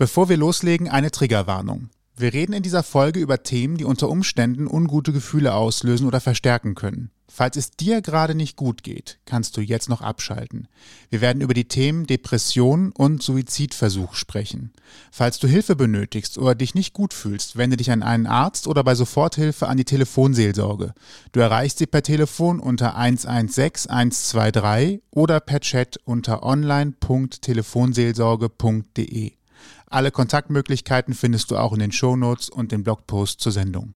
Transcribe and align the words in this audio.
Bevor 0.00 0.28
wir 0.30 0.38
loslegen, 0.38 0.88
eine 0.88 1.10
Triggerwarnung. 1.10 1.90
Wir 2.16 2.32
reden 2.32 2.54
in 2.54 2.62
dieser 2.62 2.82
Folge 2.82 3.20
über 3.20 3.42
Themen, 3.42 3.76
die 3.76 3.84
unter 3.84 4.08
Umständen 4.08 4.66
ungute 4.66 5.12
Gefühle 5.12 5.52
auslösen 5.52 6.06
oder 6.06 6.22
verstärken 6.22 6.74
können. 6.74 7.10
Falls 7.28 7.58
es 7.58 7.72
dir 7.72 8.00
gerade 8.00 8.34
nicht 8.34 8.56
gut 8.56 8.82
geht, 8.82 9.18
kannst 9.26 9.58
du 9.58 9.60
jetzt 9.60 9.90
noch 9.90 10.00
abschalten. 10.00 10.68
Wir 11.10 11.20
werden 11.20 11.42
über 11.42 11.52
die 11.52 11.68
Themen 11.68 12.06
Depression 12.06 12.92
und 12.92 13.22
Suizidversuch 13.22 14.14
sprechen. 14.14 14.72
Falls 15.12 15.38
du 15.38 15.46
Hilfe 15.46 15.76
benötigst 15.76 16.38
oder 16.38 16.54
dich 16.54 16.74
nicht 16.74 16.94
gut 16.94 17.12
fühlst, 17.12 17.58
wende 17.58 17.76
dich 17.76 17.90
an 17.90 18.02
einen 18.02 18.26
Arzt 18.26 18.68
oder 18.68 18.82
bei 18.82 18.94
Soforthilfe 18.94 19.68
an 19.68 19.76
die 19.76 19.84
Telefonseelsorge. 19.84 20.94
Du 21.32 21.40
erreichst 21.40 21.76
sie 21.76 21.84
per 21.84 22.02
Telefon 22.02 22.58
unter 22.58 22.96
116 22.96 23.90
123 23.90 25.02
oder 25.10 25.40
per 25.40 25.60
Chat 25.60 25.98
unter 26.06 26.42
online.telefonseelsorge.de. 26.42 29.39
Alle 29.92 30.12
Kontaktmöglichkeiten 30.12 31.14
findest 31.14 31.50
du 31.50 31.56
auch 31.56 31.72
in 31.72 31.80
den 31.80 31.90
Shownotes 31.90 32.48
und 32.48 32.70
dem 32.70 32.84
Blogpost 32.84 33.40
zur 33.40 33.50
Sendung. 33.50 33.94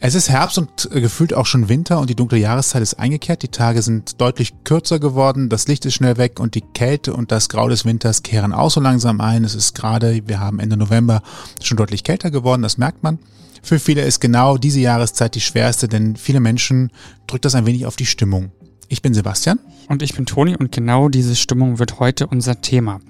Es 0.00 0.14
ist 0.14 0.30
Herbst 0.30 0.56
und 0.56 0.88
äh, 0.92 1.02
gefühlt 1.02 1.34
auch 1.34 1.44
schon 1.44 1.68
Winter 1.68 1.98
und 1.98 2.08
die 2.08 2.14
dunkle 2.14 2.38
Jahreszeit 2.38 2.80
ist 2.80 2.94
eingekehrt. 2.94 3.42
Die 3.42 3.48
Tage 3.48 3.82
sind 3.82 4.18
deutlich 4.18 4.54
kürzer 4.64 4.98
geworden, 4.98 5.50
das 5.50 5.68
Licht 5.68 5.84
ist 5.84 5.94
schnell 5.94 6.16
weg 6.16 6.40
und 6.40 6.54
die 6.54 6.62
Kälte 6.62 7.12
und 7.12 7.32
das 7.32 7.50
Grau 7.50 7.68
des 7.68 7.84
Winters 7.84 8.22
kehren 8.22 8.54
auch 8.54 8.70
so 8.70 8.80
langsam 8.80 9.20
ein. 9.20 9.44
Es 9.44 9.54
ist 9.54 9.74
gerade, 9.74 10.22
wir 10.26 10.40
haben 10.40 10.60
Ende 10.60 10.78
November 10.78 11.20
schon 11.62 11.76
deutlich 11.76 12.02
kälter 12.02 12.30
geworden, 12.30 12.62
das 12.62 12.78
merkt 12.78 13.02
man. 13.02 13.18
Für 13.62 13.78
viele 13.78 14.02
ist 14.02 14.20
genau 14.20 14.56
diese 14.56 14.80
Jahreszeit 14.80 15.34
die 15.34 15.40
schwerste, 15.42 15.88
denn 15.88 16.16
viele 16.16 16.40
Menschen 16.40 16.92
drückt 17.26 17.44
das 17.44 17.56
ein 17.56 17.66
wenig 17.66 17.84
auf 17.84 17.96
die 17.96 18.06
Stimmung. 18.06 18.52
Ich 18.88 19.02
bin 19.02 19.14
Sebastian. 19.14 19.58
Und 19.88 20.02
ich 20.02 20.14
bin 20.14 20.26
Toni 20.26 20.56
und 20.56 20.72
genau 20.72 21.08
diese 21.08 21.36
Stimmung 21.36 21.78
wird 21.78 22.00
heute 22.00 22.26
unser 22.26 22.60
Thema 22.60 23.00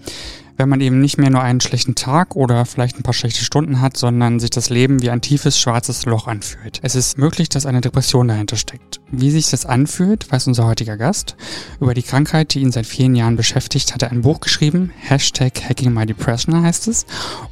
wenn 0.58 0.68
man 0.68 0.80
eben 0.80 1.00
nicht 1.00 1.18
mehr 1.18 1.30
nur 1.30 1.40
einen 1.40 1.60
schlechten 1.60 1.94
Tag 1.94 2.36
oder 2.36 2.66
vielleicht 2.66 2.98
ein 2.98 3.04
paar 3.04 3.14
schlechte 3.14 3.44
Stunden 3.44 3.80
hat, 3.80 3.96
sondern 3.96 4.40
sich 4.40 4.50
das 4.50 4.70
Leben 4.70 5.00
wie 5.00 5.10
ein 5.10 5.20
tiefes 5.20 5.58
schwarzes 5.58 6.04
Loch 6.04 6.26
anfühlt. 6.26 6.80
Es 6.82 6.96
ist 6.96 7.16
möglich, 7.16 7.48
dass 7.48 7.64
eine 7.64 7.80
Depression 7.80 8.28
dahinter 8.28 8.56
steckt. 8.56 9.00
Wie 9.10 9.30
sich 9.30 9.48
das 9.48 9.64
anfühlt, 9.64 10.30
weiß 10.30 10.48
unser 10.48 10.66
heutiger 10.66 10.96
Gast. 10.96 11.36
Über 11.80 11.94
die 11.94 12.02
Krankheit, 12.02 12.52
die 12.52 12.60
ihn 12.60 12.72
seit 12.72 12.86
vielen 12.86 13.14
Jahren 13.14 13.36
beschäftigt, 13.36 13.94
hat 13.94 14.02
er 14.02 14.10
ein 14.10 14.22
Buch 14.22 14.40
geschrieben. 14.40 14.90
Hashtag 14.98 15.62
Hacking 15.68 15.94
My 15.94 16.04
Depression 16.04 16.60
heißt 16.60 16.88
es. 16.88 17.06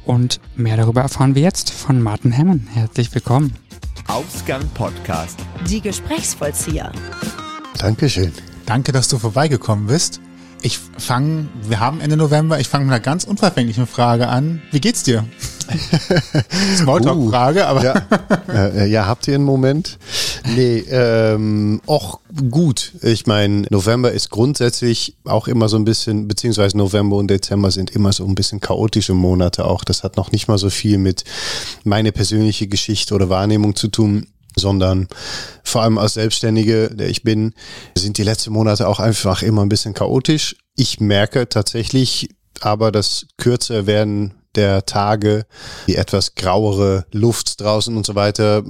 Und 0.05 0.41
mehr 0.55 0.75
darüber 0.75 1.01
erfahren 1.01 1.33
wir 1.33 1.41
jetzt 1.41 1.71
von 1.71 2.01
Martin 2.01 2.37
Hammond. 2.37 2.63
Herzlich 2.73 3.15
willkommen. 3.15 3.53
Ausgang 4.07 4.61
Podcast. 4.73 5.39
Die 5.69 5.81
Gesprächsvollzieher. 5.81 6.91
Dankeschön. 7.77 8.33
Danke, 8.65 8.91
dass 8.91 9.07
du 9.07 9.17
vorbeigekommen 9.17 9.87
bist. 9.87 10.19
Ich 10.63 10.79
fange, 10.97 11.47
wir 11.67 11.79
haben 11.79 12.01
Ende 12.01 12.17
November, 12.17 12.59
ich 12.59 12.67
fange 12.67 12.85
mit 12.85 12.93
einer 12.93 12.99
ganz 12.99 13.23
unverfänglichen 13.23 13.85
Frage 13.85 14.27
an. 14.27 14.61
Wie 14.71 14.81
geht's 14.81 15.03
dir? 15.03 15.23
Smalltalk-Frage, 16.77 17.59
uh, 17.59 17.63
aber. 17.63 17.83
Ja. 17.83 18.07
Äh, 18.47 18.87
ja, 18.87 19.05
habt 19.05 19.27
ihr 19.27 19.35
einen 19.35 19.43
Moment? 19.43 19.99
Nee, 20.55 20.79
ähm, 20.89 21.81
auch 21.85 22.21
gut. 22.49 22.93
Ich 23.01 23.27
meine, 23.27 23.67
November 23.69 24.11
ist 24.11 24.29
grundsätzlich 24.29 25.17
auch 25.25 25.49
immer 25.49 25.67
so 25.67 25.75
ein 25.75 25.83
bisschen, 25.83 26.29
beziehungsweise 26.29 26.77
November 26.77 27.17
und 27.17 27.29
Dezember 27.29 27.69
sind 27.71 27.89
immer 27.91 28.13
so 28.13 28.25
ein 28.25 28.35
bisschen 28.35 28.61
chaotische 28.61 29.13
Monate 29.13 29.65
auch. 29.65 29.83
Das 29.83 30.03
hat 30.03 30.15
noch 30.15 30.31
nicht 30.31 30.47
mal 30.47 30.57
so 30.57 30.69
viel 30.69 30.97
mit 30.97 31.25
meine 31.83 32.13
persönliche 32.13 32.67
Geschichte 32.67 33.13
oder 33.13 33.29
Wahrnehmung 33.29 33.75
zu 33.75 33.89
tun 33.89 34.27
sondern 34.57 35.07
vor 35.63 35.83
allem 35.83 35.97
als 35.97 36.15
Selbstständige, 36.15 36.89
der 36.93 37.09
ich 37.09 37.23
bin, 37.23 37.53
sind 37.97 38.17
die 38.17 38.23
letzten 38.23 38.51
Monate 38.51 38.87
auch 38.87 38.99
einfach 38.99 39.41
immer 39.41 39.61
ein 39.61 39.69
bisschen 39.69 39.93
chaotisch. 39.93 40.55
Ich 40.75 40.99
merke 40.99 41.47
tatsächlich 41.47 42.29
aber 42.61 42.91
das 42.91 43.27
kürzer 43.37 43.85
werden 43.85 44.33
der 44.55 44.85
Tage, 44.85 45.45
die 45.87 45.95
etwas 45.95 46.35
grauere 46.35 47.05
Luft 47.11 47.61
draußen 47.61 47.95
und 47.95 48.05
so 48.05 48.15
weiter, 48.15 48.63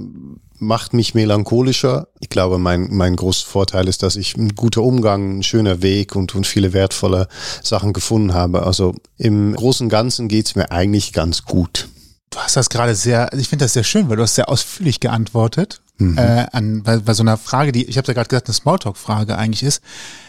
macht 0.58 0.92
mich 0.92 1.14
melancholischer. 1.14 2.08
Ich 2.20 2.28
glaube, 2.28 2.58
mein, 2.58 2.88
mein 2.90 3.16
großer 3.16 3.46
Vorteil 3.46 3.88
ist, 3.88 4.02
dass 4.02 4.16
ich 4.16 4.36
ein 4.36 4.54
guter 4.54 4.82
Umgang, 4.82 5.38
ein 5.38 5.42
schöner 5.42 5.82
Weg 5.82 6.16
und, 6.16 6.34
und 6.34 6.46
viele 6.46 6.72
wertvolle 6.72 7.28
Sachen 7.62 7.92
gefunden 7.92 8.34
habe. 8.34 8.64
Also 8.64 8.94
im 9.16 9.54
Großen 9.54 9.88
Ganzen 9.88 10.28
geht's 10.28 10.56
mir 10.56 10.70
eigentlich 10.70 11.12
ganz 11.12 11.44
gut. 11.44 11.88
Du 12.30 12.38
hast 12.38 12.56
das 12.56 12.68
gerade 12.68 12.94
sehr, 12.94 13.30
ich 13.32 13.48
finde 13.48 13.64
das 13.64 13.72
sehr 13.72 13.84
schön, 13.84 14.08
weil 14.08 14.16
du 14.16 14.22
hast 14.22 14.34
sehr 14.34 14.48
ausführlich 14.48 15.00
geantwortet. 15.00 15.80
Mhm. 15.98 16.18
Äh, 16.18 16.46
an, 16.52 16.82
bei, 16.82 16.98
bei 16.98 17.14
so 17.14 17.22
einer 17.22 17.36
Frage, 17.36 17.72
die, 17.72 17.84
ich 17.84 17.98
habe 17.98 18.06
ja 18.08 18.14
gerade 18.14 18.28
gesagt, 18.28 18.48
eine 18.48 18.54
Smalltalk-Frage 18.54 19.36
eigentlich 19.36 19.62
ist. 19.62 19.82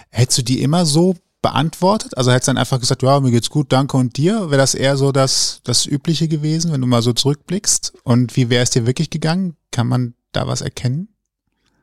Hättest 0.09 0.39
du 0.39 0.43
die 0.43 0.61
immer 0.61 0.85
so 0.85 1.15
beantwortet? 1.41 2.17
Also 2.17 2.31
hättest 2.31 2.47
du 2.47 2.51
dann 2.51 2.57
einfach 2.57 2.79
gesagt, 2.79 3.03
ja, 3.03 3.19
mir 3.19 3.31
geht's 3.31 3.49
gut, 3.49 3.71
danke 3.71 3.97
und 3.97 4.17
dir? 4.17 4.49
Wäre 4.49 4.57
das 4.57 4.75
eher 4.75 4.97
so 4.97 5.11
das, 5.11 5.61
das 5.63 5.85
Übliche 5.85 6.27
gewesen, 6.27 6.71
wenn 6.71 6.81
du 6.81 6.87
mal 6.87 7.01
so 7.01 7.13
zurückblickst? 7.13 7.93
Und 8.03 8.35
wie 8.35 8.49
wäre 8.49 8.63
es 8.63 8.71
dir 8.71 8.85
wirklich 8.85 9.09
gegangen? 9.09 9.55
Kann 9.71 9.87
man 9.87 10.15
da 10.31 10.47
was 10.47 10.61
erkennen? 10.61 11.09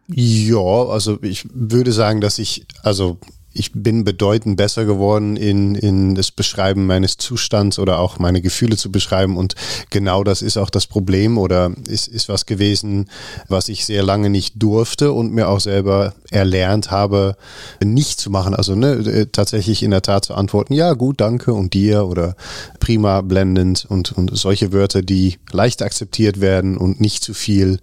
Ja, 0.08 0.58
also 0.58 1.20
ich 1.22 1.48
würde 1.52 1.92
sagen, 1.92 2.20
dass 2.20 2.38
ich, 2.38 2.66
also 2.82 3.18
ich 3.58 3.72
bin 3.72 4.04
bedeutend 4.04 4.56
besser 4.56 4.84
geworden 4.84 5.36
in, 5.36 5.74
in 5.74 6.14
das 6.14 6.30
Beschreiben 6.30 6.86
meines 6.86 7.16
Zustands 7.16 7.78
oder 7.78 7.98
auch 7.98 8.18
meine 8.18 8.42
Gefühle 8.42 8.76
zu 8.76 8.92
beschreiben. 8.92 9.36
Und 9.36 9.54
genau 9.90 10.24
das 10.24 10.42
ist 10.42 10.56
auch 10.56 10.70
das 10.70 10.86
Problem 10.86 11.38
oder 11.38 11.72
ist, 11.88 12.08
ist 12.08 12.28
was 12.28 12.46
gewesen, 12.46 13.10
was 13.48 13.68
ich 13.68 13.84
sehr 13.84 14.02
lange 14.02 14.30
nicht 14.30 14.54
durfte 14.56 15.12
und 15.12 15.32
mir 15.32 15.48
auch 15.48 15.60
selber 15.60 16.14
erlernt 16.30 16.90
habe, 16.90 17.36
nicht 17.82 18.20
zu 18.20 18.30
machen. 18.30 18.54
Also 18.54 18.74
ne, 18.74 18.92
äh, 18.92 19.26
tatsächlich 19.26 19.82
in 19.82 19.90
der 19.90 20.02
Tat 20.02 20.26
zu 20.26 20.34
antworten, 20.34 20.74
ja 20.74 20.92
gut, 20.92 21.20
danke 21.20 21.52
und 21.52 21.72
dir 21.74 22.06
oder 22.06 22.36
prima, 22.80 23.22
blendend 23.22 23.86
und, 23.88 24.12
und 24.12 24.36
solche 24.36 24.72
Wörter, 24.72 25.02
die 25.02 25.38
leicht 25.50 25.82
akzeptiert 25.82 26.40
werden 26.40 26.76
und 26.76 27.00
nicht 27.00 27.24
zu 27.24 27.34
viel 27.34 27.80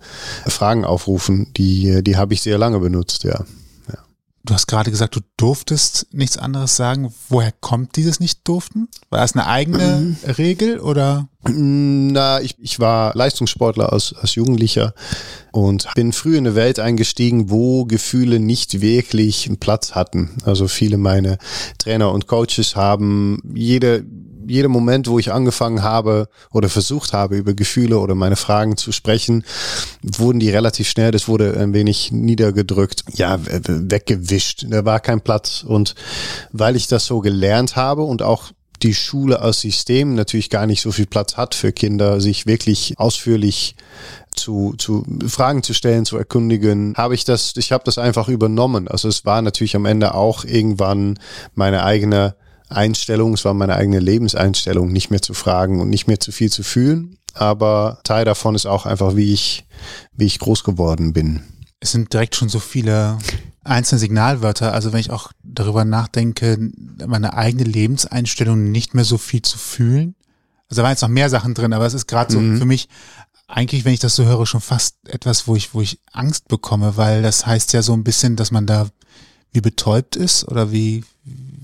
Fragen 0.48 0.86
aufrufen, 0.86 1.48
die, 1.58 2.04
die 2.04 2.18
habe 2.18 2.34
ich 2.34 2.42
sehr 2.42 2.58
lange 2.58 2.80
benutzt, 2.80 3.24
ja. 3.24 3.44
Du 4.46 4.54
hast 4.54 4.68
gerade 4.68 4.92
gesagt, 4.92 5.16
du 5.16 5.22
durftest 5.38 6.08
nichts 6.12 6.38
anderes 6.38 6.76
sagen. 6.76 7.14
Woher 7.30 7.54
kommt 7.54 7.96
dieses 7.96 8.20
Nicht-Durften? 8.20 8.90
War 9.10 9.22
das 9.22 9.36
eine 9.36 9.48
eigene 9.48 10.18
mhm. 10.26 10.32
Regel 10.38 10.80
oder? 10.80 11.30
Na, 11.50 12.42
ich, 12.42 12.58
ich 12.60 12.78
war 12.80 13.16
Leistungssportler 13.16 13.94
als, 13.94 14.14
als 14.14 14.36
Jugendlicher 14.36 14.94
und 15.54 15.88
bin 15.96 16.12
früh 16.12 16.38
in 16.38 16.46
eine 16.46 16.56
Welt 16.56 16.80
eingestiegen, 16.80 17.50
wo 17.50 17.86
Gefühle 17.86 18.42
nicht 18.42 18.82
wirklich 18.82 19.48
einen 19.48 19.60
Platz 19.60 19.96
hatten. 19.96 20.32
Also 20.44 20.68
viele 20.68 20.98
meine 20.98 21.38
Trainer 21.78 22.12
und 22.12 22.28
Coaches 22.28 22.76
haben 22.76 23.42
jede 23.56 24.06
jeder 24.48 24.70
Moment, 24.70 25.08
wo 25.08 25.20
ich 25.20 25.32
angefangen 25.32 25.84
habe 25.84 26.28
oder 26.52 26.70
versucht 26.70 27.14
habe, 27.14 27.38
über 27.38 27.54
Gefühle 27.54 28.00
oder 28.00 28.16
meine 28.16 28.36
Fragen 28.36 28.78
zu 28.78 28.92
sprechen, 28.92 29.44
wurden 30.02 30.40
die 30.40 30.50
relativ 30.50 30.90
schnell, 30.90 31.12
das 31.12 31.28
wurde 31.28 31.58
ein 31.58 31.74
wenig 31.74 32.12
niedergedrückt, 32.12 33.04
ja, 33.14 33.40
weggewischt. 33.42 34.66
Da 34.70 34.86
war 34.86 35.00
kein 35.00 35.22
Platz. 35.22 35.64
Und 35.64 35.96
weil 36.52 36.76
ich 36.76 36.88
das 36.88 37.06
so 37.06 37.20
gelernt 37.20 37.76
habe 37.76 38.04
und 38.04 38.22
auch 38.22 38.52
die 38.82 38.94
Schule 38.94 39.40
als 39.40 39.62
System 39.62 40.14
natürlich 40.14 40.50
gar 40.50 40.68
nicht 40.68 40.82
so 40.82 40.92
viel 40.92 41.06
Platz 41.06 41.38
hat 41.38 41.56
für 41.56 41.72
Kinder, 41.72 42.20
sich 42.20 42.46
wirklich 42.46 42.96
ausführlich 42.98 43.76
zu, 44.36 44.74
zu 44.78 45.06
Fragen 45.28 45.64
zu 45.64 45.74
stellen, 45.74 46.06
zu 46.06 46.18
erkundigen, 46.18 46.94
habe 46.98 47.16
ich 47.16 47.24
das, 47.24 47.54
ich 47.56 47.72
habe 47.72 47.84
das 47.86 47.98
einfach 47.98 48.28
übernommen. 48.28 48.88
Also 48.88 49.08
es 49.08 49.26
war 49.26 49.42
natürlich 49.42 49.76
am 49.76 49.86
Ende 49.86 50.14
auch 50.14 50.44
irgendwann 50.44 51.20
meine 51.56 51.84
eigene 51.84 52.36
Einstellung, 52.76 53.34
es 53.34 53.46
war 53.46 53.54
meine 53.54 53.76
eigene 53.76 54.00
Lebenseinstellung, 54.00 54.92
nicht 54.92 55.10
mehr 55.12 55.22
zu 55.22 55.34
fragen 55.34 55.80
und 55.80 55.90
nicht 55.90 56.08
mehr 56.08 56.20
zu 56.20 56.32
viel 56.32 56.52
zu 56.52 56.64
fühlen. 56.64 57.18
Aber 57.34 58.00
Teil 58.04 58.26
davon 58.26 58.56
ist 58.56 58.66
auch 58.66 58.86
einfach, 58.86 59.16
wie 59.16 59.34
ich, 59.34 59.66
wie 60.16 60.26
ich 60.26 60.40
groß 60.40 60.64
geworden 60.64 61.14
bin. 61.14 61.42
Es 61.80 61.92
sind 61.92 62.14
direkt 62.14 62.36
schon 62.36 62.50
so 62.50 62.60
viele 62.60 63.18
einzelne 63.64 64.00
Signalwörter. 64.00 64.74
Also 64.74 64.94
wenn 64.94 65.00
ich 65.00 65.12
auch 65.12 65.32
darüber 65.44 65.86
nachdenke, 65.86 66.72
meine 67.06 67.34
eigene 67.34 67.64
Lebenseinstellung 67.64 68.72
nicht 68.72 68.94
mehr 68.94 69.06
so 69.06 69.18
viel 69.18 69.42
zu 69.42 69.58
fühlen. 69.58 70.16
Also 70.70 70.82
da 70.82 70.84
waren 70.84 70.92
jetzt 70.92 71.02
noch 71.02 71.10
mehr 71.10 71.30
Sachen 71.30 71.54
drin, 71.54 71.74
aber 71.74 71.86
es 71.86 71.94
ist 71.94 72.08
gerade 72.08 72.32
so 72.32 72.40
mhm. 72.40 72.58
für 72.58 72.66
mich 72.66 72.88
eigentlich, 73.48 73.86
wenn 73.86 73.94
ich 73.94 74.00
das 74.00 74.16
so 74.16 74.26
höre, 74.26 74.46
schon 74.46 74.62
fast 74.62 74.96
etwas, 75.08 75.48
wo 75.48 75.56
ich, 75.56 75.74
wo 75.74 75.82
ich 75.82 76.00
Angst 76.12 76.48
bekomme, 76.48 76.98
weil 76.98 77.22
das 77.22 77.46
heißt 77.46 77.74
ja 77.74 77.82
so 77.82 77.94
ein 77.94 78.04
bisschen, 78.04 78.36
dass 78.36 78.52
man 78.52 78.66
da 78.66 78.88
wie 79.52 79.62
betäubt 79.62 80.16
ist 80.16 80.48
oder 80.48 80.72
wie, 80.72 81.04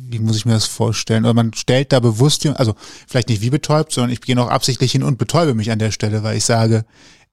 wie 0.09 0.19
muss 0.19 0.37
ich 0.37 0.45
mir 0.45 0.53
das 0.53 0.65
vorstellen? 0.65 1.25
Oder 1.25 1.35
man 1.35 1.53
stellt 1.53 1.93
da 1.93 1.99
bewusst, 1.99 2.45
also 2.45 2.73
vielleicht 3.07 3.29
nicht 3.29 3.41
wie 3.41 3.49
betäubt, 3.49 3.93
sondern 3.93 4.11
ich 4.11 4.21
gehe 4.21 4.35
noch 4.35 4.49
absichtlich 4.49 4.91
hin 4.91 5.03
und 5.03 5.17
betäube 5.17 5.53
mich 5.53 5.71
an 5.71 5.79
der 5.79 5.91
Stelle, 5.91 6.23
weil 6.23 6.37
ich 6.37 6.45
sage, 6.45 6.85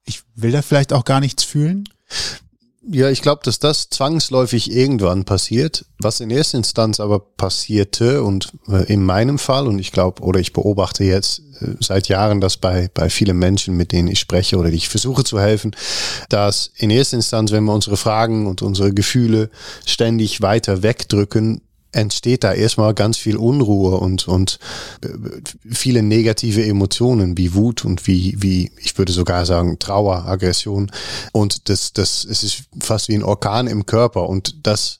ich 0.05 0.21
will 0.35 0.51
da 0.51 0.61
vielleicht 0.61 0.93
auch 0.93 1.03
gar 1.03 1.19
nichts 1.19 1.43
fühlen. 1.43 1.89
Ja, 2.89 3.09
ich 3.09 3.21
glaube, 3.21 3.41
dass 3.43 3.59
das 3.59 3.89
zwangsläufig 3.89 4.71
irgendwann 4.71 5.25
passiert. 5.25 5.85
Was 5.99 6.21
in 6.21 6.29
erster 6.29 6.59
Instanz 6.59 7.01
aber 7.01 7.19
passierte 7.19 8.23
und 8.23 8.53
äh, 8.69 8.85
in 8.85 9.03
meinem 9.03 9.39
Fall 9.39 9.67
und 9.67 9.77
ich 9.79 9.91
glaube 9.91 10.21
oder 10.21 10.39
ich 10.39 10.53
beobachte 10.53 11.03
jetzt 11.03 11.41
äh, 11.59 11.75
seit 11.81 12.07
Jahren 12.07 12.39
das 12.39 12.55
bei 12.55 12.89
bei 12.93 13.09
vielen 13.09 13.37
Menschen, 13.39 13.75
mit 13.75 13.91
denen 13.91 14.07
ich 14.07 14.19
spreche 14.19 14.57
oder 14.57 14.69
die 14.69 14.77
ich 14.77 14.87
versuche 14.87 15.25
zu 15.25 15.37
helfen, 15.37 15.75
dass 16.29 16.71
in 16.75 16.89
erster 16.89 17.17
Instanz, 17.17 17.51
wenn 17.51 17.65
wir 17.65 17.73
unsere 17.73 17.97
Fragen 17.97 18.47
und 18.47 18.61
unsere 18.61 18.93
Gefühle 18.93 19.49
ständig 19.85 20.41
weiter 20.41 20.81
wegdrücken, 20.81 21.61
entsteht 21.91 22.43
da 22.43 22.53
erstmal 22.53 22.93
ganz 22.93 23.17
viel 23.17 23.37
Unruhe 23.37 23.97
und, 23.97 24.27
und 24.27 24.59
äh, 25.03 25.09
viele 25.71 26.03
negative 26.03 26.65
Emotionen 26.65 27.37
wie 27.37 27.53
Wut 27.53 27.85
und 27.85 28.07
wie, 28.07 28.35
wie, 28.39 28.71
ich 28.77 28.97
würde 28.97 29.11
sogar 29.11 29.45
sagen, 29.45 29.79
Trauer, 29.79 30.25
Aggression. 30.25 30.91
Und 31.31 31.69
das, 31.69 31.93
das, 31.93 32.23
es 32.25 32.43
ist 32.43 32.63
fast 32.79 33.07
wie 33.09 33.15
ein 33.15 33.23
Orkan 33.23 33.67
im 33.67 33.85
Körper 33.85 34.27
und 34.29 34.67
das 34.67 34.99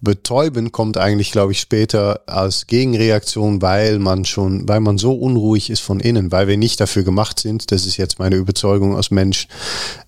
Betäuben 0.00 0.72
kommt 0.72 0.96
eigentlich, 0.96 1.32
glaube 1.32 1.52
ich, 1.52 1.60
später 1.60 2.22
als 2.26 2.66
Gegenreaktion, 2.66 3.62
weil 3.62 3.98
man 3.98 4.24
schon, 4.24 4.68
weil 4.68 4.80
man 4.80 4.98
so 4.98 5.12
unruhig 5.14 5.70
ist 5.70 5.80
von 5.80 6.00
innen, 6.00 6.32
weil 6.32 6.48
wir 6.48 6.56
nicht 6.56 6.80
dafür 6.80 7.02
gemacht 7.02 7.38
sind. 7.38 7.70
Das 7.72 7.86
ist 7.86 7.96
jetzt 7.96 8.18
meine 8.18 8.36
Überzeugung 8.36 8.96
als 8.96 9.10
Mensch. 9.10 9.48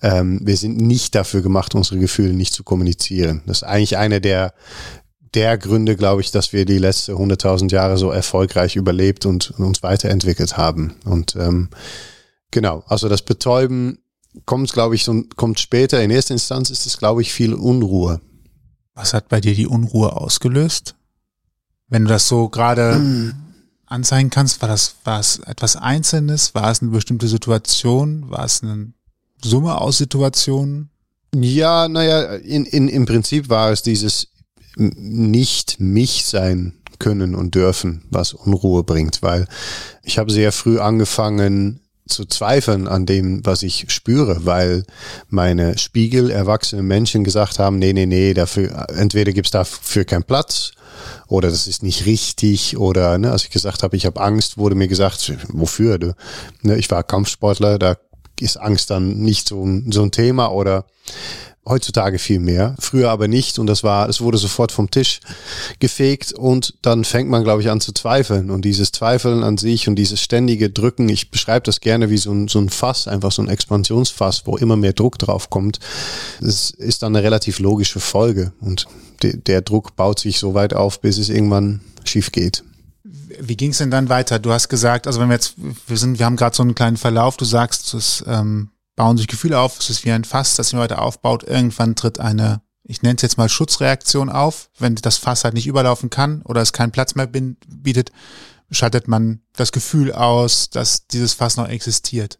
Ähm, 0.01 0.39
wir 0.43 0.57
sind 0.57 0.77
nicht 0.77 1.15
dafür 1.15 1.41
gemacht, 1.41 1.75
unsere 1.75 1.99
Gefühle 1.99 2.33
nicht 2.33 2.53
zu 2.53 2.63
kommunizieren. 2.63 3.41
Das 3.45 3.57
ist 3.57 3.63
eigentlich 3.63 3.97
eine 3.97 4.21
der 4.21 4.53
der 5.35 5.57
Gründe, 5.57 5.95
glaube 5.95 6.21
ich, 6.21 6.31
dass 6.31 6.53
wir 6.53 6.65
die 6.65 6.77
letzten 6.77 7.13
100.000 7.13 7.71
Jahre 7.71 7.97
so 7.97 8.09
erfolgreich 8.09 8.75
überlebt 8.75 9.25
und 9.25 9.51
uns 9.59 9.83
weiterentwickelt 9.83 10.57
haben. 10.57 10.95
Und 11.03 11.35
ähm, 11.35 11.69
genau, 12.51 12.83
also 12.87 13.09
das 13.09 13.21
Betäuben 13.21 13.99
kommt, 14.45 14.71
glaube 14.71 14.95
ich, 14.95 15.03
so, 15.03 15.23
kommt 15.35 15.59
später. 15.59 16.01
In 16.01 16.11
erster 16.11 16.33
Instanz 16.33 16.69
ist 16.69 16.85
es, 16.85 16.97
glaube 16.97 17.21
ich, 17.21 17.33
viel 17.33 17.53
Unruhe. 17.53 18.21
Was 18.93 19.13
hat 19.13 19.29
bei 19.29 19.41
dir 19.41 19.53
die 19.53 19.67
Unruhe 19.67 20.15
ausgelöst? 20.15 20.95
Wenn 21.87 22.05
du 22.05 22.09
das 22.09 22.27
so 22.27 22.49
gerade 22.49 23.33
anzeigen 23.85 24.29
kannst, 24.29 24.61
war 24.61 24.69
das, 24.69 24.95
war 25.03 25.19
es 25.19 25.39
etwas 25.39 25.75
Einzelnes? 25.75 26.55
War 26.55 26.71
es 26.71 26.81
eine 26.81 26.91
bestimmte 26.91 27.27
Situation? 27.27 28.29
War 28.29 28.45
es 28.45 28.63
eine 28.63 28.93
Summe 29.43 29.79
aus 29.79 29.97
Situationen? 29.97 30.89
Ja, 31.35 31.89
naja, 31.89 32.35
in, 32.35 32.65
in, 32.65 32.87
im 32.87 33.05
Prinzip 33.05 33.49
war 33.49 33.71
es 33.71 33.83
dieses 33.83 34.29
nicht 34.75 35.79
mich 35.79 36.25
sein 36.25 36.73
können 36.99 37.35
und 37.35 37.55
dürfen, 37.55 38.03
was 38.09 38.33
Unruhe 38.33 38.83
bringt, 38.83 39.21
weil 39.21 39.47
ich 40.03 40.17
habe 40.17 40.31
sehr 40.31 40.51
früh 40.51 40.79
angefangen 40.79 41.81
zu 42.07 42.25
zweifeln 42.25 42.87
an 42.87 43.05
dem, 43.05 43.45
was 43.45 43.63
ich 43.63 43.85
spüre, 43.87 44.45
weil 44.45 44.83
meine 45.27 45.77
Spiegel 45.77 46.29
erwachsene 46.29 46.83
Menschen 46.83 47.23
gesagt 47.23 47.57
haben, 47.57 47.79
nee, 47.79 47.93
nee, 47.93 48.05
nee, 48.05 48.33
dafür, 48.33 48.87
entweder 48.95 49.33
gibt's 49.33 49.51
dafür 49.51 50.05
keinen 50.05 50.23
Platz 50.23 50.73
oder 51.27 51.49
das 51.49 51.67
ist 51.67 51.81
nicht 51.81 52.05
richtig 52.05 52.77
oder 52.77 53.17
ne, 53.17 53.31
als 53.31 53.43
ich 53.43 53.49
gesagt 53.49 53.81
habe, 53.81 53.97
ich 53.97 54.05
habe 54.05 54.21
Angst, 54.21 54.57
wurde 54.57 54.75
mir 54.75 54.87
gesagt, 54.87 55.33
wofür? 55.49 55.97
Du? 55.97 56.15
Ne, 56.61 56.77
ich 56.77 56.91
war 56.91 57.03
Kampfsportler, 57.03 57.79
da 57.79 57.97
ist 58.39 58.57
Angst 58.57 58.89
dann 58.91 59.17
nicht 59.17 59.47
so, 59.47 59.67
so 59.89 60.03
ein 60.03 60.11
Thema 60.11 60.51
oder 60.51 60.85
heutzutage 61.67 62.19
viel 62.19 62.39
mehr, 62.39 62.75
früher 62.79 63.09
aber 63.09 63.27
nicht 63.27 63.59
und 63.59 63.67
das 63.67 63.83
war, 63.83 64.07
es 64.07 64.21
wurde 64.21 64.37
sofort 64.37 64.71
vom 64.71 64.91
Tisch 64.91 65.19
gefegt 65.79 66.33
und 66.33 66.75
dann 66.81 67.03
fängt 67.03 67.29
man, 67.29 67.43
glaube 67.43 67.61
ich, 67.61 67.69
an 67.69 67.81
zu 67.81 67.91
zweifeln 67.91 68.51
und 68.51 68.63
dieses 68.63 68.91
Zweifeln 68.91 69.43
an 69.43 69.57
sich 69.57 69.87
und 69.87 69.95
dieses 69.95 70.21
ständige 70.21 70.69
Drücken, 70.69 71.09
ich 71.09 71.31
beschreibe 71.31 71.63
das 71.63 71.79
gerne 71.79 72.09
wie 72.09 72.17
so 72.17 72.31
ein, 72.31 72.47
so 72.47 72.59
ein 72.59 72.69
Fass, 72.69 73.07
einfach 73.07 73.31
so 73.31 73.41
ein 73.41 73.49
Expansionsfass, 73.49 74.43
wo 74.45 74.57
immer 74.57 74.75
mehr 74.75 74.93
Druck 74.93 75.17
drauf 75.17 75.49
kommt. 75.49 75.79
Das 76.39 76.69
ist 76.69 77.01
dann 77.01 77.15
eine 77.15 77.23
relativ 77.23 77.59
logische 77.59 77.99
Folge 77.99 78.53
und 78.61 78.85
de, 79.23 79.35
der 79.35 79.61
Druck 79.61 79.95
baut 79.95 80.19
sich 80.19 80.39
so 80.39 80.53
weit 80.53 80.73
auf, 80.73 81.01
bis 81.01 81.17
es 81.17 81.29
irgendwann 81.29 81.81
schief 82.03 82.31
geht. 82.31 82.63
Wie 83.39 83.57
ging 83.57 83.71
es 83.71 83.79
denn 83.79 83.91
dann 83.91 84.09
weiter? 84.09 84.39
Du 84.39 84.51
hast 84.51 84.69
gesagt, 84.69 85.07
also 85.07 85.19
wenn 85.19 85.29
wir 85.29 85.35
jetzt, 85.35 85.55
wir 85.87 85.97
sind, 85.97 86.19
wir 86.19 86.25
haben 86.25 86.37
gerade 86.37 86.55
so 86.55 86.63
einen 86.63 86.75
kleinen 86.75 86.97
Verlauf, 86.97 87.37
du 87.37 87.45
sagst, 87.45 87.93
es 87.93 88.23
ähm, 88.27 88.69
bauen 88.95 89.17
sich 89.17 89.27
Gefühle 89.27 89.59
auf, 89.59 89.79
es 89.79 89.89
ist 89.89 90.05
wie 90.05 90.11
ein 90.11 90.23
Fass, 90.23 90.55
das 90.55 90.69
sich 90.69 90.79
weiter 90.79 91.01
aufbaut. 91.01 91.43
Irgendwann 91.43 91.95
tritt 91.95 92.19
eine, 92.19 92.61
ich 92.83 93.01
nenne 93.01 93.15
es 93.15 93.21
jetzt 93.21 93.37
mal 93.37 93.49
Schutzreaktion 93.49 94.29
auf. 94.29 94.69
Wenn 94.77 94.95
das 94.95 95.17
Fass 95.17 95.43
halt 95.43 95.53
nicht 95.53 95.67
überlaufen 95.67 96.09
kann 96.09 96.41
oder 96.43 96.61
es 96.61 96.73
keinen 96.73 96.91
Platz 96.91 97.15
mehr 97.15 97.27
bietet, 97.27 98.11
schaltet 98.71 99.07
man 99.07 99.41
das 99.53 99.71
Gefühl 99.71 100.13
aus, 100.13 100.69
dass 100.69 101.07
dieses 101.07 101.33
Fass 101.33 101.57
noch 101.57 101.67
existiert. 101.67 102.39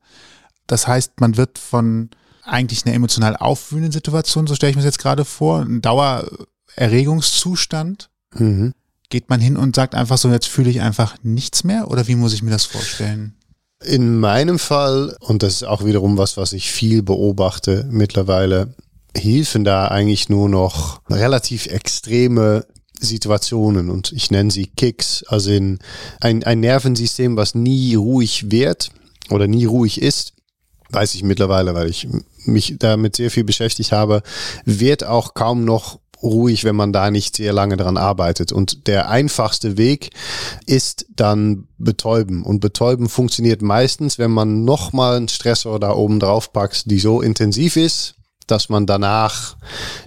Das 0.67 0.87
heißt, 0.87 1.19
man 1.19 1.37
wird 1.37 1.59
von 1.59 2.09
eigentlich 2.43 2.85
einer 2.85 2.95
emotional 2.95 3.35
aufwühlenden 3.35 3.91
Situation, 3.91 4.47
so 4.47 4.55
stelle 4.55 4.71
ich 4.71 4.75
mir 4.75 4.81
das 4.81 4.93
jetzt 4.93 4.99
gerade 4.99 5.25
vor, 5.25 5.61
ein 5.61 5.81
Dauererregungszustand. 5.81 8.09
Mhm. 8.33 8.73
Geht 9.09 9.29
man 9.29 9.39
hin 9.39 9.57
und 9.57 9.75
sagt 9.75 9.93
einfach 9.93 10.17
so, 10.17 10.29
jetzt 10.29 10.47
fühle 10.47 10.69
ich 10.69 10.81
einfach 10.81 11.17
nichts 11.21 11.63
mehr? 11.63 11.89
Oder 11.89 12.07
wie 12.07 12.15
muss 12.15 12.33
ich 12.33 12.41
mir 12.41 12.51
das 12.51 12.65
vorstellen? 12.65 13.35
In 13.83 14.19
meinem 14.19 14.57
Fall, 14.57 15.15
und 15.19 15.43
das 15.43 15.55
ist 15.55 15.63
auch 15.63 15.83
wiederum 15.83 16.17
was, 16.17 16.37
was 16.37 16.53
ich 16.53 16.71
viel 16.71 17.03
beobachte 17.03 17.87
mittlerweile, 17.89 18.73
helfen 19.15 19.63
da 19.63 19.87
eigentlich 19.87 20.29
nur 20.29 20.49
noch 20.49 21.01
relativ 21.09 21.67
extreme 21.67 22.65
Situationen. 22.99 23.89
Und 23.89 24.11
ich 24.13 24.31
nenne 24.31 24.51
sie 24.51 24.67
Kicks, 24.67 25.23
also 25.27 25.51
in 25.51 25.79
ein, 26.21 26.43
ein 26.43 26.61
Nervensystem, 26.61 27.35
was 27.37 27.55
nie 27.55 27.95
ruhig 27.95 28.51
wird 28.51 28.91
oder 29.29 29.47
nie 29.47 29.65
ruhig 29.65 30.01
ist, 30.01 30.33
weiß 30.89 31.15
ich 31.15 31.23
mittlerweile, 31.23 31.73
weil 31.73 31.89
ich 31.89 32.07
mich 32.45 32.75
damit 32.79 33.15
sehr 33.15 33.31
viel 33.31 33.43
beschäftigt 33.43 33.91
habe, 33.91 34.21
wird 34.65 35.03
auch 35.03 35.33
kaum 35.33 35.65
noch 35.65 35.99
ruhig, 36.21 36.63
wenn 36.63 36.75
man 36.75 36.93
da 36.93 37.11
nicht 37.11 37.35
sehr 37.35 37.53
lange 37.53 37.77
dran 37.77 37.97
arbeitet. 37.97 38.51
Und 38.51 38.87
der 38.87 39.09
einfachste 39.09 39.77
Weg 39.77 40.11
ist 40.65 41.05
dann 41.15 41.67
betäuben. 41.77 42.43
Und 42.43 42.59
betäuben 42.59 43.09
funktioniert 43.09 43.61
meistens, 43.61 44.17
wenn 44.17 44.31
man 44.31 44.63
nochmal 44.65 45.17
einen 45.17 45.27
Stressor 45.27 45.79
da 45.79 45.91
oben 45.91 46.19
drauf 46.19 46.53
packt, 46.53 46.89
die 46.89 46.99
so 46.99 47.21
intensiv 47.21 47.75
ist, 47.75 48.15
dass 48.47 48.69
man 48.69 48.85
danach 48.85 49.55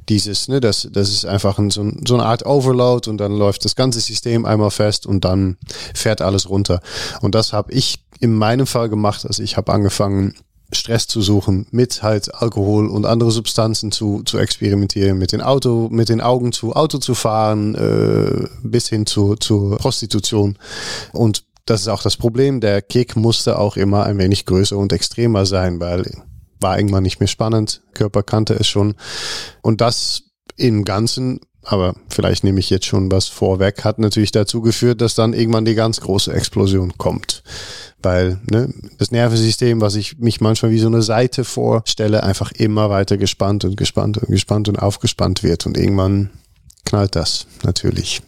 dieses, 0.09 0.49
ne, 0.49 0.61
das, 0.61 0.89
das 0.93 1.09
ist 1.09 1.25
einfach 1.25 1.59
ein, 1.59 1.71
so, 1.71 1.91
so 2.07 2.15
eine 2.15 2.25
Art 2.25 2.47
Overload 2.47 3.11
und 3.11 3.19
dann 3.19 3.33
läuft 3.33 3.65
das 3.65 3.75
ganze 3.75 4.01
System 4.01 4.45
einmal 4.45 4.71
fest 4.71 5.07
und 5.07 5.25
dann 5.25 5.57
fährt 5.95 6.23
alles 6.23 6.49
runter. 6.49 6.81
Und 7.21 7.35
das 7.35 7.53
habe 7.53 7.73
ich 7.73 8.05
in 8.21 8.35
meinem 8.35 8.67
Fall 8.67 8.89
gemacht. 8.89 9.27
Also 9.27 9.43
ich 9.43 9.57
habe 9.57 9.73
angefangen, 9.73 10.35
Stress 10.73 11.07
zu 11.07 11.23
suchen, 11.23 11.67
mit 11.71 12.03
halt 12.03 12.35
Alkohol 12.35 12.89
und 12.89 13.07
andere 13.07 13.31
Substanzen 13.31 13.91
zu, 13.91 14.23
zu 14.25 14.39
experimentieren, 14.39 15.19
mit 15.19 15.33
den 15.33 15.41
Auto, 15.41 15.89
mit 15.91 16.09
den 16.09 16.21
Augen 16.21 16.53
zu 16.53 16.75
Auto 16.75 16.99
zu 16.99 17.15
fahren, 17.15 17.75
äh, 17.75 18.49
bis 18.63 18.89
hin 18.89 19.07
zu, 19.07 19.37
zu 19.37 19.77
Prostitution. 19.79 20.59
Und 21.13 21.45
das 21.65 21.83
ist 21.83 21.89
auch 21.89 22.03
das 22.03 22.17
Problem. 22.17 22.61
Der 22.61 22.83
Kick 22.83 23.17
musste 23.17 23.59
auch 23.59 23.77
immer 23.77 24.05
ein 24.05 24.19
wenig 24.19 24.47
größer 24.47 24.77
und 24.77 24.93
extremer 24.93 25.47
sein, 25.47 25.81
weil 25.81 26.11
war 26.61 26.77
irgendwann 26.77 27.05
nicht 27.05 27.21
mehr 27.21 27.29
spannend. 27.29 27.83
Körper 27.95 28.23
kannte 28.23 28.55
es 28.55 28.67
schon. 28.67 28.97
Und 29.63 29.81
das 29.81 30.23
im 30.57 30.85
Ganzen 30.85 31.41
aber 31.71 31.95
vielleicht 32.09 32.45
nehme 32.45 32.61
ich 32.61 32.71
jetzt 32.71 32.87
schon 32.87 33.11
was 33.13 33.27
vorweg, 33.27 33.85
hat 33.85 33.99
natürlich 33.99 34.33
dazu 34.33 34.63
geführt, 34.63 35.03
dass 35.03 35.15
dann 35.15 35.35
irgendwann 35.35 35.67
die 35.67 35.75
ganz 35.75 36.01
große 36.01 36.33
Explosion 36.33 36.97
kommt. 36.97 37.43
Weil 38.03 38.41
ne, 38.51 38.73
das 38.99 39.11
Nervensystem, 39.11 39.81
was 39.81 39.97
ich 39.97 40.19
mich 40.19 40.41
manchmal 40.41 40.71
wie 40.71 40.79
so 40.79 40.87
eine 40.87 41.03
Seite 41.03 41.45
vorstelle, 41.45 42.23
einfach 42.23 42.53
immer 42.53 42.91
weiter 42.91 43.17
gespannt 43.17 43.65
und 43.65 43.77
gespannt 43.77 44.19
und 44.19 44.29
gespannt 44.29 44.69
und 44.69 44.77
aufgespannt 44.77 45.43
wird. 45.43 45.67
Und 45.67 45.77
irgendwann 45.77 46.31
knallt 46.85 47.17
das 47.17 47.47
natürlich. 47.65 48.23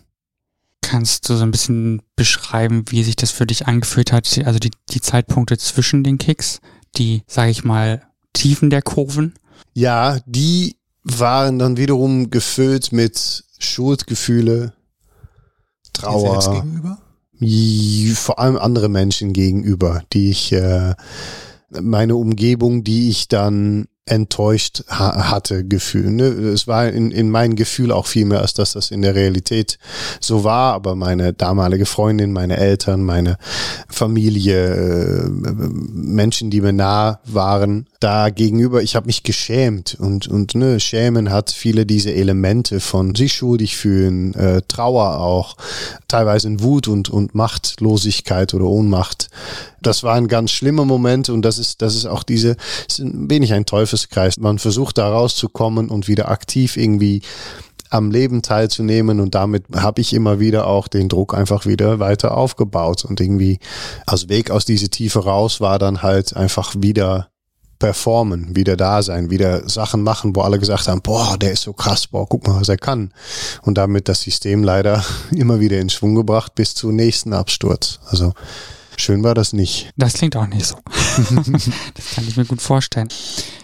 Kannst 0.82 1.28
du 1.28 1.36
so 1.36 1.44
ein 1.44 1.52
bisschen 1.52 2.02
beschreiben, 2.16 2.84
wie 2.88 3.04
sich 3.04 3.14
das 3.14 3.30
für 3.30 3.46
dich 3.46 3.68
angefühlt 3.68 4.12
hat? 4.12 4.40
Also 4.44 4.58
die, 4.58 4.72
die 4.88 5.00
Zeitpunkte 5.00 5.56
zwischen 5.56 6.02
den 6.02 6.18
Kicks, 6.18 6.60
die, 6.96 7.22
sage 7.28 7.50
ich 7.50 7.62
mal, 7.62 8.02
Tiefen 8.32 8.70
der 8.70 8.82
Kurven? 8.82 9.34
Ja, 9.72 10.18
die 10.26 10.76
waren 11.04 11.58
dann 11.58 11.76
wiederum 11.76 12.30
gefüllt 12.30 12.92
mit 12.92 13.44
Schuldgefühle, 13.58 14.72
Trauer. 15.92 16.54
gegenüber? 16.54 16.98
Vor 18.14 18.38
allem 18.38 18.56
andere 18.56 18.88
Menschen 18.88 19.32
gegenüber, 19.32 20.02
die 20.12 20.30
ich, 20.30 20.52
äh, 20.52 20.94
meine 21.70 22.16
Umgebung, 22.16 22.84
die 22.84 23.08
ich 23.08 23.28
dann 23.28 23.86
enttäuscht 24.10 24.82
ha 24.88 25.30
hatte, 25.30 25.64
Gefühl. 25.64 26.10
Ne? 26.10 26.24
Es 26.24 26.66
war 26.66 26.88
in, 26.88 27.10
in 27.12 27.30
meinem 27.30 27.54
Gefühl 27.54 27.92
auch 27.92 28.06
viel 28.06 28.24
mehr, 28.24 28.40
als 28.40 28.54
dass 28.54 28.72
das 28.72 28.90
in 28.90 29.02
der 29.02 29.14
Realität 29.14 29.78
so 30.20 30.42
war. 30.42 30.74
Aber 30.74 30.96
meine 30.96 31.32
damalige 31.32 31.86
Freundin, 31.86 32.32
meine 32.32 32.56
Eltern, 32.56 33.02
meine 33.02 33.38
Familie, 33.88 34.74
äh, 34.74 35.28
Menschen, 35.30 36.50
die 36.50 36.60
mir 36.60 36.72
nah 36.72 37.20
waren, 37.24 37.86
da 38.00 38.30
gegenüber, 38.30 38.82
ich 38.82 38.96
habe 38.96 39.06
mich 39.06 39.22
geschämt 39.22 39.94
und, 40.00 40.26
und 40.26 40.54
ne, 40.54 40.80
Schämen 40.80 41.30
hat 41.30 41.50
viele 41.50 41.84
diese 41.84 42.12
Elemente 42.12 42.80
von 42.80 43.14
sich 43.14 43.34
schuldig 43.34 43.76
fühlen, 43.76 44.34
äh, 44.34 44.62
Trauer 44.66 45.20
auch, 45.20 45.56
teilweise 46.08 46.48
in 46.48 46.62
Wut 46.62 46.88
und, 46.88 47.10
und 47.10 47.34
Machtlosigkeit 47.34 48.54
oder 48.54 48.64
Ohnmacht. 48.64 49.28
Das 49.82 50.02
war 50.02 50.14
ein 50.14 50.28
ganz 50.28 50.50
schlimmer 50.50 50.86
Moment 50.86 51.28
und 51.28 51.42
das 51.42 51.58
ist, 51.58 51.82
das 51.82 51.94
ist 51.94 52.06
auch 52.06 52.22
diese, 52.22 52.56
ist 52.88 53.00
ein 53.00 53.30
wenig 53.30 53.52
ein 53.52 53.66
Teufelskreis. 53.66 54.38
Man 54.38 54.58
versucht 54.58 54.96
da 54.96 55.10
rauszukommen 55.10 55.90
und 55.90 56.08
wieder 56.08 56.30
aktiv 56.30 56.78
irgendwie 56.78 57.20
am 57.90 58.10
Leben 58.10 58.40
teilzunehmen 58.40 59.20
und 59.20 59.34
damit 59.34 59.64
habe 59.74 60.00
ich 60.00 60.14
immer 60.14 60.38
wieder 60.40 60.66
auch 60.66 60.88
den 60.88 61.08
Druck 61.08 61.34
einfach 61.34 61.66
wieder 61.66 61.98
weiter 61.98 62.36
aufgebaut 62.36 63.04
und 63.04 63.20
irgendwie 63.20 63.58
als 64.06 64.28
Weg 64.28 64.50
aus 64.50 64.64
dieser 64.64 64.88
Tiefe 64.88 65.24
raus 65.24 65.60
war 65.60 65.78
dann 65.78 66.02
halt 66.02 66.34
einfach 66.36 66.74
wieder 66.78 67.29
performen, 67.80 68.54
wieder 68.54 68.76
da 68.76 69.02
sein, 69.02 69.30
wieder 69.30 69.68
Sachen 69.68 70.04
machen, 70.04 70.36
wo 70.36 70.42
alle 70.42 70.60
gesagt 70.60 70.86
haben, 70.86 71.02
boah, 71.02 71.36
der 71.36 71.50
ist 71.52 71.62
so 71.62 71.72
krass, 71.72 72.06
boah, 72.06 72.28
guck 72.28 72.46
mal, 72.46 72.60
was 72.60 72.68
er 72.68 72.76
kann. 72.76 73.12
Und 73.62 73.76
damit 73.76 74.08
das 74.08 74.20
System 74.20 74.62
leider 74.62 75.04
immer 75.32 75.58
wieder 75.58 75.80
in 75.80 75.90
Schwung 75.90 76.14
gebracht 76.14 76.54
bis 76.54 76.74
zum 76.74 76.94
nächsten 76.94 77.32
Absturz. 77.32 77.98
Also 78.06 78.34
schön 78.96 79.24
war 79.24 79.34
das 79.34 79.52
nicht. 79.52 79.90
Das 79.96 80.12
klingt 80.12 80.36
auch 80.36 80.46
nicht 80.46 80.66
so. 80.66 80.76
das 81.94 82.14
kann 82.14 82.28
ich 82.28 82.36
mir 82.36 82.44
gut 82.44 82.62
vorstellen. 82.62 83.08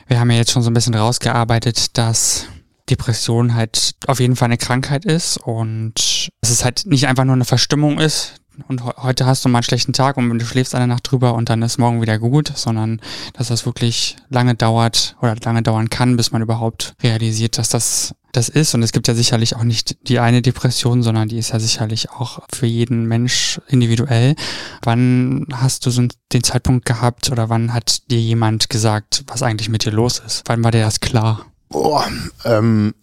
Wir 0.08 0.18
haben 0.18 0.30
ja 0.30 0.38
jetzt 0.38 0.50
schon 0.50 0.62
so 0.62 0.70
ein 0.70 0.74
bisschen 0.74 0.94
rausgearbeitet, 0.94 1.96
dass 1.96 2.46
Depression 2.90 3.54
halt 3.54 3.94
auf 4.06 4.20
jeden 4.20 4.36
Fall 4.36 4.46
eine 4.46 4.58
Krankheit 4.58 5.04
ist 5.04 5.38
und 5.38 6.30
es 6.40 6.50
ist 6.50 6.64
halt 6.64 6.86
nicht 6.86 7.06
einfach 7.06 7.24
nur 7.24 7.34
eine 7.34 7.44
Verstimmung 7.44 7.98
ist, 7.98 8.34
und 8.68 8.84
heute 8.84 9.26
hast 9.26 9.44
du 9.44 9.48
mal 9.48 9.58
einen 9.58 9.64
schlechten 9.64 9.92
Tag 9.92 10.16
und 10.16 10.38
du 10.38 10.44
schläfst 10.44 10.74
eine 10.74 10.86
Nacht 10.86 11.10
drüber 11.10 11.34
und 11.34 11.48
dann 11.48 11.62
ist 11.62 11.78
morgen 11.78 12.00
wieder 12.00 12.18
gut, 12.18 12.52
sondern 12.54 13.00
dass 13.34 13.48
das 13.48 13.66
wirklich 13.66 14.16
lange 14.28 14.54
dauert 14.54 15.16
oder 15.20 15.36
lange 15.44 15.62
dauern 15.62 15.90
kann, 15.90 16.16
bis 16.16 16.32
man 16.32 16.42
überhaupt 16.42 16.94
realisiert, 17.02 17.58
dass 17.58 17.68
das 17.68 18.14
das 18.36 18.48
ist. 18.48 18.74
Und 18.74 18.82
es 18.82 18.92
gibt 18.92 19.08
ja 19.08 19.14
sicherlich 19.14 19.56
auch 19.56 19.64
nicht 19.64 20.08
die 20.08 20.18
eine 20.18 20.42
Depression, 20.42 21.02
sondern 21.02 21.28
die 21.28 21.38
ist 21.38 21.52
ja 21.52 21.58
sicherlich 21.58 22.10
auch 22.10 22.40
für 22.52 22.66
jeden 22.66 23.06
Mensch 23.06 23.60
individuell. 23.68 24.36
Wann 24.82 25.46
hast 25.52 25.86
du 25.86 25.90
so 25.90 26.06
den 26.32 26.44
Zeitpunkt 26.44 26.84
gehabt 26.84 27.30
oder 27.30 27.48
wann 27.48 27.72
hat 27.72 28.10
dir 28.10 28.20
jemand 28.20 28.68
gesagt, 28.68 29.24
was 29.26 29.42
eigentlich 29.42 29.68
mit 29.68 29.84
dir 29.84 29.92
los 29.92 30.22
ist? 30.24 30.42
Wann 30.46 30.62
war 30.62 30.70
dir 30.70 30.82
das 30.82 31.00
klar? 31.00 31.46
Boah, 31.68 32.06
ähm, 32.44 32.94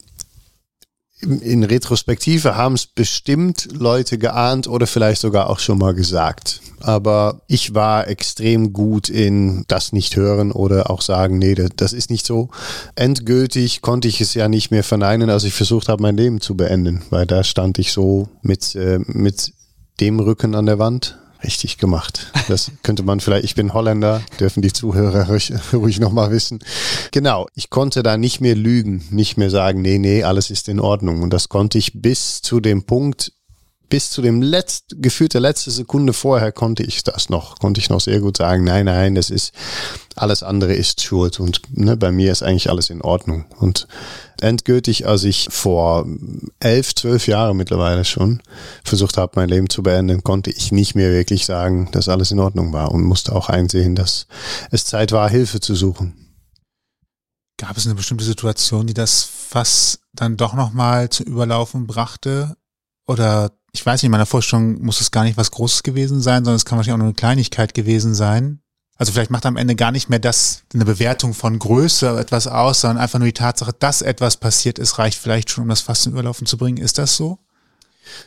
in 1.24 1.64
Retrospektive 1.64 2.56
haben 2.56 2.76
es 2.76 2.86
bestimmt 2.86 3.70
Leute 3.72 4.18
geahnt 4.18 4.68
oder 4.68 4.88
vielleicht 4.88 5.22
sogar 5.22 5.50
auch 5.50 5.60
schon 5.60 5.78
mal 5.78 5.94
gesagt. 5.94 6.62
Aber 6.82 7.42
ich 7.48 7.74
war 7.74 8.08
extrem 8.08 8.74
gut 8.74 9.10
in 9.10 9.64
das 9.68 9.94
nicht 9.94 10.16
hören 10.16 10.52
oder 10.52 10.90
auch 10.90 11.02
sagen, 11.02 11.38
nee, 11.38 11.56
das 11.56 11.94
ist 11.94 12.10
nicht 12.10 12.26
so. 12.26 12.50
Endgültig 12.96 13.82
konnte 13.82 14.08
ich 14.08 14.20
es 14.20 14.34
ja 14.34 14.50
nicht 14.50 14.70
mehr 14.70 14.84
verneinen, 14.84 15.30
als 15.30 15.46
ich 15.46 15.54
versucht 15.54 15.88
habe, 15.88 16.02
mein 16.02 16.18
Leben 16.18 16.42
zu 16.42 16.56
beenden, 16.56 17.02
weil 17.10 17.26
da 17.26 17.44
stand 17.44 17.80
ich 17.80 17.94
so 17.94 18.28
mit, 18.42 18.76
äh, 18.76 19.00
mit 19.08 19.54
dem 20.02 20.20
Rücken 20.20 20.56
an 20.56 20.66
der 20.66 20.80
Wand 20.80 21.18
Richtig 21.44 21.78
gemacht. 21.78 22.32
Das 22.48 22.72
könnte 22.84 23.04
man 23.04 23.20
vielleicht, 23.20 23.44
ich 23.44 23.56
bin 23.56 23.74
Holländer, 23.74 24.22
dürfen 24.40 24.62
die 24.62 24.72
Zuhörer 24.72 25.28
ruhig, 25.28 25.52
ruhig 25.74 26.00
nochmal 26.00 26.32
wissen. 26.32 26.60
Genau, 27.12 27.48
ich 27.54 27.70
konnte 27.70 28.02
da 28.02 28.18
nicht 28.18 28.40
mehr 28.40 28.56
lügen, 28.56 29.04
nicht 29.12 29.38
mehr 29.38 29.50
sagen, 29.50 29.82
nee, 29.82 29.98
nee, 29.98 30.24
alles 30.24 30.50
ist 30.50 30.70
in 30.70 30.80
Ordnung. 30.80 31.22
Und 31.22 31.32
das 31.32 31.50
konnte 31.50 31.78
ich 31.78 32.02
bis 32.02 32.42
zu 32.42 32.60
dem 32.60 32.84
Punkt, 32.84 33.34
bis 33.90 34.10
zu 34.10 34.22
dem 34.22 34.42
letzt, 34.42 34.96
gefühlt 34.98 35.34
der 35.34 35.42
letzte 35.42 35.70
Sekunde 35.70 36.14
vorher 36.14 36.52
konnte 36.52 36.84
ich 36.84 37.04
das 37.04 37.30
noch, 37.30 37.60
konnte 37.60 37.80
ich 37.80 37.90
noch 37.90 38.02
sehr 38.02 38.20
gut 38.22 38.38
sagen, 38.38 38.64
nein, 38.64 38.86
nein, 38.86 39.16
das 39.16 39.30
ist, 39.30 39.54
alles 40.16 40.42
andere 40.42 40.74
ist 40.74 41.02
schuld 41.02 41.40
und 41.40 41.62
ne, 41.72 41.96
bei 41.96 42.12
mir 42.12 42.32
ist 42.32 42.44
eigentlich 42.44 42.70
alles 42.70 42.90
in 42.90 43.02
Ordnung. 43.02 43.46
Und 43.60 43.88
endgültig, 44.42 45.08
als 45.08 45.24
ich 45.24 45.48
vor 45.52 46.08
elf, 46.60 46.96
zwölf 46.96 47.28
Jahren 47.28 47.58
mittlerweile 47.58 48.04
schon 48.04 48.42
versucht 48.84 49.18
habe, 49.18 49.34
mein 49.36 49.50
Leben 49.50 49.70
zu 49.70 49.84
beenden, 49.84 50.24
konnte 50.24 50.52
ich 50.52 50.72
nicht 50.72 50.96
mehr 50.96 51.12
wirklich 51.12 51.46
sagen, 51.46 51.90
dass 51.92 52.10
alles 52.10 52.32
in 52.32 52.40
Ordnung 52.40 52.74
war 52.74 52.92
und 52.92 53.04
musste 53.04 53.36
auch 53.36 53.50
einsehen, 53.50 53.96
dass 53.96 54.28
es 54.72 54.86
Zeit 54.86 55.12
war, 55.12 55.30
Hilfe 55.30 55.60
zu 55.60 55.76
suchen. 55.76 56.24
Gab 57.58 57.78
es 57.78 57.86
eine 57.86 57.96
bestimmte 57.96 58.26
Situation, 58.26 58.88
die 58.88 58.94
das 58.94 59.24
Fass 59.24 60.00
dann 60.14 60.38
doch 60.38 60.54
nochmal 60.54 61.10
zu 61.10 61.24
Überlaufen 61.24 61.86
brachte? 61.86 62.58
Oder 63.06 63.52
ich 63.74 63.86
weiß 63.86 64.02
nicht, 64.02 64.06
in 64.06 64.12
meiner 64.12 64.28
Vorstellung 64.28 64.82
muss 64.84 65.02
es 65.02 65.12
gar 65.12 65.24
nicht 65.24 65.36
was 65.36 65.52
Großes 65.52 65.84
gewesen 65.84 66.22
sein, 66.22 66.46
sondern 66.46 66.56
es 66.56 66.66
kann 66.66 66.78
wahrscheinlich 66.78 66.94
auch 66.94 67.00
nur 67.00 67.08
eine 67.08 67.16
Kleinigkeit 67.16 67.74
gewesen 67.74 68.14
sein. 68.14 68.60
Also 68.98 69.12
vielleicht 69.12 69.32
macht 69.32 69.48
am 69.48 69.58
Ende 69.58 69.76
gar 69.76 69.92
nicht 69.92 70.10
mehr 70.10 70.20
das 70.20 70.64
eine 70.74 70.86
Bewertung 70.86 71.34
von 71.34 71.58
Größe 71.58 72.20
etwas 72.20 72.46
aus, 72.48 72.82
sondern 72.82 73.00
einfach 73.00 73.18
nur 73.18 73.26
die 73.26 73.34
Tatsache, 73.34 73.74
dass 73.78 74.04
etwas 74.04 74.38
passiert 74.38 74.78
ist, 74.78 75.00
reicht 75.00 75.18
vielleicht 75.18 75.50
schon, 75.50 75.64
um 75.64 75.70
das 75.70 75.82
Fass 75.82 76.04
zum 76.04 76.14
Überlaufen 76.14 76.46
zu 76.46 76.58
bringen. 76.58 76.78
Ist 76.78 77.00
das 77.00 77.18
so? 77.18 77.40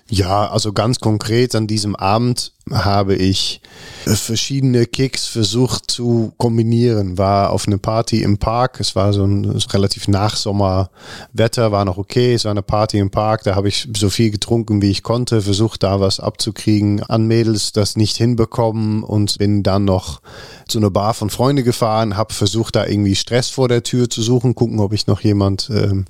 Ja, 0.09 0.49
also 0.51 0.73
ganz 0.73 1.01
konkret 1.01 1.55
an 1.55 1.67
diesem 1.67 1.97
Abend 1.97 2.53
habe 2.73 3.15
ich 3.15 3.61
verschiedene 4.07 4.87
Kicks 4.87 5.27
versucht 5.27 5.89
zu 5.89 6.33
kombinieren. 6.37 7.17
War 7.17 7.51
auf 7.51 7.67
eine 7.67 7.79
Party 7.79 8.23
im 8.23 8.39
Park. 8.39 8.81
Es 8.81 8.97
war 8.97 9.13
so 9.13 9.25
ein 9.25 9.45
relativ 9.45 10.09
Nachsommerwetter, 10.09 11.71
war 11.71 11.85
noch 11.85 11.97
okay. 11.97 12.35
Es 12.35 12.45
war 12.45 12.51
eine 12.51 12.63
Party 12.63 12.99
im 12.99 13.11
Park. 13.11 13.45
Da 13.45 13.55
habe 13.55 13.69
ich 13.69 13.89
so 13.97 14.11
viel 14.11 14.31
getrunken, 14.31 14.83
wie 14.83 14.91
ich 14.91 15.05
konnte, 15.05 15.43
versucht 15.43 15.85
da 15.85 16.01
was 16.01 16.19
abzukriegen. 16.19 17.03
An 17.05 17.27
Mädels 17.27 17.73
das 17.73 17.97
nicht 17.97 18.17
hinbekommen 18.17 19.05
und 19.05 19.39
bin 19.39 19.63
dann 19.63 19.85
noch 19.85 20.21
zu 20.67 20.79
einer 20.79 20.91
Bar 20.91 21.15
von 21.15 21.31
Freunden 21.31 21.65
gefahren, 21.65 22.17
habe 22.17 22.35
versucht, 22.35 22.75
da 22.75 22.87
irgendwie 22.87 23.15
Stress 23.15 23.49
vor 23.49 23.69
der 23.69 23.85
Tür 23.85 24.11
zu 24.11 24.23
suchen, 24.23 24.57
gucken, 24.57 24.81
ob 24.81 24.93
ich 24.93 25.07
noch 25.07 25.21
jemand 25.21 25.71
ähm, 25.71 26.07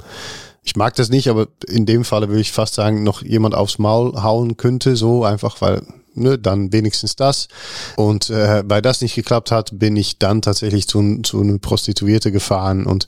ich 0.66 0.74
mag 0.74 0.96
das 0.96 1.08
nicht, 1.08 1.28
aber 1.28 1.46
in 1.68 1.86
dem 1.86 2.04
Falle 2.04 2.28
würde 2.28 2.40
ich 2.40 2.50
fast 2.50 2.74
sagen, 2.74 3.04
noch 3.04 3.22
jemand 3.22 3.54
aufs 3.54 3.78
Maul 3.78 4.20
hauen 4.22 4.56
könnte, 4.56 4.96
so 4.96 5.24
einfach, 5.24 5.60
weil 5.60 5.82
ne, 6.14 6.38
dann 6.38 6.72
wenigstens 6.72 7.14
das. 7.14 7.46
Und 7.94 8.30
äh, 8.30 8.64
weil 8.66 8.82
das 8.82 9.00
nicht 9.00 9.14
geklappt 9.14 9.52
hat, 9.52 9.78
bin 9.78 9.96
ich 9.96 10.18
dann 10.18 10.42
tatsächlich 10.42 10.88
zu, 10.88 11.22
zu 11.22 11.40
einer 11.40 11.58
Prostituierte 11.58 12.32
gefahren 12.32 12.84
und 12.84 13.06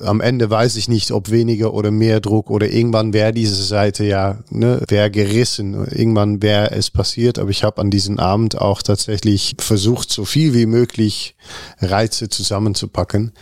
am 0.00 0.20
Ende 0.20 0.50
weiß 0.50 0.74
ich 0.76 0.88
nicht, 0.88 1.12
ob 1.12 1.30
weniger 1.30 1.72
oder 1.72 1.92
mehr 1.92 2.18
Druck 2.18 2.50
oder 2.50 2.68
irgendwann 2.68 3.12
wäre 3.12 3.32
diese 3.32 3.62
Seite 3.62 4.04
ja, 4.04 4.38
ne, 4.50 4.82
wäre 4.88 5.12
gerissen. 5.12 5.74
Irgendwann 5.74 6.42
wäre 6.42 6.72
es 6.72 6.90
passiert, 6.90 7.38
aber 7.38 7.50
ich 7.50 7.62
habe 7.62 7.80
an 7.80 7.92
diesem 7.92 8.18
Abend 8.18 8.60
auch 8.60 8.82
tatsächlich 8.82 9.54
versucht, 9.60 10.10
so 10.10 10.24
viel 10.24 10.54
wie 10.54 10.66
möglich 10.66 11.36
Reize 11.80 12.28
zusammenzupacken 12.28 13.32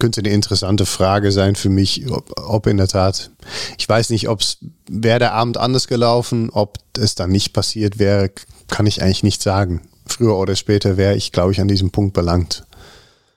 könnte 0.00 0.20
eine 0.20 0.30
interessante 0.30 0.86
Frage 0.86 1.30
sein 1.30 1.54
für 1.54 1.68
mich, 1.68 2.10
ob, 2.10 2.32
ob 2.40 2.66
in 2.66 2.78
der 2.78 2.88
Tat, 2.88 3.30
ich 3.78 3.88
weiß 3.88 4.10
nicht, 4.10 4.28
ob 4.28 4.40
es, 4.40 4.58
wäre 4.88 5.20
der 5.20 5.34
Abend 5.34 5.56
anders 5.58 5.86
gelaufen, 5.86 6.50
ob 6.50 6.78
es 6.98 7.14
dann 7.14 7.30
nicht 7.30 7.52
passiert 7.52 8.00
wäre, 8.00 8.32
kann 8.66 8.86
ich 8.86 9.02
eigentlich 9.02 9.22
nicht 9.22 9.42
sagen. 9.42 9.82
Früher 10.06 10.36
oder 10.36 10.56
später 10.56 10.96
wäre 10.96 11.14
ich, 11.14 11.30
glaube 11.30 11.52
ich, 11.52 11.60
an 11.60 11.68
diesem 11.68 11.92
Punkt 11.92 12.14
belangt. 12.14 12.66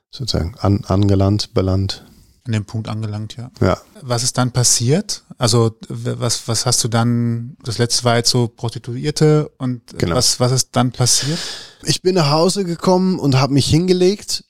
Sozusagen 0.10 0.56
an, 0.60 0.84
angelangt, 0.86 1.54
belangt. 1.54 2.06
An 2.46 2.54
dem 2.54 2.66
Punkt 2.66 2.90
angelangt, 2.90 3.38
ja. 3.38 3.52
Ja. 3.62 3.78
Was 4.02 4.24
ist 4.24 4.38
dann 4.38 4.52
passiert? 4.52 5.24
Also 5.38 5.76
was, 5.88 6.48
was 6.48 6.66
hast 6.66 6.84
du 6.84 6.88
dann, 6.88 7.56
das 7.64 7.78
letzte 7.78 8.04
war 8.04 8.18
jetzt 8.18 8.30
so 8.30 8.48
Prostituierte 8.48 9.50
und 9.58 9.98
genau. 9.98 10.16
was, 10.16 10.40
was 10.40 10.52
ist 10.52 10.70
dann 10.76 10.92
passiert? 10.92 11.40
Ich 11.84 12.02
bin 12.02 12.16
nach 12.16 12.32
Hause 12.32 12.66
gekommen 12.66 13.20
und 13.20 13.40
habe 13.40 13.54
mich 13.54 13.68
hingelegt 13.68 14.44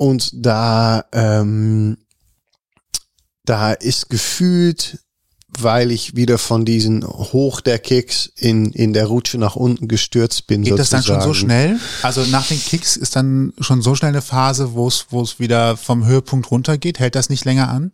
und 0.00 0.30
da, 0.32 1.04
ähm, 1.12 1.98
da 3.44 3.72
ist 3.72 4.08
gefühlt, 4.08 4.98
weil 5.58 5.90
ich 5.90 6.16
wieder 6.16 6.38
von 6.38 6.64
diesen 6.64 7.06
Hoch 7.06 7.60
der 7.60 7.78
Kicks 7.78 8.24
in, 8.34 8.72
in 8.72 8.94
der 8.94 9.04
Rutsche 9.04 9.36
nach 9.36 9.56
unten 9.56 9.88
gestürzt 9.88 10.46
bin. 10.46 10.62
Geht 10.62 10.70
sozusagen. 10.78 11.02
das 11.02 11.06
dann 11.06 11.20
schon 11.20 11.28
so 11.28 11.34
schnell? 11.34 11.78
Also 12.02 12.24
nach 12.24 12.48
den 12.48 12.58
Kicks 12.58 12.96
ist 12.96 13.14
dann 13.14 13.52
schon 13.60 13.82
so 13.82 13.94
schnell 13.94 14.08
eine 14.08 14.22
Phase, 14.22 14.72
wo 14.72 14.88
es, 14.88 15.04
wo 15.10 15.20
es 15.20 15.38
wieder 15.38 15.76
vom 15.76 16.06
Höhepunkt 16.06 16.50
runtergeht? 16.50 16.98
Hält 16.98 17.14
das 17.14 17.28
nicht 17.28 17.44
länger 17.44 17.68
an? 17.68 17.92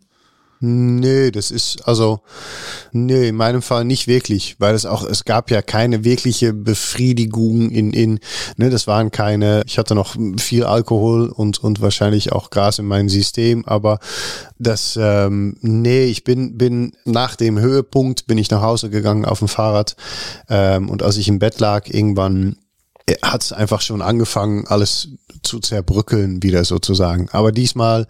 Nee, 0.59 1.29
das 1.29 1.51
ist 1.51 1.87
also 1.87 2.21
nee, 2.91 3.27
in 3.27 3.35
meinem 3.35 3.61
Fall 3.61 3.85
nicht 3.85 4.07
wirklich, 4.07 4.55
weil 4.57 4.73
es 4.73 4.87
auch 4.87 5.03
es 5.03 5.23
gab 5.23 5.51
ja 5.51 5.61
keine 5.61 6.03
wirkliche 6.03 6.51
Befriedigung 6.51 7.69
in 7.69 7.93
in 7.93 8.19
ne, 8.55 8.71
das 8.71 8.87
waren 8.87 9.11
keine, 9.11 9.61
ich 9.67 9.77
hatte 9.77 9.93
noch 9.93 10.15
viel 10.39 10.63
Alkohol 10.63 11.29
und 11.29 11.63
und 11.63 11.79
wahrscheinlich 11.81 12.31
auch 12.31 12.49
Gras 12.49 12.79
in 12.79 12.85
meinem 12.85 13.09
System, 13.09 13.65
aber 13.65 13.99
das 14.57 14.97
ähm, 14.99 15.57
nee, 15.61 16.05
ich 16.05 16.23
bin 16.23 16.57
bin 16.57 16.93
nach 17.05 17.35
dem 17.35 17.59
Höhepunkt 17.59 18.25
bin 18.25 18.39
ich 18.39 18.49
nach 18.49 18.63
Hause 18.63 18.89
gegangen 18.89 19.25
auf 19.25 19.39
dem 19.39 19.47
Fahrrad 19.47 19.95
ähm, 20.49 20.89
und 20.89 21.03
als 21.03 21.17
ich 21.17 21.27
im 21.27 21.37
Bett 21.37 21.59
lag 21.59 21.87
irgendwann 21.87 22.57
äh, 23.07 23.15
hat 23.21 23.43
es 23.43 23.53
einfach 23.53 23.81
schon 23.81 24.01
angefangen, 24.01 24.65
alles 24.67 25.09
zu 25.43 25.59
zerbrückeln 25.59 26.43
wieder 26.43 26.65
sozusagen. 26.65 27.29
Aber 27.31 27.51
diesmal 27.51 28.07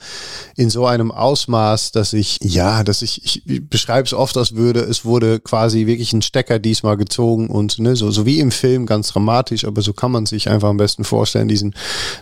in 0.55 0.69
so 0.69 0.85
einem 0.85 1.11
Ausmaß, 1.11 1.91
dass 1.91 2.13
ich, 2.13 2.39
ja, 2.41 2.83
dass 2.83 3.01
ich, 3.01 3.45
ich 3.45 3.69
beschreibe 3.69 4.05
es 4.05 4.13
oft, 4.13 4.37
als 4.37 4.55
würde, 4.55 4.81
es 4.81 5.05
wurde 5.05 5.39
quasi 5.39 5.85
wirklich 5.85 6.13
ein 6.13 6.21
Stecker 6.21 6.59
diesmal 6.59 6.97
gezogen 6.97 7.47
und 7.47 7.79
ne, 7.79 7.95
so, 7.95 8.11
so 8.11 8.25
wie 8.25 8.39
im 8.39 8.51
Film, 8.51 8.85
ganz 8.85 9.09
dramatisch, 9.09 9.65
aber 9.65 9.81
so 9.81 9.93
kann 9.93 10.11
man 10.11 10.25
sich 10.25 10.49
einfach 10.49 10.69
am 10.69 10.77
besten 10.77 11.03
vorstellen, 11.03 11.47
diesen, 11.47 11.75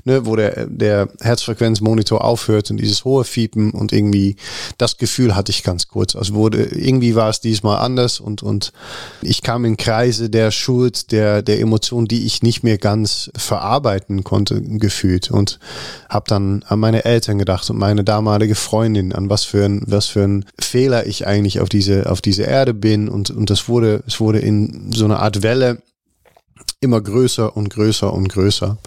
ne, 0.03 0.25
wo 0.25 0.35
der, 0.35 0.67
der 0.67 1.09
Herzfrequenzmonitor 1.21 2.23
aufhört 2.23 2.71
und 2.71 2.77
dieses 2.77 3.05
hohe 3.05 3.23
Fiepen 3.23 3.71
und 3.71 3.93
irgendwie 3.93 4.35
das 4.77 4.97
Gefühl 4.97 5.35
hatte 5.35 5.51
ich 5.51 5.63
ganz 5.63 5.87
kurz. 5.87 6.15
Also 6.15 6.33
wurde, 6.33 6.63
irgendwie 6.63 7.15
war 7.15 7.29
es 7.29 7.41
diesmal 7.41 7.79
anders 7.79 8.19
und, 8.19 8.43
und 8.43 8.73
ich 9.21 9.41
kam 9.41 9.65
in 9.65 9.77
Kreise 9.77 10.29
der 10.29 10.51
Schuld, 10.51 11.11
der, 11.11 11.41
der 11.41 11.59
Emotionen, 11.59 12.07
die 12.07 12.25
ich 12.25 12.43
nicht 12.43 12.63
mehr 12.63 12.77
ganz 12.77 13.31
verarbeiten 13.35 14.23
konnte, 14.23 14.61
gefühlt 14.61 15.04
und 15.31 15.59
habe 16.09 16.25
dann 16.27 16.63
an 16.67 16.79
meine 16.79 17.05
Eltern 17.05 17.37
gedacht 17.37 17.69
und 17.69 17.77
meine 17.77 18.03
damalige 18.03 18.55
Freundin, 18.55 19.13
an 19.13 19.29
was 19.29 19.43
für 19.43 19.65
ein 19.65 19.83
was 19.85 20.07
für 20.07 20.23
ein 20.23 20.45
Fehler 20.59 21.05
ich 21.05 21.27
eigentlich 21.27 21.59
auf 21.59 21.69
diese 21.69 22.09
auf 22.09 22.21
diese 22.21 22.43
Erde 22.43 22.73
bin 22.73 23.09
und 23.09 23.29
und 23.29 23.49
das 23.49 23.67
wurde 23.67 24.03
es 24.07 24.19
wurde 24.19 24.39
in 24.39 24.91
so 24.93 25.05
einer 25.05 25.19
Art 25.19 25.43
Welle 25.43 25.81
immer 26.81 27.01
größer 27.01 27.55
und 27.55 27.69
größer 27.69 28.13
und 28.13 28.29
größer. 28.29 28.77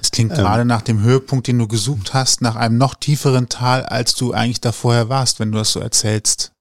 Es 0.00 0.10
klingt 0.10 0.32
ähm, 0.32 0.38
gerade 0.38 0.64
nach 0.64 0.82
dem 0.82 1.02
Höhepunkt, 1.02 1.46
den 1.46 1.58
du 1.58 1.66
gesucht 1.66 2.14
hast, 2.14 2.40
nach 2.40 2.56
einem 2.56 2.78
noch 2.78 2.94
tieferen 2.94 3.48
Tal, 3.48 3.84
als 3.84 4.14
du 4.14 4.32
eigentlich 4.32 4.60
da 4.60 4.72
vorher 4.72 5.08
warst, 5.08 5.40
wenn 5.40 5.50
du 5.52 5.58
das 5.58 5.72
so 5.72 5.80
erzählst. 5.80 6.52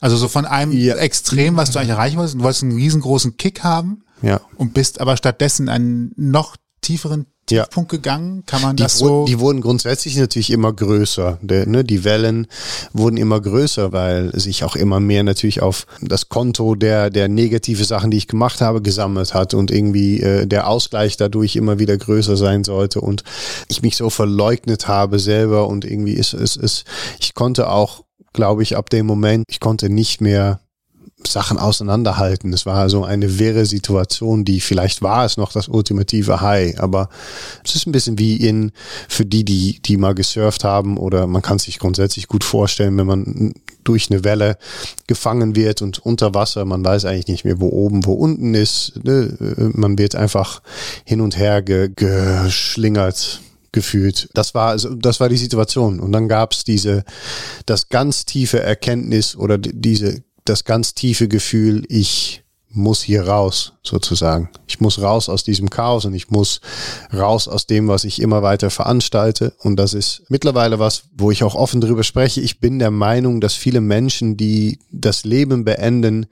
Also 0.00 0.16
so 0.16 0.28
von 0.28 0.44
einem 0.44 0.72
ja. 0.72 0.96
Extrem, 0.96 1.56
was 1.56 1.70
du 1.70 1.78
eigentlich 1.78 1.90
erreichen 1.90 2.16
wolltest, 2.16 2.36
du 2.36 2.42
wolltest 2.42 2.62
einen 2.62 2.72
riesengroßen 2.72 3.36
Kick 3.36 3.62
haben 3.62 4.04
ja. 4.22 4.40
und 4.56 4.74
bist 4.74 5.00
aber 5.00 5.16
stattdessen 5.16 5.68
einen 5.68 6.12
noch 6.16 6.56
tieferen 6.80 7.26
Tiefpunkt 7.46 7.92
ja. 7.92 7.98
gegangen? 7.98 8.44
Kann 8.46 8.62
man 8.62 8.76
die 8.76 8.82
das 8.82 8.98
so? 8.98 9.24
Die 9.26 9.38
wurden 9.38 9.60
grundsätzlich 9.60 10.16
natürlich 10.16 10.50
immer 10.50 10.72
größer. 10.72 11.38
Der, 11.42 11.66
ne, 11.66 11.84
die 11.84 12.04
Wellen 12.04 12.46
wurden 12.92 13.16
immer 13.16 13.40
größer, 13.40 13.92
weil 13.92 14.38
sich 14.38 14.64
auch 14.64 14.76
immer 14.76 15.00
mehr 15.00 15.22
natürlich 15.22 15.62
auf 15.62 15.86
das 16.00 16.28
Konto 16.28 16.74
der, 16.74 17.10
der 17.10 17.28
negative 17.28 17.84
Sachen, 17.84 18.10
die 18.10 18.16
ich 18.16 18.28
gemacht 18.28 18.60
habe, 18.60 18.82
gesammelt 18.82 19.34
hat 19.34 19.54
und 19.54 19.70
irgendwie 19.70 20.20
äh, 20.20 20.46
der 20.46 20.68
Ausgleich 20.68 21.16
dadurch 21.16 21.56
immer 21.56 21.78
wieder 21.78 21.96
größer 21.96 22.36
sein 22.36 22.64
sollte 22.64 23.00
und 23.00 23.24
ich 23.68 23.82
mich 23.82 23.96
so 23.96 24.10
verleugnet 24.10 24.88
habe 24.88 25.18
selber 25.18 25.68
und 25.68 25.84
irgendwie 25.84 26.14
ist 26.14 26.34
es, 26.34 26.56
ist, 26.56 26.84
ich 27.20 27.34
konnte 27.34 27.68
auch, 27.68 28.04
glaube 28.32 28.62
ich, 28.62 28.76
ab 28.76 28.90
dem 28.90 29.06
Moment, 29.06 29.44
ich 29.48 29.60
konnte 29.60 29.88
nicht 29.90 30.20
mehr 30.20 30.60
Sachen 31.26 31.58
auseinanderhalten. 31.58 32.52
Es 32.52 32.66
war 32.66 32.88
so 32.88 33.04
eine 33.04 33.38
wirre 33.38 33.66
Situation, 33.66 34.44
die 34.44 34.60
vielleicht 34.60 35.02
war 35.02 35.24
es 35.24 35.36
noch 35.36 35.52
das 35.52 35.68
ultimative 35.68 36.40
High, 36.40 36.78
aber 36.78 37.08
es 37.64 37.74
ist 37.74 37.86
ein 37.86 37.92
bisschen 37.92 38.18
wie 38.18 38.36
in, 38.36 38.72
für 39.08 39.24
die, 39.24 39.44
die, 39.44 39.80
die 39.80 39.96
mal 39.96 40.14
gesurft 40.14 40.64
haben 40.64 40.96
oder 40.96 41.26
man 41.26 41.42
kann 41.42 41.58
sich 41.58 41.78
grundsätzlich 41.78 42.28
gut 42.28 42.44
vorstellen, 42.44 42.96
wenn 42.98 43.06
man 43.06 43.54
durch 43.84 44.10
eine 44.10 44.24
Welle 44.24 44.56
gefangen 45.06 45.54
wird 45.56 45.82
und 45.82 45.98
unter 45.98 46.34
Wasser, 46.34 46.64
man 46.64 46.84
weiß 46.84 47.04
eigentlich 47.04 47.28
nicht 47.28 47.44
mehr, 47.44 47.60
wo 47.60 47.68
oben, 47.68 48.06
wo 48.06 48.14
unten 48.14 48.54
ist. 48.54 48.92
Ne? 49.04 49.36
Man 49.74 49.98
wird 49.98 50.14
einfach 50.16 50.62
hin 51.04 51.20
und 51.20 51.36
her 51.36 51.62
ge 51.62 51.90
geschlingert 51.94 53.40
gefühlt. 53.72 54.30
Das 54.32 54.54
war 54.54 54.70
also, 54.70 54.94
das 54.94 55.20
war 55.20 55.28
die 55.28 55.36
Situation. 55.36 56.00
Und 56.00 56.12
dann 56.12 56.28
gab 56.28 56.52
es 56.52 56.64
diese, 56.64 57.04
das 57.66 57.90
ganz 57.90 58.24
tiefe 58.24 58.60
Erkenntnis 58.60 59.36
oder 59.36 59.58
diese 59.58 60.22
das 60.44 60.64
ganz 60.64 60.94
tiefe 60.94 61.28
Gefühl, 61.28 61.84
ich 61.88 62.43
muss 62.74 63.02
hier 63.02 63.26
raus, 63.26 63.74
sozusagen. 63.82 64.50
Ich 64.66 64.80
muss 64.80 65.00
raus 65.00 65.28
aus 65.28 65.44
diesem 65.44 65.70
Chaos 65.70 66.04
und 66.04 66.14
ich 66.14 66.30
muss 66.30 66.60
raus 67.12 67.48
aus 67.48 67.66
dem, 67.66 67.88
was 67.88 68.04
ich 68.04 68.20
immer 68.20 68.42
weiter 68.42 68.70
veranstalte. 68.70 69.54
Und 69.58 69.76
das 69.76 69.94
ist 69.94 70.22
mittlerweile 70.28 70.78
was, 70.78 71.04
wo 71.16 71.30
ich 71.30 71.44
auch 71.44 71.54
offen 71.54 71.80
drüber 71.80 72.02
spreche. 72.02 72.40
Ich 72.40 72.60
bin 72.60 72.78
der 72.78 72.90
Meinung, 72.90 73.40
dass 73.40 73.54
viele 73.54 73.80
Menschen, 73.80 74.36
die 74.36 74.78
das 74.90 75.24
Leben 75.24 75.64
beenden, 75.64 76.26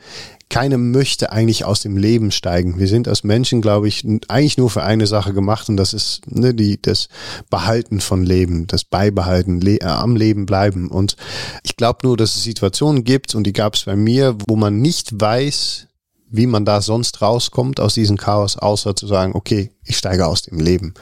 keine 0.52 0.76
möchte 0.76 1.32
eigentlich 1.32 1.64
aus 1.64 1.80
dem 1.80 1.96
Leben 1.96 2.30
steigen. 2.30 2.78
Wir 2.78 2.87
sind 2.87 3.08
als 3.08 3.25
Menschen, 3.25 3.62
glaube 3.62 3.88
ich, 3.88 4.04
eigentlich 4.28 4.58
nur 4.58 4.68
für 4.68 4.82
eine 4.82 5.06
Sache 5.06 5.32
gemacht 5.32 5.70
und 5.70 5.78
das 5.78 5.94
ist 5.94 6.30
ne, 6.30 6.52
die, 6.52 6.80
das 6.80 7.08
Behalten 7.49 8.00
von 8.02 8.22
Leben, 8.22 8.66
das 8.66 8.84
Beibehalten, 8.84 9.62
le 9.62 9.80
äh, 9.80 9.84
am 9.84 10.14
Leben 10.14 10.44
bleiben. 10.44 10.90
Und 10.90 11.16
ich 11.62 11.76
glaube 11.76 12.00
nur, 12.02 12.18
dass 12.18 12.37
es 12.37 12.42
Situationen 12.42 13.02
gibt 13.02 13.34
und 13.34 13.44
die 13.44 13.54
gab 13.54 13.76
es 13.76 13.84
bei 13.84 13.96
mir, 13.96 14.37
wo 14.46 14.56
man 14.56 14.82
nicht 14.82 15.18
weiß, 15.18 15.88
wie 16.32 16.46
man 16.46 16.64
da 16.64 16.80
sonst 16.80 17.22
rauskommt 17.22 17.78
aus 17.78 17.94
diesem 17.94 18.16
Chaos, 18.16 18.56
außer 18.56 18.96
zu 18.96 19.06
sagen, 19.06 19.34
okay, 19.34 19.70
ich 19.84 19.98
steige 19.98 20.26
aus 20.26 20.42
dem 20.42 20.58
Leben. 20.58 20.94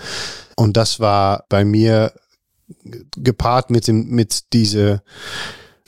Und 0.57 0.77
das 0.77 1.01
war 1.01 1.45
bei 1.49 1.65
mir 1.65 2.13
gepaart 3.17 3.71
mit 3.71 3.87
dem, 3.87 4.09
mit 4.11 4.53
diese, 4.53 5.03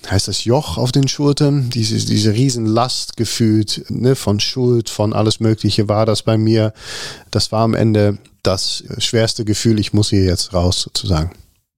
heißt 0.08 0.28
das 0.28 0.44
Joch 0.44 0.78
auf 0.78 0.92
den 0.92 1.08
Schultern, 1.08 1.70
diese, 1.70 1.96
diese 1.96 2.32
Riesenlast 2.32 3.16
gefühlt, 3.16 3.84
ne, 3.88 4.14
von 4.14 4.40
Schuld, 4.40 4.88
von 4.88 5.12
alles 5.12 5.40
Mögliche 5.40 5.88
war 5.88 6.06
das 6.06 6.22
bei 6.22 6.38
mir. 6.38 6.72
Das 7.30 7.52
war 7.52 7.62
am 7.62 7.74
Ende 7.74 8.18
das 8.42 8.84
schwerste 8.98 9.44
Gefühl, 9.44 9.78
ich 9.80 9.92
muss 9.92 10.10
hier 10.10 10.24
jetzt 10.24 10.54
raus 10.54 10.80
sozusagen. 10.82 11.32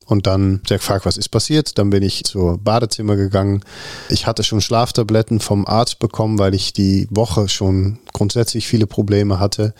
Und 0.07 0.27
dann 0.27 0.61
sehr 0.69 0.79
gefragt, 0.79 1.07
was 1.07 1.17
ist 1.17 1.31
passiert. 1.31 1.79
Dann 1.79 1.91
bin 1.91 2.03
ich 2.03 2.25
zur 2.25 2.59
Badezimmer 2.59 3.17
gegangen. 3.17 3.63
Ich 4.09 4.27
hatte 4.27 4.45
schon 4.45 4.61
Schlaftabletten 4.61 5.41
vom 5.41 5.67
Arzt 5.67 5.99
bekommen, 5.99 6.39
weil 6.39 6.55
ich 6.55 6.73
die 6.73 7.09
Woche 7.11 7.49
schon 7.49 7.99
grundsätzlich 8.13 8.67
viele 8.67 8.87
Probleme 8.87 9.41
hatte. 9.41 9.75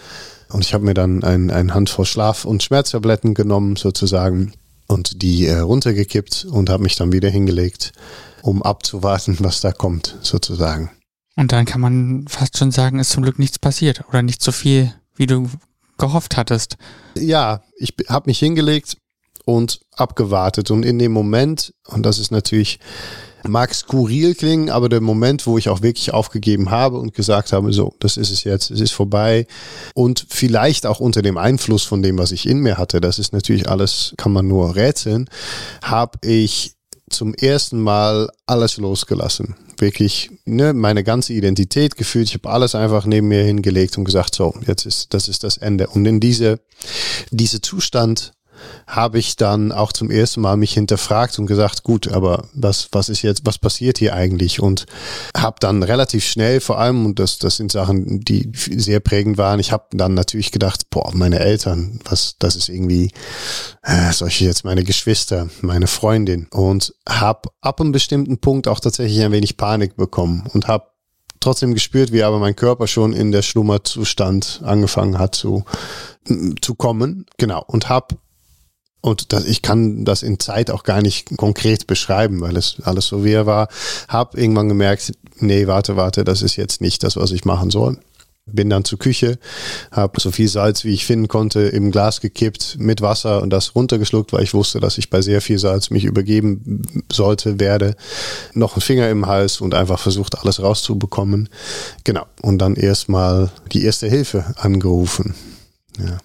Und 0.51 0.65
ich 0.65 0.73
habe 0.73 0.85
mir 0.85 0.95
dann 0.95 1.23
ein, 1.23 1.51
ein 1.51 1.75
Handvoll 1.75 2.07
Schlaf- 2.07 2.45
und 2.45 2.63
Schmerztabletten 2.63 3.35
genommen 3.35 3.77
sozusagen 3.77 4.53
und 4.87 5.23
die 5.23 5.47
äh, 5.47 5.59
runtergekippt 5.59 6.47
und 6.51 6.71
habe 6.71 6.83
mich 6.83 6.97
dann 6.97 7.13
wieder 7.13 7.29
hingelegt 7.29 7.93
um 8.45 8.63
abzuwarten, 8.63 9.39
was 9.41 9.63
da 9.63 9.73
kommt, 9.73 10.19
sozusagen. 10.21 10.91
Und 11.35 11.51
dann 11.53 11.65
kann 11.65 11.81
man 11.81 12.27
fast 12.29 12.59
schon 12.59 12.71
sagen, 12.71 12.99
ist 12.99 13.11
zum 13.11 13.23
Glück 13.23 13.39
nichts 13.39 13.59
passiert 13.59 14.05
oder 14.09 14.23
nicht 14.23 14.43
so 14.43 14.53
viel, 14.53 14.93
wie 15.17 15.27
du 15.27 15.49
gehofft 15.97 16.37
hattest. 16.37 16.77
Ja, 17.17 17.63
ich 17.77 17.95
habe 18.09 18.29
mich 18.29 18.39
hingelegt 18.39 18.99
und 19.45 19.81
abgewartet. 19.93 20.71
Und 20.71 20.85
in 20.85 20.99
dem 20.99 21.13
Moment, 21.13 21.75
und 21.87 22.05
das 22.05 22.19
ist 22.19 22.31
natürlich, 22.31 22.79
mag 23.47 23.75
skurril 23.75 24.35
klingen, 24.35 24.71
aber 24.71 24.89
der 24.89 25.01
Moment, 25.01 25.47
wo 25.47 25.59
ich 25.59 25.69
auch 25.69 25.83
wirklich 25.83 26.13
aufgegeben 26.13 26.71
habe 26.71 26.99
und 26.99 27.15
gesagt 27.15 27.53
habe, 27.53 27.73
so, 27.73 27.95
das 28.01 28.17
ist 28.17 28.31
es 28.31 28.45
jetzt, 28.45 28.71
es 28.71 28.81
ist 28.81 28.93
vorbei. 28.93 29.47
Und 29.95 30.27
vielleicht 30.29 30.87
auch 30.87 31.01
unter 31.01 31.23
dem 31.23 31.39
Einfluss 31.39 31.85
von 31.85 32.03
dem, 32.03 32.19
was 32.19 32.33
ich 32.33 32.49
in 32.49 32.61
mir 32.61 32.79
hatte, 32.79 33.01
das 33.01 33.19
ist 33.19 33.33
natürlich 33.33 33.69
alles, 33.69 34.15
kann 34.17 34.33
man 34.33 34.49
nur 34.49 34.77
rätseln, 34.77 35.29
habe 35.83 36.19
ich 36.23 36.75
zum 37.11 37.35
ersten 37.35 37.81
Mal 37.81 38.31
alles 38.47 38.77
losgelassen. 38.77 39.57
Wirklich 39.79 40.31
ne, 40.45 40.73
meine 40.73 41.05
ganze 41.05 41.33
Identität 41.33 41.97
gefühlt. 41.97 42.29
Ich 42.29 42.35
habe 42.35 42.51
alles 42.51 42.75
einfach 42.75 43.07
neben 43.07 43.29
mir 43.29 43.43
hingelegt 43.43 43.99
und 43.99 44.05
gesagt, 44.05 44.35
so, 44.35 44.55
jetzt 44.67 44.87
ist 44.87 45.13
das 45.13 45.29
ist 45.29 45.45
das 45.45 45.57
Ende. 45.57 45.89
Und 45.89 46.07
in 46.07 46.21
diese, 46.21 46.61
diese 47.31 47.61
Zustand 47.61 48.33
habe 48.87 49.19
ich 49.19 49.37
dann 49.37 49.73
auch 49.73 49.93
zum 49.93 50.11
ersten 50.11 50.41
Mal 50.41 50.57
mich 50.57 50.75
hinterfragt 50.75 51.39
und 51.39 51.47
gesagt, 51.47 51.83
gut, 51.83 52.09
aber 52.09 52.49
was, 52.53 52.89
was 52.93 53.09
ist 53.09 53.23
jetzt, 53.23 53.47
was 53.47 53.59
passiert 53.59 53.99
hier 53.99 54.15
eigentlich? 54.15 54.61
Und 54.61 54.87
habe 55.37 55.57
dann 55.61 55.83
relativ 55.83 56.25
schnell 56.25 56.61
vor 56.61 56.79
allem, 56.79 57.07
und 57.07 57.19
das, 57.19 57.39
das 57.39 57.57
sind 57.57 57.73
Sachen, 57.73 58.21
die 58.21 58.51
sehr 58.55 59.01
prägend 59.01 59.39
waren, 59.39 59.61
ich 59.61 59.73
habe 59.73 59.85
dann 59.93 60.15
natürlich 60.15 60.53
gedacht, 60.53 60.91
boah, 60.91 61.11
meine 61.15 61.41
Eltern, 61.41 62.01
was, 62.05 62.37
das 62.39 62.57
ist 62.57 62.69
irgendwie, 62.69 63.11
äh, 63.83 64.13
solche 64.13 64.45
jetzt 64.45 64.65
meine 64.65 64.85
Geschwister, 64.85 65.49
meine 65.61 65.87
Freundin 65.87 66.47
und 66.51 66.95
habe 67.09 67.51
ab 67.61 67.81
einem 67.81 67.93
bestimmten 67.93 68.39
Punkt 68.39 68.69
auch 68.69 68.81
tatsächlich 68.81 69.23
ein 69.23 69.33
wenig 69.33 69.57
Panik 69.57 69.97
bekommen 69.97 70.45
und 70.53 70.69
habe 70.69 70.87
trotzdem 71.45 71.75
gespürt, 71.75 72.11
wie 72.11 72.23
aber 72.23 72.39
mein 72.39 72.57
Körper 72.57 72.87
schon 72.87 73.13
in 73.13 73.31
der 73.31 73.43
Schlummerzustand 73.43 74.63
angefangen 74.65 75.19
hat 75.19 75.35
zu, 75.35 75.65
zu 76.61 76.75
kommen. 76.75 77.27
Genau. 77.37 77.63
Und 77.67 77.89
habe 77.89 78.17
und 79.05 79.35
das, 79.35 79.45
ich 79.45 79.61
kann 79.61 80.07
das 80.07 80.23
in 80.23 80.41
Zeit 80.41 80.71
auch 80.71 80.83
gar 80.83 81.03
nicht 81.03 81.37
konkret 81.37 81.87
beschreiben, 81.87 82.41
weil 82.41 82.57
es 82.57 82.77
alles 82.85 83.07
so 83.07 83.23
wie 83.23 83.33
er 83.33 83.45
war. 83.45 83.69
Hab 84.09 84.35
irgendwann 84.35 84.71
gemerkt, 84.71 85.13
nee, 85.37 85.67
warte, 85.67 85.97
warte, 85.97 86.25
das 86.25 86.41
ist 86.41 86.57
jetzt 86.57 86.81
nicht 86.81 87.03
das, 87.03 87.19
was 87.19 87.31
ich 87.31 87.45
machen 87.45 87.69
soll. 87.69 87.99
Bin 88.47 88.71
dann 88.71 88.87
zur 88.87 88.99
Küche, 88.99 89.39
habe 89.91 90.19
so 90.19 90.31
viel 90.31 90.49
Salz, 90.49 90.85
wie 90.85 90.95
ich 90.95 91.05
finden 91.05 91.29
konnte, 91.29 91.61
im 91.61 91.91
Glas 91.91 92.23
gekippt 92.23 92.77
mit 92.79 93.03
Wasser 93.03 93.43
und 93.43 93.51
das 93.51 93.75
runtergeschluckt, 93.75 94.33
weil 94.33 94.43
ich 94.43 94.55
wusste, 94.55 94.81
dass 94.81 94.97
ich 94.97 95.11
bei 95.11 95.21
sehr 95.21 95.43
viel 95.43 95.59
Salz 95.59 95.91
mich 95.91 96.05
übergeben 96.05 96.81
sollte, 97.13 97.61
werde. 97.61 97.97
Noch 98.55 98.75
ein 98.75 98.81
Finger 98.81 99.11
im 99.11 99.27
Hals 99.27 99.61
und 99.61 99.75
einfach 99.75 99.99
versucht, 99.99 100.39
alles 100.39 100.63
rauszubekommen. 100.63 101.51
Genau. 102.05 102.25
Und 102.41 102.57
dann 102.57 102.75
erstmal 102.75 103.51
die 103.73 103.85
erste 103.85 104.09
Hilfe 104.09 104.55
angerufen. 104.57 105.35
Ja. 105.99 106.21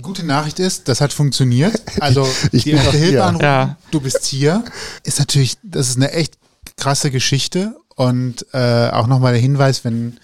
Die 0.00 0.02
gute 0.02 0.24
Nachricht 0.24 0.58
ist, 0.58 0.88
das 0.88 1.02
hat 1.02 1.12
funktioniert. 1.12 1.82
Also 2.00 2.26
ich 2.52 2.64
die 2.64 2.70
erste 2.70 2.96
Hilfe 2.96 3.22
anrufen, 3.22 3.44
ja. 3.44 3.76
du 3.90 4.00
bist 4.00 4.24
hier, 4.24 4.64
ist 5.04 5.18
natürlich, 5.18 5.58
das 5.62 5.90
ist 5.90 5.96
eine 5.96 6.12
echt 6.12 6.38
krasse 6.78 7.10
Geschichte. 7.10 7.76
Und 7.96 8.46
äh, 8.54 8.88
auch 8.88 9.06
nochmal 9.06 9.32
der 9.32 9.42
Hinweis, 9.42 9.84
wenn, 9.84 10.18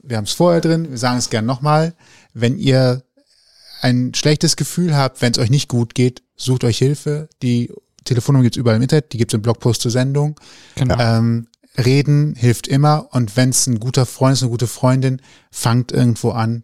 wir 0.00 0.16
haben 0.16 0.26
es 0.26 0.32
vorher 0.32 0.60
drin, 0.60 0.90
wir 0.90 0.98
sagen 0.98 1.18
es 1.18 1.28
gern 1.28 1.44
nochmal, 1.44 1.92
wenn 2.34 2.56
ihr 2.56 3.02
ein 3.80 4.14
schlechtes 4.14 4.54
Gefühl 4.54 4.96
habt, 4.96 5.20
wenn 5.22 5.32
es 5.32 5.38
euch 5.38 5.50
nicht 5.50 5.68
gut 5.68 5.96
geht, 5.96 6.22
sucht 6.36 6.62
euch 6.62 6.78
Hilfe. 6.78 7.28
Die 7.42 7.72
Telefonnummer 8.04 8.44
gibt's 8.44 8.58
überall 8.58 8.76
im 8.76 8.82
Internet, 8.82 9.12
die 9.12 9.18
gibt's 9.18 9.34
im 9.34 9.42
Blogpost 9.42 9.80
zur 9.80 9.90
Sendung. 9.90 10.38
Genau. 10.76 10.96
Ähm, 11.00 11.48
reden 11.76 12.36
hilft 12.36 12.68
immer 12.68 13.08
und 13.10 13.36
wenn 13.36 13.50
es 13.50 13.66
ein 13.66 13.80
guter 13.80 14.06
Freund 14.06 14.34
ist, 14.34 14.42
eine 14.42 14.52
gute 14.52 14.68
Freundin, 14.68 15.20
fangt 15.50 15.90
irgendwo 15.90 16.30
an 16.30 16.62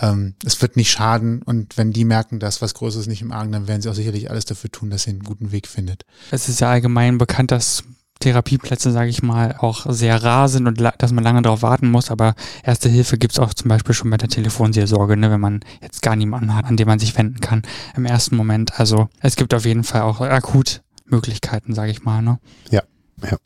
ähm, 0.00 0.34
es 0.44 0.60
wird 0.62 0.76
nicht 0.76 0.90
schaden 0.90 1.42
und 1.42 1.76
wenn 1.76 1.92
die 1.92 2.04
merken, 2.04 2.40
dass 2.40 2.62
was 2.62 2.74
Großes 2.74 3.06
nicht 3.06 3.22
im 3.22 3.32
Argen, 3.32 3.52
dann 3.52 3.68
werden 3.68 3.82
sie 3.82 3.88
auch 3.88 3.94
sicherlich 3.94 4.30
alles 4.30 4.44
dafür 4.44 4.70
tun, 4.70 4.90
dass 4.90 5.04
sie 5.04 5.10
einen 5.10 5.22
guten 5.22 5.52
Weg 5.52 5.66
findet. 5.66 6.04
Es 6.30 6.48
ist 6.48 6.60
ja 6.60 6.70
allgemein 6.70 7.18
bekannt, 7.18 7.50
dass 7.50 7.84
Therapieplätze, 8.20 8.90
sage 8.90 9.10
ich 9.10 9.22
mal, 9.22 9.54
auch 9.58 9.86
sehr 9.88 10.22
rar 10.22 10.48
sind 10.48 10.66
und 10.66 10.80
dass 10.98 11.12
man 11.12 11.22
lange 11.22 11.42
darauf 11.42 11.62
warten 11.62 11.90
muss. 11.90 12.10
Aber 12.10 12.34
Erste 12.64 12.88
Hilfe 12.88 13.16
gibt's 13.16 13.38
auch 13.38 13.54
zum 13.54 13.68
Beispiel 13.68 13.94
schon 13.94 14.10
bei 14.10 14.16
der 14.16 14.28
Telefonseelsorge, 14.28 15.16
ne, 15.16 15.30
wenn 15.30 15.40
man 15.40 15.60
jetzt 15.80 16.02
gar 16.02 16.16
niemanden 16.16 16.54
hat, 16.54 16.64
an 16.64 16.76
den 16.76 16.86
man 16.86 16.98
sich 16.98 17.16
wenden 17.16 17.40
kann 17.40 17.62
im 17.96 18.04
ersten 18.04 18.36
Moment. 18.36 18.78
Also 18.80 19.08
es 19.20 19.36
gibt 19.36 19.54
auf 19.54 19.64
jeden 19.64 19.84
Fall 19.84 20.02
auch 20.02 20.20
akut 20.20 20.82
Möglichkeiten, 21.04 21.74
sage 21.74 21.90
ich 21.90 22.02
mal. 22.02 22.22
Ne? 22.22 22.38
Ja, 22.70 22.82
ja. 23.22 23.36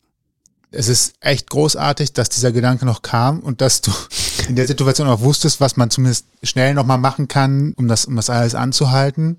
Es 0.73 0.87
ist 0.87 1.13
echt 1.19 1.49
großartig, 1.49 2.13
dass 2.13 2.29
dieser 2.29 2.51
Gedanke 2.51 2.85
noch 2.85 3.03
kam 3.03 3.39
und 3.39 3.61
dass 3.61 3.81
du 3.81 3.91
in 4.49 4.55
der 4.55 4.67
Situation 4.67 5.07
auch 5.07 5.21
wusstest, 5.21 5.61
was 5.61 5.77
man 5.77 5.89
zumindest 5.89 6.25
schnell 6.41 6.73
nochmal 6.73 6.97
machen 6.97 7.27
kann, 7.27 7.73
um 7.77 7.87
das, 7.87 8.05
um 8.05 8.15
das 8.15 8.29
alles 8.29 8.55
anzuhalten. 8.55 9.37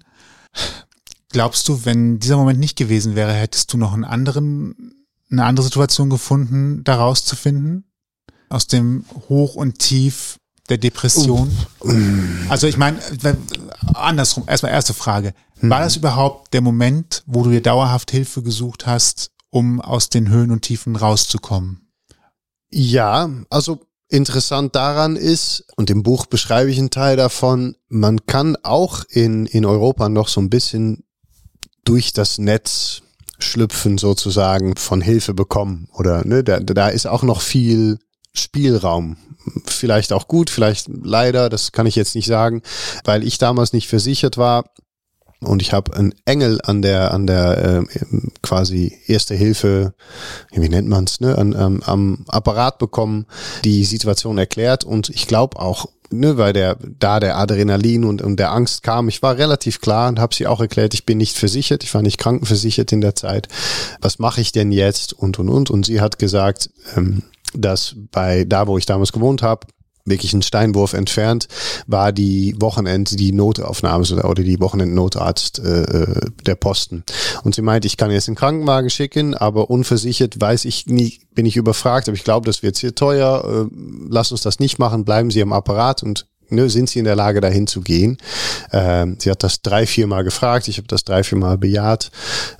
Glaubst 1.31 1.68
du, 1.68 1.85
wenn 1.85 2.20
dieser 2.20 2.37
Moment 2.37 2.61
nicht 2.61 2.77
gewesen 2.77 3.16
wäre, 3.16 3.33
hättest 3.33 3.73
du 3.73 3.77
noch 3.77 3.92
einen 3.92 4.05
anderen, 4.05 4.94
eine 5.31 5.44
andere 5.44 5.64
Situation 5.64 6.09
gefunden, 6.09 6.85
da 6.85 6.97
rauszufinden? 6.97 7.85
Aus 8.49 8.68
dem 8.68 9.05
Hoch 9.29 9.57
und 9.57 9.81
Tief 9.81 10.38
der 10.68 10.79
Depression? 10.79 11.51
Also 12.49 12.68
ich 12.68 12.77
meine, 12.77 13.01
andersrum, 13.94 14.44
erstmal 14.47 14.70
erste 14.70 14.94
Frage. 14.94 15.35
War 15.61 15.81
das 15.81 15.97
überhaupt 15.97 16.55
der 16.55 16.61
Moment, 16.61 17.25
wo 17.27 17.42
du 17.42 17.51
dir 17.51 17.62
dauerhaft 17.62 18.12
Hilfe 18.12 18.42
gesucht 18.42 18.87
hast, 18.87 19.33
um 19.55 19.81
aus 19.81 20.09
den 20.09 20.31
Höhen 20.31 20.51
und 20.51 20.62
Tiefen 20.62 20.97
rauszukommen? 20.97 21.88
Ja, 22.73 23.31
also 23.51 23.87
interessant 24.09 24.75
daran 24.75 25.14
ist, 25.14 25.64
und 25.77 25.90
im 25.90 26.03
Buch 26.03 26.27
beschreibe 26.27 26.73
ich 26.73 26.79
einen 26.79 26.90
Teil 26.90 27.17
davon, 27.17 27.77
man 27.88 28.27
kann 28.27 28.57
auch 28.64 29.05
in, 29.09 29.47
in 29.47 29.64
Europa 29.64 30.09
noch 30.09 30.27
so 30.27 30.40
ein 30.40 30.51
bisschen 30.51 31.05
durch 31.85 32.12
das 32.12 32.38
Netz 32.38 33.03
schlüpfen 33.38 33.97
sozusagen 33.97 34.75
von 34.75 35.01
Hilfe 35.01 35.35
bekommen 35.35 35.88
oder 35.93 36.27
ne, 36.27 36.43
da, 36.43 36.59
da 36.59 36.88
ist 36.88 37.07
auch 37.07 37.23
noch 37.23 37.40
viel 37.40 38.01
Spielraum. 38.33 39.17
Vielleicht 39.67 40.12
auch 40.12 40.27
gut, 40.27 40.51
vielleicht 40.51 40.88
leider, 40.88 41.49
das 41.49 41.71
kann 41.71 41.87
ich 41.87 41.95
jetzt 41.95 42.17
nicht 42.17 42.27
sagen, 42.27 42.62
weil 43.05 43.23
ich 43.23 43.38
damals 43.38 43.73
nicht 43.73 43.87
versichert 43.87 44.37
war 44.37 44.64
und 45.40 45.62
ich 45.62 45.73
habe 45.73 45.97
einen 45.97 46.14
Engel 46.25 46.61
an 46.62 46.83
der 46.83 47.12
an 47.12 47.27
der 47.27 47.59
äh, 47.59 47.99
quasi 48.42 48.97
erste 49.07 49.35
Hilfe, 49.35 49.94
wie 50.53 50.68
nennt 50.68 50.88
man's, 50.88 51.20
ne, 51.20 51.37
an, 51.37 51.55
ähm, 51.59 51.83
am 51.85 52.25
Apparat 52.29 52.79
bekommen, 52.79 53.27
die 53.64 53.85
Situation 53.85 54.38
erklärt 54.38 54.85
und 54.85 55.11
ich 55.11 55.27
glaube 55.27 55.59
auch 55.59 55.87
ne, 56.11 56.37
weil 56.37 56.53
der 56.53 56.77
da 56.81 57.20
der 57.20 57.37
Adrenalin 57.37 58.05
und, 58.05 58.23
und 58.23 58.38
der 58.38 58.53
Angst 58.53 58.83
kam. 58.83 59.09
Ich 59.09 59.23
war 59.23 59.37
relativ 59.37 59.81
klar 59.81 60.09
und 60.09 60.18
habe 60.18 60.35
sie 60.35 60.47
auch 60.47 60.61
erklärt, 60.61 60.94
ich 60.94 61.07
bin 61.07 61.18
nicht 61.18 61.37
versichert, 61.37 61.85
ich 61.85 61.94
war 61.94 62.03
nicht 62.03 62.18
krankenversichert 62.18 62.92
in 62.92 63.01
der 63.01 63.14
Zeit. 63.14 63.49
Was 64.01 64.18
mache 64.18 64.40
ich 64.40 64.53
denn 64.53 64.73
jetzt 64.73 65.12
und 65.12 65.38
und 65.38 65.49
und 65.49 65.70
und 65.70 65.87
sie 65.87 66.01
hat 66.01 66.18
gesagt, 66.18 66.70
ähm, 66.97 67.23
dass 67.55 67.94
bei 68.11 68.44
da, 68.44 68.66
wo 68.66 68.79
ich 68.79 68.87
damals 68.87 69.12
gewohnt 69.12 69.42
habe, 69.42 69.66
wirklich 70.07 70.35
einen 70.35 70.43
Steinwurf 70.43 70.93
entfernt, 70.93 71.49
war 71.87 72.12
die 72.12 72.55
Wochenend 72.61 73.19
die 73.19 73.33
Notaufnahme 73.33 74.05
oder 74.25 74.43
die 74.43 74.61
Wochenendnotarzt 74.61 75.61
äh, 75.61 75.83
äh, 75.83 76.21
der 76.45 76.57
Posten. 76.57 77.05
Und 77.43 77.55
sie 77.55 77.62
meint, 77.62 77.85
ich 77.87 77.97
kann 77.97 78.11
jetzt 78.11 78.29
einen 78.29 78.37
Krankenwagen 78.37 78.90
schicken, 78.90 79.35
aber 79.35 79.71
unversichert 79.71 80.38
weiß 80.38 80.67
ich 80.67 80.87
nie, 80.87 81.21
bin 81.35 81.47
ich 81.47 81.57
überfragt, 81.57 82.09
aber 82.09 82.17
ich 82.17 82.25
glaube, 82.25 82.47
das 82.47 82.62
wird 82.62 82.77
sehr 82.77 82.95
teuer. 82.95 83.67
Äh, 83.71 83.75
lass 84.11 84.31
uns 84.31 84.43
das 84.43 84.59
nicht 84.61 84.79
machen, 84.79 85.05
bleiben 85.05 85.31
Sie 85.31 85.40
am 85.40 85.55
Apparat 85.55 86.03
und 86.03 86.27
ne, 86.51 86.69
sind 86.69 86.90
Sie 86.90 86.99
in 86.99 87.07
der 87.07 87.17
Lage, 87.17 87.40
dahin 87.40 87.67
zu 87.67 87.81
gehen? 87.81 88.19
Ähm, 88.73 89.17
sie 89.19 89.31
hat 89.31 89.43
das 89.43 89.62
drei, 89.62 89.87
vier 89.87 90.07
Mal 90.07 90.23
gefragt, 90.23 90.69
ich 90.69 90.77
habe 90.77 90.88
das 90.88 91.05
drei, 91.05 91.25
vier 91.25 91.38
Mal 91.38 91.57
bejaht, 91.57 92.11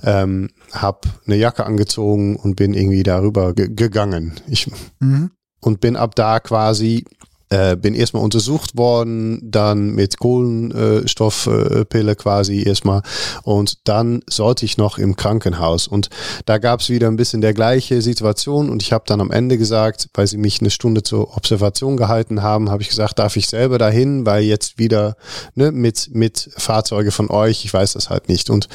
ähm, 0.03 0.49
habe 0.71 1.01
eine 1.27 1.35
Jacke 1.35 1.63
angezogen 1.63 2.37
und 2.37 2.55
bin 2.55 2.73
irgendwie 2.73 3.03
darüber 3.03 3.53
gegangen. 3.53 4.33
Ich, 4.47 4.71
mhm. 4.99 5.29
Und 5.61 5.79
bin 5.79 5.95
ab 5.95 6.13
da 6.15 6.39
quasi 6.39 7.05
äh, 7.49 7.75
bin 7.75 7.93
erstmal 7.93 8.23
untersucht 8.23 8.77
worden, 8.77 9.39
dann 9.43 9.91
mit 9.91 10.17
Kohlenstoffpille 10.17 12.15
quasi 12.15 12.63
erstmal. 12.63 13.01
Und 13.43 13.87
dann 13.87 14.21
sollte 14.27 14.65
ich 14.65 14.77
noch 14.77 14.97
im 14.97 15.15
Krankenhaus. 15.15 15.87
Und 15.87 16.09
da 16.45 16.57
gab 16.57 16.79
es 16.79 16.89
wieder 16.89 17.07
ein 17.07 17.17
bisschen 17.17 17.41
der 17.41 17.53
gleiche 17.53 18.01
Situation. 18.01 18.69
Und 18.69 18.81
ich 18.81 18.91
habe 18.91 19.03
dann 19.07 19.21
am 19.21 19.31
Ende 19.31 19.57
gesagt, 19.57 20.09
weil 20.13 20.27
sie 20.27 20.37
mich 20.37 20.59
eine 20.59 20.71
Stunde 20.71 21.03
zur 21.03 21.35
Observation 21.37 21.97
gehalten 21.97 22.41
haben, 22.41 22.71
habe 22.71 22.81
ich 22.81 22.89
gesagt, 22.89 23.19
darf 23.19 23.35
ich 23.35 23.47
selber 23.47 23.77
dahin, 23.77 24.25
weil 24.25 24.43
jetzt 24.43 24.79
wieder 24.79 25.15
ne, 25.53 25.71
mit, 25.71 26.09
mit 26.13 26.49
Fahrzeuge 26.57 27.11
von 27.11 27.29
euch, 27.29 27.63
ich 27.63 27.73
weiß 27.73 27.93
das 27.93 28.09
halt 28.09 28.27
nicht. 28.27 28.49
Und 28.49 28.67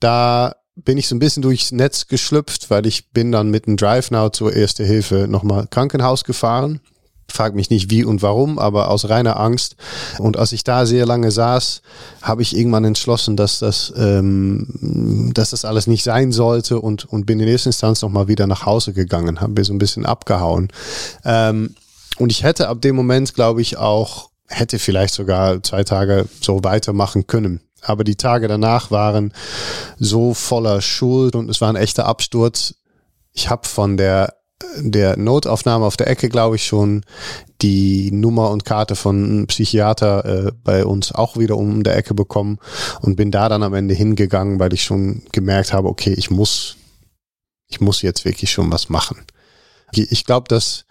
da 0.00 0.54
bin 0.74 0.98
ich 0.98 1.08
so 1.08 1.14
ein 1.14 1.18
bisschen 1.18 1.42
durchs 1.42 1.72
Netz 1.72 2.06
geschlüpft, 2.06 2.70
weil 2.70 2.86
ich 2.86 3.10
bin 3.10 3.32
dann 3.32 3.50
mit 3.50 3.66
dem 3.66 3.76
Drive 3.76 4.10
Now 4.10 4.30
zur 4.30 4.54
Erste 4.54 4.84
Hilfe 4.84 5.26
nochmal 5.28 5.66
Krankenhaus 5.68 6.24
gefahren 6.24 6.80
frag 7.28 7.54
mich 7.54 7.70
nicht 7.70 7.90
wie 7.90 8.04
und 8.04 8.22
warum, 8.22 8.58
aber 8.58 8.90
aus 8.90 9.08
reiner 9.08 9.38
Angst. 9.38 9.76
Und 10.18 10.36
als 10.36 10.52
ich 10.52 10.64
da 10.64 10.86
sehr 10.86 11.06
lange 11.06 11.30
saß, 11.30 11.82
habe 12.22 12.42
ich 12.42 12.56
irgendwann 12.56 12.84
entschlossen, 12.84 13.36
dass 13.36 13.58
das, 13.58 13.92
ähm, 13.96 15.32
dass 15.34 15.50
das 15.50 15.64
alles 15.64 15.86
nicht 15.86 16.04
sein 16.04 16.32
sollte 16.32 16.80
und, 16.80 17.04
und 17.04 17.26
bin 17.26 17.40
in 17.40 17.48
erster 17.48 17.68
Instanz 17.68 18.02
nochmal 18.02 18.28
wieder 18.28 18.46
nach 18.46 18.66
Hause 18.66 18.92
gegangen, 18.92 19.40
habe 19.40 19.52
mir 19.52 19.64
so 19.64 19.72
ein 19.72 19.78
bisschen 19.78 20.06
abgehauen. 20.06 20.68
Ähm, 21.24 21.74
und 22.18 22.30
ich 22.30 22.42
hätte 22.42 22.68
ab 22.68 22.80
dem 22.80 22.96
Moment, 22.96 23.34
glaube 23.34 23.60
ich, 23.60 23.76
auch, 23.76 24.30
hätte 24.48 24.78
vielleicht 24.78 25.14
sogar 25.14 25.62
zwei 25.62 25.84
Tage 25.84 26.26
so 26.40 26.64
weitermachen 26.64 27.26
können. 27.26 27.60
Aber 27.82 28.04
die 28.04 28.16
Tage 28.16 28.48
danach 28.48 28.90
waren 28.90 29.32
so 29.98 30.34
voller 30.34 30.80
Schuld 30.80 31.36
und 31.36 31.50
es 31.50 31.60
war 31.60 31.68
ein 31.68 31.76
echter 31.76 32.06
Absturz. 32.06 32.74
Ich 33.32 33.50
habe 33.50 33.68
von 33.68 33.96
der 33.96 34.34
der 34.78 35.16
Notaufnahme 35.16 35.84
auf 35.84 35.96
der 35.96 36.08
Ecke, 36.08 36.28
glaube 36.28 36.56
ich, 36.56 36.66
schon 36.66 37.02
die 37.62 38.10
Nummer 38.10 38.50
und 38.50 38.64
Karte 38.64 38.96
von 38.96 39.24
einem 39.24 39.46
Psychiater 39.46 40.24
äh, 40.24 40.52
bei 40.64 40.84
uns 40.84 41.12
auch 41.12 41.36
wieder 41.36 41.56
um 41.56 41.82
der 41.82 41.96
Ecke 41.96 42.14
bekommen 42.14 42.58
und 43.00 43.16
bin 43.16 43.30
da 43.30 43.48
dann 43.48 43.62
am 43.62 43.74
Ende 43.74 43.94
hingegangen, 43.94 44.58
weil 44.58 44.72
ich 44.72 44.82
schon 44.82 45.22
gemerkt 45.32 45.72
habe, 45.72 45.88
okay, 45.88 46.14
ich 46.16 46.30
muss, 46.30 46.76
ich 47.68 47.80
muss 47.80 48.02
jetzt 48.02 48.24
wirklich 48.24 48.50
schon 48.50 48.70
was 48.72 48.88
machen. 48.88 49.18
Ich 49.92 50.24
glaube, 50.24 50.48
dass 50.48 50.84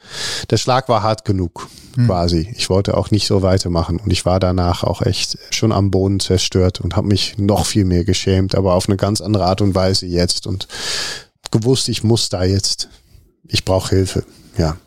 der 0.49 0.57
Schlag 0.57 0.87
war 0.87 1.03
hart 1.03 1.25
genug, 1.25 1.67
hm. 1.95 2.07
quasi. 2.07 2.53
Ich 2.55 2.69
wollte 2.69 2.95
auch 2.95 3.11
nicht 3.11 3.27
so 3.27 3.41
weitermachen 3.41 3.99
und 3.99 4.11
ich 4.11 4.25
war 4.25 4.39
danach 4.39 4.83
auch 4.83 5.01
echt 5.01 5.37
schon 5.51 5.71
am 5.71 5.91
Boden 5.91 6.19
zerstört 6.19 6.81
und 6.81 6.95
habe 6.95 7.07
mich 7.07 7.37
noch 7.37 7.65
viel 7.65 7.83
mehr 7.83 8.05
geschämt, 8.05 8.55
aber 8.55 8.73
auf 8.73 8.87
eine 8.87 8.95
ganz 8.95 9.21
andere 9.21 9.45
Art 9.45 9.61
und 9.61 9.75
Weise 9.75 10.05
jetzt 10.05 10.47
und 10.47 10.67
gewusst, 11.51 11.89
ich 11.89 12.03
muss 12.03 12.29
da 12.29 12.43
jetzt 12.43 12.89
ich 13.47 13.65
brauche 13.65 13.95
Hilfe, 13.95 14.25
ja. 14.57 14.77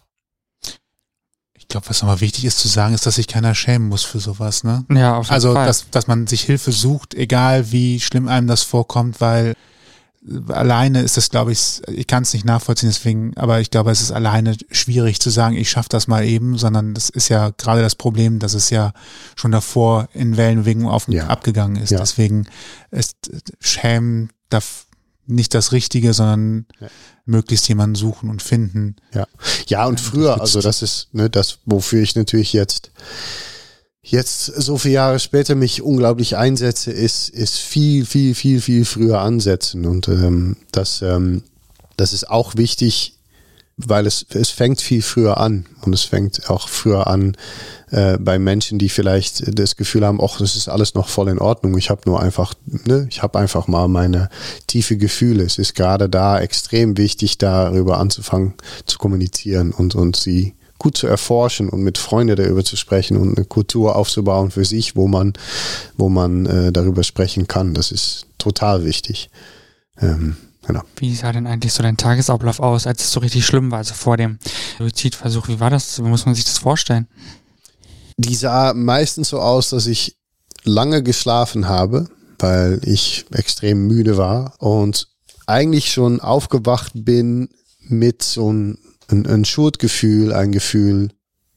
Ich 1.55 1.69
glaube, 1.69 1.89
was 1.89 2.01
nochmal 2.01 2.21
wichtig 2.21 2.45
ist 2.47 2.59
zu 2.59 2.69
sagen, 2.69 2.95
ist, 2.95 3.05
dass 3.05 3.17
sich 3.17 3.29
keiner 3.29 3.55
schämen 3.55 3.89
muss 3.89 4.03
für 4.03 4.21
sowas, 4.21 4.65
ne? 4.65 4.87
Ja, 4.91 5.17
auf 5.19 5.27
jeden 5.27 5.35
also, 5.35 5.53
Fall. 5.53 5.67
dass, 5.67 5.91
dass 5.91 6.07
man 6.07 6.27
sich 6.27 6.43
Hilfe 6.43 6.73
sucht, 6.73 7.15
egal 7.15 7.73
wie 7.73 8.01
schlimm 8.01 8.27
einem 8.27 8.47
das 8.47 8.63
vorkommt, 8.63 9.21
weil 9.21 9.55
alleine 10.49 11.03
ist 11.03 11.17
das, 11.17 11.31
glaube 11.31 11.53
ich, 11.53 11.81
ich 11.89 12.07
kann 12.07 12.23
es 12.23 12.33
nicht 12.33 12.45
nachvollziehen, 12.45 12.89
deswegen, 12.89 13.37
aber 13.37 13.61
ich 13.61 13.71
glaube, 13.71 13.91
es 13.91 14.01
ist 14.01 14.13
alleine 14.13 14.57
schwierig 14.71 15.21
zu 15.21 15.31
sagen, 15.31 15.57
ich 15.57 15.71
schaffe 15.71 15.89
das 15.91 16.07
mal 16.07 16.25
eben, 16.25 16.59
sondern 16.59 16.95
das 16.95 17.09
ist 17.09 17.29
ja 17.29 17.51
gerade 17.51 17.83
das 17.83 17.95
Problem, 17.95 18.39
dass 18.39 18.55
es 18.55 18.71
ja 18.71 18.93
schon 19.37 19.53
davor 19.53 20.09
in 20.13 20.37
Wellenbewegungen 20.37 20.89
auf 20.89 21.09
ja. 21.09 21.27
abgegangen 21.29 21.77
ist. 21.77 21.91
Ja. 21.91 21.99
Deswegen 21.99 22.47
ist 22.91 23.17
Schämen 23.61 24.31
darf 24.51 24.87
nicht 25.27 25.55
das 25.55 25.73
Richtige, 25.73 26.15
sondern 26.15 26.67
ja. 26.81 26.89
Möglichst 27.29 27.69
jemanden 27.69 27.95
suchen 27.95 28.31
und 28.31 28.43
finden. 28.43 28.97
Ja, 29.15 29.27
ja 29.67 29.87
und 29.87 30.01
früher, 30.01 30.41
also 30.41 30.61
das 30.61 30.83
ist 30.83 31.09
ne, 31.13 31.31
das, 31.31 31.59
wofür 31.65 32.03
ich 32.03 32.17
natürlich 32.17 32.53
jetzt 32.53 32.91
jetzt 34.03 34.47
so 34.47 34.79
viele 34.79 34.95
Jahre 34.95 35.19
später 35.19 35.55
mich 35.55 35.83
unglaublich 35.83 36.37
einsetze, 36.37 36.91
ist 36.91 37.29
ist 37.29 37.59
viel 37.59 38.07
viel 38.07 38.35
viel 38.35 38.61
viel 38.61 38.85
früher 38.85 39.21
ansetzen. 39.21 39.85
Und 39.87 40.09
ähm, 40.09 40.57
das 40.73 41.03
ähm, 41.03 41.43
das 41.97 42.13
ist 42.13 42.29
auch 42.29 42.57
wichtig 42.57 43.15
weil 43.79 44.07
es, 44.07 44.27
es 44.31 44.51
fängt 44.51 44.81
viel 44.81 45.03
früher 45.03 45.39
an. 45.39 45.67
Und 45.83 45.95
es 45.95 46.03
fängt 46.03 46.51
auch 46.51 46.69
früher 46.69 47.07
an 47.07 47.37
äh, 47.91 48.19
bei 48.19 48.39
Menschen, 48.39 48.79
die 48.79 48.89
vielleicht 48.89 49.59
das 49.59 49.77
Gefühl 49.77 50.05
haben, 50.05 50.21
ach, 50.23 50.39
das 50.39 50.57
ist 50.57 50.69
alles 50.69 50.95
noch 50.95 51.09
voll 51.09 51.29
in 51.29 51.39
Ordnung. 51.39 51.77
Ich 51.79 51.91
habe 51.91 52.03
nur 52.07 52.21
einfach, 52.21 52.55
ne, 52.67 53.07
ich 53.11 53.23
habe 53.23 53.39
einfach 53.39 53.67
mal 53.69 53.89
meine 53.89 54.29
tiefe 54.67 54.97
Gefühle. 54.97 55.45
Es 55.45 55.59
ist 55.59 55.75
gerade 55.75 56.09
da 56.09 56.41
extrem 56.41 56.97
wichtig, 56.97 57.39
darüber 57.39 57.99
anzufangen 57.99 58.55
zu 58.87 58.99
kommunizieren 58.99 59.73
und, 59.73 59.95
und 59.95 60.17
sie 60.17 60.55
gut 60.79 60.97
zu 60.97 61.07
erforschen 61.07 61.69
und 61.69 61.83
mit 61.83 61.99
Freunden 61.99 62.37
darüber 62.37 62.65
zu 62.65 62.77
sprechen 62.77 63.17
und 63.17 63.37
eine 63.37 63.47
Kultur 63.47 63.97
aufzubauen 63.97 64.51
für 64.51 64.65
sich, 64.65 64.95
wo 64.95 65.09
man, 65.09 65.33
wo 65.97 66.09
man 66.09 66.47
äh, 66.47 66.73
darüber 66.73 67.03
sprechen 67.03 67.49
kann. 67.49 67.75
Das 67.75 67.91
ist 67.91 68.27
total 68.39 68.85
wichtig. 68.85 69.31
Ähm, 70.01 70.37
Genau. 70.69 70.83
Wie 70.97 71.15
sah 71.15 71.33
denn 71.33 71.47
eigentlich 71.47 71.73
so 71.73 71.83
dein 71.83 71.97
Tagesablauf 71.97 72.61
aus, 72.61 72.87
als 72.87 73.03
es 73.03 73.11
so 73.11 73.21
richtig 73.21 73.47
schlimm 73.47 73.71
war, 73.71 73.79
also 73.79 73.95
vor 73.95 74.19
dem 74.19 74.39
Suizidversuch? 74.77 75.49
Wie 75.49 75.61
war 75.61 75.71
das? 75.71 75.99
Wie 75.99 76.07
muss 76.07 76.27
man 76.27 76.35
sich 76.35 76.45
das 76.45 76.59
vorstellen? 76.59 77.09
Die 78.19 78.35
sah 78.35 78.75
meistens 78.75 79.29
so 79.29 79.39
aus, 79.39 79.71
dass 79.71 79.87
ich 79.87 80.17
lange 80.65 81.03
geschlafen 81.05 81.69
habe, 81.69 82.09
weil 82.41 82.81
ich 82.83 83.27
extrem 83.31 83.87
müde 83.87 84.17
war 84.17 84.55
und 84.59 85.09
eigentlich 85.47 85.93
schon 85.93 86.21
aufgewacht 86.21 86.93
bin 86.95 87.49
mit 87.81 88.23
so 88.23 88.53
ein, 88.53 88.79
ein, 89.07 89.25
ein 89.27 89.45
Schuldgefühl, 89.45 90.33
ein 90.33 90.51
Gefühl, 90.51 91.11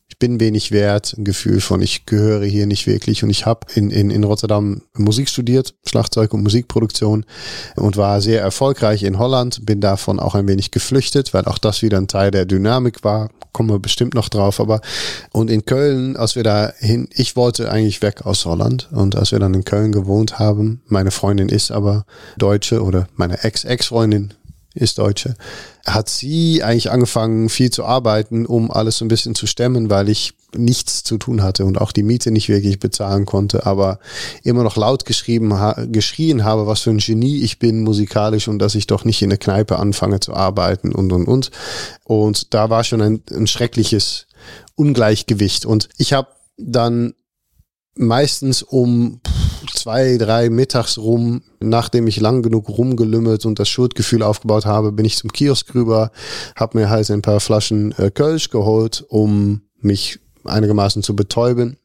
ich 0.07 0.19
bin 0.19 0.39
wenig 0.39 0.71
wert, 0.71 1.15
ein 1.17 1.25
Gefühl 1.25 1.61
von, 1.61 1.81
ich 1.81 2.05
gehöre 2.05 2.45
hier 2.45 2.67
nicht 2.67 2.85
wirklich. 2.85 3.23
Und 3.23 3.31
ich 3.31 3.47
habe 3.47 3.65
in, 3.73 3.89
in, 3.89 4.11
in 4.11 4.23
Rotterdam 4.23 4.83
Musik 4.95 5.29
studiert, 5.29 5.73
Schlagzeug 5.83 6.33
und 6.33 6.43
Musikproduktion 6.43 7.25
und 7.75 7.97
war 7.97 8.21
sehr 8.21 8.41
erfolgreich 8.41 9.03
in 9.03 9.17
Holland, 9.17 9.65
bin 9.65 9.81
davon 9.81 10.19
auch 10.19 10.35
ein 10.35 10.47
wenig 10.47 10.69
geflüchtet, 10.69 11.33
weil 11.33 11.45
auch 11.45 11.57
das 11.57 11.81
wieder 11.81 11.97
ein 11.97 12.07
Teil 12.07 12.29
der 12.29 12.45
Dynamik 12.45 13.03
war. 13.03 13.29
Kommen 13.51 13.69
wir 13.69 13.79
bestimmt 13.79 14.13
noch 14.13 14.29
drauf. 14.29 14.59
Aber 14.59 14.81
und 15.31 15.49
in 15.49 15.65
Köln, 15.65 16.15
als 16.17 16.35
wir 16.35 16.43
da 16.43 16.73
hin, 16.77 17.07
ich 17.11 17.35
wollte 17.35 17.71
eigentlich 17.71 18.01
weg 18.01 18.25
aus 18.25 18.45
Holland. 18.45 18.89
Und 18.91 19.15
als 19.15 19.31
wir 19.31 19.39
dann 19.39 19.53
in 19.53 19.65
Köln 19.65 19.91
gewohnt 19.91 20.39
haben, 20.39 20.81
meine 20.87 21.11
Freundin 21.11 21.49
ist 21.49 21.71
aber 21.71 22.05
Deutsche 22.37 22.83
oder 22.83 23.07
meine 23.15 23.43
Ex-Ex-Freundin 23.43 24.33
ist 24.73 24.97
Deutsche, 24.97 25.35
hat 25.85 26.07
sie 26.09 26.63
eigentlich 26.63 26.91
angefangen, 26.91 27.49
viel 27.49 27.71
zu 27.71 27.83
arbeiten, 27.85 28.45
um 28.45 28.71
alles 28.71 28.97
so 28.97 29.05
ein 29.05 29.09
bisschen 29.09 29.35
zu 29.35 29.47
stemmen, 29.47 29.89
weil 29.89 30.07
ich 30.07 30.33
nichts 30.55 31.03
zu 31.03 31.17
tun 31.17 31.41
hatte 31.43 31.65
und 31.65 31.79
auch 31.79 31.91
die 31.91 32.03
Miete 32.03 32.31
nicht 32.31 32.49
wirklich 32.49 32.79
bezahlen 32.79 33.25
konnte, 33.25 33.65
aber 33.65 33.99
immer 34.43 34.63
noch 34.63 34.75
laut 34.75 35.05
geschrieben, 35.05 35.53
ha 35.53 35.85
geschrien 35.85 36.43
habe, 36.43 36.67
was 36.67 36.81
für 36.81 36.89
ein 36.89 36.97
Genie 36.97 37.41
ich 37.41 37.59
bin 37.59 37.83
musikalisch 37.83 38.47
und 38.47 38.59
dass 38.59 38.75
ich 38.75 38.87
doch 38.87 39.05
nicht 39.05 39.21
in 39.21 39.29
der 39.29 39.37
Kneipe 39.39 39.79
anfange 39.79 40.19
zu 40.19 40.33
arbeiten 40.33 40.93
und, 40.93 41.11
und, 41.11 41.27
und. 41.27 41.51
Und 42.03 42.53
da 42.53 42.69
war 42.69 42.83
schon 42.83 43.01
ein, 43.01 43.21
ein 43.31 43.47
schreckliches 43.47 44.27
Ungleichgewicht. 44.75 45.65
Und 45.65 45.89
ich 45.97 46.13
habe 46.13 46.29
dann 46.57 47.13
meistens 47.95 48.63
um 48.63 49.21
zwei, 49.73 50.17
drei 50.17 50.49
mittags 50.49 50.97
rum, 50.97 51.41
nachdem 51.59 52.07
ich 52.07 52.19
lang 52.19 52.41
genug 52.41 52.69
rumgelümmelt 52.69 53.45
und 53.45 53.59
das 53.59 53.69
Schuldgefühl 53.69 54.23
aufgebaut 54.23 54.65
habe, 54.65 54.91
bin 54.91 55.05
ich 55.05 55.17
zum 55.17 55.31
Kiosk 55.31 55.73
rüber, 55.75 56.11
habe 56.55 56.79
mir 56.79 56.89
halt 56.89 57.09
ein 57.11 57.21
paar 57.21 57.39
Flaschen 57.39 57.93
äh, 57.97 58.11
Kölsch 58.11 58.49
geholt, 58.49 59.05
um 59.09 59.61
mich 59.79 60.19
einigermaßen 60.45 61.03
zu 61.03 61.15
betäuben. 61.15 61.77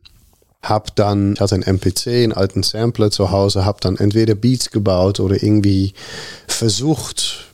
Hab 0.63 0.97
dann, 0.97 1.35
ich 1.35 1.41
hatte 1.41 1.55
einen 1.55 1.63
MPC, 1.63 2.09
einen 2.09 2.33
alten 2.33 2.63
Sampler 2.63 3.11
zu 3.11 3.31
Hause, 3.31 3.65
hab 3.65 3.81
dann 3.81 3.97
entweder 3.97 4.35
Beats 4.35 4.71
gebaut 4.71 5.21
oder 5.21 5.43
irgendwie 5.43 5.95
versucht, 6.49 7.47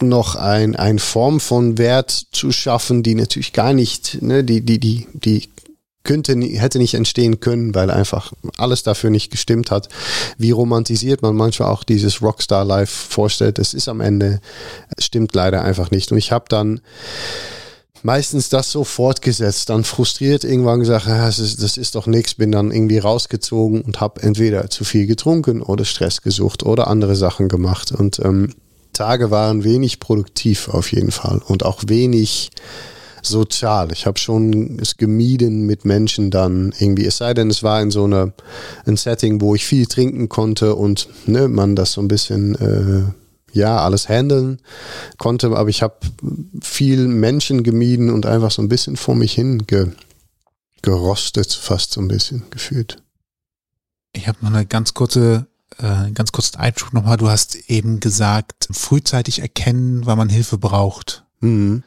noch 0.00 0.34
ein, 0.34 0.74
ein 0.76 0.98
Form 0.98 1.40
von 1.40 1.78
Wert 1.78 2.10
zu 2.10 2.52
schaffen, 2.52 3.02
die 3.02 3.14
natürlich 3.14 3.52
gar 3.52 3.72
nicht, 3.72 4.20
ne, 4.22 4.42
die, 4.44 4.60
die, 4.60 4.80
die, 4.80 5.06
die 5.12 5.48
könnte, 6.04 6.34
hätte 6.34 6.78
nicht 6.78 6.94
entstehen 6.94 7.40
können, 7.40 7.74
weil 7.74 7.90
einfach 7.90 8.32
alles 8.58 8.82
dafür 8.82 9.10
nicht 9.10 9.30
gestimmt 9.30 9.70
hat. 9.70 9.88
Wie 10.36 10.50
romantisiert 10.50 11.22
man 11.22 11.34
manchmal 11.34 11.70
auch 11.70 11.82
dieses 11.82 12.22
Rockstar 12.22 12.64
Life 12.64 13.08
vorstellt, 13.08 13.58
das 13.58 13.74
ist 13.74 13.88
am 13.88 14.00
Ende, 14.00 14.40
stimmt 14.98 15.34
leider 15.34 15.62
einfach 15.62 15.90
nicht. 15.90 16.12
Und 16.12 16.18
ich 16.18 16.30
habe 16.30 16.44
dann 16.48 16.80
meistens 18.04 18.50
das 18.50 18.70
so 18.70 18.84
fortgesetzt, 18.84 19.70
dann 19.70 19.82
frustriert 19.82 20.44
irgendwann 20.44 20.80
gesagt, 20.80 21.06
das 21.06 21.38
ist, 21.38 21.62
das 21.62 21.78
ist 21.78 21.94
doch 21.94 22.06
nichts, 22.06 22.34
bin 22.34 22.52
dann 22.52 22.70
irgendwie 22.70 22.98
rausgezogen 22.98 23.80
und 23.80 24.00
habe 24.00 24.22
entweder 24.22 24.68
zu 24.68 24.84
viel 24.84 25.06
getrunken 25.06 25.62
oder 25.62 25.86
Stress 25.86 26.20
gesucht 26.20 26.62
oder 26.64 26.86
andere 26.86 27.16
Sachen 27.16 27.48
gemacht. 27.48 27.92
Und 27.92 28.18
ähm, 28.18 28.50
Tage 28.92 29.30
waren 29.30 29.64
wenig 29.64 30.00
produktiv 30.00 30.68
auf 30.68 30.92
jeden 30.92 31.12
Fall 31.12 31.40
und 31.46 31.64
auch 31.64 31.82
wenig 31.86 32.50
sozial. 33.22 33.90
Ich 33.90 34.04
habe 34.04 34.18
schon 34.18 34.78
es 34.78 34.98
gemieden 34.98 35.64
mit 35.64 35.86
Menschen 35.86 36.30
dann 36.30 36.74
irgendwie, 36.78 37.06
es 37.06 37.16
sei 37.16 37.32
denn, 37.32 37.48
es 37.48 37.62
war 37.62 37.80
in 37.80 37.90
so 37.90 38.04
einer 38.04 38.34
ein 38.84 38.98
Setting, 38.98 39.40
wo 39.40 39.54
ich 39.54 39.64
viel 39.64 39.86
trinken 39.86 40.28
konnte 40.28 40.74
und 40.74 41.08
ne, 41.24 41.48
man 41.48 41.74
das 41.74 41.92
so 41.92 42.02
ein 42.02 42.08
bisschen 42.08 42.54
äh, 42.56 43.23
ja 43.54 43.78
alles 43.78 44.08
handeln 44.08 44.60
konnte, 45.18 45.48
aber 45.56 45.68
ich 45.68 45.82
habe 45.82 45.96
viel 46.62 47.08
Menschen 47.08 47.62
gemieden 47.62 48.10
und 48.10 48.26
einfach 48.26 48.50
so 48.50 48.62
ein 48.62 48.68
bisschen 48.68 48.96
vor 48.96 49.14
mich 49.14 49.32
hin 49.32 49.66
ge, 49.66 49.92
gerostet, 50.82 51.52
fast 51.52 51.92
so 51.92 52.00
ein 52.00 52.08
bisschen 52.08 52.44
gefühlt. 52.50 53.02
Ich 54.12 54.28
habe 54.28 54.38
noch 54.42 54.52
eine 54.52 54.66
ganz 54.66 54.94
kurze 54.94 55.46
äh, 55.78 56.10
ganz 56.12 56.32
kurz 56.32 56.54
Einschub 56.54 56.92
nochmal. 56.92 57.16
Du 57.16 57.28
hast 57.28 57.56
eben 57.68 58.00
gesagt, 58.00 58.68
frühzeitig 58.70 59.40
erkennen, 59.40 60.06
wann 60.06 60.18
man 60.18 60.28
Hilfe 60.28 60.58
braucht. 60.58 61.24
Mhm. 61.40 61.82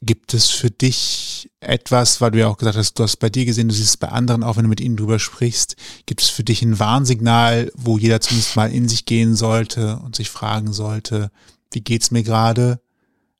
Gibt 0.00 0.32
es 0.32 0.46
für 0.48 0.70
dich 0.70 1.50
etwas, 1.60 2.20
weil 2.20 2.30
du 2.30 2.38
ja 2.38 2.46
auch 2.46 2.56
gesagt 2.56 2.76
hast, 2.76 2.98
du 2.98 3.02
hast 3.02 3.16
bei 3.16 3.30
dir 3.30 3.44
gesehen, 3.44 3.68
du 3.68 3.74
siehst 3.74 3.88
es 3.88 3.96
bei 3.96 4.08
anderen, 4.08 4.44
auch 4.44 4.56
wenn 4.56 4.62
du 4.62 4.68
mit 4.68 4.80
ihnen 4.80 4.96
drüber 4.96 5.18
sprichst, 5.18 5.74
gibt 6.06 6.22
es 6.22 6.28
für 6.28 6.44
dich 6.44 6.62
ein 6.62 6.78
Warnsignal, 6.78 7.72
wo 7.74 7.98
jeder 7.98 8.20
zumindest 8.20 8.54
mal 8.54 8.70
in 8.72 8.88
sich 8.88 9.06
gehen 9.06 9.34
sollte 9.34 9.96
und 10.04 10.14
sich 10.14 10.30
fragen 10.30 10.72
sollte, 10.72 11.30
wie 11.72 11.80
geht's 11.80 12.12
mir 12.12 12.22
gerade? 12.22 12.80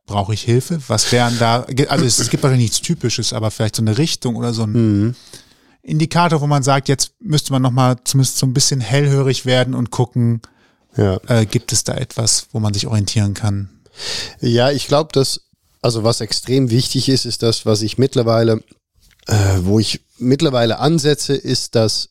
Brauche 0.06 0.34
ich 0.34 0.42
Hilfe? 0.42 0.80
Was 0.88 1.12
wären 1.12 1.38
da, 1.38 1.64
also 1.88 2.04
es, 2.04 2.18
es 2.18 2.28
gibt 2.30 2.42
wahrscheinlich 2.42 2.70
nichts 2.70 2.80
Typisches, 2.80 3.32
aber 3.32 3.50
vielleicht 3.50 3.76
so 3.76 3.82
eine 3.82 3.96
Richtung 3.98 4.34
oder 4.36 4.52
so 4.52 4.64
ein 4.64 4.72
Mhm. 4.72 5.14
Indikator, 5.82 6.40
wo 6.40 6.46
man 6.46 6.62
sagt, 6.62 6.88
jetzt 6.88 7.12
müsste 7.20 7.52
man 7.52 7.62
nochmal 7.62 7.96
zumindest 8.04 8.36
so 8.38 8.46
ein 8.46 8.52
bisschen 8.52 8.80
hellhörig 8.80 9.46
werden 9.46 9.74
und 9.74 9.90
gucken, 9.90 10.42
Ja. 10.96 11.18
äh, 11.28 11.46
gibt 11.46 11.72
es 11.72 11.84
da 11.84 11.94
etwas, 11.94 12.48
wo 12.52 12.58
man 12.58 12.74
sich 12.74 12.86
orientieren 12.88 13.32
kann? 13.34 13.70
Ja, 14.40 14.70
ich 14.70 14.86
glaube, 14.88 15.10
dass, 15.12 15.40
also 15.82 16.04
was 16.04 16.20
extrem 16.20 16.70
wichtig 16.70 17.08
ist, 17.08 17.24
ist 17.24 17.42
das, 17.42 17.66
was 17.66 17.82
ich 17.82 17.98
mittlerweile, 17.98 18.62
äh, 19.26 19.58
wo 19.60 19.78
ich 19.78 20.00
mittlerweile 20.18 20.78
ansetze, 20.78 21.34
ist 21.34 21.74
das, 21.74 22.10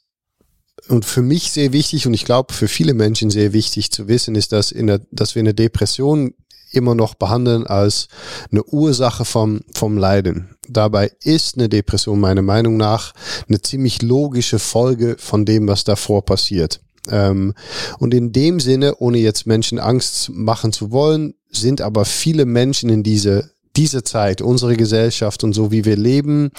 und 0.87 1.05
für 1.05 1.21
mich 1.21 1.51
sehr 1.51 1.73
wichtig 1.73 2.07
und 2.07 2.13
ich 2.13 2.25
glaube 2.25 2.53
für 2.53 2.67
viele 2.67 2.93
Menschen 2.93 3.29
sehr 3.29 3.53
wichtig 3.53 3.91
zu 3.91 4.07
wissen, 4.07 4.35
ist, 4.35 4.51
dass, 4.51 4.71
in 4.71 4.87
der, 4.87 5.01
dass 5.11 5.35
wir 5.35 5.41
eine 5.41 5.53
Depression 5.53 6.33
immer 6.71 6.95
noch 6.95 7.15
behandeln 7.15 7.65
als 7.65 8.07
eine 8.51 8.63
Ursache 8.63 9.25
vom, 9.25 9.61
vom 9.73 9.97
Leiden. 9.97 10.55
Dabei 10.69 11.11
ist 11.21 11.57
eine 11.57 11.69
Depression 11.69 12.19
meiner 12.19 12.41
Meinung 12.41 12.77
nach 12.77 13.13
eine 13.47 13.61
ziemlich 13.61 14.01
logische 14.01 14.59
Folge 14.59 15.15
von 15.17 15.45
dem, 15.45 15.67
was 15.67 15.83
davor 15.83 16.25
passiert. 16.25 16.81
Ähm, 17.09 17.53
und 17.99 18.13
in 18.13 18.31
dem 18.33 18.59
Sinne, 18.59 18.95
ohne 18.97 19.17
jetzt 19.17 19.47
Menschen 19.47 19.79
Angst 19.79 20.29
machen 20.29 20.73
zu 20.73 20.91
wollen, 20.91 21.35
sind 21.49 21.81
aber 21.81 22.05
viele 22.05 22.45
Menschen 22.45 22.89
in 22.89 23.03
diese 23.03 23.51
diese 23.77 24.03
Zeit, 24.03 24.41
unsere 24.41 24.75
Gesellschaft 24.75 25.43
und 25.43 25.53
so 25.53 25.71
wie 25.71 25.85
wir 25.85 25.95
leben, 25.95 26.51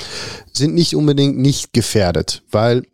sind 0.53 0.75
nicht 0.75 0.95
unbedingt 0.95 1.39
nicht 1.39 1.73
gefährdet, 1.73 2.43
weil 2.51 2.85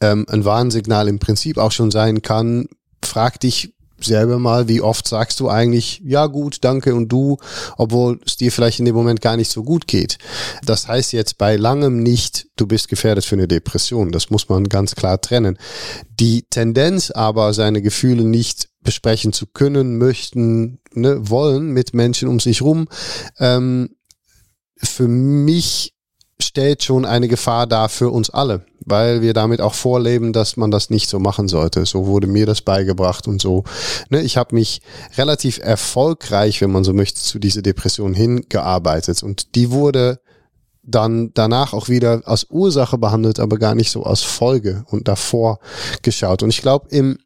ähm, 0.00 0.26
ein 0.28 0.44
Warnsignal 0.44 1.08
im 1.08 1.18
Prinzip 1.18 1.56
auch 1.56 1.72
schon 1.72 1.90
sein 1.90 2.22
kann, 2.22 2.68
frag 3.02 3.40
dich 3.40 3.74
selber 4.04 4.38
mal, 4.38 4.68
wie 4.68 4.80
oft 4.80 5.06
sagst 5.06 5.40
du 5.40 5.48
eigentlich, 5.48 6.00
ja 6.04 6.26
gut, 6.26 6.58
danke 6.62 6.94
und 6.94 7.08
du, 7.08 7.36
obwohl 7.76 8.18
es 8.24 8.36
dir 8.36 8.50
vielleicht 8.50 8.78
in 8.78 8.86
dem 8.86 8.94
Moment 8.94 9.20
gar 9.20 9.36
nicht 9.36 9.50
so 9.50 9.62
gut 9.62 9.86
geht. 9.86 10.18
Das 10.64 10.88
heißt 10.88 11.12
jetzt 11.12 11.38
bei 11.38 11.56
langem 11.56 12.02
nicht, 12.02 12.46
du 12.56 12.66
bist 12.66 12.88
gefährdet 12.88 13.24
für 13.24 13.36
eine 13.36 13.46
Depression. 13.46 14.10
Das 14.10 14.30
muss 14.30 14.48
man 14.48 14.70
ganz 14.70 14.94
klar 14.94 15.20
trennen. 15.20 15.58
Die 16.18 16.44
Tendenz 16.48 17.10
aber, 17.10 17.52
seine 17.52 17.82
Gefühle 17.82 18.24
nicht 18.24 18.69
besprechen 18.82 19.32
zu 19.32 19.46
können, 19.46 19.98
möchten, 19.98 20.80
ne, 20.94 21.28
wollen 21.28 21.70
mit 21.70 21.94
Menschen 21.94 22.28
um 22.28 22.40
sich 22.40 22.62
rum, 22.62 22.88
ähm, 23.38 23.90
für 24.76 25.08
mich 25.08 25.94
stellt 26.42 26.82
schon 26.82 27.04
eine 27.04 27.28
Gefahr 27.28 27.66
dar 27.66 27.90
für 27.90 28.08
uns 28.10 28.30
alle, 28.30 28.64
weil 28.84 29.20
wir 29.20 29.34
damit 29.34 29.60
auch 29.60 29.74
vorleben, 29.74 30.32
dass 30.32 30.56
man 30.56 30.70
das 30.70 30.88
nicht 30.88 31.08
so 31.08 31.18
machen 31.18 31.48
sollte. 31.48 31.84
So 31.84 32.06
wurde 32.06 32.26
mir 32.26 32.46
das 32.46 32.62
beigebracht 32.62 33.28
und 33.28 33.42
so. 33.42 33.64
Ne, 34.08 34.22
ich 34.22 34.36
habe 34.36 34.54
mich 34.54 34.80
relativ 35.16 35.58
erfolgreich, 35.58 36.60
wenn 36.62 36.72
man 36.72 36.84
so 36.84 36.94
möchte, 36.94 37.20
zu 37.20 37.38
dieser 37.38 37.62
Depression 37.62 38.14
hingearbeitet 38.14 39.22
und 39.22 39.54
die 39.54 39.70
wurde 39.70 40.20
dann 40.82 41.30
danach 41.34 41.72
auch 41.74 41.88
wieder 41.88 42.22
als 42.24 42.46
Ursache 42.48 42.98
behandelt, 42.98 43.38
aber 43.38 43.58
gar 43.58 43.74
nicht 43.74 43.90
so 43.90 44.04
als 44.04 44.22
Folge 44.22 44.84
und 44.88 45.08
davor 45.08 45.58
geschaut. 46.02 46.42
Und 46.42 46.48
ich 46.48 46.62
glaube, 46.62 46.88
im 46.88 47.18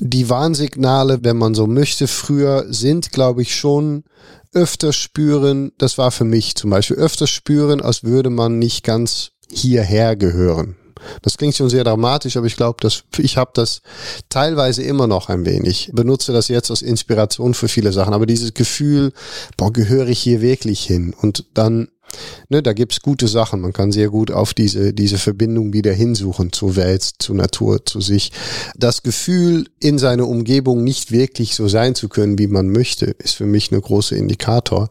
die 0.00 0.28
Warnsignale, 0.28 1.20
wenn 1.22 1.36
man 1.36 1.54
so 1.54 1.66
möchte, 1.66 2.06
früher 2.08 2.66
sind, 2.68 3.12
glaube 3.12 3.42
ich, 3.42 3.54
schon 3.54 4.04
öfter 4.52 4.92
spüren, 4.92 5.72
das 5.78 5.98
war 5.98 6.10
für 6.10 6.24
mich 6.24 6.54
zum 6.54 6.70
Beispiel, 6.70 6.96
öfter 6.96 7.26
spüren, 7.26 7.80
als 7.80 8.04
würde 8.04 8.30
man 8.30 8.58
nicht 8.58 8.84
ganz 8.84 9.32
hierher 9.50 10.16
gehören. 10.16 10.76
Das 11.22 11.36
klingt 11.36 11.56
schon 11.56 11.70
sehr 11.70 11.84
dramatisch, 11.84 12.36
aber 12.36 12.46
ich 12.46 12.56
glaube, 12.56 12.78
dass 12.80 13.04
ich 13.18 13.36
habe 13.36 13.50
das 13.54 13.82
teilweise 14.28 14.82
immer 14.82 15.06
noch 15.06 15.28
ein 15.28 15.44
wenig. 15.44 15.90
Benutze 15.92 16.32
das 16.32 16.48
jetzt 16.48 16.70
als 16.70 16.82
Inspiration 16.82 17.54
für 17.54 17.68
viele 17.68 17.92
Sachen. 17.92 18.14
Aber 18.14 18.26
dieses 18.26 18.54
Gefühl, 18.54 19.12
boah, 19.56 19.72
gehöre 19.72 20.08
ich 20.08 20.20
hier 20.20 20.40
wirklich 20.40 20.84
hin? 20.84 21.14
Und 21.20 21.46
dann 21.54 21.88
Ne, 22.48 22.62
da 22.62 22.72
gibt's 22.72 23.00
gute 23.00 23.28
Sachen. 23.28 23.60
Man 23.60 23.72
kann 23.72 23.92
sehr 23.92 24.08
gut 24.08 24.30
auf 24.30 24.54
diese, 24.54 24.92
diese 24.92 25.18
Verbindung 25.18 25.72
wieder 25.72 25.92
hinsuchen 25.92 26.52
zur 26.52 26.76
Welt, 26.76 27.02
zur 27.18 27.34
Natur, 27.34 27.84
zu 27.84 28.00
sich. 28.00 28.32
Das 28.76 29.02
Gefühl, 29.02 29.66
in 29.80 29.98
seiner 29.98 30.28
Umgebung 30.28 30.84
nicht 30.84 31.10
wirklich 31.10 31.54
so 31.54 31.68
sein 31.68 31.94
zu 31.94 32.08
können, 32.08 32.38
wie 32.38 32.46
man 32.46 32.68
möchte, 32.68 33.06
ist 33.06 33.34
für 33.34 33.46
mich 33.46 33.72
eine 33.72 33.80
große 33.80 34.16
Indikator, 34.16 34.90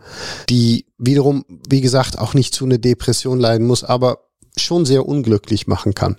die 0.49 0.85
wiederum, 0.97 1.45
wie 1.69 1.81
gesagt, 1.81 2.17
auch 2.17 2.33
nicht 2.33 2.53
zu 2.53 2.65
einer 2.65 2.77
Depression 2.77 3.39
leiden 3.39 3.67
muss, 3.67 3.83
aber 3.83 4.19
schon 4.57 4.85
sehr 4.85 5.07
unglücklich 5.07 5.67
machen 5.67 5.93
kann. 5.93 6.17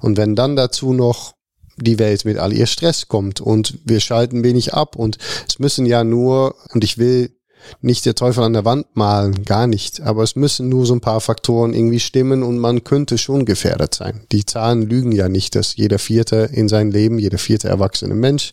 Und 0.00 0.16
wenn 0.16 0.36
dann 0.36 0.56
dazu 0.56 0.92
noch 0.92 1.34
die 1.76 1.98
Welt 1.98 2.24
mit 2.24 2.38
all 2.38 2.52
ihr 2.52 2.66
Stress 2.66 3.08
kommt 3.08 3.40
und 3.40 3.78
wir 3.84 4.00
schalten 4.00 4.44
wenig 4.44 4.74
ab 4.74 4.96
und 4.96 5.18
es 5.48 5.58
müssen 5.58 5.84
ja 5.86 6.04
nur, 6.04 6.54
und 6.72 6.84
ich 6.84 6.98
will 6.98 7.36
nicht 7.80 8.06
der 8.06 8.14
Teufel 8.14 8.44
an 8.44 8.52
der 8.52 8.64
Wand 8.64 8.86
malen, 8.94 9.44
gar 9.44 9.66
nicht. 9.66 10.00
Aber 10.00 10.22
es 10.22 10.36
müssen 10.36 10.68
nur 10.68 10.86
so 10.86 10.94
ein 10.94 11.00
paar 11.00 11.20
Faktoren 11.20 11.74
irgendwie 11.74 12.00
stimmen 12.00 12.42
und 12.42 12.58
man 12.58 12.84
könnte 12.84 13.18
schon 13.18 13.44
gefährdet 13.44 13.94
sein. 13.94 14.22
Die 14.32 14.44
Zahlen 14.44 14.82
lügen 14.82 15.12
ja 15.12 15.28
nicht, 15.28 15.54
dass 15.54 15.76
jeder 15.76 15.98
vierte 15.98 16.48
in 16.52 16.68
sein 16.68 16.90
Leben, 16.90 17.18
jeder 17.18 17.38
vierte 17.38 17.68
erwachsene 17.68 18.14
Mensch 18.14 18.52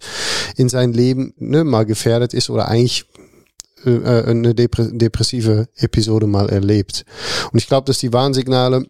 in 0.55 0.69
sein 0.69 0.93
Leben 0.93 1.33
ne, 1.37 1.63
mal 1.63 1.85
gefährdet 1.85 2.33
ist 2.33 2.49
oder 2.49 2.67
eigentlich 2.67 3.05
äh, 3.85 3.91
äh 3.91 4.25
eine 4.25 4.55
depressive 4.55 5.67
Episode 5.75 6.27
mal 6.27 6.49
erlebt. 6.49 7.05
Und 7.51 7.59
ich 7.59 7.67
glaube, 7.67 7.85
dass 7.85 7.99
die 7.99 8.13
Warnsignale 8.13 8.85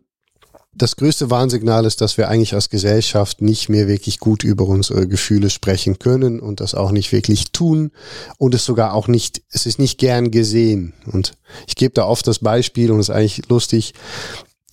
das 0.75 0.95
größte 0.95 1.29
Warnsignal 1.29 1.85
ist, 1.85 2.01
dass 2.01 2.17
wir 2.17 2.29
eigentlich 2.29 2.55
als 2.55 2.69
Gesellschaft 2.69 3.41
nicht 3.41 3.69
mehr 3.69 3.87
wirklich 3.87 4.19
gut 4.19 4.43
über 4.43 4.65
unsere 4.65 5.07
Gefühle 5.07 5.49
sprechen 5.49 5.99
können 5.99 6.39
und 6.39 6.59
das 6.59 6.73
auch 6.73 6.91
nicht 6.91 7.11
wirklich 7.11 7.51
tun 7.51 7.91
und 8.37 8.55
es 8.55 8.65
sogar 8.65 8.93
auch 8.93 9.07
nicht, 9.07 9.43
es 9.49 9.65
ist 9.65 9.77
nicht 9.77 9.99
gern 9.99 10.31
gesehen. 10.31 10.93
Und 11.11 11.33
ich 11.67 11.75
gebe 11.75 11.93
da 11.93 12.05
oft 12.05 12.25
das 12.25 12.39
Beispiel 12.39 12.91
und 12.91 12.99
es 12.99 13.09
ist 13.09 13.15
eigentlich 13.15 13.49
lustig. 13.49 13.93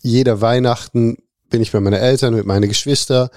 Jeder 0.01 0.41
Weihnachten 0.41 1.19
bin 1.51 1.61
ich 1.61 1.73
bei 1.73 1.81
meinen 1.81 2.01
Eltern 2.01 2.35
mit 2.35 2.47
meinen 2.47 2.69
Geschwistern 2.69 3.29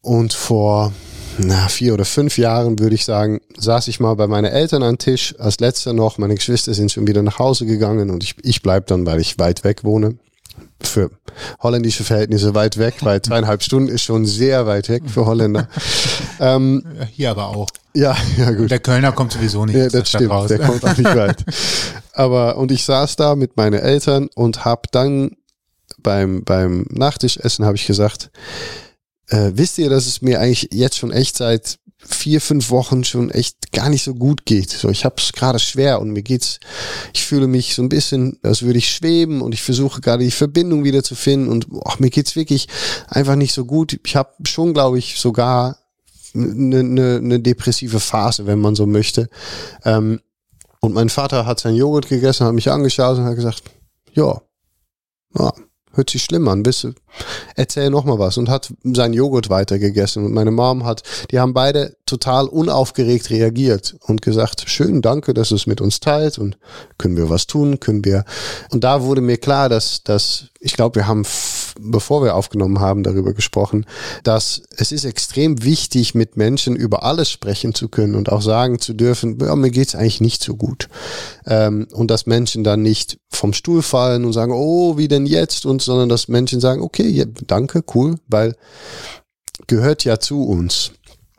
und 0.00 0.32
vor 0.32 0.92
na, 1.38 1.66
vier 1.68 1.94
oder 1.94 2.04
fünf 2.04 2.38
Jahren 2.38 2.78
würde 2.78 2.94
ich 2.94 3.06
sagen, 3.06 3.40
saß 3.56 3.88
ich 3.88 3.98
mal 3.98 4.14
bei 4.14 4.28
meinen 4.28 4.52
Eltern 4.52 4.82
am 4.82 4.98
Tisch, 4.98 5.34
als 5.38 5.58
letzter 5.58 5.94
noch, 5.94 6.18
meine 6.18 6.34
Geschwister 6.34 6.74
sind 6.74 6.92
schon 6.92 7.06
wieder 7.08 7.22
nach 7.22 7.38
Hause 7.38 7.66
gegangen 7.66 8.10
und 8.10 8.22
ich, 8.22 8.36
ich 8.42 8.62
bleib 8.62 8.86
dann, 8.86 9.06
weil 9.06 9.18
ich 9.18 9.38
weit 9.38 9.64
weg 9.64 9.82
wohne 9.82 10.18
für 10.80 11.10
holländische 11.60 12.04
Verhältnisse 12.04 12.54
weit 12.54 12.78
weg, 12.78 12.94
weil 13.00 13.22
zweieinhalb 13.22 13.62
Stunden 13.62 13.88
ist 13.88 14.02
schon 14.02 14.26
sehr 14.26 14.66
weit 14.66 14.88
weg 14.88 15.04
für 15.06 15.26
Holländer. 15.26 15.68
ähm, 16.40 16.84
Hier 17.10 17.30
aber 17.30 17.48
auch. 17.48 17.68
Ja, 17.94 18.16
ja 18.38 18.50
gut. 18.52 18.70
Der 18.70 18.80
Kölner 18.80 19.12
kommt 19.12 19.32
sowieso 19.32 19.66
nicht. 19.66 19.76
Ja, 19.76 19.88
das 19.88 20.08
stimmt, 20.08 20.30
raus. 20.30 20.48
der 20.48 20.58
kommt 20.58 20.84
auch 20.84 20.96
nicht 20.96 21.14
weit. 21.14 21.44
Aber 22.12 22.56
und 22.56 22.72
ich 22.72 22.84
saß 22.84 23.16
da 23.16 23.34
mit 23.36 23.56
meinen 23.56 23.80
Eltern 23.80 24.28
und 24.34 24.64
habe 24.64 24.82
dann 24.92 25.36
beim 26.02 26.42
beim 26.44 26.86
Nachtischessen 26.90 27.64
habe 27.64 27.76
ich 27.76 27.86
gesagt, 27.86 28.30
äh, 29.28 29.52
wisst 29.54 29.78
ihr, 29.78 29.88
dass 29.90 30.06
es 30.06 30.22
mir 30.22 30.40
eigentlich 30.40 30.68
jetzt 30.72 30.98
schon 30.98 31.12
echt 31.12 31.36
seit 31.36 31.78
vier, 32.04 32.40
fünf 32.40 32.70
Wochen 32.70 33.04
schon 33.04 33.30
echt 33.30 33.72
gar 33.72 33.88
nicht 33.88 34.02
so 34.02 34.14
gut 34.14 34.44
geht. 34.44 34.70
So, 34.70 34.88
ich 34.88 35.04
habe 35.04 35.16
es 35.18 35.32
gerade 35.32 35.58
schwer 35.58 36.00
und 36.00 36.10
mir 36.10 36.22
geht's, 36.22 36.58
ich 37.12 37.24
fühle 37.24 37.46
mich 37.46 37.74
so 37.74 37.82
ein 37.82 37.88
bisschen, 37.88 38.38
als 38.42 38.62
würde 38.62 38.78
ich 38.78 38.90
schweben 38.90 39.40
und 39.40 39.52
ich 39.52 39.62
versuche 39.62 40.00
gerade 40.00 40.24
die 40.24 40.30
Verbindung 40.30 40.84
wieder 40.84 41.02
zu 41.02 41.14
finden 41.14 41.48
und 41.48 41.68
boah, 41.68 41.94
mir 41.98 42.10
geht's 42.10 42.36
wirklich 42.36 42.68
einfach 43.08 43.36
nicht 43.36 43.54
so 43.54 43.64
gut. 43.64 43.98
Ich 44.04 44.16
habe 44.16 44.30
schon, 44.44 44.74
glaube 44.74 44.98
ich, 44.98 45.20
sogar 45.20 45.78
eine 46.34 46.82
ne, 46.82 47.20
ne 47.20 47.40
depressive 47.40 48.00
Phase, 48.00 48.46
wenn 48.46 48.60
man 48.60 48.74
so 48.74 48.86
möchte. 48.86 49.28
Ähm, 49.84 50.20
und 50.80 50.94
mein 50.94 51.08
Vater 51.08 51.46
hat 51.46 51.60
sein 51.60 51.76
Joghurt 51.76 52.08
gegessen, 52.08 52.46
hat 52.46 52.54
mich 52.54 52.70
angeschaut 52.70 53.18
und 53.18 53.24
hat 53.24 53.36
gesagt, 53.36 53.62
ja, 54.14 54.40
ja 55.38 55.52
hört 55.94 56.10
sich 56.10 56.22
schlimm 56.22 56.48
an, 56.48 56.62
bist 56.62 56.86
erzähl 57.56 57.90
noch 57.90 58.04
mal 58.04 58.18
was 58.18 58.38
und 58.38 58.48
hat 58.48 58.72
sein 58.82 59.12
Joghurt 59.12 59.50
weitergegessen 59.50 60.24
und 60.24 60.32
meine 60.32 60.50
Mom 60.50 60.84
hat, 60.84 61.02
die 61.30 61.38
haben 61.38 61.54
beide 61.54 61.96
total 62.06 62.46
unaufgeregt 62.46 63.30
reagiert 63.30 63.96
und 64.00 64.22
gesagt, 64.22 64.64
schön, 64.66 65.02
danke, 65.02 65.34
dass 65.34 65.50
du 65.50 65.54
es 65.54 65.66
mit 65.66 65.80
uns 65.80 66.00
teilt 66.00 66.38
und 66.38 66.58
können 66.98 67.16
wir 67.16 67.30
was 67.30 67.46
tun, 67.46 67.80
können 67.80 68.04
wir, 68.04 68.24
und 68.70 68.84
da 68.84 69.02
wurde 69.02 69.20
mir 69.20 69.36
klar, 69.36 69.68
dass, 69.68 70.02
dass, 70.02 70.46
ich 70.60 70.74
glaube, 70.74 70.96
wir 70.96 71.06
haben 71.06 71.24
bevor 71.80 72.22
wir 72.22 72.34
aufgenommen 72.34 72.80
haben, 72.80 73.02
darüber 73.02 73.32
gesprochen, 73.32 73.86
dass 74.22 74.62
es 74.76 74.92
ist 74.92 75.04
extrem 75.04 75.64
wichtig, 75.64 76.14
mit 76.14 76.36
Menschen 76.36 76.76
über 76.76 77.04
alles 77.04 77.30
sprechen 77.30 77.74
zu 77.74 77.88
können 77.88 78.14
und 78.14 78.30
auch 78.30 78.42
sagen 78.42 78.78
zu 78.78 78.94
dürfen, 78.94 79.38
ja, 79.40 79.54
mir 79.56 79.70
geht's 79.70 79.94
eigentlich 79.94 80.20
nicht 80.20 80.42
so 80.42 80.56
gut. 80.56 80.88
Ähm, 81.46 81.86
und 81.92 82.10
dass 82.10 82.26
Menschen 82.26 82.64
dann 82.64 82.82
nicht 82.82 83.18
vom 83.30 83.52
Stuhl 83.52 83.82
fallen 83.82 84.24
und 84.24 84.32
sagen, 84.32 84.52
oh, 84.54 84.96
wie 84.98 85.08
denn 85.08 85.26
jetzt? 85.26 85.66
Und 85.66 85.82
sondern 85.82 86.08
dass 86.08 86.28
Menschen 86.28 86.60
sagen, 86.60 86.82
okay, 86.82 87.08
ja, 87.08 87.24
danke, 87.46 87.82
cool, 87.94 88.16
weil 88.28 88.54
gehört 89.66 90.04
ja 90.04 90.18
zu 90.18 90.44
uns 90.44 90.92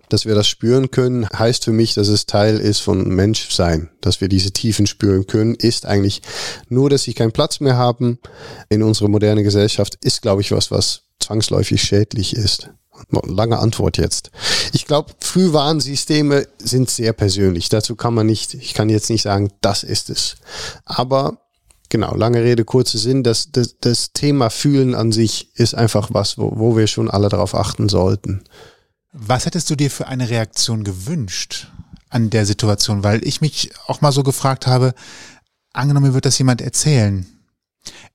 dass 0.09 0.25
wir 0.25 0.35
das 0.35 0.47
spüren 0.47 0.91
können, 0.91 1.27
heißt 1.29 1.63
für 1.63 1.71
mich, 1.71 1.93
dass 1.93 2.07
es 2.07 2.25
Teil 2.25 2.59
ist 2.59 2.79
von 2.79 3.07
Menschsein. 3.07 3.89
Dass 4.01 4.21
wir 4.21 4.27
diese 4.27 4.51
Tiefen 4.51 4.87
spüren 4.87 5.27
können, 5.27 5.55
ist 5.55 5.85
eigentlich 5.85 6.21
nur, 6.69 6.89
dass 6.89 7.03
sie 7.03 7.13
keinen 7.13 7.31
Platz 7.31 7.59
mehr 7.59 7.77
haben 7.77 8.19
in 8.69 8.83
unserer 8.83 9.09
modernen 9.09 9.43
Gesellschaft, 9.43 9.97
ist, 10.01 10.21
glaube 10.21 10.41
ich, 10.41 10.51
was, 10.51 10.71
was 10.71 11.01
zwangsläufig 11.19 11.81
schädlich 11.81 12.35
ist. 12.35 12.69
Lange 13.25 13.59
Antwort 13.59 13.97
jetzt. 13.97 14.31
Ich 14.71 14.85
glaube, 14.85 15.13
Frühwarnsysteme 15.19 16.47
sind 16.59 16.89
sehr 16.89 17.13
persönlich. 17.13 17.69
Dazu 17.69 17.95
kann 17.95 18.13
man 18.13 18.27
nicht, 18.27 18.53
ich 18.53 18.73
kann 18.73 18.89
jetzt 18.89 19.09
nicht 19.09 19.23
sagen, 19.23 19.51
das 19.61 19.83
ist 19.83 20.09
es. 20.09 20.35
Aber 20.85 21.39
genau, 21.89 22.15
lange 22.15 22.43
Rede, 22.43 22.65
kurzer 22.65 22.99
Sinn, 22.99 23.23
das, 23.23 23.51
das, 23.51 23.75
das 23.81 24.13
Thema 24.13 24.49
Fühlen 24.49 24.95
an 24.95 25.11
sich 25.11 25.49
ist 25.55 25.75
einfach 25.75 26.09
was, 26.11 26.37
wo, 26.37 26.53
wo 26.55 26.77
wir 26.77 26.87
schon 26.87 27.09
alle 27.09 27.29
darauf 27.29 27.55
achten 27.55 27.89
sollten. 27.89 28.43
Was 29.13 29.45
hättest 29.45 29.69
du 29.69 29.75
dir 29.75 29.91
für 29.91 30.07
eine 30.07 30.29
Reaktion 30.29 30.83
gewünscht 30.83 31.71
an 32.09 32.31
der 32.31 32.47
Situation? 32.47 33.03
Weil 33.03 33.25
ich 33.25 33.41
mich 33.41 33.69
auch 33.85 34.01
mal 34.01 34.11
so 34.11 34.23
gefragt 34.23 34.65
habe, 34.65 34.95
angenommen 35.71 36.15
wird 36.15 36.25
das 36.25 36.39
jemand 36.39 36.61
erzählen. 36.61 37.27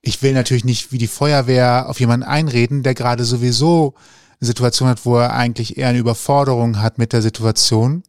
Ich 0.01 0.21
will 0.21 0.33
natürlich 0.33 0.65
nicht 0.65 0.91
wie 0.91 0.97
die 0.97 1.07
Feuerwehr 1.07 1.87
auf 1.87 2.01
jemanden 2.01 2.25
einreden, 2.25 2.83
der 2.83 2.95
gerade 2.95 3.23
sowieso 3.23 3.95
eine 4.41 4.47
Situation 4.47 4.89
hat, 4.89 5.05
wo 5.05 5.17
er 5.17 5.33
eigentlich 5.33 5.77
eher 5.77 5.87
eine 5.87 5.99
Überforderung 5.99 6.81
hat 6.81 6.97
mit 6.97 7.13
der 7.13 7.21
Situation. 7.21 8.03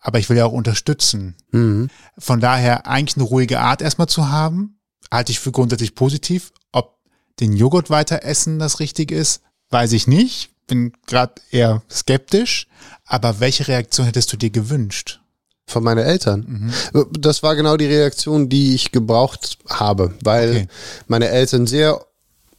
Aber 0.00 0.18
ich 0.18 0.30
will 0.30 0.38
ja 0.38 0.46
auch 0.46 0.52
unterstützen. 0.52 1.36
Mhm. 1.50 1.90
Von 2.16 2.40
daher 2.40 2.86
eigentlich 2.86 3.16
eine 3.16 3.24
ruhige 3.24 3.60
Art 3.60 3.82
erstmal 3.82 4.08
zu 4.08 4.30
haben, 4.30 4.78
halte 5.12 5.32
ich 5.32 5.40
für 5.40 5.52
grundsätzlich 5.52 5.94
positiv. 5.94 6.52
Ob 6.72 6.96
den 7.40 7.52
Joghurt 7.52 7.90
weiter 7.90 8.22
essen 8.22 8.58
das 8.58 8.80
richtig 8.80 9.10
ist, 9.10 9.42
weiß 9.68 9.92
ich 9.92 10.06
nicht 10.06 10.53
bin 10.66 10.92
gerade 11.06 11.34
eher 11.50 11.82
skeptisch, 11.90 12.66
aber 13.04 13.40
welche 13.40 13.68
Reaktion 13.68 14.06
hättest 14.06 14.32
du 14.32 14.36
dir 14.36 14.50
gewünscht? 14.50 15.20
Von 15.66 15.82
meinen 15.82 16.04
Eltern. 16.04 16.72
Mhm. 16.92 17.06
Das 17.18 17.42
war 17.42 17.56
genau 17.56 17.78
die 17.78 17.86
Reaktion, 17.86 18.50
die 18.50 18.74
ich 18.74 18.92
gebraucht 18.92 19.58
habe, 19.68 20.12
weil 20.22 20.50
okay. 20.50 20.68
meine 21.06 21.28
Eltern 21.28 21.66
sehr 21.66 22.04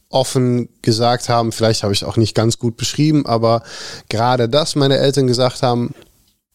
offen 0.08 0.68
gesagt 0.82 1.28
haben, 1.28 1.52
vielleicht 1.52 1.82
habe 1.82 1.92
ich 1.92 2.02
es 2.02 2.08
auch 2.08 2.16
nicht 2.16 2.34
ganz 2.34 2.58
gut 2.58 2.76
beschrieben, 2.76 3.26
aber 3.26 3.62
gerade 4.08 4.48
das 4.48 4.74
meine 4.74 4.98
Eltern 4.98 5.26
gesagt 5.26 5.62
haben, 5.62 5.94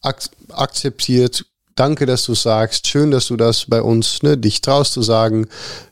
ak 0.01 0.23
akzeptiert, 0.49 1.45
danke, 1.75 2.05
dass 2.05 2.25
du 2.25 2.35
sagst, 2.35 2.87
schön, 2.87 3.11
dass 3.11 3.27
du 3.27 3.37
das 3.37 3.65
bei 3.67 3.81
uns, 3.81 4.23
ne, 4.23 4.37
dich 4.37 4.61
traust 4.61 4.93
zu 4.93 5.01
sagen, 5.01 5.47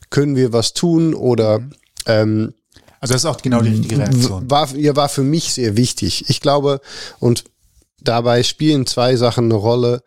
können 0.10 0.36
wir 0.36 0.52
was 0.52 0.74
tun 0.74 1.14
oder 1.14 1.60
mhm. 1.60 1.74
ähm, 2.06 2.54
also 3.00 3.14
das 3.14 3.24
ist 3.24 3.26
auch 3.26 3.42
genau 3.42 3.62
die 3.62 3.70
richtige 3.70 3.98
Reaktion. 3.98 4.50
War, 4.50 4.76
ja, 4.76 4.96
war 4.96 5.10
für 5.10 5.24
mich 5.24 5.54
sehr 5.54 5.78
wichtig. 5.78 6.30
Ich 6.30 6.42
glaube, 6.42 6.82
und 7.20 7.46
dabei 8.02 8.44
spielen 8.44 8.86
zwei 8.86 9.16
Sachen 9.16 9.46
eine 9.46 9.56
Rolle. 9.56 10.04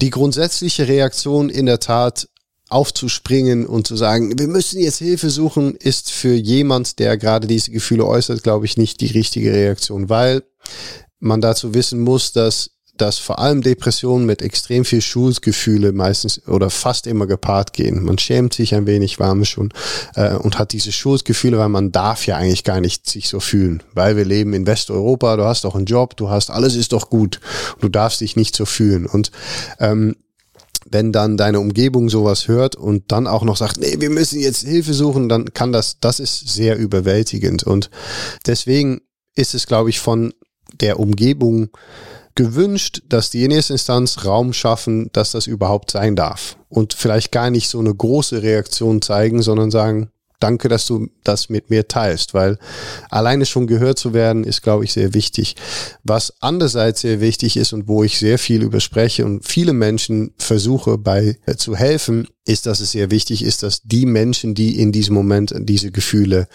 Die 0.00 0.10
grundsätzliche 0.10 0.88
Reaktion 0.88 1.48
in 1.48 1.66
der 1.66 1.80
Tat 1.80 2.28
aufzuspringen 2.68 3.66
und 3.66 3.86
zu 3.86 3.96
sagen, 3.96 4.38
wir 4.38 4.48
müssen 4.48 4.80
jetzt 4.80 4.98
Hilfe 4.98 5.30
suchen, 5.30 5.74
ist 5.74 6.10
für 6.10 6.34
jemand, 6.34 6.98
der 6.98 7.18
gerade 7.18 7.46
diese 7.46 7.70
Gefühle 7.70 8.06
äußert, 8.06 8.42
glaube 8.42 8.64
ich, 8.64 8.76
nicht 8.76 9.00
die 9.00 9.06
richtige 9.06 9.52
Reaktion, 9.52 10.08
weil 10.08 10.42
man 11.20 11.40
dazu 11.40 11.74
wissen 11.74 12.00
muss, 12.00 12.32
dass 12.32 12.71
dass 12.98 13.18
vor 13.18 13.38
allem 13.38 13.62
Depressionen 13.62 14.26
mit 14.26 14.42
extrem 14.42 14.84
viel 14.84 15.00
Schuldgefühle 15.00 15.92
meistens 15.92 16.46
oder 16.46 16.68
fast 16.68 17.06
immer 17.06 17.26
gepaart 17.26 17.72
gehen. 17.72 18.04
Man 18.04 18.18
schämt 18.18 18.52
sich 18.52 18.74
ein 18.74 18.86
wenig, 18.86 19.18
war 19.18 19.34
man 19.34 19.46
schon, 19.46 19.72
äh, 20.14 20.34
und 20.34 20.58
hat 20.58 20.72
diese 20.72 20.92
Schuldgefühle, 20.92 21.58
weil 21.58 21.70
man 21.70 21.90
darf 21.90 22.26
ja 22.26 22.36
eigentlich 22.36 22.64
gar 22.64 22.80
nicht 22.80 23.08
sich 23.08 23.28
so 23.28 23.40
fühlen, 23.40 23.82
weil 23.94 24.16
wir 24.16 24.24
leben 24.24 24.52
in 24.52 24.66
Westeuropa, 24.66 25.36
du 25.36 25.44
hast 25.44 25.64
doch 25.64 25.74
einen 25.74 25.86
Job, 25.86 26.16
du 26.16 26.28
hast, 26.28 26.50
alles 26.50 26.76
ist 26.76 26.92
doch 26.92 27.08
gut, 27.08 27.40
du 27.80 27.88
darfst 27.88 28.20
dich 28.20 28.36
nicht 28.36 28.54
so 28.54 28.66
fühlen. 28.66 29.06
Und 29.06 29.32
ähm, 29.80 30.16
wenn 30.90 31.12
dann 31.12 31.36
deine 31.36 31.60
Umgebung 31.60 32.10
sowas 32.10 32.48
hört 32.48 32.76
und 32.76 33.10
dann 33.10 33.26
auch 33.26 33.44
noch 33.44 33.56
sagt, 33.56 33.78
nee, 33.78 33.96
wir 33.98 34.10
müssen 34.10 34.40
jetzt 34.40 34.66
Hilfe 34.66 34.92
suchen, 34.92 35.28
dann 35.28 35.54
kann 35.54 35.72
das, 35.72 35.98
das 36.00 36.20
ist 36.20 36.48
sehr 36.48 36.76
überwältigend. 36.76 37.62
Und 37.62 37.90
deswegen 38.46 39.00
ist 39.34 39.54
es, 39.54 39.66
glaube 39.66 39.90
ich, 39.90 40.00
von 40.00 40.34
der 40.80 41.00
Umgebung 41.00 41.70
gewünscht, 42.34 43.02
dass 43.08 43.30
die 43.30 43.44
in 43.44 43.50
erster 43.50 43.74
Instanz 43.74 44.24
Raum 44.24 44.52
schaffen, 44.52 45.10
dass 45.12 45.32
das 45.32 45.46
überhaupt 45.46 45.90
sein 45.90 46.16
darf. 46.16 46.56
Und 46.68 46.94
vielleicht 46.94 47.32
gar 47.32 47.50
nicht 47.50 47.68
so 47.68 47.78
eine 47.78 47.94
große 47.94 48.42
Reaktion 48.42 49.02
zeigen, 49.02 49.42
sondern 49.42 49.70
sagen, 49.70 50.10
danke, 50.42 50.68
dass 50.68 50.86
du 50.86 51.08
das 51.22 51.48
mit 51.48 51.70
mir 51.70 51.86
teilst, 51.88 52.34
weil 52.34 52.58
alleine 53.10 53.46
schon 53.46 53.66
gehört 53.66 53.98
zu 53.98 54.12
werden, 54.12 54.44
ist, 54.44 54.62
glaube 54.62 54.84
ich, 54.84 54.92
sehr 54.92 55.14
wichtig. 55.14 55.56
Was 56.02 56.34
andererseits 56.40 57.02
sehr 57.02 57.20
wichtig 57.20 57.56
ist 57.56 57.72
und 57.72 57.86
wo 57.88 58.02
ich 58.02 58.18
sehr 58.18 58.38
viel 58.38 58.62
überspreche 58.62 59.24
und 59.24 59.46
viele 59.46 59.72
Menschen 59.72 60.34
versuche 60.38 60.98
bei 60.98 61.38
äh, 61.46 61.54
zu 61.56 61.76
helfen, 61.76 62.26
ist, 62.44 62.66
dass 62.66 62.80
es 62.80 62.90
sehr 62.90 63.10
wichtig 63.10 63.44
ist, 63.44 63.62
dass 63.62 63.82
die 63.82 64.04
Menschen, 64.04 64.54
die 64.54 64.80
in 64.80 64.90
diesem 64.90 65.14
Moment 65.14 65.54
diese 65.56 65.92
Gefühle 65.92 66.48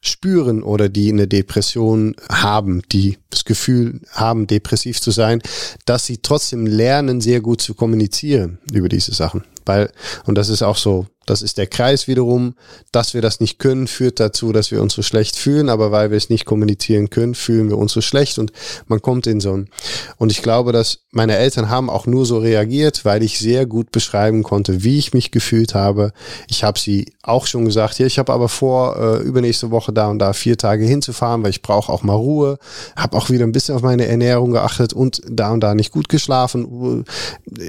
spüren 0.00 0.62
oder 0.62 0.88
die 0.88 1.10
eine 1.10 1.26
Depression 1.26 2.14
haben, 2.30 2.82
die 2.92 3.18
das 3.30 3.44
Gefühl 3.44 4.00
haben, 4.12 4.46
depressiv 4.46 5.00
zu 5.00 5.10
sein, 5.10 5.42
dass 5.86 6.06
sie 6.06 6.18
trotzdem 6.18 6.66
lernen, 6.66 7.20
sehr 7.20 7.40
gut 7.40 7.60
zu 7.60 7.74
kommunizieren 7.74 8.58
über 8.72 8.88
diese 8.88 9.12
Sachen. 9.12 9.44
Weil, 9.66 9.90
und 10.24 10.36
das 10.36 10.48
ist 10.48 10.62
auch 10.62 10.76
so, 10.76 11.06
das 11.28 11.42
ist 11.42 11.58
der 11.58 11.66
Kreis 11.66 12.08
wiederum, 12.08 12.54
dass 12.90 13.12
wir 13.12 13.20
das 13.20 13.38
nicht 13.38 13.58
können, 13.58 13.86
führt 13.86 14.18
dazu, 14.18 14.50
dass 14.50 14.70
wir 14.70 14.80
uns 14.80 14.94
so 14.94 15.02
schlecht 15.02 15.36
fühlen, 15.36 15.68
aber 15.68 15.92
weil 15.92 16.10
wir 16.10 16.16
es 16.16 16.30
nicht 16.30 16.46
kommunizieren 16.46 17.10
können, 17.10 17.34
fühlen 17.34 17.68
wir 17.68 17.76
uns 17.76 17.92
so 17.92 18.00
schlecht 18.00 18.38
und 18.38 18.50
man 18.86 19.02
kommt 19.02 19.26
in 19.26 19.40
so 19.40 19.52
ein. 19.52 19.68
Und 20.16 20.32
ich 20.32 20.40
glaube, 20.40 20.72
dass 20.72 21.00
meine 21.10 21.36
Eltern 21.36 21.68
haben 21.68 21.90
auch 21.90 22.06
nur 22.06 22.24
so 22.24 22.38
reagiert, 22.38 23.04
weil 23.04 23.22
ich 23.22 23.38
sehr 23.38 23.66
gut 23.66 23.92
beschreiben 23.92 24.42
konnte, 24.42 24.84
wie 24.84 24.98
ich 24.98 25.12
mich 25.12 25.30
gefühlt 25.30 25.74
habe. 25.74 26.12
Ich 26.48 26.64
habe 26.64 26.78
sie 26.78 27.12
auch 27.22 27.46
schon 27.46 27.66
gesagt, 27.66 27.98
ja, 27.98 28.06
ich 28.06 28.18
habe 28.18 28.32
aber 28.32 28.48
vor, 28.48 28.96
äh, 28.96 29.22
übernächste 29.22 29.70
Woche 29.70 29.87
da 29.92 30.08
und 30.08 30.18
da 30.18 30.32
vier 30.32 30.56
Tage 30.56 30.84
hinzufahren, 30.84 31.42
weil 31.42 31.50
ich 31.50 31.62
brauche 31.62 31.92
auch 31.92 32.02
mal 32.02 32.14
Ruhe. 32.14 32.58
Habe 32.96 33.16
auch 33.16 33.30
wieder 33.30 33.44
ein 33.44 33.52
bisschen 33.52 33.74
auf 33.74 33.82
meine 33.82 34.06
Ernährung 34.06 34.52
geachtet 34.52 34.92
und 34.92 35.22
da 35.28 35.52
und 35.52 35.60
da 35.60 35.74
nicht 35.74 35.92
gut 35.92 36.08
geschlafen. 36.08 37.04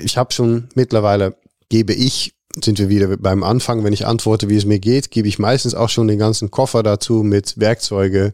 Ich 0.04 0.18
habe 0.18 0.34
schon 0.34 0.70
mittlerweile 0.76 1.36
gebe 1.70 1.94
ich, 1.94 2.34
sind 2.64 2.80
wir 2.80 2.90
wieder 2.90 3.16
beim 3.18 3.44
Anfang, 3.44 3.84
wenn 3.84 3.94
ich 3.94 4.08
antworte, 4.08 4.50
wie 4.50 4.58
es 4.58 4.66
mir 4.66 4.80
geht, 4.80 5.12
gebe 5.12 5.28
ich 5.28 5.38
meistens 5.38 5.76
auch 5.76 5.90
schon 5.90 6.08
den 6.08 6.18
ganzen 6.18 6.50
Koffer 6.50 6.82
dazu 6.82 7.22
mit 7.22 7.60
Werkzeuge 7.60 8.34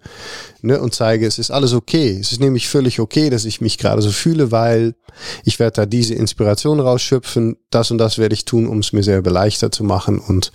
ne, 0.61 0.79
und 0.79 0.95
zeige, 0.95 1.27
es 1.27 1.37
ist 1.37 1.51
alles 1.51 1.73
okay. 1.73 2.17
Es 2.19 2.31
ist 2.31 2.39
nämlich 2.39 2.69
völlig 2.69 2.99
okay, 2.99 3.29
dass 3.29 3.43
ich 3.43 3.59
mich 3.59 3.77
gerade 3.77 4.01
so 4.01 4.11
fühle, 4.11 4.51
weil 4.51 4.95
ich 5.43 5.59
werde 5.59 5.81
da 5.81 5.85
diese 5.85 6.15
Inspiration 6.15 6.79
rausschöpfen, 6.79 7.57
das 7.69 7.91
und 7.91 7.97
das 7.97 8.17
werde 8.17 8.33
ich 8.33 8.45
tun, 8.45 8.67
um 8.67 8.79
es 8.79 8.93
mir 8.93 9.03
selber 9.03 9.31
leichter 9.31 9.71
zu 9.71 9.83
machen. 9.83 10.19
Und, 10.19 10.53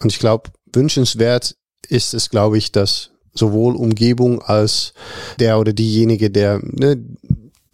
und 0.00 0.12
ich 0.12 0.20
glaube, 0.20 0.50
wünschenswert 0.72 1.56
ist 1.88 2.14
es, 2.14 2.30
glaube 2.30 2.58
ich, 2.58 2.72
dass 2.72 3.10
sowohl 3.34 3.76
Umgebung 3.76 4.42
als 4.42 4.92
der 5.38 5.58
oder 5.58 5.72
diejenige, 5.72 6.30
der, 6.30 6.60
ne, 6.62 7.02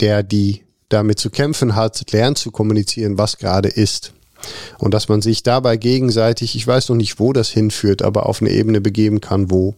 der 0.01 0.23
die 0.23 0.65
damit 0.89 1.19
zu 1.19 1.31
kämpfen 1.31 1.75
hat, 1.75 2.11
lernt 2.13 2.39
zu 2.39 2.51
kommunizieren, 2.51 3.19
was 3.19 3.39
gerade 3.39 3.69
ist. 3.69 4.15
Und 4.79 4.95
dass 4.95 5.09
man 5.09 5.21
sich 5.21 5.43
dabei 5.43 5.77
gegenseitig, 5.77 6.55
ich 6.55 6.67
weiß 6.67 6.89
noch 6.89 6.97
nicht, 6.97 7.19
wo 7.19 7.33
das 7.33 7.49
hinführt, 7.49 8.03
aber 8.03 8.27
auf 8.27 8.41
eine 8.41 8.51
Ebene 8.51 8.81
begeben 8.81 9.21
kann, 9.21 9.51
wo 9.51 9.75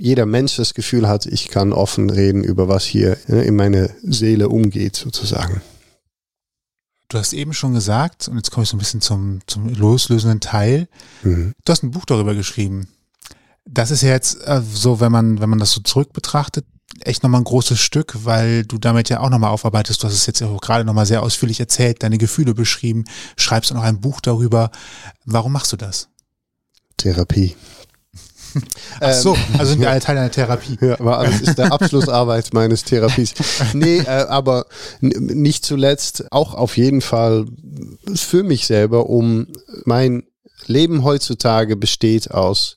jeder 0.00 0.26
Mensch 0.26 0.56
das 0.56 0.74
Gefühl 0.74 1.08
hat, 1.08 1.26
ich 1.26 1.48
kann 1.48 1.72
offen 1.72 2.10
reden 2.10 2.44
über 2.44 2.68
was 2.68 2.84
hier 2.84 3.16
ne, 3.26 3.42
in 3.42 3.56
meine 3.56 3.90
Seele 4.02 4.48
umgeht, 4.48 4.96
sozusagen. 4.96 5.60
Du 7.08 7.18
hast 7.18 7.32
eben 7.32 7.54
schon 7.54 7.72
gesagt, 7.72 8.28
und 8.28 8.36
jetzt 8.36 8.50
komme 8.50 8.64
ich 8.64 8.70
so 8.70 8.76
ein 8.76 8.80
bisschen 8.80 9.00
zum, 9.00 9.40
zum 9.46 9.74
loslösenden 9.74 10.40
Teil, 10.40 10.88
mhm. 11.22 11.54
du 11.64 11.72
hast 11.72 11.82
ein 11.82 11.90
Buch 11.90 12.04
darüber 12.04 12.34
geschrieben. 12.34 12.88
Das 13.70 13.90
ist 13.90 14.02
ja 14.02 14.10
jetzt 14.10 14.38
äh, 14.46 14.62
so, 14.72 15.00
wenn 15.00 15.12
man, 15.12 15.40
wenn 15.40 15.50
man 15.50 15.58
das 15.58 15.72
so 15.72 15.80
zurück 15.80 16.12
betrachtet, 16.12 16.64
echt 17.00 17.22
nochmal 17.22 17.40
ein 17.40 17.44
großes 17.44 17.78
Stück, 17.78 18.14
weil 18.24 18.64
du 18.64 18.78
damit 18.78 19.08
ja 19.08 19.20
auch 19.20 19.30
nochmal 19.30 19.50
aufarbeitest. 19.50 20.02
Du 20.02 20.06
hast 20.06 20.14
es 20.14 20.26
jetzt 20.26 20.42
auch 20.42 20.60
gerade 20.60 20.84
nochmal 20.84 21.06
sehr 21.06 21.22
ausführlich 21.22 21.60
erzählt, 21.60 22.02
deine 22.02 22.18
Gefühle 22.18 22.54
beschrieben, 22.54 23.04
schreibst 23.36 23.70
auch 23.70 23.76
noch 23.76 23.82
ein 23.82 24.00
Buch 24.00 24.20
darüber. 24.20 24.70
Warum 25.24 25.52
machst 25.52 25.72
du 25.72 25.76
das? 25.76 26.08
Therapie. 26.96 27.56
Ach 29.00 29.12
so, 29.12 29.36
also 29.58 29.72
sind 29.72 29.80
wir 29.80 29.90
alle 29.90 30.00
Teil 30.00 30.16
einer 30.16 30.30
Therapie. 30.30 30.78
Ja, 30.80 30.98
aber 30.98 31.24
das 31.24 31.40
ist 31.42 31.58
der 31.58 31.72
Abschlussarbeit 31.72 32.52
meines 32.54 32.82
Therapies. 32.82 33.34
Nee, 33.74 33.98
äh, 33.98 34.06
aber 34.06 34.66
nicht 35.00 35.64
zuletzt 35.64 36.32
auch 36.32 36.54
auf 36.54 36.76
jeden 36.76 37.02
Fall 37.02 37.46
für 38.14 38.42
mich 38.42 38.66
selber, 38.66 39.08
um 39.08 39.48
mein 39.84 40.24
Leben 40.66 41.04
heutzutage 41.04 41.76
besteht 41.76 42.30
aus 42.30 42.76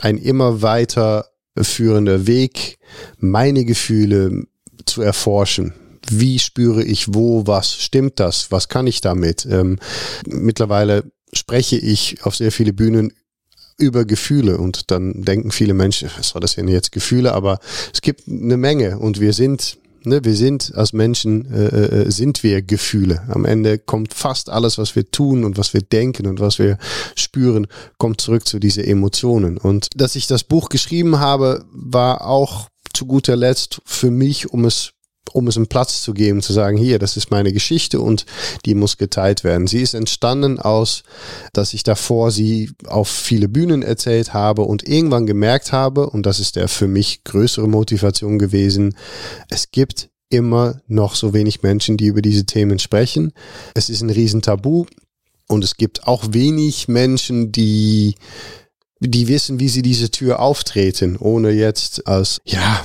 ein 0.00 0.18
immer 0.18 0.62
weiter 0.62 1.26
führender 1.56 2.26
Weg, 2.26 2.78
meine 3.18 3.64
Gefühle 3.64 4.46
zu 4.86 5.02
erforschen. 5.02 5.74
Wie 6.10 6.38
spüre 6.38 6.82
ich 6.82 7.14
wo, 7.14 7.46
was 7.46 7.74
stimmt 7.74 8.18
das, 8.20 8.50
was 8.50 8.68
kann 8.68 8.86
ich 8.86 9.00
damit? 9.00 9.46
Ähm, 9.46 9.78
mittlerweile 10.26 11.04
spreche 11.32 11.76
ich 11.76 12.24
auf 12.24 12.34
sehr 12.36 12.52
viele 12.52 12.72
Bühnen 12.72 13.12
über 13.76 14.04
Gefühle 14.04 14.58
und 14.58 14.90
dann 14.90 15.22
denken 15.22 15.50
viele 15.52 15.74
Menschen, 15.74 16.10
was 16.16 16.30
soll 16.30 16.40
das 16.40 16.56
denn 16.56 16.68
jetzt 16.68 16.92
Gefühle? 16.92 17.32
Aber 17.32 17.60
es 17.92 18.00
gibt 18.00 18.26
eine 18.26 18.56
Menge 18.56 18.98
und 18.98 19.20
wir 19.20 19.32
sind 19.32 19.78
Ne, 20.04 20.24
wir 20.24 20.34
sind 20.34 20.72
als 20.74 20.92
Menschen, 20.92 21.52
äh, 21.52 22.04
äh, 22.04 22.10
sind 22.10 22.42
wir 22.42 22.62
Gefühle. 22.62 23.22
Am 23.28 23.44
Ende 23.44 23.78
kommt 23.78 24.14
fast 24.14 24.48
alles, 24.48 24.78
was 24.78 24.94
wir 24.94 25.10
tun 25.10 25.44
und 25.44 25.58
was 25.58 25.74
wir 25.74 25.82
denken 25.82 26.26
und 26.26 26.40
was 26.40 26.58
wir 26.58 26.78
spüren, 27.16 27.66
kommt 27.98 28.20
zurück 28.20 28.46
zu 28.46 28.58
diesen 28.58 28.84
Emotionen. 28.84 29.58
Und 29.58 29.88
dass 29.96 30.16
ich 30.16 30.26
das 30.26 30.44
Buch 30.44 30.68
geschrieben 30.68 31.18
habe, 31.18 31.64
war 31.72 32.26
auch 32.26 32.68
zu 32.92 33.06
guter 33.06 33.36
Letzt 33.36 33.80
für 33.84 34.10
mich, 34.10 34.50
um 34.52 34.64
es 34.64 34.92
um 35.32 35.46
es 35.48 35.56
einen 35.56 35.66
Platz 35.66 36.02
zu 36.02 36.14
geben, 36.14 36.42
zu 36.42 36.52
sagen, 36.52 36.76
hier, 36.76 36.98
das 36.98 37.16
ist 37.16 37.30
meine 37.30 37.52
Geschichte 37.52 38.00
und 38.00 38.26
die 38.64 38.74
muss 38.74 38.96
geteilt 38.96 39.44
werden. 39.44 39.66
Sie 39.66 39.80
ist 39.80 39.94
entstanden 39.94 40.58
aus, 40.58 41.02
dass 41.52 41.74
ich 41.74 41.82
davor 41.82 42.30
sie 42.30 42.70
auf 42.86 43.08
viele 43.08 43.48
Bühnen 43.48 43.82
erzählt 43.82 44.34
habe 44.34 44.62
und 44.62 44.86
irgendwann 44.86 45.26
gemerkt 45.26 45.72
habe, 45.72 46.10
und 46.10 46.26
das 46.26 46.40
ist 46.40 46.56
der 46.56 46.68
für 46.68 46.88
mich 46.88 47.24
größere 47.24 47.68
Motivation 47.68 48.38
gewesen, 48.38 48.96
es 49.48 49.70
gibt 49.70 50.10
immer 50.30 50.80
noch 50.86 51.14
so 51.14 51.32
wenig 51.32 51.62
Menschen, 51.62 51.96
die 51.96 52.06
über 52.06 52.22
diese 52.22 52.44
Themen 52.44 52.78
sprechen. 52.78 53.32
Es 53.74 53.88
ist 53.88 54.02
ein 54.02 54.10
Riesentabu 54.10 54.86
und 55.48 55.64
es 55.64 55.76
gibt 55.76 56.06
auch 56.06 56.32
wenig 56.32 56.88
Menschen, 56.88 57.50
die 57.52 58.14
die 59.00 59.28
wissen, 59.28 59.60
wie 59.60 59.68
sie 59.68 59.82
diese 59.82 60.10
Tür 60.10 60.40
auftreten, 60.40 61.16
ohne 61.18 61.50
jetzt 61.50 62.06
als, 62.06 62.40
ja, 62.44 62.82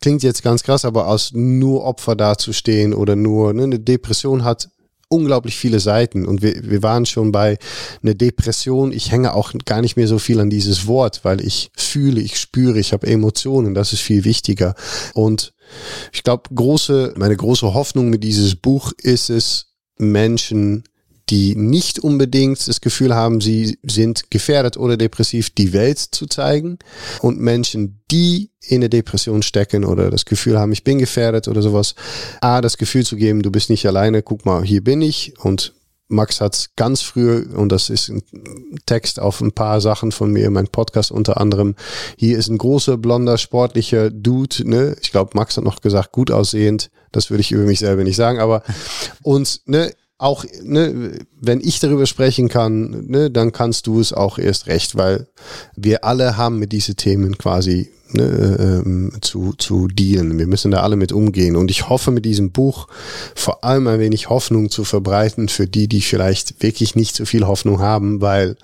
klingt 0.00 0.22
jetzt 0.22 0.42
ganz 0.42 0.62
krass, 0.62 0.84
aber 0.84 1.06
als 1.06 1.32
nur 1.32 1.84
Opfer 1.84 2.16
dazustehen 2.16 2.92
oder 2.92 3.14
nur, 3.14 3.52
ne, 3.52 3.64
eine 3.64 3.78
Depression 3.78 4.44
hat 4.44 4.68
unglaublich 5.08 5.56
viele 5.56 5.78
Seiten 5.78 6.26
und 6.26 6.42
wir, 6.42 6.68
wir 6.68 6.82
waren 6.82 7.06
schon 7.06 7.30
bei 7.30 7.58
einer 8.02 8.14
Depression. 8.14 8.90
Ich 8.90 9.12
hänge 9.12 9.34
auch 9.34 9.52
gar 9.64 9.80
nicht 9.80 9.96
mehr 9.96 10.08
so 10.08 10.18
viel 10.18 10.40
an 10.40 10.50
dieses 10.50 10.86
Wort, 10.86 11.20
weil 11.22 11.40
ich 11.40 11.70
fühle, 11.76 12.20
ich 12.20 12.38
spüre, 12.38 12.78
ich 12.78 12.92
habe 12.92 13.06
Emotionen, 13.06 13.74
das 13.74 13.92
ist 13.92 14.00
viel 14.00 14.24
wichtiger. 14.24 14.74
Und 15.14 15.52
ich 16.12 16.24
glaube, 16.24 16.52
große, 16.52 17.14
meine 17.16 17.36
große 17.36 17.72
Hoffnung 17.72 18.10
mit 18.10 18.24
dieses 18.24 18.56
Buch 18.56 18.92
ist 19.00 19.30
es, 19.30 19.66
Menschen 19.98 20.84
die 21.28 21.56
nicht 21.56 21.98
unbedingt 21.98 22.66
das 22.68 22.80
Gefühl 22.80 23.14
haben, 23.14 23.40
sie 23.40 23.78
sind 23.82 24.30
gefährdet 24.30 24.76
oder 24.76 24.96
depressiv, 24.96 25.50
die 25.50 25.72
Welt 25.72 25.98
zu 25.98 26.26
zeigen. 26.26 26.78
Und 27.20 27.40
Menschen, 27.40 28.00
die 28.10 28.50
in 28.60 28.80
der 28.80 28.90
Depression 28.90 29.42
stecken 29.42 29.84
oder 29.84 30.10
das 30.10 30.24
Gefühl 30.24 30.58
haben, 30.58 30.72
ich 30.72 30.84
bin 30.84 30.98
gefährdet 30.98 31.48
oder 31.48 31.62
sowas, 31.62 31.94
A, 32.40 32.60
das 32.60 32.78
Gefühl 32.78 33.04
zu 33.04 33.16
geben, 33.16 33.42
du 33.42 33.50
bist 33.50 33.70
nicht 33.70 33.86
alleine, 33.86 34.22
guck 34.22 34.46
mal, 34.46 34.64
hier 34.64 34.82
bin 34.82 35.02
ich 35.02 35.34
und 35.40 35.74
Max 36.08 36.40
hat 36.40 36.70
ganz 36.76 37.02
früh, 37.02 37.46
und 37.52 37.70
das 37.72 37.90
ist 37.90 38.08
ein 38.08 38.22
Text 38.86 39.18
auf 39.18 39.40
ein 39.40 39.50
paar 39.50 39.80
Sachen 39.80 40.12
von 40.12 40.30
mir, 40.30 40.50
mein 40.50 40.68
Podcast 40.68 41.10
unter 41.10 41.40
anderem, 41.40 41.74
hier 42.16 42.38
ist 42.38 42.48
ein 42.48 42.58
großer, 42.58 42.96
blonder, 42.96 43.38
sportlicher 43.38 44.10
Dude, 44.10 44.68
ne? 44.68 44.96
Ich 45.02 45.10
glaube, 45.10 45.32
Max 45.34 45.56
hat 45.56 45.64
noch 45.64 45.80
gesagt, 45.80 46.12
gut 46.12 46.30
aussehend, 46.30 46.90
das 47.10 47.30
würde 47.30 47.40
ich 47.40 47.50
über 47.50 47.64
mich 47.64 47.80
selber 47.80 48.04
nicht 48.04 48.14
sagen, 48.14 48.38
aber 48.38 48.62
uns, 49.22 49.62
ne, 49.66 49.92
auch, 50.18 50.44
ne, 50.62 51.18
wenn 51.40 51.60
ich 51.60 51.78
darüber 51.78 52.06
sprechen 52.06 52.48
kann, 52.48 53.06
ne, 53.06 53.30
dann 53.30 53.52
kannst 53.52 53.86
du 53.86 54.00
es 54.00 54.12
auch 54.12 54.38
erst 54.38 54.66
recht, 54.66 54.96
weil 54.96 55.28
wir 55.76 56.04
alle 56.04 56.36
haben 56.36 56.58
mit 56.58 56.72
diesen 56.72 56.96
Themen 56.96 57.36
quasi 57.36 57.90
ne, 58.12 58.82
ähm, 58.84 59.12
zu, 59.20 59.52
zu 59.52 59.88
dealen. 59.88 60.38
Wir 60.38 60.46
müssen 60.46 60.70
da 60.70 60.82
alle 60.82 60.96
mit 60.96 61.12
umgehen. 61.12 61.56
Und 61.56 61.70
ich 61.70 61.88
hoffe 61.88 62.10
mit 62.10 62.24
diesem 62.24 62.50
Buch 62.50 62.88
vor 63.34 63.64
allem 63.64 63.86
ein 63.88 64.00
wenig 64.00 64.30
Hoffnung 64.30 64.70
zu 64.70 64.84
verbreiten 64.84 65.48
für 65.48 65.66
die, 65.66 65.88
die 65.88 66.00
vielleicht 66.00 66.62
wirklich 66.62 66.94
nicht 66.94 67.14
so 67.14 67.26
viel 67.26 67.46
Hoffnung 67.46 67.80
haben, 67.80 68.20
weil 68.20 68.56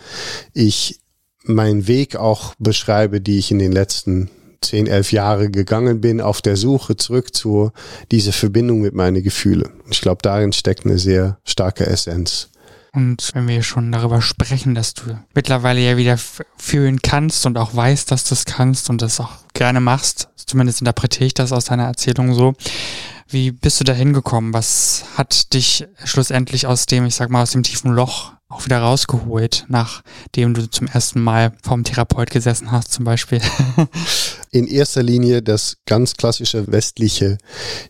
ich 0.54 1.00
meinen 1.44 1.86
Weg 1.86 2.16
auch 2.16 2.54
beschreibe, 2.58 3.20
die 3.20 3.38
ich 3.38 3.50
in 3.50 3.58
den 3.58 3.72
letzten 3.72 4.30
zehn, 4.62 4.86
elf 4.86 5.12
Jahre 5.12 5.50
gegangen 5.50 6.00
bin, 6.00 6.20
auf 6.20 6.42
der 6.42 6.56
Suche 6.56 6.96
zurück 6.96 7.34
zu 7.34 7.72
dieser 8.10 8.32
Verbindung 8.32 8.80
mit 8.80 8.94
meinen 8.94 9.22
Gefühlen. 9.22 9.70
Ich 9.90 10.00
glaube, 10.00 10.22
darin 10.22 10.52
steckt 10.52 10.86
eine 10.86 10.98
sehr 10.98 11.38
starke 11.44 11.86
Essenz. 11.86 12.48
Und 12.94 13.30
wenn 13.32 13.48
wir 13.48 13.62
schon 13.62 13.90
darüber 13.90 14.20
sprechen, 14.20 14.74
dass 14.74 14.92
du 14.92 15.18
mittlerweile 15.34 15.80
ja 15.80 15.96
wieder 15.96 16.18
fühlen 16.58 17.00
kannst 17.00 17.46
und 17.46 17.56
auch 17.56 17.74
weißt, 17.74 18.10
dass 18.10 18.24
du 18.24 18.34
es 18.34 18.44
kannst 18.44 18.90
und 18.90 19.00
das 19.00 19.18
auch 19.18 19.30
gerne 19.54 19.80
machst, 19.80 20.28
zumindest 20.36 20.80
interpretiere 20.80 21.26
ich 21.26 21.34
das 21.34 21.52
aus 21.52 21.64
deiner 21.64 21.84
Erzählung 21.84 22.34
so. 22.34 22.54
Wie 23.28 23.50
bist 23.50 23.80
du 23.80 23.84
da 23.84 23.94
hingekommen? 23.94 24.52
Was 24.52 25.04
hat 25.16 25.54
dich 25.54 25.86
schlussendlich 26.04 26.66
aus 26.66 26.84
dem, 26.84 27.06
ich 27.06 27.14
sag 27.14 27.30
mal, 27.30 27.42
aus 27.42 27.52
dem 27.52 27.62
tiefen 27.62 27.92
Loch 27.92 28.32
auch 28.50 28.66
wieder 28.66 28.80
rausgeholt, 28.80 29.64
nachdem 29.68 30.52
du 30.52 30.68
zum 30.68 30.86
ersten 30.86 31.22
Mal 31.22 31.52
vom 31.62 31.84
Therapeut 31.84 32.30
gesessen 32.30 32.70
hast, 32.72 32.92
zum 32.92 33.06
Beispiel? 33.06 33.40
in 34.52 34.66
erster 34.66 35.02
Linie 35.02 35.42
das 35.42 35.78
ganz 35.86 36.14
klassische 36.14 36.70
westliche 36.70 37.38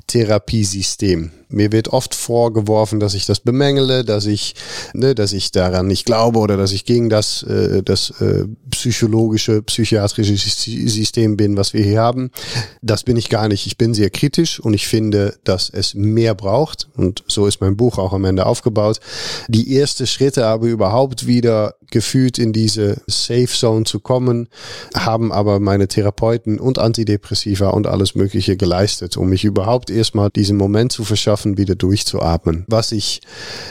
Therapiesystem. 0.07 1.33
Mir 1.49 1.71
wird 1.73 1.89
oft 1.89 2.15
vorgeworfen, 2.15 2.99
dass 2.99 3.15
ich 3.15 3.27
das 3.27 3.41
bemängele, 3.41 4.05
dass 4.05 4.25
ich, 4.27 4.55
ne, 4.95 5.15
dass 5.15 5.33
ich 5.33 5.51
daran 5.51 5.89
nicht 5.89 6.07
glaube 6.07 6.39
oder 6.39 6.57
dass 6.57 6.73
ich 6.73 6.87
gegen 6.87 7.11
das, 7.11 7.43
äh, 7.43 7.83
das 7.83 8.11
äh, 8.21 8.47
psychologische, 8.71 9.61
psychiatrische 9.63 10.37
System 10.37 11.37
bin, 11.37 11.57
was 11.57 11.75
wir 11.75 11.85
hier 11.85 12.01
haben. 12.01 12.31
Das 12.81 13.03
bin 13.03 13.17
ich 13.17 13.29
gar 13.29 13.49
nicht. 13.49 13.67
Ich 13.67 13.77
bin 13.77 13.93
sehr 13.93 14.09
kritisch 14.09 14.61
und 14.61 14.73
ich 14.73 14.87
finde, 14.87 15.37
dass 15.45 15.69
es 15.69 15.95
mehr 15.95 16.35
braucht. 16.35 16.89
Und 16.97 17.25
so 17.27 17.47
ist 17.47 17.61
mein 17.61 17.77
Buch 17.77 17.99
auch 17.99 18.13
am 18.13 18.25
Ende 18.25 18.47
aufgebaut. 18.47 19.01
Die 19.49 19.77
ersten 19.77 20.07
Schritte 20.07 20.47
aber 20.47 20.69
überhaupt 20.69 21.27
wieder 21.27 21.75
gefühlt 21.93 22.38
in 22.38 22.53
diese 22.53 23.03
Safe 23.07 23.47
Zone 23.47 23.84
zu 23.84 24.01
kommen, 24.01 24.49
haben 24.97 25.30
aber 25.32 25.61
meine 25.61 25.86
Therapeuten 25.86 26.59
und 26.59 26.80
Antidepressiva 26.80 27.68
und 27.68 27.86
alles 27.86 28.16
Mögliche 28.16 28.57
geleistet, 28.57 29.16
um 29.16 29.28
mich 29.28 29.45
überhaupt 29.45 29.90
erstmal 29.90 30.30
diesen 30.30 30.57
Moment 30.57 30.90
zu 30.90 31.05
verschaffen, 31.05 31.53
schaffen, 31.53 31.57
wieder 31.57 31.74
durchzuatmen. 31.74 32.64
Was 32.68 32.93
ich 32.93 33.20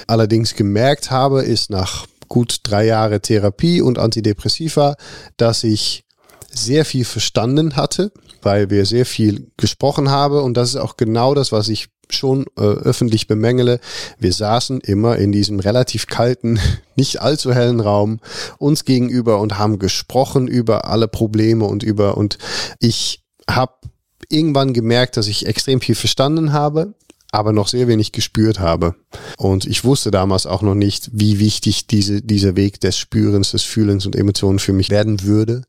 allerdings 0.07 0.55
gemerkt 0.55 1.11
habe, 1.11 1.43
ist 1.43 1.69
nach 1.69 2.07
gut 2.27 2.59
drei 2.63 2.85
Jahre 2.85 3.21
Therapie 3.21 3.81
und 3.81 3.99
Antidepressiva, 3.99 4.95
dass 5.37 5.63
ich 5.63 6.03
sehr 6.49 6.85
viel 6.85 7.05
verstanden 7.05 7.75
hatte, 7.75 8.11
weil 8.41 8.69
wir 8.69 8.85
sehr 8.85 9.05
viel 9.05 9.51
gesprochen 9.57 10.09
haben 10.09 10.39
und 10.39 10.55
das 10.55 10.69
ist 10.69 10.75
auch 10.77 10.97
genau 10.97 11.33
das, 11.33 11.51
was 11.51 11.69
ich 11.69 11.87
schon 12.13 12.45
äh, 12.57 12.61
öffentlich 12.61 13.27
bemängele. 13.27 13.79
Wir 14.19 14.33
saßen 14.33 14.81
immer 14.81 15.17
in 15.17 15.31
diesem 15.31 15.59
relativ 15.59 16.07
kalten, 16.07 16.59
nicht 16.95 17.21
allzu 17.21 17.53
hellen 17.53 17.79
Raum 17.79 18.19
uns 18.57 18.85
gegenüber 18.85 19.39
und 19.39 19.57
haben 19.57 19.79
gesprochen 19.79 20.47
über 20.47 20.85
alle 20.85 21.07
Probleme 21.07 21.65
und 21.65 21.83
über 21.83 22.17
und 22.17 22.37
ich 22.79 23.23
habe 23.49 23.73
irgendwann 24.29 24.73
gemerkt, 24.73 25.17
dass 25.17 25.27
ich 25.27 25.45
extrem 25.45 25.81
viel 25.81 25.95
verstanden 25.95 26.53
habe, 26.53 26.93
aber 27.31 27.53
noch 27.53 27.67
sehr 27.67 27.87
wenig 27.87 28.11
gespürt 28.11 28.59
habe. 28.59 28.95
Und 29.37 29.65
ich 29.65 29.83
wusste 29.83 30.11
damals 30.11 30.45
auch 30.45 30.61
noch 30.61 30.75
nicht, 30.75 31.09
wie 31.13 31.39
wichtig 31.39 31.87
diese, 31.87 32.21
dieser 32.21 32.55
Weg 32.55 32.81
des 32.81 32.97
Spürens, 32.97 33.51
des 33.51 33.63
Fühlens 33.63 34.05
und 34.05 34.15
Emotionen 34.15 34.59
für 34.59 34.73
mich 34.73 34.89
werden 34.89 35.23
würde, 35.23 35.63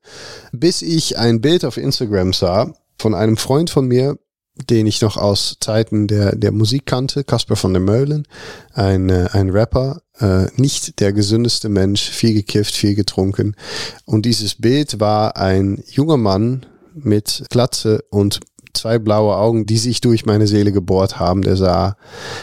bis 0.52 0.82
ich 0.82 1.18
ein 1.18 1.40
Bild 1.40 1.64
auf 1.64 1.76
Instagram 1.76 2.32
sah 2.32 2.74
von 2.98 3.14
einem 3.14 3.36
Freund 3.36 3.70
von 3.70 3.86
mir, 3.86 4.18
den 4.54 4.86
ich 4.86 5.00
noch 5.00 5.16
aus 5.16 5.56
Zeiten 5.60 6.06
der, 6.06 6.36
der 6.36 6.52
Musik 6.52 6.86
kannte, 6.86 7.24
Casper 7.24 7.56
von 7.56 7.72
der 7.72 7.82
Meulen, 7.82 8.28
ein, 8.74 9.08
äh, 9.08 9.28
ein 9.32 9.50
Rapper, 9.50 10.02
äh, 10.18 10.46
nicht 10.56 11.00
der 11.00 11.12
gesündeste 11.12 11.68
Mensch, 11.68 12.02
viel 12.02 12.34
gekifft, 12.34 12.74
viel 12.74 12.94
getrunken. 12.94 13.56
Und 14.04 14.26
dieses 14.26 14.56
Bild 14.56 15.00
war 15.00 15.36
ein 15.36 15.82
junger 15.86 16.18
Mann 16.18 16.66
mit 16.94 17.44
Glatze 17.50 18.04
und 18.10 18.40
zwei 18.74 18.98
blaue 18.98 19.36
Augen, 19.36 19.66
die 19.66 19.78
sich 19.78 20.00
durch 20.00 20.26
meine 20.26 20.46
Seele 20.46 20.72
gebohrt 20.72 21.18
haben. 21.18 21.42
Der 21.42 21.56
sah 21.56 21.96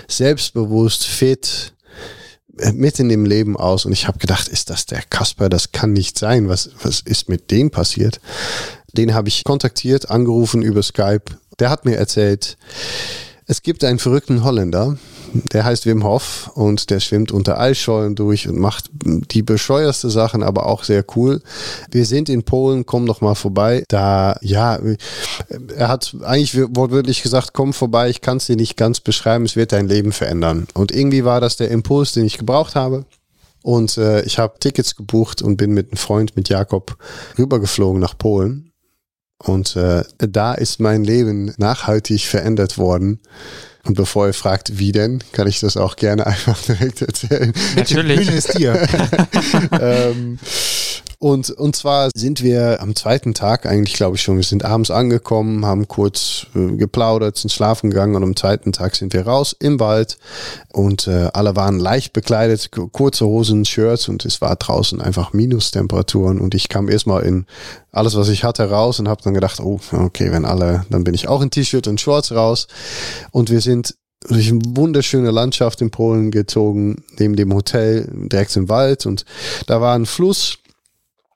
selbstbewusst, 0.07 1.05
fit, 1.05 1.74
äh, 2.57 2.72
mitten 2.74 3.10
im 3.10 3.26
Leben 3.26 3.57
aus. 3.57 3.86
Und 3.86 3.91
ich 3.91 4.07
habe 4.07 4.20
gedacht, 4.20 4.47
ist 4.47 4.70
das 4.70 4.86
der 4.86 5.01
Kasper? 5.10 5.49
Das 5.49 5.72
kann 5.72 5.93
nicht 5.93 6.18
sein. 6.18 6.49
Was, 6.49 6.72
was 6.82 7.01
ist 7.01 7.30
mit 7.30 7.51
dem 7.51 7.72
passiert? 7.72 8.20
Den 8.93 9.14
habe 9.14 9.28
ich 9.28 9.43
kontaktiert, 9.43 10.10
angerufen 10.10 10.62
über 10.62 10.82
Skype. 10.82 11.26
Der 11.60 11.70
hat 11.70 11.86
mir 11.86 11.97
erzählt, 11.97 12.57
es 13.45 13.64
gibt 13.64 13.84
einen 13.84 13.99
verrückten 13.99 14.43
Holländer, 14.43 14.97
der 15.34 15.66
heißt 15.66 15.86
Wim 15.88 16.03
Hof 16.03 16.51
und 16.53 16.91
der 16.91 16.99
schwimmt 16.99 17.32
unter 17.32 17.60
Eisschollen 17.60 18.16
durch 18.16 18.47
und 18.47 18.60
macht 18.60 18.91
die 18.93 19.41
bescheuerste 19.41 20.10
Sachen, 20.10 20.43
aber 20.43 20.68
auch 20.68 20.84
sehr 20.84 21.03
cool. 21.16 21.41
Wir 21.89 22.05
sind 22.05 22.30
in 22.30 22.43
Polen, 22.43 22.86
komm 22.86 23.05
doch 23.07 23.22
mal 23.22 23.36
vorbei. 23.36 23.84
Da, 23.88 24.38
ja, 24.41 24.80
er 25.76 25.88
hat 25.88 26.16
eigentlich 26.24 26.55
wortwörtlich 26.55 27.24
gesagt, 27.24 27.53
komm 27.53 27.74
vorbei, 27.74 28.10
ich 28.10 28.22
kann 28.22 28.38
es 28.38 28.45
dir 28.45 28.55
nicht 28.55 28.78
ganz 28.78 28.99
beschreiben, 28.99 29.45
es 29.45 29.55
wird 29.55 29.72
dein 29.72 29.88
Leben 29.88 30.12
verändern. 30.12 30.68
Und 30.76 30.91
irgendwie 30.91 31.26
war 31.26 31.41
das 31.41 31.57
der 31.57 31.72
Impuls, 31.72 32.12
den 32.12 32.26
ich 32.26 32.38
gebraucht 32.38 32.76
habe. 32.76 33.05
Und 33.64 33.97
äh, 33.97 34.22
ich 34.22 34.39
habe 34.39 34.60
Tickets 34.60 34.95
gebucht 34.95 35.41
und 35.41 35.57
bin 35.57 35.72
mit 35.72 35.91
einem 35.91 35.97
Freund, 35.97 36.36
mit 36.36 36.49
Jakob, 36.49 36.97
rübergeflogen 37.38 37.99
nach 37.99 38.18
Polen. 38.18 38.68
Und 39.40 39.76
äh, 39.78 40.04
da 40.18 40.54
ist 40.54 40.80
mein 40.80 41.04
Leben 41.04 41.54
nachhaltig 41.58 42.26
verändert 42.26 42.78
worden. 42.78 43.20
Und 43.86 43.96
bevor 43.96 44.28
ihr 44.28 44.34
fragt, 44.34 44.78
wie 44.78 44.92
denn, 44.92 45.24
kann 45.32 45.48
ich 45.48 45.62
das 45.62 45.78
auch 45.78 45.96
gerne 45.96 46.28
einfach 46.28 46.62
direkt 46.64 47.02
erzählen. 47.02 47.54
Natürlich. 47.76 48.28
Bühne 48.28 48.38
ist 48.38 48.58
dir. 48.58 48.88
ähm, 49.80 50.40
und, 51.22 51.49
und 51.49 51.76
zwar 51.76 52.09
sind 52.15 52.43
wir 52.43 52.82
am 52.82 52.95
zweiten 52.95 53.34
Tag 53.34 53.65
eigentlich, 53.65 53.95
glaube 53.95 54.15
ich 54.15 54.22
schon, 54.22 54.38
wir 54.38 54.43
sind 54.43 54.63
abends 54.63 54.89
angekommen, 54.89 55.65
haben 55.65 55.89
kurz 55.89 56.47
äh, 56.55 56.78
geplaudert, 56.78 57.36
sind 57.36 57.51
schlafen 57.51 57.89
gegangen 57.89 58.15
und 58.15 58.24
am 58.24 58.38
zweiten 58.38 58.72
Tag 58.72 58.95
sind 58.95 59.11
wir 59.11 59.28
raus 59.28 59.53
im 59.59 59.82
Wald. 59.82 60.17
Und 60.72 61.07
äh, 61.07 61.28
alle 61.34 61.57
waren 61.57 61.78
leicht 61.78 62.13
bekleidet, 62.13 62.72
kurze 62.72 63.26
Hosen, 63.26 63.65
Shirts 63.65 64.07
und 64.07 64.24
es 64.24 64.39
war 64.39 64.55
draußen 64.55 65.01
einfach 65.01 65.34
Minustemperaturen. 65.34 66.39
Und 66.39 66.55
ich 66.55 66.70
kam 66.70 66.88
erstmal 66.88 67.24
in 67.24 67.45
alles, 67.91 68.15
was 68.15 68.30
ich 68.30 68.45
hatte, 68.45 68.70
raus 68.70 69.01
und 69.01 69.09
habe 69.09 69.22
dann 69.22 69.34
gedacht, 69.34 69.59
oh, 69.59 69.82
okay, 69.91 70.32
wenn 70.32 70.45
alle, 70.45 70.86
dann 70.89 71.03
bin 71.03 71.15
ich 71.15 71.28
auch 71.28 71.41
in 71.41 71.51
T-Shirt 71.51 71.88
und 71.89 71.99
Shorts 71.99 72.32
raus. 72.32 72.67
Und 73.32 73.49
wir 73.49 73.59
sind 73.59 73.95
durch 74.30 74.49
eine 74.49 74.61
wunderschöne 74.65 75.32
Landschaft 75.32 75.82
in 75.82 75.91
Polen 75.91 76.32
gezogen, 76.32 77.03
neben 77.17 77.36
dem 77.36 77.53
Hotel, 77.53 78.07
direkt 78.09 78.55
im 78.55 78.70
Wald. 78.70 79.05
Und 79.05 79.26
da 79.67 79.82
war 79.82 79.95
ein 79.95 80.05
Fluss 80.05 80.59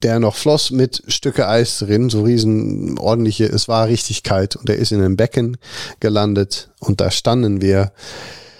der 0.03 0.19
noch 0.19 0.35
floss 0.35 0.71
mit 0.71 1.03
Stücke 1.07 1.47
Eis 1.47 1.79
drin, 1.79 2.09
so 2.09 2.23
riesen 2.23 2.97
ordentliche, 2.99 3.45
es 3.45 3.67
war 3.67 3.87
richtig 3.87 4.23
kalt 4.23 4.55
und 4.55 4.69
er 4.69 4.75
ist 4.75 4.91
in 4.91 5.01
ein 5.01 5.15
Becken 5.15 5.57
gelandet 5.99 6.69
und 6.79 7.01
da 7.01 7.09
standen 7.11 7.61
wir 7.61 7.91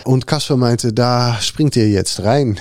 und 0.05 0.27
Kasper 0.27 0.57
meinte, 0.57 0.93
da 0.93 1.39
springt 1.39 1.75
ihr 1.75 1.89
jetzt 1.89 2.23
rein. 2.23 2.59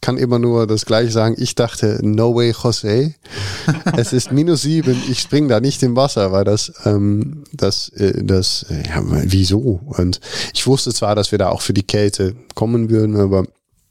Kann 0.00 0.18
immer 0.18 0.38
nur 0.38 0.66
das 0.66 0.84
gleiche 0.84 1.12
sagen. 1.12 1.36
Ich 1.38 1.54
dachte, 1.54 2.00
no 2.02 2.34
way, 2.34 2.52
Jose. 2.52 3.14
es 3.96 4.12
ist 4.12 4.32
minus 4.32 4.62
sieben. 4.62 5.00
Ich 5.08 5.20
spring 5.20 5.48
da 5.48 5.60
nicht 5.60 5.82
im 5.82 5.96
Wasser, 5.96 6.32
weil 6.32 6.44
das, 6.44 6.72
ähm, 6.84 7.44
das, 7.52 7.88
äh, 7.90 8.24
das, 8.24 8.66
äh, 8.68 8.88
ja, 8.88 9.00
wieso? 9.04 9.80
Und 9.86 10.20
ich 10.52 10.66
wusste 10.66 10.92
zwar, 10.92 11.14
dass 11.14 11.30
wir 11.30 11.38
da 11.38 11.50
auch 11.50 11.62
für 11.62 11.72
die 11.72 11.84
Kälte 11.84 12.34
kommen 12.54 12.90
würden, 12.90 13.16
aber 13.16 13.44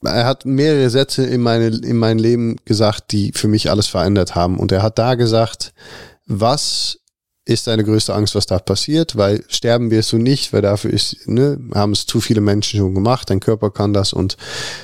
er 0.04 0.26
hat 0.26 0.46
mehrere 0.46 0.90
Sätze 0.90 1.26
in, 1.26 1.42
meine, 1.42 1.68
in 1.68 1.98
mein 1.98 2.20
Leben 2.20 2.58
gesagt, 2.66 3.12
die 3.12 3.32
für 3.34 3.48
mich 3.48 3.70
alles 3.70 3.88
verändert 3.88 4.36
haben. 4.36 4.60
Und 4.60 4.72
er 4.72 4.82
hat 4.82 4.98
da 4.98 5.16
gesagt, 5.16 5.74
was 6.26 7.00
ist 7.46 7.68
deine 7.68 7.84
größte 7.84 8.14
Angst, 8.14 8.36
was 8.36 8.46
da 8.46 8.60
passiert? 8.60 9.16
Weil 9.16 9.44
sterben 9.48 9.92
wirst 9.92 10.12
du 10.12 10.18
nicht, 10.18 10.54
weil 10.54 10.62
dafür 10.62 10.92
ist, 10.92 11.28
ne, 11.28 11.60
haben 11.74 11.92
es 11.92 12.06
zu 12.06 12.22
viele 12.22 12.42
Menschen 12.42 12.80
schon 12.80 12.96
gemacht, 12.96 13.30
dein 13.30 13.40
Körper 13.40 13.72
kann 13.72 13.94
das. 13.94 14.14
Und 14.14 14.38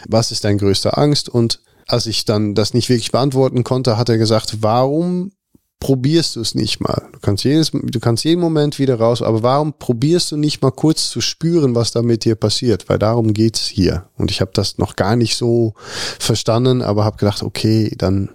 was 0.08 0.32
ist 0.32 0.44
deine 0.44 0.58
größte 0.58 0.98
Angst? 0.98 1.30
Und 1.30 1.62
als 1.88 2.06
ich 2.06 2.26
dann 2.26 2.54
das 2.54 2.74
nicht 2.74 2.90
wirklich 2.90 3.12
beantworten 3.12 3.64
konnte, 3.64 3.98
hat 3.98 4.10
er 4.10 4.18
gesagt, 4.18 4.58
warum 4.62 5.32
probierst 5.80 6.36
du 6.36 6.42
es 6.42 6.56
nicht 6.56 6.80
mal. 6.80 7.08
Du 7.12 7.20
kannst 7.20 7.44
jedes, 7.44 7.72
du 7.72 8.00
kannst 8.00 8.24
jeden 8.24 8.42
Moment 8.42 8.80
wieder 8.80 9.00
raus, 9.00 9.22
aber 9.22 9.44
warum 9.44 9.74
probierst 9.78 10.32
du 10.32 10.38
nicht 10.38 10.62
mal 10.62 10.72
kurz 10.72 11.10
zu 11.10 11.22
spüren, 11.22 11.76
was 11.76 11.92
da 11.92 12.02
mit 12.02 12.26
dir 12.26 12.36
passiert? 12.36 12.90
Weil 12.90 13.00
darum 13.00 13.34
geht's 13.34 13.68
hier. 13.68 14.10
Und 14.16 14.32
ich 14.32 14.42
habe 14.42 14.52
das 14.54 14.78
noch 14.80 14.96
gar 14.96 15.16
nicht 15.16 15.38
so 15.38 15.74
verstanden, 16.20 16.82
aber 16.82 17.06
habe 17.06 17.18
gedacht, 17.18 17.44
okay, 17.44 17.94
dann 17.98 18.30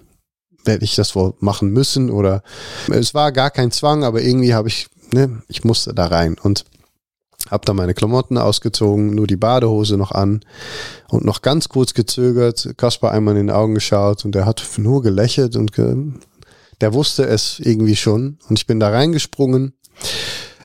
werde 0.64 0.84
ich 0.84 0.94
das 0.94 1.16
wohl 1.16 1.34
machen 1.40 1.70
müssen 1.70 2.10
oder 2.10 2.42
es 2.88 3.14
war 3.14 3.32
gar 3.32 3.50
kein 3.50 3.72
Zwang, 3.72 4.04
aber 4.04 4.22
irgendwie 4.22 4.54
habe 4.54 4.68
ich, 4.68 4.86
ne, 5.12 5.42
ich 5.48 5.64
musste 5.64 5.92
da 5.92 6.06
rein 6.06 6.36
und 6.40 6.64
habe 7.50 7.64
dann 7.64 7.74
meine 7.74 7.94
Klamotten 7.94 8.38
ausgezogen, 8.38 9.14
nur 9.14 9.26
die 9.26 9.36
Badehose 9.36 9.96
noch 9.96 10.12
an 10.12 10.44
und 11.08 11.24
noch 11.24 11.42
ganz 11.42 11.68
kurz 11.68 11.94
gezögert, 11.94 12.74
Kaspar 12.76 13.10
einmal 13.10 13.36
in 13.36 13.48
den 13.48 13.54
Augen 13.54 13.74
geschaut 13.74 14.24
und 14.24 14.36
er 14.36 14.46
hat 14.46 14.64
nur 14.76 15.02
gelächelt 15.02 15.56
und 15.56 15.72
ge 15.72 15.96
der 16.82 16.92
wusste 16.92 17.24
es 17.24 17.60
irgendwie 17.60 17.96
schon 17.96 18.38
und 18.48 18.58
ich 18.58 18.66
bin 18.66 18.80
da 18.80 18.90
reingesprungen. 18.90 19.72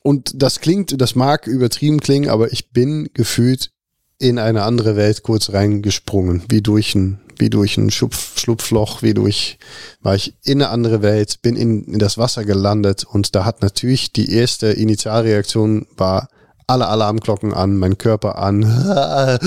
Und 0.02 0.32
das 0.42 0.60
klingt, 0.60 1.00
das 1.00 1.14
mag 1.14 1.46
übertrieben 1.46 2.00
klingen, 2.00 2.28
aber 2.28 2.52
ich 2.52 2.70
bin 2.70 3.08
gefühlt 3.14 3.70
in 4.18 4.38
eine 4.38 4.64
andere 4.64 4.96
Welt 4.96 5.22
kurz 5.22 5.52
reingesprungen, 5.52 6.42
wie 6.48 6.60
durch 6.60 6.94
ein, 6.96 7.20
wie 7.38 7.50
durch 7.50 7.76
ein 7.76 7.90
Schupf, 7.90 8.38
Schlupfloch, 8.38 9.02
wie 9.02 9.14
durch, 9.14 9.58
war 10.00 10.16
ich 10.16 10.34
in 10.42 10.60
eine 10.60 10.70
andere 10.70 11.02
Welt, 11.02 11.40
bin 11.40 11.54
in, 11.54 11.84
in 11.84 12.00
das 12.00 12.18
Wasser 12.18 12.44
gelandet 12.44 13.04
und 13.04 13.36
da 13.36 13.44
hat 13.44 13.62
natürlich 13.62 14.12
die 14.12 14.32
erste 14.32 14.68
Initialreaktion 14.68 15.86
war, 15.96 16.28
alle 16.68 16.86
Alarmglocken 16.88 17.52
an, 17.54 17.76
mein 17.76 17.98
Körper 17.98 18.38
an, 18.38 18.64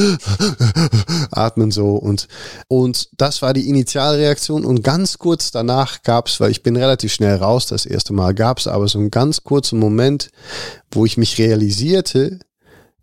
atmen 1.31 1.71
so 1.71 1.95
und, 1.95 2.27
und 2.67 3.09
das 3.17 3.41
war 3.41 3.53
die 3.53 3.69
Initialreaktion 3.69 4.65
und 4.65 4.83
ganz 4.83 5.17
kurz 5.19 5.51
danach 5.51 6.01
gab 6.03 6.27
es, 6.27 6.39
weil 6.39 6.51
ich 6.51 6.63
bin 6.63 6.75
relativ 6.75 7.13
schnell 7.13 7.35
raus, 7.35 7.67
das 7.67 7.85
erste 7.85 8.13
Mal 8.13 8.33
gab 8.33 8.57
es 8.57 8.67
aber 8.67 8.87
so 8.87 8.99
einen 8.99 9.11
ganz 9.11 9.43
kurzen 9.43 9.79
Moment, 9.79 10.31
wo 10.91 11.05
ich 11.05 11.17
mich 11.17 11.37
realisierte, 11.37 12.39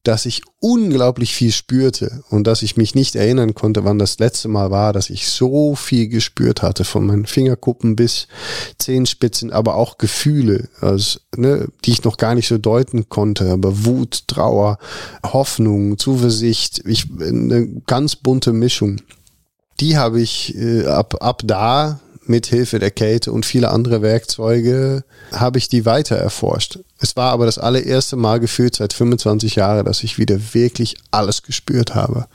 dass 0.02 0.26
ich 0.26 0.42
unglaublich 0.60 1.34
viel 1.34 1.52
spürte 1.52 2.22
und 2.30 2.46
dass 2.46 2.62
ich 2.62 2.76
mich 2.76 2.94
nicht 2.94 3.16
erinnern 3.16 3.54
konnte, 3.54 3.84
wann 3.84 3.98
das 3.98 4.18
letzte 4.18 4.48
Mal 4.48 4.70
war, 4.70 4.92
dass 4.92 5.10
ich 5.10 5.28
so 5.28 5.74
viel 5.74 6.08
gespürt 6.08 6.62
hatte, 6.62 6.84
von 6.84 7.06
meinen 7.06 7.26
Fingerkuppen 7.26 7.96
bis 7.96 8.28
Zehenspitzen, 8.78 9.52
aber 9.52 9.74
auch 9.74 9.98
Gefühle, 9.98 10.68
also, 10.80 11.20
ne, 11.36 11.68
die 11.84 11.92
ich 11.92 12.04
noch 12.04 12.16
gar 12.16 12.34
nicht 12.34 12.48
so 12.48 12.58
deuten 12.58 13.08
konnte, 13.08 13.50
aber 13.50 13.84
Wut, 13.84 14.24
Trauer, 14.28 14.78
Hoffnung, 15.24 15.98
Zuversicht, 15.98 16.82
ich, 16.86 17.06
eine 17.20 17.68
ganz 17.86 18.16
bunte 18.16 18.52
Mischung. 18.52 19.00
Die 19.80 19.96
habe 19.96 20.20
ich 20.20 20.56
äh, 20.56 20.86
ab, 20.86 21.22
ab 21.22 21.42
da 21.44 22.00
mit 22.28 22.46
Hilfe 22.46 22.78
der 22.78 22.90
Kälte 22.90 23.32
und 23.32 23.46
viele 23.46 23.70
andere 23.70 24.02
Werkzeuge 24.02 25.04
habe 25.32 25.58
ich 25.58 25.68
die 25.68 25.84
weiter 25.84 26.16
erforscht. 26.16 26.78
Es 26.98 27.16
war 27.16 27.32
aber 27.32 27.46
das 27.46 27.58
allererste 27.58 28.16
Mal 28.16 28.40
gefühlt 28.40 28.76
seit 28.76 28.92
25 28.92 29.56
Jahren, 29.56 29.84
dass 29.84 30.02
ich 30.02 30.18
wieder 30.18 30.54
wirklich 30.54 30.96
alles 31.10 31.42
gespürt 31.42 31.94
habe. 31.94 32.26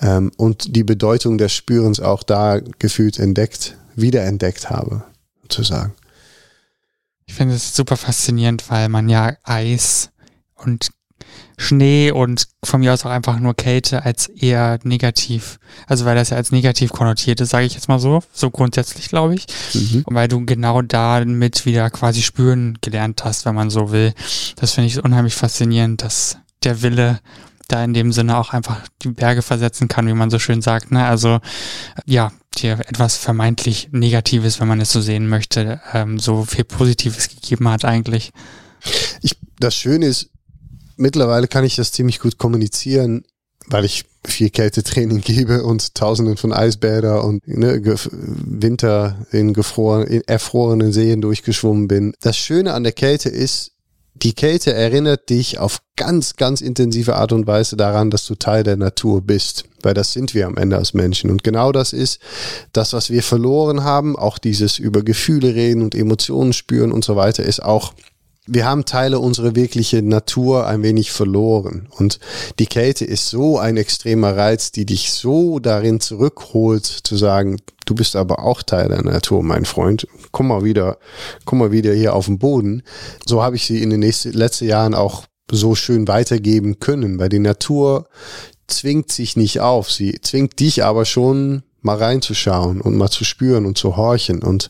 Ähm, 0.00 0.30
und 0.36 0.76
die 0.76 0.84
Bedeutung 0.84 1.38
des 1.38 1.52
Spürens 1.52 2.00
auch 2.00 2.22
da 2.22 2.60
gefühlt 2.78 3.18
entdeckt, 3.18 3.76
wiederentdeckt 3.96 4.70
habe, 4.70 5.02
sozusagen. 5.42 5.94
Ich 7.26 7.34
finde 7.34 7.54
es 7.54 7.74
super 7.74 7.96
faszinierend, 7.96 8.70
weil 8.70 8.88
man 8.88 9.08
ja 9.08 9.36
Eis 9.42 10.10
und 10.54 10.90
Schnee 11.56 12.10
und 12.12 12.48
von 12.64 12.80
mir 12.80 12.92
aus 12.92 13.04
auch 13.04 13.10
einfach 13.10 13.38
nur 13.40 13.54
Kälte 13.54 14.04
als 14.04 14.28
eher 14.28 14.78
negativ, 14.84 15.58
also 15.86 16.04
weil 16.04 16.14
das 16.14 16.30
ja 16.30 16.36
als 16.36 16.52
negativ 16.52 16.92
konnotiert 16.92 17.40
ist, 17.40 17.50
sage 17.50 17.66
ich 17.66 17.74
jetzt 17.74 17.88
mal 17.88 17.98
so, 17.98 18.22
so 18.32 18.50
grundsätzlich 18.50 19.08
glaube 19.08 19.34
ich. 19.34 19.46
Mhm. 19.74 20.02
Und 20.06 20.14
weil 20.14 20.28
du 20.28 20.44
genau 20.46 20.82
damit 20.82 21.66
wieder 21.66 21.90
quasi 21.90 22.22
spüren 22.22 22.78
gelernt 22.80 23.24
hast, 23.24 23.44
wenn 23.44 23.54
man 23.54 23.70
so 23.70 23.90
will. 23.90 24.14
Das 24.56 24.72
finde 24.72 24.88
ich 24.88 25.02
unheimlich 25.02 25.34
faszinierend, 25.34 26.02
dass 26.02 26.38
der 26.62 26.82
Wille 26.82 27.20
da 27.68 27.84
in 27.84 27.92
dem 27.92 28.12
Sinne 28.12 28.38
auch 28.38 28.52
einfach 28.52 28.80
die 29.02 29.08
Berge 29.08 29.42
versetzen 29.42 29.88
kann, 29.88 30.06
wie 30.06 30.14
man 30.14 30.30
so 30.30 30.38
schön 30.38 30.62
sagt. 30.62 30.90
Ne? 30.90 31.04
Also 31.04 31.40
ja, 32.06 32.32
dir 32.56 32.80
etwas 32.86 33.16
vermeintlich 33.16 33.88
Negatives, 33.92 34.58
wenn 34.58 34.68
man 34.68 34.80
es 34.80 34.90
so 34.90 35.00
sehen 35.00 35.28
möchte, 35.28 35.80
ähm, 35.92 36.18
so 36.18 36.44
viel 36.44 36.64
Positives 36.64 37.28
gegeben 37.28 37.68
hat 37.68 37.84
eigentlich. 37.84 38.32
Ich, 39.22 39.36
das 39.58 39.74
Schöne 39.74 40.06
ist, 40.06 40.30
mittlerweile 40.98 41.48
kann 41.48 41.64
ich 41.64 41.76
das 41.76 41.92
ziemlich 41.92 42.20
gut 42.20 42.38
kommunizieren, 42.38 43.24
weil 43.66 43.84
ich 43.84 44.04
viel 44.24 44.50
Kältetraining 44.50 45.20
gebe 45.20 45.62
und 45.62 45.94
tausenden 45.94 46.36
von 46.36 46.52
Eisbäder 46.52 47.24
und 47.24 47.46
ne, 47.46 47.80
Winter 47.84 49.26
in, 49.30 49.52
gefroren, 49.52 50.06
in 50.06 50.22
erfrorenen 50.22 50.92
Seen 50.92 51.20
durchgeschwommen 51.20 51.88
bin. 51.88 52.14
Das 52.20 52.36
Schöne 52.36 52.74
an 52.74 52.82
der 52.82 52.92
Kälte 52.92 53.28
ist, 53.28 53.72
die 54.22 54.32
Kälte 54.32 54.74
erinnert 54.74 55.30
dich 55.30 55.58
auf 55.58 55.80
ganz, 55.96 56.34
ganz 56.34 56.60
intensive 56.60 57.14
Art 57.14 57.32
und 57.32 57.46
Weise 57.46 57.76
daran, 57.76 58.10
dass 58.10 58.26
du 58.26 58.34
Teil 58.34 58.64
der 58.64 58.76
Natur 58.76 59.22
bist, 59.22 59.64
weil 59.82 59.94
das 59.94 60.12
sind 60.12 60.34
wir 60.34 60.46
am 60.46 60.56
Ende 60.56 60.76
als 60.76 60.92
Menschen. 60.92 61.30
Und 61.30 61.44
genau 61.44 61.70
das 61.70 61.92
ist 61.92 62.18
das, 62.72 62.92
was 62.92 63.10
wir 63.10 63.22
verloren 63.22 63.84
haben, 63.84 64.16
auch 64.16 64.38
dieses 64.38 64.78
über 64.78 65.02
Gefühle 65.02 65.54
reden 65.54 65.82
und 65.82 65.94
Emotionen 65.94 66.52
spüren 66.52 66.90
und 66.90 67.04
so 67.04 67.14
weiter, 67.14 67.44
ist 67.44 67.62
auch 67.62 67.92
wir 68.48 68.64
haben 68.64 68.84
Teile 68.84 69.18
unserer 69.18 69.54
wirklichen 69.54 70.08
Natur 70.08 70.66
ein 70.66 70.82
wenig 70.82 71.12
verloren. 71.12 71.88
Und 71.90 72.18
die 72.58 72.66
Kälte 72.66 73.04
ist 73.04 73.28
so 73.28 73.58
ein 73.58 73.76
extremer 73.76 74.36
Reiz, 74.36 74.72
die 74.72 74.86
dich 74.86 75.12
so 75.12 75.58
darin 75.58 76.00
zurückholt, 76.00 76.86
zu 76.86 77.16
sagen, 77.16 77.58
du 77.84 77.94
bist 77.94 78.16
aber 78.16 78.42
auch 78.42 78.62
Teil 78.62 78.88
der 78.88 79.02
Natur, 79.02 79.42
mein 79.42 79.66
Freund. 79.66 80.06
Komm 80.32 80.48
mal 80.48 80.64
wieder, 80.64 80.98
komm 81.44 81.58
mal 81.58 81.72
wieder 81.72 81.92
hier 81.92 82.14
auf 82.14 82.26
den 82.26 82.38
Boden. 82.38 82.82
So 83.26 83.42
habe 83.42 83.56
ich 83.56 83.66
sie 83.66 83.82
in 83.82 83.90
den 83.90 84.00
nächsten, 84.00 84.32
letzten 84.32 84.66
Jahren 84.66 84.94
auch 84.94 85.24
so 85.50 85.74
schön 85.74 86.08
weitergeben 86.08 86.80
können, 86.80 87.18
weil 87.18 87.28
die 87.28 87.38
Natur 87.38 88.06
zwingt 88.66 89.12
sich 89.12 89.36
nicht 89.36 89.60
auf. 89.60 89.90
Sie 89.90 90.20
zwingt 90.22 90.58
dich 90.60 90.84
aber 90.84 91.04
schon 91.04 91.62
mal 91.80 91.96
reinzuschauen 91.96 92.80
und 92.80 92.96
mal 92.96 93.10
zu 93.10 93.24
spüren 93.24 93.66
und 93.66 93.78
zu 93.78 93.96
horchen. 93.96 94.42
Und 94.42 94.68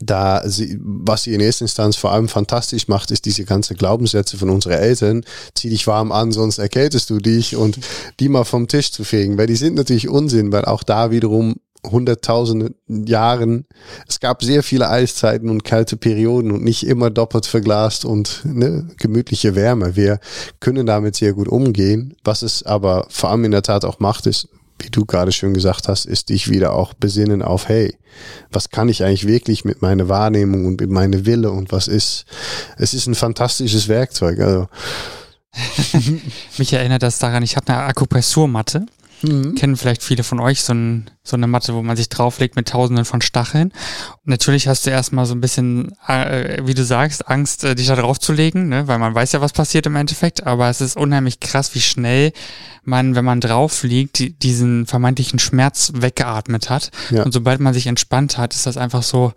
da 0.00 0.42
sie, 0.48 0.78
was 0.80 1.24
sie 1.24 1.34
in 1.34 1.40
erster 1.40 1.64
Instanz 1.64 1.96
vor 1.96 2.12
allem 2.12 2.28
fantastisch 2.28 2.88
macht, 2.88 3.10
ist 3.10 3.26
diese 3.26 3.44
ganze 3.44 3.74
Glaubenssätze 3.74 4.38
von 4.38 4.50
unseren 4.50 4.72
Eltern, 4.72 5.24
zieh 5.54 5.68
dich 5.68 5.86
warm 5.86 6.10
an, 6.10 6.32
sonst 6.32 6.58
erkältest 6.58 7.10
du 7.10 7.18
dich 7.18 7.54
und 7.54 7.78
die 8.18 8.28
mal 8.28 8.44
vom 8.44 8.66
Tisch 8.66 8.92
zu 8.92 9.04
fegen, 9.04 9.36
weil 9.38 9.46
die 9.46 9.56
sind 9.56 9.74
natürlich 9.76 10.08
Unsinn, 10.08 10.52
weil 10.52 10.64
auch 10.64 10.82
da 10.82 11.10
wiederum 11.10 11.56
hunderttausende 11.84 12.74
Jahren, 12.88 13.66
es 14.06 14.20
gab 14.20 14.42
sehr 14.42 14.62
viele 14.62 14.88
Eiszeiten 14.88 15.48
und 15.48 15.64
kalte 15.64 15.96
Perioden 15.96 16.50
und 16.50 16.62
nicht 16.62 16.86
immer 16.86 17.10
doppelt 17.10 17.46
verglast 17.46 18.04
und 18.04 18.42
ne, 18.44 18.86
gemütliche 18.98 19.54
Wärme. 19.54 19.96
Wir 19.96 20.20
können 20.60 20.86
damit 20.86 21.16
sehr 21.16 21.32
gut 21.32 21.48
umgehen. 21.48 22.16
Was 22.22 22.42
es 22.42 22.62
aber 22.62 23.06
vor 23.08 23.30
allem 23.30 23.44
in 23.44 23.50
der 23.52 23.62
Tat 23.62 23.84
auch 23.84 23.98
macht, 23.98 24.26
ist, 24.26 24.48
wie 24.82 24.90
du 24.90 25.04
gerade 25.04 25.32
schön 25.32 25.54
gesagt 25.54 25.88
hast, 25.88 26.06
ist 26.06 26.28
dich 26.28 26.50
wieder 26.50 26.72
auch 26.72 26.94
besinnen 26.94 27.42
auf, 27.42 27.68
hey, 27.68 27.96
was 28.50 28.70
kann 28.70 28.88
ich 28.88 29.04
eigentlich 29.04 29.26
wirklich 29.26 29.64
mit 29.64 29.82
meiner 29.82 30.08
Wahrnehmung 30.08 30.66
und 30.66 30.80
mit 30.80 30.90
meiner 30.90 31.26
Wille 31.26 31.50
und 31.50 31.72
was 31.72 31.88
ist, 31.88 32.24
es 32.76 32.94
ist 32.94 33.06
ein 33.06 33.14
fantastisches 33.14 33.88
Werkzeug. 33.88 34.40
Also. 34.40 34.68
Mich 36.58 36.72
erinnert 36.72 37.02
das 37.02 37.18
daran, 37.18 37.42
ich 37.42 37.56
habe 37.56 37.72
eine 37.72 37.82
Akupressurmatte 37.84 38.86
Mhm. 39.22 39.54
Kennen 39.54 39.76
vielleicht 39.76 40.02
viele 40.02 40.24
von 40.24 40.40
euch 40.40 40.62
so, 40.62 40.72
ein, 40.72 41.10
so 41.22 41.36
eine 41.36 41.46
Matte, 41.46 41.74
wo 41.74 41.82
man 41.82 41.96
sich 41.96 42.08
drauflegt 42.08 42.56
mit 42.56 42.68
tausenden 42.68 43.04
von 43.04 43.20
Stacheln. 43.20 43.68
Und 43.68 44.26
natürlich 44.26 44.68
hast 44.68 44.86
du 44.86 44.90
erstmal 44.90 45.26
so 45.26 45.34
ein 45.34 45.40
bisschen, 45.40 45.92
äh, 46.06 46.62
wie 46.64 46.74
du 46.74 46.84
sagst, 46.84 47.28
Angst, 47.28 47.64
äh, 47.64 47.74
dich 47.74 47.86
da 47.86 47.96
drauf 47.96 48.18
zu 48.18 48.32
legen, 48.32 48.68
ne? 48.68 48.88
weil 48.88 48.98
man 48.98 49.14
weiß 49.14 49.32
ja, 49.32 49.40
was 49.40 49.52
passiert 49.52 49.86
im 49.86 49.96
Endeffekt. 49.96 50.46
Aber 50.46 50.68
es 50.68 50.80
ist 50.80 50.96
unheimlich 50.96 51.40
krass, 51.40 51.74
wie 51.74 51.80
schnell 51.80 52.32
man, 52.82 53.14
wenn 53.14 53.24
man 53.24 53.40
drauf 53.40 53.82
liegt, 53.82 54.18
die, 54.18 54.32
diesen 54.32 54.86
vermeintlichen 54.86 55.38
Schmerz 55.38 55.92
weggeatmet 55.94 56.70
hat. 56.70 56.90
Ja. 57.10 57.22
Und 57.22 57.32
sobald 57.32 57.60
man 57.60 57.74
sich 57.74 57.86
entspannt 57.86 58.38
hat, 58.38 58.54
ist 58.54 58.66
das 58.66 58.76
einfach 58.76 59.02
so, 59.02 59.32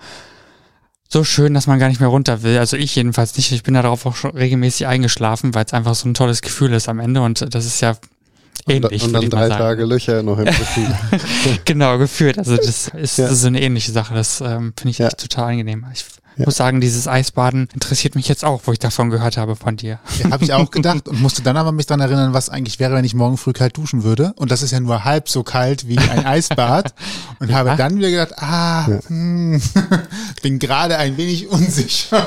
so 1.09 1.23
schön, 1.23 1.53
dass 1.53 1.67
man 1.67 1.77
gar 1.77 1.89
nicht 1.89 1.99
mehr 1.99 2.09
runter 2.09 2.41
will. 2.41 2.57
Also 2.57 2.75
ich 2.75 2.95
jedenfalls 2.95 3.37
nicht. 3.37 3.51
Ich 3.51 3.63
bin 3.63 3.75
darauf 3.75 4.05
auch 4.05 4.15
schon 4.15 4.31
regelmäßig 4.31 4.87
eingeschlafen, 4.87 5.53
weil 5.53 5.65
es 5.65 5.73
einfach 5.73 5.93
so 5.93 6.09
ein 6.09 6.15
tolles 6.15 6.41
Gefühl 6.41 6.73
ist 6.73 6.89
am 6.89 6.99
Ende. 6.99 7.21
Und 7.21 7.53
das 7.53 7.65
ist 7.65 7.81
ja 7.81 7.97
ähnlich. 8.67 9.03
Und, 9.03 9.13
dann 9.13 9.29
drei 9.29 9.49
Tage 9.49 9.85
Löcher 9.85 10.23
noch 10.23 10.37
im 10.37 10.45
Profil. 10.53 10.87
genau, 11.65 11.97
gefühlt. 11.97 12.37
Also 12.37 12.55
das 12.55 12.87
ist, 12.93 13.17
ja. 13.17 13.33
so 13.33 13.47
eine 13.47 13.61
ähnliche 13.61 13.91
Sache. 13.91 14.13
Das 14.13 14.41
ähm, 14.41 14.73
finde 14.77 14.89
ich 14.89 14.97
ja. 14.99 15.07
echt 15.07 15.19
total 15.19 15.51
angenehm. 15.51 15.85
Ich 15.93 16.05
ja. 16.37 16.45
muss 16.45 16.55
sagen, 16.55 16.81
dieses 16.81 17.07
Eisbaden 17.07 17.69
interessiert 17.73 18.15
mich 18.15 18.27
jetzt 18.27 18.43
auch, 18.43 18.61
wo 18.65 18.71
ich 18.71 18.79
davon 18.79 19.09
gehört 19.09 19.37
habe 19.37 19.55
von 19.55 19.77
dir. 19.77 19.99
Ja, 20.21 20.31
habe 20.31 20.43
ich 20.43 20.53
auch 20.53 20.71
gedacht 20.71 21.07
und 21.07 21.21
musste 21.21 21.41
dann 21.41 21.57
aber 21.57 21.71
mich 21.71 21.85
daran 21.85 22.01
erinnern, 22.01 22.33
was 22.33 22.49
eigentlich 22.49 22.79
wäre, 22.79 22.93
wenn 22.95 23.05
ich 23.05 23.13
morgen 23.13 23.37
früh 23.37 23.53
kalt 23.53 23.77
duschen 23.77 24.03
würde. 24.03 24.33
Und 24.35 24.51
das 24.51 24.61
ist 24.61 24.71
ja 24.71 24.79
nur 24.79 25.03
halb 25.03 25.29
so 25.29 25.43
kalt 25.43 25.87
wie 25.87 25.97
ein 25.97 26.25
Eisbad. 26.25 26.93
Und 27.39 27.49
ja. 27.49 27.57
habe 27.57 27.75
dann 27.77 27.97
wieder 27.97 28.09
gedacht, 28.09 28.33
ah, 28.37 28.87
ja. 28.89 28.99
hm, 29.07 29.61
bin 30.41 30.59
gerade 30.59 30.97
ein 30.97 31.17
wenig 31.17 31.49
unsicher. 31.49 32.25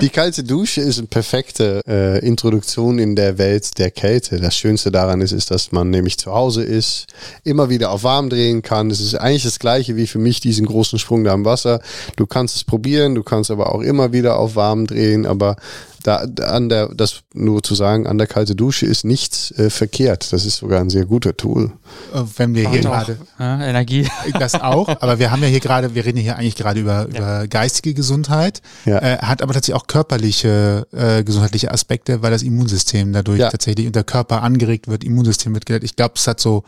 Die 0.00 0.08
kalte 0.08 0.44
Dusche 0.44 0.80
ist 0.80 0.98
eine 0.98 1.06
perfekte 1.06 1.82
äh, 1.86 2.26
Introduktion 2.26 2.98
in 2.98 3.16
der 3.16 3.38
Welt 3.38 3.78
der 3.78 3.90
Kälte. 3.90 4.40
Das 4.40 4.56
Schönste 4.56 4.90
daran 4.90 5.20
ist, 5.20 5.32
ist, 5.32 5.50
dass 5.50 5.72
man 5.72 5.90
nämlich 5.90 6.18
zu 6.18 6.32
Hause 6.32 6.62
ist, 6.62 7.06
immer 7.44 7.68
wieder 7.68 7.90
auf 7.90 8.02
warm 8.02 8.30
drehen 8.30 8.62
kann. 8.62 8.90
Es 8.90 9.00
ist 9.00 9.14
eigentlich 9.14 9.44
das 9.44 9.58
gleiche 9.58 9.96
wie 9.96 10.06
für 10.06 10.18
mich 10.18 10.40
diesen 10.40 10.66
großen 10.66 10.98
Sprung 10.98 11.24
da 11.24 11.34
im 11.34 11.44
Wasser. 11.44 11.80
Du 12.16 12.26
kannst 12.26 12.56
es 12.56 12.64
probieren, 12.64 13.14
Du 13.20 13.24
kannst 13.24 13.50
aber 13.50 13.74
auch 13.74 13.82
immer 13.82 14.14
wieder 14.14 14.38
auf 14.38 14.56
warm 14.56 14.86
drehen, 14.86 15.26
aber 15.26 15.56
da 16.02 16.24
an 16.40 16.70
der, 16.70 16.88
das 16.88 17.20
nur 17.34 17.62
zu 17.62 17.74
sagen, 17.74 18.06
an 18.06 18.16
der 18.16 18.26
kalte 18.26 18.56
Dusche 18.56 18.86
ist 18.86 19.04
nichts 19.04 19.50
äh, 19.58 19.68
verkehrt. 19.68 20.32
Das 20.32 20.46
ist 20.46 20.56
sogar 20.56 20.80
ein 20.80 20.88
sehr 20.88 21.04
guter 21.04 21.36
Tool. 21.36 21.72
Äh, 22.14 22.22
wenn 22.38 22.54
wir 22.54 22.70
hier 22.70 22.80
gerade 22.80 23.18
ja, 23.38 23.62
Energie. 23.62 24.08
Das 24.38 24.54
auch, 24.54 24.88
aber 24.88 25.18
wir 25.18 25.30
haben 25.30 25.42
ja 25.42 25.48
hier 25.48 25.60
gerade, 25.60 25.94
wir 25.94 26.02
reden 26.06 26.16
hier 26.16 26.36
eigentlich 26.36 26.56
gerade 26.56 26.80
über, 26.80 27.08
ja. 27.12 27.18
über 27.18 27.46
geistige 27.46 27.92
Gesundheit, 27.92 28.62
ja. 28.86 28.98
äh, 29.00 29.18
hat 29.18 29.42
aber 29.42 29.52
tatsächlich 29.52 29.78
auch 29.78 29.86
körperliche 29.86 30.86
äh, 30.92 31.22
gesundheitliche 31.22 31.70
Aspekte, 31.70 32.22
weil 32.22 32.30
das 32.30 32.42
Immunsystem 32.42 33.12
dadurch 33.12 33.40
ja. 33.40 33.50
tatsächlich 33.50 33.86
und 33.86 33.94
der 33.94 34.04
Körper 34.04 34.42
angeregt 34.42 34.88
wird, 34.88 35.04
Immunsystem 35.04 35.52
wird 35.52 35.66
gelernt. 35.66 35.84
Ich 35.84 35.94
glaube, 35.96 36.14
es 36.16 36.26
hat 36.26 36.40
so, 36.40 36.64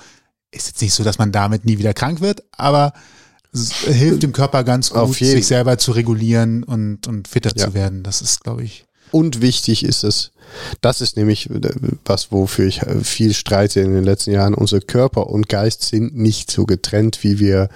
ist 0.51 0.67
jetzt 0.67 0.83
nicht 0.83 0.93
so, 0.93 1.03
dass 1.03 1.17
man 1.17 1.33
damit 1.33 1.65
nie 1.65 1.79
wieder 1.79 1.95
krank 1.95 2.21
wird, 2.21 2.43
aber 2.53 2.93
hilft 3.53 4.23
dem 4.23 4.33
Körper 4.33 4.65
ganz 4.65 4.91
gut, 4.91 5.15
sich 5.15 5.47
selber 5.47 5.79
zu 5.79 5.93
regulieren 5.93 6.63
und, 6.63 7.07
und 7.07 7.29
fitter 7.29 7.53
ja. 7.55 7.67
zu 7.67 7.75
werden. 7.75 8.03
Das 8.03 8.23
ist, 8.23 8.43
glaube 8.43 8.65
ich. 8.65 8.87
Und 9.11 9.43
wichtig 9.43 9.85
ist 9.85 10.05
es, 10.05 10.33
das 10.81 11.03
ist 11.03 11.19
nämlich 11.19 11.51
was, 12.07 12.33
wofür 12.33 12.67
ich 12.67 12.81
viel 13.03 13.35
streite 13.35 13.81
in 13.81 13.93
den 13.93 14.05
letzten 14.05 14.33
Jahren. 14.33 14.55
Unser 14.55 14.81
Körper 14.81 15.27
und 15.27 15.51
Geist 15.51 15.83
sind 15.83 16.17
nicht 16.17 16.51
so 16.51 16.65
getrennt, 16.65 17.23
wie 17.23 17.39
wir 17.39 17.69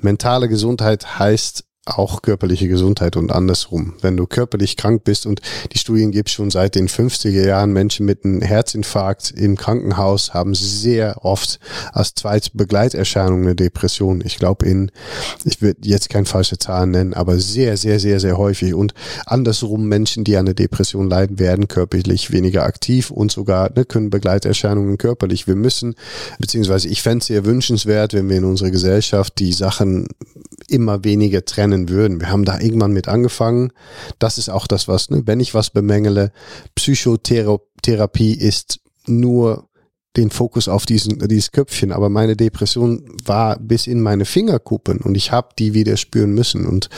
mentale 0.00 0.46
Gesundheit 0.48 1.18
heißt 1.18 1.64
auch 1.86 2.22
körperliche 2.22 2.68
Gesundheit 2.68 3.16
und 3.16 3.30
andersrum. 3.30 3.94
Wenn 4.00 4.16
du 4.16 4.26
körperlich 4.26 4.76
krank 4.76 5.04
bist 5.04 5.26
und 5.26 5.40
die 5.72 5.78
Studien 5.78 6.12
gibt 6.12 6.30
schon 6.30 6.50
seit 6.50 6.74
den 6.74 6.88
50er 6.88 7.44
Jahren, 7.44 7.72
Menschen 7.72 8.06
mit 8.06 8.24
einem 8.24 8.40
Herzinfarkt 8.40 9.30
im 9.32 9.56
Krankenhaus 9.56 10.32
haben 10.32 10.54
sehr 10.54 11.24
oft 11.24 11.58
als 11.92 12.14
zweite 12.14 12.50
Begleiterscheinung 12.54 13.42
eine 13.42 13.54
Depression. 13.54 14.22
Ich 14.24 14.38
glaube 14.38 14.66
in, 14.66 14.90
ich 15.44 15.60
würde 15.60 15.80
jetzt 15.82 16.08
keine 16.08 16.24
falsche 16.24 16.58
Zahlen 16.58 16.90
nennen, 16.90 17.14
aber 17.14 17.38
sehr, 17.38 17.76
sehr, 17.76 18.00
sehr, 18.00 18.18
sehr 18.18 18.38
häufig. 18.38 18.72
Und 18.72 18.94
andersrum 19.26 19.86
Menschen, 19.86 20.24
die 20.24 20.36
an 20.36 20.46
der 20.46 20.54
Depression 20.54 21.08
leiden, 21.08 21.38
werden 21.38 21.68
körperlich 21.68 22.30
weniger 22.30 22.64
aktiv 22.64 23.10
und 23.10 23.30
sogar 23.30 23.70
ne, 23.74 23.84
können 23.84 24.08
Begleiterscheinungen 24.08 24.96
körperlich. 24.96 25.46
Wir 25.46 25.56
müssen, 25.56 25.96
beziehungsweise 26.38 26.88
ich 26.88 27.02
fände 27.02 27.18
es 27.18 27.26
sehr 27.26 27.44
wünschenswert, 27.44 28.14
wenn 28.14 28.28
wir 28.30 28.38
in 28.38 28.44
unserer 28.44 28.70
Gesellschaft 28.70 29.38
die 29.38 29.52
Sachen 29.52 30.08
immer 30.68 31.04
weniger 31.04 31.44
trennen 31.44 31.73
würden. 31.88 32.20
Wir 32.20 32.30
haben 32.30 32.44
da 32.44 32.58
irgendwann 32.60 32.92
mit 32.92 33.08
angefangen. 33.08 33.72
Das 34.18 34.38
ist 34.38 34.48
auch 34.48 34.66
das, 34.66 34.88
was, 34.88 35.10
ne, 35.10 35.22
wenn 35.26 35.40
ich 35.40 35.54
was 35.54 35.70
bemängele, 35.70 36.32
Psychotherapie 36.74 38.34
ist 38.34 38.80
nur 39.06 39.68
den 40.16 40.30
Fokus 40.30 40.68
auf 40.68 40.86
diesen, 40.86 41.18
dieses 41.28 41.50
Köpfchen, 41.50 41.90
aber 41.90 42.08
meine 42.08 42.36
Depression 42.36 43.04
war 43.24 43.58
bis 43.58 43.86
in 43.86 44.00
meine 44.00 44.24
Fingerkuppen 44.24 44.98
und 44.98 45.16
ich 45.16 45.32
habe 45.32 45.48
die 45.58 45.74
wieder 45.74 45.96
spüren 45.96 46.32
müssen 46.32 46.66
und 46.66 46.88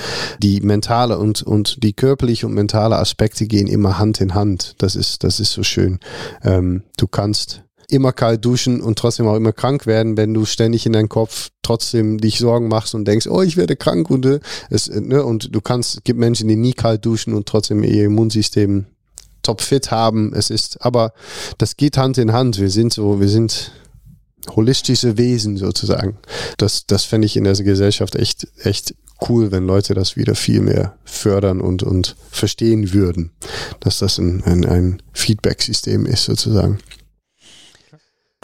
die 0.42 0.60
mentale 0.60 1.18
und, 1.18 1.42
und 1.42 1.82
die 1.82 1.94
körperliche 1.94 2.46
und 2.46 2.54
mentale 2.54 2.96
Aspekte 2.96 3.46
gehen 3.46 3.68
immer 3.68 3.98
Hand 3.98 4.20
in 4.20 4.34
Hand. 4.34 4.74
Das 4.78 4.96
ist, 4.96 5.24
das 5.24 5.40
ist 5.40 5.52
so 5.52 5.62
schön. 5.62 5.98
Ähm, 6.44 6.82
du 6.98 7.06
kannst 7.06 7.62
immer 7.88 8.12
kalt 8.12 8.44
duschen 8.44 8.80
und 8.80 8.98
trotzdem 8.98 9.26
auch 9.26 9.36
immer 9.36 9.52
krank 9.52 9.86
werden, 9.86 10.16
wenn 10.16 10.34
du 10.34 10.44
ständig 10.44 10.86
in 10.86 10.92
deinem 10.92 11.08
Kopf 11.08 11.50
trotzdem 11.62 12.18
dich 12.18 12.38
Sorgen 12.38 12.68
machst 12.68 12.94
und 12.94 13.06
denkst, 13.06 13.26
oh, 13.26 13.42
ich 13.42 13.56
werde 13.56 13.76
krank 13.76 14.10
und 14.10 14.26
äh, 14.26 14.40
es, 14.70 14.88
ne, 14.88 15.24
und 15.24 15.54
du 15.54 15.60
kannst, 15.60 15.96
es 15.96 16.04
gibt 16.04 16.18
Menschen, 16.18 16.48
die 16.48 16.56
nie 16.56 16.72
kalt 16.72 17.04
duschen 17.04 17.34
und 17.34 17.46
trotzdem 17.46 17.82
ihr 17.82 18.04
Immunsystem 18.04 18.86
topfit 19.42 19.90
haben. 19.90 20.32
Es 20.34 20.50
ist, 20.50 20.84
aber 20.84 21.12
das 21.58 21.76
geht 21.76 21.96
Hand 21.96 22.18
in 22.18 22.32
Hand. 22.32 22.58
Wir 22.58 22.70
sind 22.70 22.92
so, 22.92 23.20
wir 23.20 23.28
sind 23.28 23.72
holistische 24.54 25.16
Wesen 25.18 25.56
sozusagen. 25.56 26.18
Das, 26.58 26.86
das 26.86 27.04
fände 27.04 27.26
ich 27.26 27.36
in 27.36 27.44
der 27.44 27.54
Gesellschaft 27.54 28.14
echt, 28.14 28.46
echt 28.62 28.94
cool, 29.28 29.50
wenn 29.50 29.66
Leute 29.66 29.94
das 29.94 30.16
wieder 30.16 30.34
viel 30.34 30.60
mehr 30.60 30.96
fördern 31.04 31.60
und, 31.60 31.82
und 31.82 32.16
verstehen 32.30 32.92
würden, 32.92 33.32
dass 33.80 33.98
das 33.98 34.18
ein, 34.18 34.44
ein, 34.44 34.64
ein 34.64 35.02
Feedback-System 35.12 36.06
ist 36.06 36.24
sozusagen. 36.24 36.78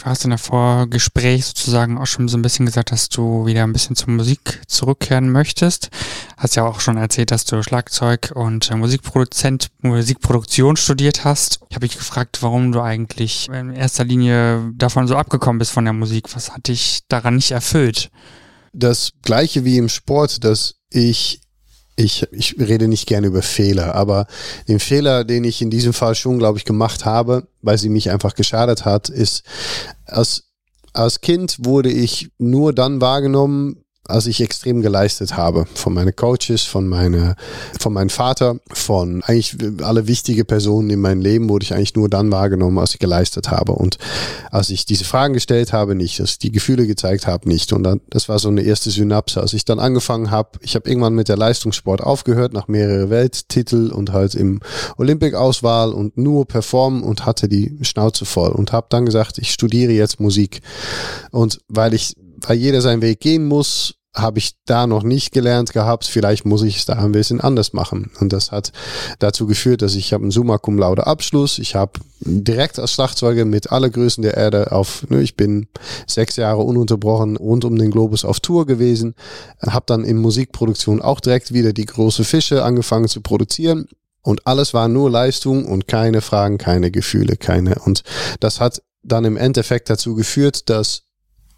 Du 0.03 0.09
hast 0.09 0.25
in 0.25 0.31
der 0.31 0.37
Vorgespräch 0.39 1.45
sozusagen 1.45 1.97
auch 1.97 2.07
schon 2.07 2.27
so 2.27 2.37
ein 2.37 2.41
bisschen 2.41 2.65
gesagt, 2.65 2.91
dass 2.91 3.07
du 3.07 3.45
wieder 3.45 3.63
ein 3.63 3.71
bisschen 3.71 3.95
zur 3.95 4.09
Musik 4.09 4.61
zurückkehren 4.67 5.31
möchtest. 5.31 5.91
Hast 6.35 6.57
ja 6.57 6.65
auch 6.65 6.81
schon 6.81 6.97
erzählt, 6.97 7.31
dass 7.31 7.45
du 7.45 7.63
Schlagzeug 7.63 8.33
und 8.35 8.69
äh, 8.69 8.75
Musikproduzent, 8.75 9.69
Musikproduktion 9.79 10.75
studiert 10.75 11.23
hast. 11.23 11.61
Ich 11.69 11.77
habe 11.77 11.87
dich 11.87 11.97
gefragt, 11.97 12.39
warum 12.41 12.73
du 12.73 12.81
eigentlich 12.81 13.47
in 13.47 13.71
erster 13.71 14.03
Linie 14.03 14.73
davon 14.75 15.07
so 15.07 15.15
abgekommen 15.15 15.59
bist 15.59 15.71
von 15.71 15.85
der 15.85 15.93
Musik. 15.93 16.35
Was 16.35 16.51
hat 16.51 16.67
dich 16.67 17.03
daran 17.07 17.37
nicht 17.37 17.51
erfüllt? 17.51 18.11
Das 18.73 19.13
gleiche 19.21 19.63
wie 19.63 19.77
im 19.77 19.87
Sport, 19.87 20.43
dass 20.43 20.75
ich 20.89 21.42
ich, 21.95 22.27
ich 22.31 22.55
rede 22.59 22.87
nicht 22.87 23.07
gerne 23.07 23.27
über 23.27 23.41
Fehler, 23.41 23.95
aber 23.95 24.27
den 24.67 24.79
Fehler, 24.79 25.23
den 25.23 25.43
ich 25.43 25.61
in 25.61 25.69
diesem 25.69 25.93
Fall 25.93 26.15
schon, 26.15 26.39
glaube 26.39 26.57
ich, 26.57 26.65
gemacht 26.65 27.05
habe, 27.05 27.47
weil 27.61 27.77
sie 27.77 27.89
mich 27.89 28.09
einfach 28.09 28.33
geschadet 28.33 28.85
hat, 28.85 29.09
ist, 29.09 29.43
als, 30.05 30.45
als 30.93 31.21
Kind 31.21 31.57
wurde 31.59 31.91
ich 31.91 32.31
nur 32.39 32.73
dann 32.73 32.99
wahrgenommen, 32.99 33.82
als 34.05 34.27
ich 34.27 34.41
extrem 34.41 34.81
geleistet 34.81 35.37
habe. 35.37 35.65
Von 35.75 35.93
meinen 35.93 36.13
Coaches, 36.13 36.63
von, 36.63 36.87
meine, 36.87 37.35
von 37.79 37.93
meinem 37.93 38.09
Vater, 38.09 38.57
von 38.73 39.23
eigentlich 39.23 39.55
alle 39.81 40.07
wichtige 40.07 40.43
Personen 40.43 40.89
in 40.89 40.99
meinem 40.99 41.21
Leben 41.21 41.47
wurde 41.47 41.63
ich 41.63 41.73
eigentlich 41.73 41.95
nur 41.95 42.09
dann 42.09 42.29
wahrgenommen, 42.29 42.79
als 42.79 42.93
ich 42.93 42.99
geleistet 42.99 43.49
habe. 43.49 43.71
Und 43.71 43.97
als 44.51 44.69
ich 44.69 44.85
diese 44.85 45.05
Fragen 45.05 45.33
gestellt 45.33 45.71
habe, 45.71 45.95
nicht. 45.95 46.19
Als 46.19 46.31
ich 46.31 46.39
die 46.39 46.51
Gefühle 46.51 46.85
gezeigt 46.85 47.27
habe, 47.27 47.47
nicht. 47.47 47.71
Und 47.71 47.83
dann, 47.83 48.01
das 48.09 48.27
war 48.27 48.39
so 48.39 48.49
eine 48.49 48.63
erste 48.63 48.89
Synapse. 48.89 49.39
Als 49.39 49.53
ich 49.53 49.63
dann 49.63 49.79
angefangen 49.79 50.31
habe, 50.31 50.59
ich 50.61 50.75
habe 50.75 50.89
irgendwann 50.89 51.15
mit 51.15 51.29
der 51.29 51.37
Leistungssport 51.37 52.01
aufgehört, 52.01 52.51
nach 52.51 52.67
mehreren 52.67 53.09
Welttitel 53.09 53.89
und 53.89 54.11
halt 54.11 54.35
im 54.35 54.59
Olympic-Auswahl 54.97 55.93
und 55.93 56.17
nur 56.17 56.45
performen 56.45 57.03
und 57.03 57.25
hatte 57.25 57.47
die 57.47 57.77
Schnauze 57.83 58.25
voll 58.25 58.51
und 58.51 58.73
habe 58.73 58.87
dann 58.89 59.05
gesagt, 59.05 59.37
ich 59.37 59.51
studiere 59.51 59.93
jetzt 59.93 60.19
Musik. 60.19 60.61
Und 61.31 61.61
weil 61.69 61.93
ich 61.93 62.17
weil 62.47 62.57
jeder 62.57 62.81
seinen 62.81 63.01
Weg 63.01 63.19
gehen 63.19 63.45
muss, 63.45 63.95
habe 64.15 64.37
ich 64.37 64.53
da 64.65 64.85
noch 64.85 65.01
nicht 65.01 65.31
gelernt 65.31 65.73
gehabt. 65.73 66.05
Vielleicht 66.05 66.45
muss 66.45 66.61
ich 66.61 66.77
es 66.77 66.85
da 66.85 66.93
ein 66.93 67.13
bisschen 67.13 67.41
anders 67.41 67.73
machen. 67.73 68.11
Und 68.19 68.31
das 68.31 68.51
hat 68.51 68.71
dazu 69.17 69.47
geführt, 69.47 69.81
dass 69.81 69.95
ich 69.95 70.13
habe 70.13 70.23
einen 70.23 70.31
Summa 70.31 70.59
Cum 70.59 70.77
Laude 70.77 71.07
Abschluss. 71.07 71.57
Ich 71.57 71.73
habe 71.73 71.93
direkt 72.19 72.77
als 72.77 72.91
Schlagzeuger 72.91 73.45
mit 73.45 73.71
aller 73.71 73.89
Größen 73.89 74.21
der 74.21 74.37
Erde 74.37 74.71
auf, 74.71 75.05
ne, 75.09 75.21
ich 75.21 75.35
bin 75.35 75.67
sechs 76.05 76.35
Jahre 76.35 76.61
ununterbrochen 76.61 77.37
rund 77.37 77.65
um 77.65 77.77
den 77.77 77.89
Globus 77.89 78.23
auf 78.23 78.39
Tour 78.39 78.67
gewesen. 78.67 79.15
Habe 79.61 79.85
dann 79.87 80.03
in 80.03 80.17
Musikproduktion 80.17 81.01
auch 81.01 81.19
direkt 81.19 81.51
wieder 81.51 81.73
die 81.73 81.85
große 81.85 82.23
Fische 82.23 82.63
angefangen 82.63 83.07
zu 83.07 83.21
produzieren. 83.21 83.87
Und 84.21 84.45
alles 84.45 84.73
war 84.73 84.87
nur 84.87 85.09
Leistung 85.09 85.65
und 85.65 85.87
keine 85.87 86.21
Fragen, 86.21 86.57
keine 86.57 86.91
Gefühle, 86.91 87.35
keine. 87.35 87.75
Und 87.83 88.03
das 88.39 88.59
hat 88.59 88.81
dann 89.01 89.25
im 89.25 89.37
Endeffekt 89.37 89.89
dazu 89.89 90.13
geführt, 90.13 90.69
dass 90.69 91.03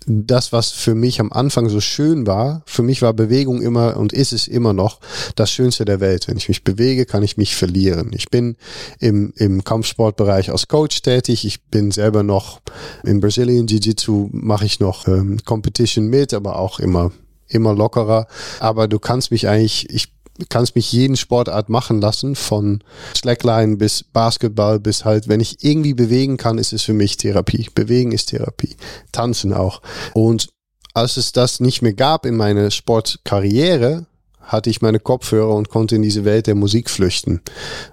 das, 0.05 0.51
was 0.51 0.71
für 0.71 0.95
mich 0.95 1.19
am 1.19 1.31
Anfang 1.31 1.69
so 1.69 1.81
schön 1.81 2.27
war, 2.27 2.61
für 2.65 2.83
mich 2.83 3.01
war 3.01 3.13
Bewegung 3.13 3.61
immer 3.61 3.97
und 3.97 4.13
ist 4.13 4.33
es 4.33 4.47
immer 4.47 4.73
noch 4.73 4.99
das 5.35 5.51
Schönste 5.51 5.85
der 5.85 5.99
Welt. 5.99 6.27
Wenn 6.27 6.37
ich 6.37 6.47
mich 6.47 6.63
bewege, 6.63 7.05
kann 7.05 7.23
ich 7.23 7.37
mich 7.37 7.55
verlieren. 7.55 8.11
Ich 8.13 8.29
bin 8.29 8.55
im, 8.99 9.33
im 9.35 9.63
Kampfsportbereich 9.63 10.51
als 10.51 10.67
Coach 10.67 11.01
tätig. 11.01 11.45
Ich 11.45 11.63
bin 11.63 11.91
selber 11.91 12.23
noch 12.23 12.61
im 13.03 13.19
Brazilian 13.19 13.67
Jiu-Jitsu, 13.67 14.29
mache 14.31 14.65
ich 14.65 14.79
noch 14.79 15.07
ähm, 15.07 15.39
Competition 15.43 16.07
mit, 16.07 16.33
aber 16.33 16.59
auch 16.59 16.79
immer 16.79 17.11
immer 17.47 17.75
lockerer. 17.75 18.27
Aber 18.59 18.87
du 18.87 18.97
kannst 18.97 19.29
mich 19.29 19.47
eigentlich, 19.47 19.87
ich 19.91 20.14
kannst 20.49 20.75
mich 20.75 20.91
jeden 20.91 21.15
Sportart 21.15 21.69
machen 21.69 22.01
lassen, 22.01 22.35
von 22.35 22.83
Slackline 23.15 23.77
bis 23.77 24.03
Basketball 24.03 24.79
bis 24.79 25.05
halt, 25.05 25.27
wenn 25.27 25.39
ich 25.39 25.63
irgendwie 25.63 25.93
bewegen 25.93 26.37
kann, 26.37 26.57
ist 26.57 26.73
es 26.73 26.83
für 26.83 26.93
mich 26.93 27.17
Therapie. 27.17 27.69
Bewegen 27.73 28.11
ist 28.11 28.27
Therapie. 28.27 28.75
Tanzen 29.11 29.53
auch. 29.53 29.81
Und 30.13 30.49
als 30.93 31.17
es 31.17 31.31
das 31.31 31.59
nicht 31.59 31.81
mehr 31.81 31.93
gab 31.93 32.25
in 32.25 32.35
meiner 32.35 32.71
Sportkarriere, 32.71 34.05
hatte 34.45 34.69
ich 34.69 34.81
meine 34.81 34.99
Kopfhörer 34.99 35.53
und 35.53 35.69
konnte 35.69 35.95
in 35.95 36.01
diese 36.01 36.25
Welt 36.25 36.47
der 36.47 36.55
Musik 36.55 36.89
flüchten 36.89 37.41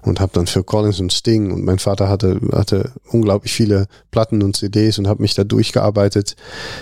und 0.03 0.19
habe 0.19 0.31
dann 0.33 0.47
Phil 0.47 0.63
Collins 0.63 0.99
und 0.99 1.11
Sting 1.11 1.51
und 1.51 1.63
mein 1.63 1.79
Vater 1.79 2.07
hatte 2.07 2.39
hatte 2.51 2.91
unglaublich 3.09 3.53
viele 3.53 3.87
Platten 4.11 4.43
und 4.43 4.55
CDs 4.55 4.99
und 4.99 5.07
habe 5.07 5.21
mich 5.21 5.33
da 5.33 5.43
durchgearbeitet. 5.43 6.35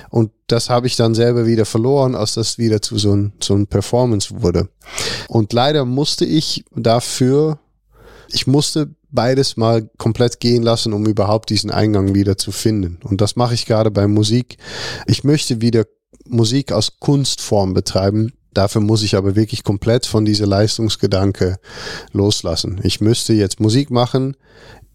Und 0.10 0.32
das 0.48 0.70
habe 0.70 0.88
ich 0.88 0.96
dann 0.96 1.16
selber 1.16 1.46
wieder 1.46 1.66
verloren, 1.66 2.16
als 2.16 2.34
das 2.34 2.58
wieder 2.58 2.82
zu 2.82 2.98
so 2.98 3.16
ein 3.16 3.34
so 3.42 3.56
ein 3.56 3.68
Performance 3.68 4.42
wurde. 4.42 4.70
Und 5.28 5.54
leider 5.54 5.86
musste 5.86 6.26
ich 6.26 6.66
dafür 6.76 7.60
ich 8.34 8.48
musste 8.48 8.96
beides 9.12 9.58
mal 9.58 9.90
komplett 9.98 10.40
gehen 10.40 10.64
lassen, 10.64 10.94
um 10.94 11.06
überhaupt 11.06 11.50
diesen 11.50 11.70
Eingang 11.70 12.16
wieder 12.16 12.38
zu 12.38 12.52
finden. 12.52 13.00
Und 13.04 13.20
das 13.22 13.36
mache 13.36 13.54
ich 13.54 13.66
gerade 13.66 13.92
bei 13.92 14.08
Musik. 14.08 14.58
Ich 15.06 15.24
möchte 15.24 15.62
wieder 15.62 15.86
Musik 16.26 16.72
als 16.72 16.98
Kunstform 17.00 17.74
betreiben 17.74 18.32
Dafür 18.54 18.82
muss 18.82 19.04
ich 19.04 19.16
aber 19.16 19.36
wirklich 19.36 19.64
komplett 19.64 20.06
von 20.06 20.26
dieser 20.26 20.46
Leistungsgedanke 20.46 21.58
loslassen. 22.12 22.80
Ich 22.84 23.02
müsste 23.02 23.34
jetzt 23.34 23.60
Musik 23.60 23.92
machen, 23.92 24.36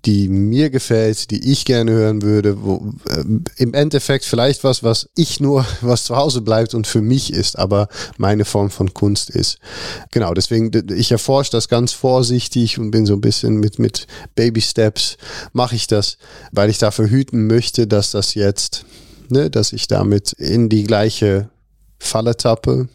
die 0.06 0.28
mir 0.28 0.70
gefällt, 0.70 1.30
die 1.30 1.50
ich 1.50 1.64
gerne 1.64 1.90
hören 1.90 2.22
würde, 2.22 2.62
wo 2.62 2.92
äh, 3.08 3.24
im 3.56 3.74
Endeffekt 3.74 4.24
vielleicht 4.24 4.62
was, 4.62 4.84
was 4.84 5.08
ich 5.16 5.40
nur, 5.40 5.66
was 5.80 6.04
zu 6.04 6.16
Hause 6.16 6.40
bleibt 6.42 6.74
und 6.74 6.86
für 6.86 7.02
mich 7.02 7.32
ist, 7.32 7.58
aber 7.58 7.88
meine 8.16 8.44
Form 8.44 8.70
von 8.70 8.94
Kunst 8.94 9.30
ist. 9.30 9.58
Genau, 10.12 10.32
deswegen, 10.32 10.70
ich 10.92 11.10
erforsche 11.10 11.50
das 11.50 11.68
ganz 11.68 11.92
vorsichtig 11.92 12.78
und 12.78 12.92
bin 12.92 13.04
so 13.04 13.14
ein 13.14 13.20
bisschen 13.20 13.56
mit, 13.56 13.78
mit 13.78 14.06
Baby 14.36 14.60
Steps 14.60 15.16
mache 15.52 15.74
ich 15.74 15.88
das, 15.88 16.18
weil 16.52 16.70
ich 16.70 16.78
dafür 16.78 17.10
hüten 17.10 17.48
möchte, 17.48 17.88
dass 17.88 18.12
das 18.12 18.34
jetzt, 18.34 18.84
ne, 19.28 19.50
dass 19.50 19.72
ich 19.72 19.88
damit 19.88 20.32
in 20.34 20.68
die 20.68 20.84
gleiche 20.84 21.50
Falle 21.98 22.36
tappe, 22.36 22.88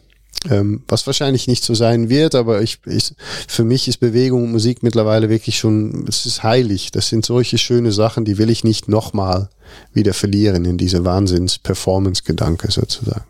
ähm, 0.50 0.82
was 0.88 1.06
wahrscheinlich 1.06 1.46
nicht 1.46 1.64
so 1.64 1.74
sein 1.74 2.08
wird, 2.08 2.34
aber 2.34 2.62
ich, 2.62 2.78
ich, 2.86 3.14
für 3.48 3.64
mich 3.64 3.88
ist 3.88 3.98
Bewegung 3.98 4.44
und 4.44 4.52
Musik 4.52 4.82
mittlerweile 4.82 5.28
wirklich 5.28 5.58
schon, 5.58 6.06
es 6.08 6.26
ist 6.26 6.42
heilig. 6.42 6.90
Das 6.90 7.08
sind 7.08 7.24
solche 7.24 7.58
schöne 7.58 7.92
Sachen, 7.92 8.24
die 8.24 8.38
will 8.38 8.50
ich 8.50 8.64
nicht 8.64 8.88
nochmal 8.88 9.50
wieder 9.92 10.14
verlieren 10.14 10.64
in 10.64 10.78
diese 10.78 11.04
Wahnsinns-Performance-Gedanke 11.04 12.70
sozusagen. 12.70 13.26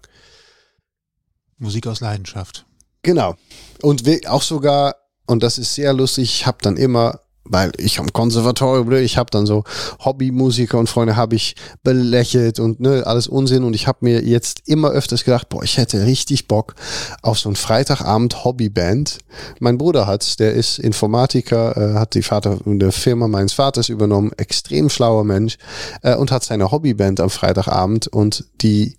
Musik 1.59 1.87
aus 1.87 2.01
Leidenschaft. 2.01 2.65
Genau. 3.03 3.37
Und 3.83 4.03
auch 4.27 4.43
sogar, 4.43 4.97
und 5.27 5.43
das 5.43 5.59
ist 5.59 5.75
sehr 5.75 5.93
lustig, 5.93 6.25
ich 6.25 6.47
habe 6.47 6.59
dann 6.63 6.77
immer 6.77 7.21
weil 7.53 7.73
ich 7.79 7.99
am 8.01 8.13
Konservatorium, 8.13 8.91
ich 8.93 9.17
habe 9.17 9.31
dann 9.31 9.47
so 9.47 9.65
Hobbymusiker 10.05 10.79
und 10.79 10.89
Freunde 10.89 11.17
habe 11.17 11.37
ich 11.37 11.55
belächelt 11.83 12.59
und 12.59 12.81
ne, 12.81 13.03
alles 13.07 13.27
Unsinn. 13.27 13.65
Und 13.65 13.75
ich 13.75 13.87
habe 13.87 13.99
mir 14.03 14.23
jetzt 14.23 14.63
immer 14.67 14.91
öfters 14.91 15.25
gedacht, 15.25 15.49
boah, 15.49 15.63
ich 15.63 15.77
hätte 15.77 16.05
richtig 16.05 16.49
Bock 16.49 16.75
auf 17.21 17.39
so 17.39 17.49
ein 17.49 17.57
Freitagabend 17.57 18.45
Hobbyband. 18.45 19.19
Mein 19.61 19.79
Bruder 19.79 20.07
hat, 20.07 20.41
der 20.41 20.53
ist 20.53 20.79
Informatiker, 20.79 21.77
äh, 21.77 21.99
hat 21.99 22.15
die 22.15 22.23
Vater 22.23 22.59
der 22.65 22.93
Firma 22.93 23.29
meines 23.29 23.53
Vaters 23.53 23.89
übernommen, 23.89 24.33
extrem 24.37 24.89
schlauer 24.89 25.25
Mensch 25.25 25.59
äh, 26.03 26.17
und 26.17 26.31
hat 26.31 26.45
seine 26.45 26.71
Hobbyband 26.71 27.21
am 27.21 27.31
Freitagabend. 27.31 28.09
Und 28.09 28.45
die, 28.61 28.97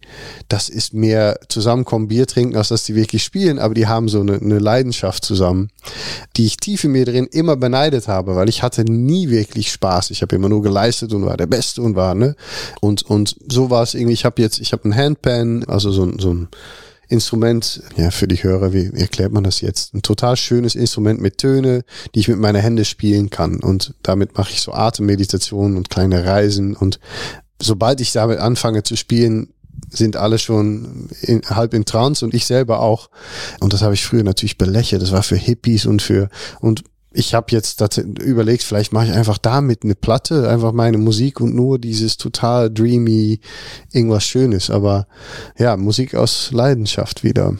das 0.47 0.69
ist 0.69 0.93
mehr 0.93 1.39
zusammenkommen, 1.49 2.07
Bier 2.07 2.27
trinken, 2.27 2.55
als 2.55 2.69
dass 2.69 2.83
die 2.83 2.95
wirklich 2.95 3.23
spielen, 3.23 3.59
aber 3.59 3.73
die 3.73 3.87
haben 3.87 4.07
so 4.07 4.21
eine, 4.21 4.35
eine 4.35 4.59
Leidenschaft 4.59 5.25
zusammen, 5.25 5.69
die 6.37 6.45
ich 6.45 6.57
tief 6.57 6.83
in 6.83 6.91
mir 6.91 7.05
drin 7.05 7.27
immer 7.31 7.55
beneidet 7.55 8.07
habe, 8.07 8.35
weil 8.35 8.42
ich 8.49 8.63
hatte 8.63 8.83
nie 8.83 9.29
wirklich 9.29 9.71
Spaß. 9.71 10.11
Ich 10.11 10.21
habe 10.21 10.35
immer 10.35 10.49
nur 10.49 10.61
geleistet 10.61 11.13
und 11.13 11.25
war 11.25 11.37
der 11.37 11.47
Beste 11.47 11.81
und 11.81 11.95
war, 11.95 12.15
ne? 12.15 12.35
Und, 12.81 13.03
und 13.03 13.35
so 13.47 13.69
war 13.69 13.83
es 13.83 13.93
irgendwie, 13.93 14.13
ich 14.13 14.25
habe 14.25 14.41
jetzt, 14.41 14.59
ich 14.59 14.73
habe 14.73 14.87
ein 14.87 14.95
Handpan, 14.95 15.63
also 15.65 15.91
so, 15.91 16.11
so 16.17 16.33
ein 16.33 16.47
Instrument, 17.09 17.83
ja, 17.95 18.11
für 18.11 18.27
die 18.27 18.41
Hörer, 18.41 18.73
wie, 18.73 18.91
erklärt 18.93 19.31
man 19.31 19.43
das 19.43 19.61
jetzt? 19.61 19.93
Ein 19.93 20.01
total 20.01 20.35
schönes 20.35 20.73
Instrument 20.73 21.21
mit 21.21 21.37
Töne, 21.37 21.83
die 22.15 22.21
ich 22.21 22.27
mit 22.27 22.39
meiner 22.39 22.59
Hände 22.59 22.85
spielen 22.85 23.29
kann. 23.29 23.61
Und 23.61 23.93
damit 24.03 24.37
mache 24.37 24.51
ich 24.51 24.61
so 24.61 24.73
Atemmeditationen 24.73 25.77
und 25.77 25.89
kleine 25.89 26.25
Reisen. 26.25 26.75
Und 26.75 26.99
sobald 27.61 28.01
ich 28.01 28.13
damit 28.13 28.39
anfange 28.39 28.83
zu 28.83 28.95
spielen, 28.95 29.49
sind 29.89 30.15
alle 30.15 30.39
schon 30.39 31.09
in, 31.21 31.41
halb 31.43 31.73
in 31.73 31.85
Trance 31.85 32.25
und 32.25 32.33
ich 32.33 32.45
selber 32.45 32.79
auch. 32.79 33.09
Und 33.59 33.73
das 33.73 33.81
habe 33.81 33.93
ich 33.93 34.03
früher 34.03 34.23
natürlich 34.23 34.57
belächelt. 34.57 35.01
Das 35.01 35.11
war 35.11 35.23
für 35.23 35.35
Hippies 35.35 35.85
und 35.85 36.01
für 36.01 36.29
und 36.61 36.83
ich 37.13 37.33
habe 37.33 37.47
jetzt 37.49 37.79
überlegt, 37.99 38.63
vielleicht 38.63 38.91
mache 38.91 39.05
ich 39.05 39.11
einfach 39.13 39.37
damit 39.37 39.83
eine 39.83 39.95
Platte, 39.95 40.49
einfach 40.49 40.71
meine 40.71 40.97
Musik 40.97 41.39
und 41.39 41.55
nur 41.55 41.79
dieses 41.79 42.17
total 42.17 42.71
dreamy, 42.71 43.39
irgendwas 43.91 44.25
Schönes. 44.25 44.69
Aber 44.69 45.07
ja, 45.57 45.77
Musik 45.77 46.15
aus 46.15 46.51
Leidenschaft 46.51 47.23
wieder. 47.23 47.55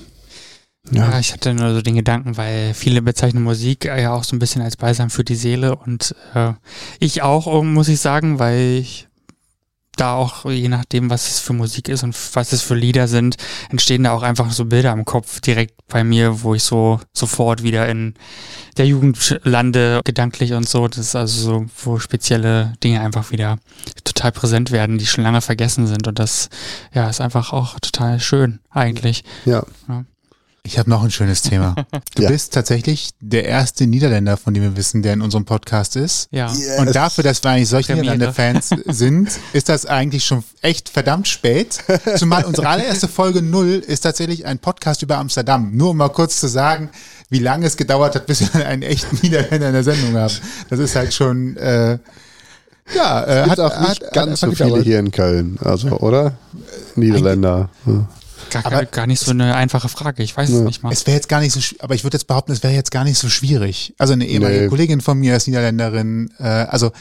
Ja. 0.91 1.11
ja. 1.11 1.19
ich 1.19 1.33
hatte 1.33 1.53
nur 1.53 1.73
so 1.73 1.81
den 1.81 1.95
Gedanken, 1.95 2.35
weil 2.35 2.73
viele 2.73 3.01
bezeichnen 3.01 3.43
Musik 3.43 3.85
ja 3.85 4.13
auch 4.13 4.23
so 4.23 4.35
ein 4.35 4.39
bisschen 4.39 4.61
als 4.61 4.75
Balsam 4.75 5.09
für 5.09 5.23
die 5.23 5.35
Seele 5.35 5.75
und 5.75 6.15
äh, 6.33 6.53
ich 6.99 7.21
auch, 7.21 7.63
muss 7.63 7.87
ich 7.87 7.99
sagen, 7.99 8.39
weil 8.39 8.79
ich 8.81 9.07
da 9.95 10.15
auch, 10.15 10.49
je 10.49 10.69
nachdem, 10.69 11.09
was 11.09 11.29
es 11.29 11.39
für 11.39 11.53
Musik 11.53 11.89
ist 11.89 12.03
und 12.03 12.15
was 12.35 12.51
es 12.51 12.61
für 12.61 12.75
Lieder 12.75 13.07
sind, 13.07 13.37
entstehen 13.69 14.03
da 14.03 14.11
auch 14.11 14.23
einfach 14.23 14.51
so 14.51 14.65
Bilder 14.65 14.91
im 14.91 15.05
Kopf 15.05 15.39
direkt 15.41 15.75
bei 15.87 16.03
mir, 16.03 16.41
wo 16.43 16.55
ich 16.55 16.63
so 16.63 16.99
sofort 17.13 17.63
wieder 17.63 17.87
in 17.87 18.15
der 18.77 18.87
Jugend 18.87 19.39
lande, 19.43 20.01
gedanklich 20.03 20.53
und 20.53 20.67
so. 20.67 20.87
Das 20.87 20.97
ist 20.97 21.15
also 21.15 21.41
so, 21.41 21.65
wo 21.83 21.99
spezielle 21.99 22.73
Dinge 22.83 23.01
einfach 23.01 23.31
wieder 23.31 23.59
total 24.03 24.31
präsent 24.31 24.71
werden, 24.71 24.97
die 24.97 25.05
schon 25.05 25.23
lange 25.23 25.41
vergessen 25.41 25.85
sind. 25.87 26.07
Und 26.07 26.17
das, 26.19 26.49
ja, 26.93 27.09
ist 27.09 27.21
einfach 27.21 27.53
auch 27.53 27.79
total 27.79 28.19
schön, 28.19 28.59
eigentlich. 28.71 29.23
ja. 29.45 29.63
ja. 29.87 30.05
Ich 30.65 30.79
habe 30.79 30.89
noch 30.89 31.03
ein 31.03 31.11
schönes 31.11 31.41
Thema. 31.41 31.75
Du 32.15 32.23
ja. 32.23 32.29
bist 32.29 32.53
tatsächlich 32.53 33.09
der 33.21 33.45
erste 33.45 33.87
Niederländer, 33.87 34.37
von 34.37 34.53
dem 34.53 34.61
wir 34.61 34.77
wissen, 34.77 35.01
der 35.01 35.13
in 35.13 35.21
unserem 35.21 35.45
Podcast 35.45 35.95
ist. 35.95 36.27
Ja. 36.29 36.51
Yes. 36.53 36.79
Und 36.79 36.95
dafür, 36.95 37.23
dass 37.23 37.43
wir 37.43 37.49
eigentlich 37.49 37.69
solche 37.69 37.95
Niederländer-Fans 37.95 38.69
sind, 38.85 39.31
ist 39.53 39.67
das 39.67 39.87
eigentlich 39.87 40.23
schon 40.23 40.43
echt 40.61 40.89
verdammt 40.89 41.27
spät. 41.27 41.79
Zumal 42.17 42.45
unsere 42.45 42.67
allererste 42.67 43.07
Folge 43.07 43.41
null 43.41 43.83
ist 43.85 44.01
tatsächlich 44.01 44.45
ein 44.45 44.59
Podcast 44.59 45.01
über 45.01 45.17
Amsterdam. 45.17 45.71
Nur 45.75 45.89
um 45.91 45.97
mal 45.97 46.09
kurz 46.09 46.39
zu 46.39 46.47
sagen, 46.47 46.91
wie 47.29 47.39
lange 47.39 47.65
es 47.65 47.77
gedauert 47.77 48.13
hat, 48.13 48.27
bis 48.27 48.53
wir 48.53 48.67
einen 48.67 48.83
echten 48.83 49.17
Niederländer 49.23 49.67
in 49.69 49.73
der 49.73 49.83
Sendung 49.83 50.15
haben. 50.15 50.33
Das 50.69 50.77
ist 50.77 50.95
halt 50.95 51.15
schon 51.15 51.57
äh, 51.57 51.97
ja, 52.95 53.25
äh, 53.25 53.49
hat 53.49 53.59
auch 53.59 53.79
nicht 53.79 54.03
hat, 54.03 54.13
ganz 54.13 54.43
hat 54.43 54.55
so 54.55 54.65
viele 54.65 54.81
hier 54.81 54.99
in 54.99 55.09
Köln, 55.11 55.57
also 55.63 55.89
oder? 55.99 56.33
Niederländer. 56.95 57.69
Ja. 57.87 58.07
Gar, 58.49 58.65
aber 58.65 58.85
gar 58.85 59.07
nicht 59.07 59.19
so 59.19 59.31
eine 59.31 59.55
einfache 59.55 59.89
Frage. 59.89 60.23
Ich 60.23 60.35
weiß 60.35 60.49
ja. 60.49 60.57
es 60.57 60.61
nicht 60.61 60.83
mal. 60.83 60.91
Es 60.91 61.05
wäre 61.07 61.15
jetzt 61.15 61.29
gar 61.29 61.39
nicht 61.39 61.53
so, 61.53 61.59
aber 61.79 61.95
ich 61.95 62.03
würde 62.03 62.15
jetzt 62.15 62.27
behaupten, 62.27 62.51
es 62.51 62.63
wäre 62.63 62.73
jetzt 62.73 62.91
gar 62.91 63.03
nicht 63.03 63.17
so 63.17 63.29
schwierig. 63.29 63.93
Also 63.97 64.13
eine 64.13 64.25
ehemalige 64.25 64.63
nee. 64.63 64.67
Kollegin 64.69 65.01
von 65.01 65.17
mir 65.19 65.35
ist 65.35 65.47
Niederländerin. 65.47 66.33
Äh, 66.39 66.43
also 66.43 66.91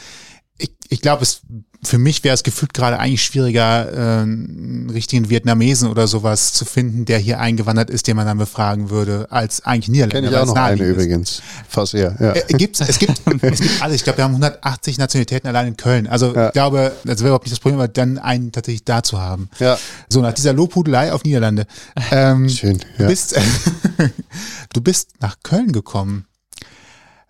ich, 0.63 0.71
ich 0.89 1.01
glaube, 1.01 1.23
es 1.23 1.41
für 1.85 1.97
mich 1.97 2.23
wäre 2.23 2.33
es 2.33 2.43
gefühlt 2.43 2.73
gerade 2.73 2.97
eigentlich 2.99 3.23
schwieriger, 3.23 3.91
äh, 3.91 4.21
einen 4.21 4.89
richtigen 4.89 5.29
Vietnamesen 5.29 5.89
oder 5.89 6.07
sowas 6.07 6.53
zu 6.53 6.65
finden, 6.65 7.05
der 7.05 7.19
hier 7.19 7.39
eingewandert 7.39 7.89
ist, 7.89 8.07
den 8.07 8.15
man 8.15 8.25
dann 8.25 8.37
befragen 8.37 8.89
würde, 8.89 9.27
als 9.29 9.65
eigentlich 9.65 9.89
Niederländer. 9.89 10.29
Kenn 10.29 10.31
ich 10.31 10.49
auch 10.49 10.55
noch 10.55 10.61
eine 10.61 10.83
übrigens. 10.83 11.41
Fast 11.67 11.93
eher, 11.93 12.15
ja. 12.19 12.33
Äh, 12.33 12.43
gibt's, 12.53 12.79
es 12.79 12.99
gibt, 12.99 13.21
es 13.41 13.59
gibt 13.59 13.81
alles. 13.81 13.97
Ich 13.97 14.03
glaube, 14.03 14.17
wir 14.17 14.23
haben 14.23 14.31
180 14.31 14.97
Nationalitäten 14.97 15.47
allein 15.47 15.67
in 15.67 15.77
Köln. 15.77 16.07
Also 16.07 16.33
ja. 16.33 16.47
ich 16.47 16.53
glaube, 16.53 16.93
das 17.03 17.19
wäre 17.19 17.29
überhaupt 17.29 17.45
nicht 17.45 17.53
das 17.53 17.59
Problem, 17.59 17.79
aber 17.79 17.87
dann 17.87 18.17
einen 18.17 18.51
tatsächlich 18.51 18.85
da 18.85 19.03
zu 19.03 19.19
haben. 19.19 19.49
Ja. 19.59 19.77
So, 20.09 20.21
nach 20.21 20.33
dieser 20.33 20.53
Lobhudelei 20.53 21.11
auf 21.11 21.23
Niederlande. 21.23 21.65
Ähm, 22.11 22.49
Schön, 22.49 22.79
ja. 22.97 23.05
Du 23.05 23.07
bist, 23.07 23.35
du 24.73 24.81
bist 24.81 25.09
nach 25.19 25.37
Köln 25.43 25.71
gekommen. 25.71 26.25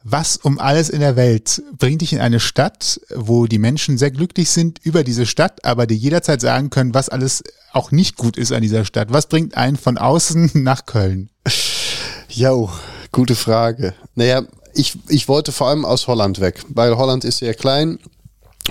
Was 0.03 0.35
um 0.35 0.59
alles 0.59 0.89
in 0.89 0.99
der 0.99 1.15
Welt 1.15 1.63
bringt 1.77 2.01
dich 2.01 2.11
in 2.11 2.19
eine 2.19 2.41
Stadt, 2.41 2.99
wo 3.15 3.47
die 3.47 3.57
Menschen 3.57 3.97
sehr 3.97 4.11
glücklich 4.11 4.49
sind 4.49 4.79
über 4.83 5.03
diese 5.05 5.25
Stadt, 5.25 5.63
aber 5.63 5.87
die 5.87 5.95
jederzeit 5.95 6.41
sagen 6.41 6.69
können, 6.69 6.93
was 6.93 7.07
alles 7.07 7.41
auch 7.71 7.91
nicht 7.91 8.17
gut 8.17 8.37
ist 8.37 8.51
an 8.51 8.61
dieser 8.61 8.83
Stadt? 8.83 9.13
Was 9.13 9.27
bringt 9.27 9.55
einen 9.55 9.77
von 9.77 9.97
außen 9.97 10.51
nach 10.55 10.85
Köln? 10.85 11.29
Jo, 12.27 12.69
gute 13.13 13.35
Frage. 13.35 13.93
Naja, 14.15 14.43
ich, 14.73 14.97
ich 15.07 15.29
wollte 15.29 15.53
vor 15.53 15.69
allem 15.69 15.85
aus 15.85 16.07
Holland 16.07 16.41
weg, 16.41 16.63
weil 16.67 16.97
Holland 16.97 17.23
ist 17.23 17.37
sehr 17.37 17.53
klein 17.53 17.99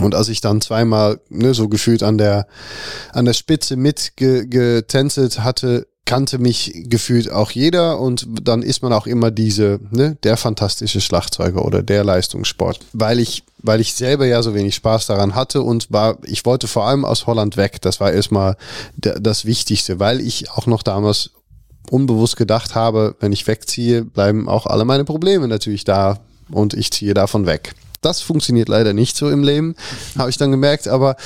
und 0.00 0.14
als 0.14 0.28
ich 0.28 0.40
dann 0.40 0.60
zweimal 0.60 1.20
ne, 1.28 1.54
so 1.54 1.68
gefühlt 1.68 2.02
an 2.02 2.18
der, 2.18 2.46
an 3.12 3.24
der 3.24 3.34
Spitze 3.34 3.76
mitgetänzelt 3.76 5.40
hatte, 5.40 5.86
kannte 6.04 6.38
mich 6.38 6.72
gefühlt 6.88 7.30
auch 7.30 7.52
jeder 7.52 8.00
und 8.00 8.26
dann 8.42 8.62
ist 8.62 8.82
man 8.82 8.92
auch 8.92 9.06
immer 9.06 9.30
diese, 9.30 9.78
ne, 9.90 10.16
der 10.24 10.36
fantastische 10.36 11.00
Schlagzeuger 11.00 11.64
oder 11.64 11.82
der 11.82 12.04
Leistungssport, 12.04 12.80
weil 12.92 13.20
ich, 13.20 13.44
weil 13.58 13.80
ich 13.80 13.94
selber 13.94 14.26
ja 14.26 14.42
so 14.42 14.54
wenig 14.54 14.74
Spaß 14.74 15.06
daran 15.06 15.34
hatte 15.34 15.62
und 15.62 15.92
war, 15.92 16.18
ich 16.24 16.44
wollte 16.44 16.66
vor 16.66 16.86
allem 16.86 17.04
aus 17.04 17.26
Holland 17.26 17.56
weg. 17.56 17.80
Das 17.80 18.00
war 18.00 18.12
erstmal 18.12 18.56
das 18.96 19.44
Wichtigste, 19.44 20.00
weil 20.00 20.20
ich 20.20 20.50
auch 20.50 20.66
noch 20.66 20.82
damals 20.82 21.30
unbewusst 21.90 22.36
gedacht 22.36 22.74
habe, 22.74 23.14
wenn 23.20 23.32
ich 23.32 23.46
wegziehe, 23.46 24.04
bleiben 24.04 24.48
auch 24.48 24.66
alle 24.66 24.84
meine 24.84 25.04
Probleme 25.04 25.46
natürlich 25.46 25.84
da 25.84 26.20
und 26.50 26.74
ich 26.74 26.90
ziehe 26.90 27.14
davon 27.14 27.46
weg. 27.46 27.74
Das 28.00 28.20
funktioniert 28.20 28.68
leider 28.68 28.92
nicht 28.92 29.16
so 29.16 29.30
im 29.30 29.44
Leben, 29.44 29.76
habe 30.18 30.30
ich 30.30 30.36
dann 30.36 30.50
gemerkt, 30.50 30.88
aber 30.88 31.16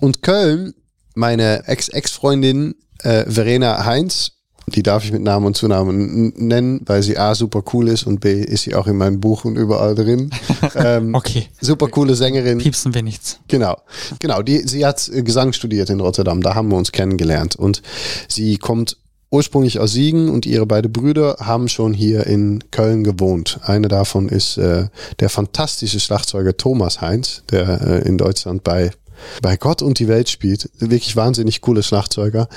und 0.00 0.22
Köln, 0.22 0.74
meine 1.14 1.66
Ex-Ex-Freundin 1.66 2.74
äh, 3.02 3.24
Verena 3.28 3.84
Heinz, 3.84 4.32
die 4.66 4.82
darf 4.82 5.04
ich 5.04 5.12
mit 5.12 5.22
Namen 5.22 5.46
und 5.46 5.56
Zunamen 5.56 6.32
nennen, 6.36 6.80
weil 6.86 7.02
sie 7.02 7.18
A 7.18 7.34
super 7.34 7.62
cool 7.72 7.88
ist 7.88 8.06
und 8.06 8.20
B 8.20 8.42
ist 8.42 8.62
sie 8.62 8.74
auch 8.74 8.86
in 8.86 8.96
meinem 8.96 9.20
Buch 9.20 9.44
und 9.44 9.56
überall 9.56 9.94
drin. 9.94 10.30
Ähm, 10.74 11.14
okay. 11.14 11.48
Super 11.60 11.88
coole 11.88 12.14
Sängerin. 12.14 12.58
Piepsen 12.58 12.94
wir 12.94 13.02
nichts. 13.02 13.40
Genau. 13.48 13.76
Genau. 14.20 14.42
Die, 14.42 14.58
sie 14.58 14.86
hat 14.86 15.10
Gesang 15.12 15.52
studiert 15.52 15.90
in 15.90 16.00
Rotterdam. 16.00 16.40
Da 16.40 16.54
haben 16.54 16.68
wir 16.68 16.76
uns 16.76 16.92
kennengelernt. 16.92 17.56
Und 17.56 17.82
sie 18.28 18.56
kommt 18.56 18.96
ursprünglich 19.30 19.80
aus 19.80 19.92
Siegen 19.92 20.28
und 20.28 20.46
ihre 20.46 20.66
beiden 20.66 20.92
Brüder 20.92 21.36
haben 21.40 21.68
schon 21.68 21.94
hier 21.94 22.26
in 22.26 22.62
Köln 22.70 23.02
gewohnt. 23.02 23.58
Einer 23.64 23.88
davon 23.88 24.28
ist 24.28 24.56
äh, 24.56 24.86
der 25.20 25.30
fantastische 25.30 25.98
Schlagzeuger 25.98 26.56
Thomas 26.56 27.00
Heinz, 27.00 27.42
der 27.50 27.80
äh, 27.80 28.08
in 28.08 28.18
Deutschland 28.18 28.62
bei 28.62 28.92
bei 29.40 29.56
Gott 29.56 29.82
und 29.82 29.98
die 29.98 30.08
Welt 30.08 30.28
spielt. 30.28 30.70
Wirklich 30.78 31.16
wahnsinnig 31.16 31.60
coole 31.60 31.82
Schlagzeuger. 31.82 32.48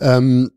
Ähm, 0.00 0.50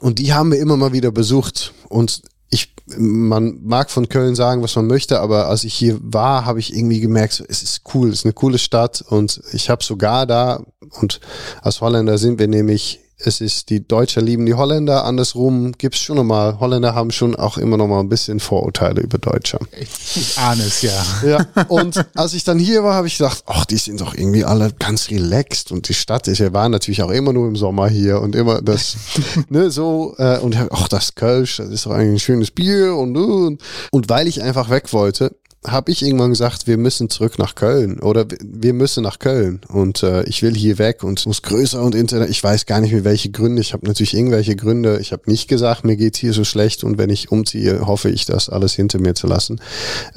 und 0.00 0.18
die 0.18 0.32
haben 0.32 0.52
wir 0.52 0.58
immer 0.58 0.76
mal 0.76 0.92
wieder 0.92 1.10
besucht. 1.10 1.72
Und 1.88 2.22
ich, 2.50 2.74
man 2.96 3.60
mag 3.62 3.90
von 3.90 4.08
Köln 4.08 4.34
sagen, 4.34 4.62
was 4.62 4.76
man 4.76 4.86
möchte, 4.86 5.20
aber 5.20 5.48
als 5.48 5.64
ich 5.64 5.74
hier 5.74 5.98
war, 6.00 6.44
habe 6.44 6.60
ich 6.60 6.74
irgendwie 6.74 7.00
gemerkt, 7.00 7.42
es 7.48 7.62
ist 7.62 7.82
cool, 7.94 8.10
es 8.10 8.20
ist 8.20 8.24
eine 8.24 8.34
coole 8.34 8.58
Stadt 8.58 9.02
und 9.08 9.42
ich 9.52 9.68
habe 9.68 9.82
sogar 9.82 10.26
da, 10.26 10.64
und 11.00 11.20
als 11.62 11.80
Holländer 11.80 12.18
sind 12.18 12.38
wir 12.38 12.46
nämlich 12.46 13.00
es 13.18 13.40
ist 13.40 13.70
die 13.70 13.86
Deutsche 13.86 14.20
lieben 14.20 14.44
die 14.44 14.54
Holländer, 14.54 15.04
andersrum 15.04 15.72
gibt's 15.72 16.00
schon 16.00 16.16
nochmal, 16.16 16.60
Holländer 16.60 16.94
haben 16.94 17.10
schon 17.10 17.34
auch 17.34 17.56
immer 17.56 17.76
noch 17.78 17.86
mal 17.86 18.00
ein 18.00 18.10
bisschen 18.10 18.40
Vorurteile 18.40 19.00
über 19.00 19.16
Deutsche. 19.16 19.58
Ich, 19.80 20.16
ich 20.16 20.38
ahne 20.38 20.62
es, 20.62 20.82
ja. 20.82 20.92
Ja, 21.24 21.46
und 21.68 22.04
als 22.14 22.34
ich 22.34 22.44
dann 22.44 22.58
hier 22.58 22.84
war, 22.84 22.94
habe 22.94 23.06
ich 23.06 23.16
gedacht, 23.16 23.42
ach, 23.46 23.64
die 23.64 23.78
sind 23.78 24.00
doch 24.00 24.14
irgendwie 24.14 24.44
alle 24.44 24.70
ganz 24.78 25.10
relaxed 25.10 25.72
und 25.72 25.88
die 25.88 25.94
Stadt 25.94 26.28
ist, 26.28 26.40
wir 26.40 26.52
waren 26.52 26.72
natürlich 26.72 27.02
auch 27.02 27.10
immer 27.10 27.32
nur 27.32 27.48
im 27.48 27.56
Sommer 27.56 27.88
hier 27.88 28.20
und 28.20 28.36
immer 28.36 28.60
das, 28.60 28.96
ne, 29.48 29.70
so, 29.70 30.14
äh, 30.18 30.38
und 30.38 30.56
ach, 30.70 30.88
das 30.88 31.14
Kölsch, 31.14 31.56
das 31.56 31.70
ist 31.70 31.86
doch 31.86 31.92
eigentlich 31.92 32.16
ein 32.16 32.18
schönes 32.18 32.50
Bier 32.50 32.94
und, 32.96 33.16
und, 33.16 33.62
und 33.92 34.08
weil 34.10 34.28
ich 34.28 34.42
einfach 34.42 34.68
weg 34.68 34.92
wollte, 34.92 35.34
habe 35.66 35.90
ich 35.90 36.02
irgendwann 36.02 36.30
gesagt, 36.30 36.66
wir 36.66 36.76
müssen 36.76 37.10
zurück 37.10 37.38
nach 37.38 37.54
Köln 37.54 37.98
oder 38.00 38.26
wir 38.40 38.72
müssen 38.72 39.02
nach 39.02 39.18
Köln 39.18 39.60
und 39.68 40.02
äh, 40.02 40.22
ich 40.24 40.42
will 40.42 40.54
hier 40.54 40.78
weg 40.78 41.02
und 41.02 41.24
muss 41.26 41.42
größer 41.42 41.82
und 41.82 41.94
Internet. 41.94 42.30
Ich 42.30 42.42
weiß 42.42 42.66
gar 42.66 42.80
nicht 42.80 42.92
mehr 42.92 43.04
welche 43.04 43.30
Gründe. 43.30 43.60
Ich 43.60 43.72
habe 43.72 43.86
natürlich 43.86 44.14
irgendwelche 44.14 44.56
Gründe. 44.56 44.98
Ich 45.00 45.12
habe 45.12 45.22
nicht 45.26 45.48
gesagt, 45.48 45.84
mir 45.84 45.96
geht 45.96 46.16
hier 46.16 46.32
so 46.32 46.44
schlecht 46.44 46.84
und 46.84 46.98
wenn 46.98 47.10
ich 47.10 47.30
umziehe, 47.30 47.86
hoffe 47.86 48.10
ich, 48.10 48.24
das 48.24 48.48
alles 48.48 48.74
hinter 48.74 48.98
mir 48.98 49.14
zu 49.14 49.26
lassen. 49.26 49.60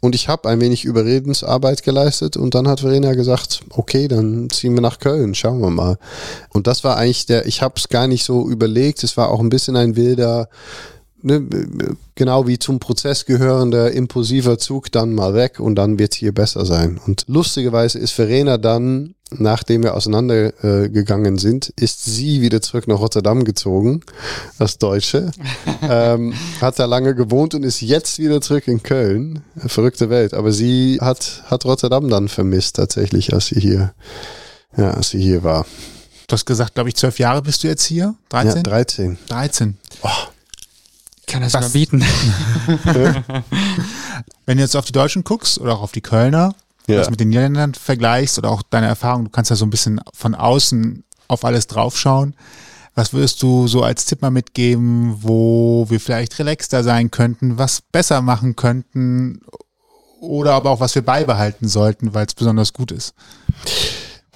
Und 0.02 0.16
ich 0.16 0.28
habe 0.28 0.50
ein 0.50 0.62
wenig 0.62 0.86
Überredensarbeit 0.86 1.84
geleistet 1.84 2.38
und 2.38 2.56
dann 2.56 2.68
hat 2.68 2.82
Verena 2.82 3.14
gesagt, 3.14 3.62
okay, 3.72 4.08
dann 4.08 4.50
ziehen 4.50 4.74
wir 4.74 4.82
nach 4.82 5.00
Köln, 5.00 5.36
schauen 5.36 5.62
wir 5.62 5.70
mal. 5.70 5.98
Und 6.54 6.68
das 6.68 6.84
war 6.84 6.98
eigentlich 6.98 7.26
der, 7.26 7.46
ich 7.46 7.62
habe 7.62 7.76
es 7.78 7.90
gar 7.90 8.08
nicht 8.08 8.24
so 8.24 8.50
überlegt. 8.50 9.04
Es 9.04 9.18
war 9.18 9.30
auch 9.30 9.40
ein 9.40 9.50
bisschen 9.50 9.76
ein 9.76 9.96
wilder 9.96 10.50
ne, 11.22 11.48
genau 12.16 12.48
wie 12.48 12.60
zum 12.60 12.80
Prozess 12.80 13.26
gehörender 13.26 13.92
impulsiver 13.92 14.58
Zug 14.58 14.92
dann 14.92 15.14
mal 15.14 15.34
weg 15.34 15.60
und 15.60 15.76
dann 15.76 16.00
wird 16.00 16.14
es 16.14 16.18
hier 16.18 16.34
besser 16.34 16.66
sein. 16.66 17.00
Und 17.06 17.24
lustigerweise 17.28 18.00
ist 18.00 18.12
Verena 18.12 18.58
dann, 18.58 19.16
nachdem 19.32 19.84
wir 19.84 19.96
auseinandergegangen 19.96 21.36
äh, 21.36 21.40
sind, 21.40 21.70
ist 21.76 22.06
sie 22.06 22.42
wieder 22.42 22.62
zurück 22.62 22.88
nach 22.88 23.00
Rotterdam 23.00 23.44
gezogen, 23.44 24.02
als 24.58 24.78
Deutsche, 24.78 25.32
ähm, 25.82 26.34
hat 26.62 26.80
da 26.80 26.86
lange 26.86 27.16
gewohnt 27.16 27.54
und 27.54 27.64
ist 27.64 27.82
jetzt 27.82 28.20
wieder 28.20 28.42
zurück 28.42 28.68
in 28.68 28.84
Köln. 28.84 29.42
Verrückte 29.68 30.10
Welt. 30.10 30.34
Aber 30.34 30.52
sie 30.52 31.00
hat, 31.02 31.44
hat 31.46 31.66
Rotterdam 31.66 32.10
dann 32.10 32.28
vermisst 32.28 32.78
tatsächlich, 32.78 33.34
als 33.34 33.48
sie 33.48 33.60
hier, 33.60 33.94
ja, 34.78 34.92
als 34.92 35.10
sie 35.10 35.22
hier 35.22 35.44
war. 35.44 35.66
Du 36.28 36.34
hast 36.34 36.46
gesagt, 36.46 36.76
glaube 36.76 36.90
ich, 36.90 36.96
zwölf 36.96 37.18
Jahre 37.18 37.42
bist 37.42 37.64
du 37.64 37.68
jetzt 37.68 37.86
hier? 37.86 38.14
13? 38.30 38.58
Ja, 38.58 38.64
13. 38.64 39.18
13. 39.30 39.78
Oh. 40.04 40.10
Kann 41.30 41.42
das 41.42 41.54
Was? 41.54 41.72
bieten. 41.72 42.04
Wenn 44.46 44.58
du 44.58 44.64
jetzt 44.64 44.76
auf 44.76 44.86
die 44.86 44.92
Deutschen 44.92 45.24
guckst 45.24 45.60
oder 45.60 45.76
auch 45.76 45.82
auf 45.82 45.92
die 45.92 46.02
Kölner, 46.02 46.56
ja. 46.88 46.98
das 46.98 47.10
mit 47.10 47.20
den 47.20 47.30
Niederländern 47.30 47.76
vergleichst 47.76 48.40
oder 48.40 48.50
auch 48.50 48.64
deine 48.64 48.88
Erfahrung, 48.88 49.26
du 49.26 49.30
kannst 49.30 49.52
ja 49.52 49.56
so 49.56 49.66
ein 49.66 49.70
bisschen 49.70 50.02
von 50.14 50.34
außen 50.34 51.04
auf 51.28 51.46
alles 51.46 51.68
draufschauen. 51.68 52.36
Was 52.96 53.14
würdest 53.14 53.44
du 53.44 53.68
so 53.68 53.84
als 53.84 54.06
Tipp 54.06 54.22
mal 54.22 54.32
mitgeben, 54.32 55.20
wo 55.22 55.86
wir 55.90 56.00
vielleicht 56.00 56.38
relaxter 56.40 56.84
sein 56.84 57.12
könnten, 57.12 57.58
was 57.58 57.82
besser 57.82 58.22
machen 58.22 58.56
könnten 58.56 59.42
oder 60.20 60.54
aber 60.54 60.72
auch 60.72 60.80
was 60.80 60.96
wir 60.96 61.04
beibehalten 61.04 61.68
sollten, 61.68 62.14
weil 62.14 62.26
es 62.26 62.34
besonders 62.34 62.74
gut 62.74 62.92
ist? 62.92 63.14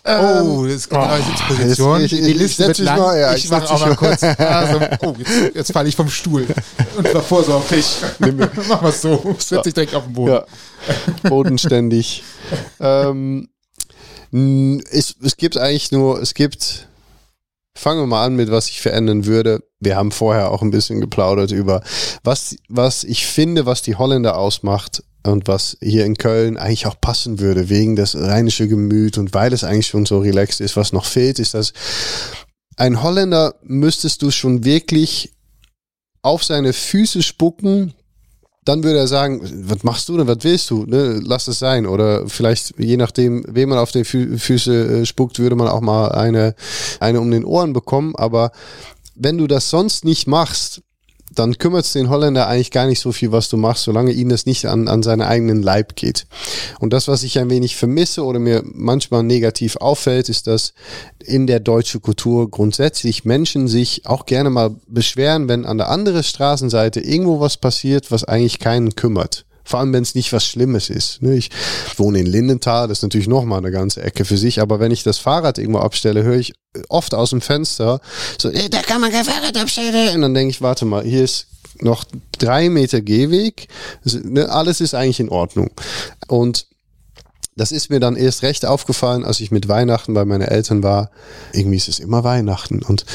Oh, 0.06 0.66
das 0.66 0.74
ist 0.74 0.90
genau 0.90 1.10
oh, 1.10 1.24
Sitzposition. 1.24 2.02
Ich, 2.02 2.12
ich, 2.12 2.26
die 2.26 2.34
Liste 2.34 2.68
wird 2.68 2.78
lang. 2.80 3.00
Mal, 3.00 3.20
ja, 3.20 3.34
ich, 3.36 3.46
ich 3.46 3.50
mache 3.50 3.74
auch 3.74 3.80
mal 3.80 3.96
kurz. 3.96 4.22
Also, 4.22 4.80
oh, 5.02 5.16
jetzt, 5.18 5.56
jetzt 5.56 5.72
falle 5.72 5.88
ich 5.88 5.96
vom 5.96 6.10
Stuhl. 6.10 6.46
Und 6.98 7.08
zwar 7.08 7.22
vorsorglich. 7.22 7.86
Mach 8.68 8.82
mal 8.82 8.92
so. 8.92 9.36
Setz 9.40 9.64
dich 9.64 9.74
direkt 9.74 9.96
auf 9.96 10.04
den 10.04 10.14
Boden. 10.14 10.34
Ja. 10.34 11.30
Bodenständig. 11.30 12.24
ähm, 12.82 13.48
es, 14.32 15.16
es 15.24 15.38
gibt 15.38 15.58
eigentlich 15.58 15.92
nur, 15.94 16.22
es 16.22 16.34
gibt, 16.34 16.88
fangen 17.76 18.02
wir 18.02 18.08
mal 18.08 18.26
an 18.26 18.36
mit, 18.36 18.52
was 18.52 18.70
ich 18.70 18.82
verändern 18.82 19.26
würde. 19.26 19.64
Wir 19.80 19.96
haben 19.96 20.12
vorher 20.12 20.52
auch 20.52 20.62
ein 20.62 20.72
bisschen 20.72 21.02
geplaudert 21.02 21.52
über, 21.52 21.82
was, 22.24 22.56
was 22.70 23.04
ich 23.04 23.26
finde, 23.26 23.66
was 23.66 23.82
die 23.82 23.96
Holländer 23.96 24.38
ausmacht 24.38 25.04
und 25.26 25.48
was 25.48 25.78
hier 25.82 26.06
in 26.06 26.18
Köln 26.18 26.58
eigentlich 26.58 26.86
auch 26.86 27.00
passen 27.00 27.40
würde, 27.40 27.70
wegen 27.70 27.96
des 27.96 28.16
rheinische 28.16 28.68
Gemüt 28.68 29.18
und 29.18 29.34
weil 29.34 29.54
es 29.54 29.64
eigentlich 29.64 29.88
schon 29.88 30.06
so 30.06 30.20
relaxed 30.20 30.62
ist. 30.62 30.76
Was 30.76 30.94
noch 30.94 31.06
fehlt, 31.06 31.40
ist, 31.40 31.54
dass 31.54 31.74
ein 32.76 33.02
Holländer 33.02 33.56
müsstest 33.64 34.22
du 34.22 34.32
schon 34.32 34.66
wirklich 34.66 35.34
auf 36.22 36.44
seine 36.44 36.74
Füße 36.74 37.22
spucken, 37.22 37.94
dann 38.66 38.84
würde 38.84 39.00
er 39.00 39.08
sagen, 39.08 39.42
was 39.68 39.84
machst 39.84 40.10
du 40.10 40.18
denn, 40.18 40.28
was 40.28 40.38
willst 40.42 40.70
du, 40.70 40.86
ne? 40.86 41.20
lass 41.24 41.48
es 41.48 41.60
sein. 41.60 41.86
Oder 41.86 42.28
vielleicht, 42.28 42.74
je 42.78 42.98
nachdem, 42.98 43.44
wem 43.48 43.70
man 43.70 43.78
auf 43.78 43.92
die 43.92 44.04
Fü 44.04 44.38
Füße 44.38 45.02
äh, 45.02 45.06
spuckt, 45.06 45.40
würde 45.40 45.56
man 45.56 45.68
auch 45.68 45.82
mal 45.82 46.10
eine, 46.10 46.56
eine 47.00 47.20
um 47.20 47.30
den 47.30 47.46
Ohren 47.46 47.74
bekommen. 47.74 48.16
Aber 48.16 48.52
wenn 49.16 49.38
du 49.38 49.48
das 49.48 49.70
sonst 49.70 50.06
nicht 50.06 50.28
machst, 50.28 50.82
dann 51.36 51.58
kümmert 51.58 51.86
es 51.86 51.94
den 51.94 52.10
Holländer 52.10 52.48
eigentlich 52.48 52.72
gar 52.72 52.86
nicht 52.88 53.00
so 53.00 53.12
viel, 53.12 53.32
was 53.32 53.50
du 53.50 53.58
machst, 53.58 53.84
solange 53.84 54.12
ihnen 54.12 54.30
das 54.30 54.46
nicht 54.46 54.66
an, 54.66 54.88
an 54.88 55.04
seinen 55.04 55.22
eigenen 55.22 55.62
Leib 55.62 55.96
geht. 55.96 56.26
Und 56.80 56.94
das, 56.94 57.08
was 57.08 57.24
ich 57.24 57.40
ein 57.40 57.50
wenig 57.50 57.76
vermisse 57.76 58.24
oder 58.24 58.40
mir 58.40 58.64
manchmal 58.66 59.24
negativ 59.24 59.78
auffällt, 59.78 60.30
ist, 60.30 60.48
dass 60.48 60.74
in 61.24 61.48
der 61.48 61.60
deutschen 61.60 62.02
Kultur 62.02 62.50
grundsätzlich 62.50 63.26
Menschen 63.26 63.68
sich 63.68 64.06
auch 64.06 64.26
gerne 64.26 64.50
mal 64.50 64.76
beschweren, 64.88 65.48
wenn 65.48 65.66
an 65.66 65.78
der 65.78 65.90
anderen 65.90 66.24
Straßenseite 66.24 67.00
irgendwo 67.00 67.40
was 67.40 67.58
passiert, 67.58 68.12
was 68.12 68.24
eigentlich 68.24 68.60
keinen 68.60 68.96
kümmert. 68.96 69.46
Vor 69.64 69.80
allem, 69.80 69.94
wenn 69.94 70.04
es 70.04 70.16
nicht 70.16 70.34
was 70.34 70.46
Schlimmes 70.46 70.90
ist. 70.90 71.22
Ne? 71.22 71.36
Ich 71.36 71.50
wohne 71.98 72.20
in 72.20 72.26
Lindenthal, 72.26 72.88
das 72.88 73.00
ist 73.00 73.04
natürlich 73.04 73.28
nochmal 73.28 73.60
eine 73.60 73.72
ganze 73.72 74.02
Ecke 74.02 74.26
für 74.26 74.38
sich, 74.38 74.62
aber 74.62 74.80
wenn 74.80 74.92
ich 74.92 75.04
das 75.04 75.18
Fahrrad 75.18 75.58
irgendwo 75.58 75.80
abstelle, 75.80 76.24
höre 76.24 76.38
ich 76.38 76.54
oft 76.90 77.14
aus 77.14 77.30
dem 77.30 77.42
Fenster 77.42 78.02
so, 78.40 78.50
ey, 78.50 78.70
da 78.70 78.82
kann 78.82 79.02
man 79.02 79.12
kein 79.12 79.26
Fahrrad 79.26 79.58
abstellen. 79.58 80.16
Und 80.16 80.22
dann 80.22 80.34
denke 80.34 80.52
ich, 80.52 80.62
warte 80.62 80.86
mal, 80.86 81.04
hier 81.04 81.24
ist 81.24 81.48
noch 81.80 82.04
drei 82.38 82.70
Meter 82.70 83.02
Gehweg. 83.02 83.68
Ne, 84.04 84.50
alles 84.50 84.82
ist 84.82 84.94
eigentlich 84.94 85.20
in 85.20 85.30
Ordnung. 85.30 85.72
Und 86.28 86.68
das 87.56 87.72
ist 87.72 87.90
mir 87.90 88.00
dann 88.00 88.16
erst 88.16 88.42
recht 88.42 88.66
aufgefallen, 88.66 89.24
als 89.24 89.40
ich 89.40 89.52
mit 89.52 89.68
Weihnachten 89.68 90.14
bei 90.14 90.26
meinen 90.26 90.42
Eltern 90.42 90.82
war. 90.82 91.12
Irgendwie 91.52 91.78
ist 91.78 91.88
es 91.88 92.00
immer 92.00 92.24
Weihnachten. 92.24 92.82
Und 92.82 93.06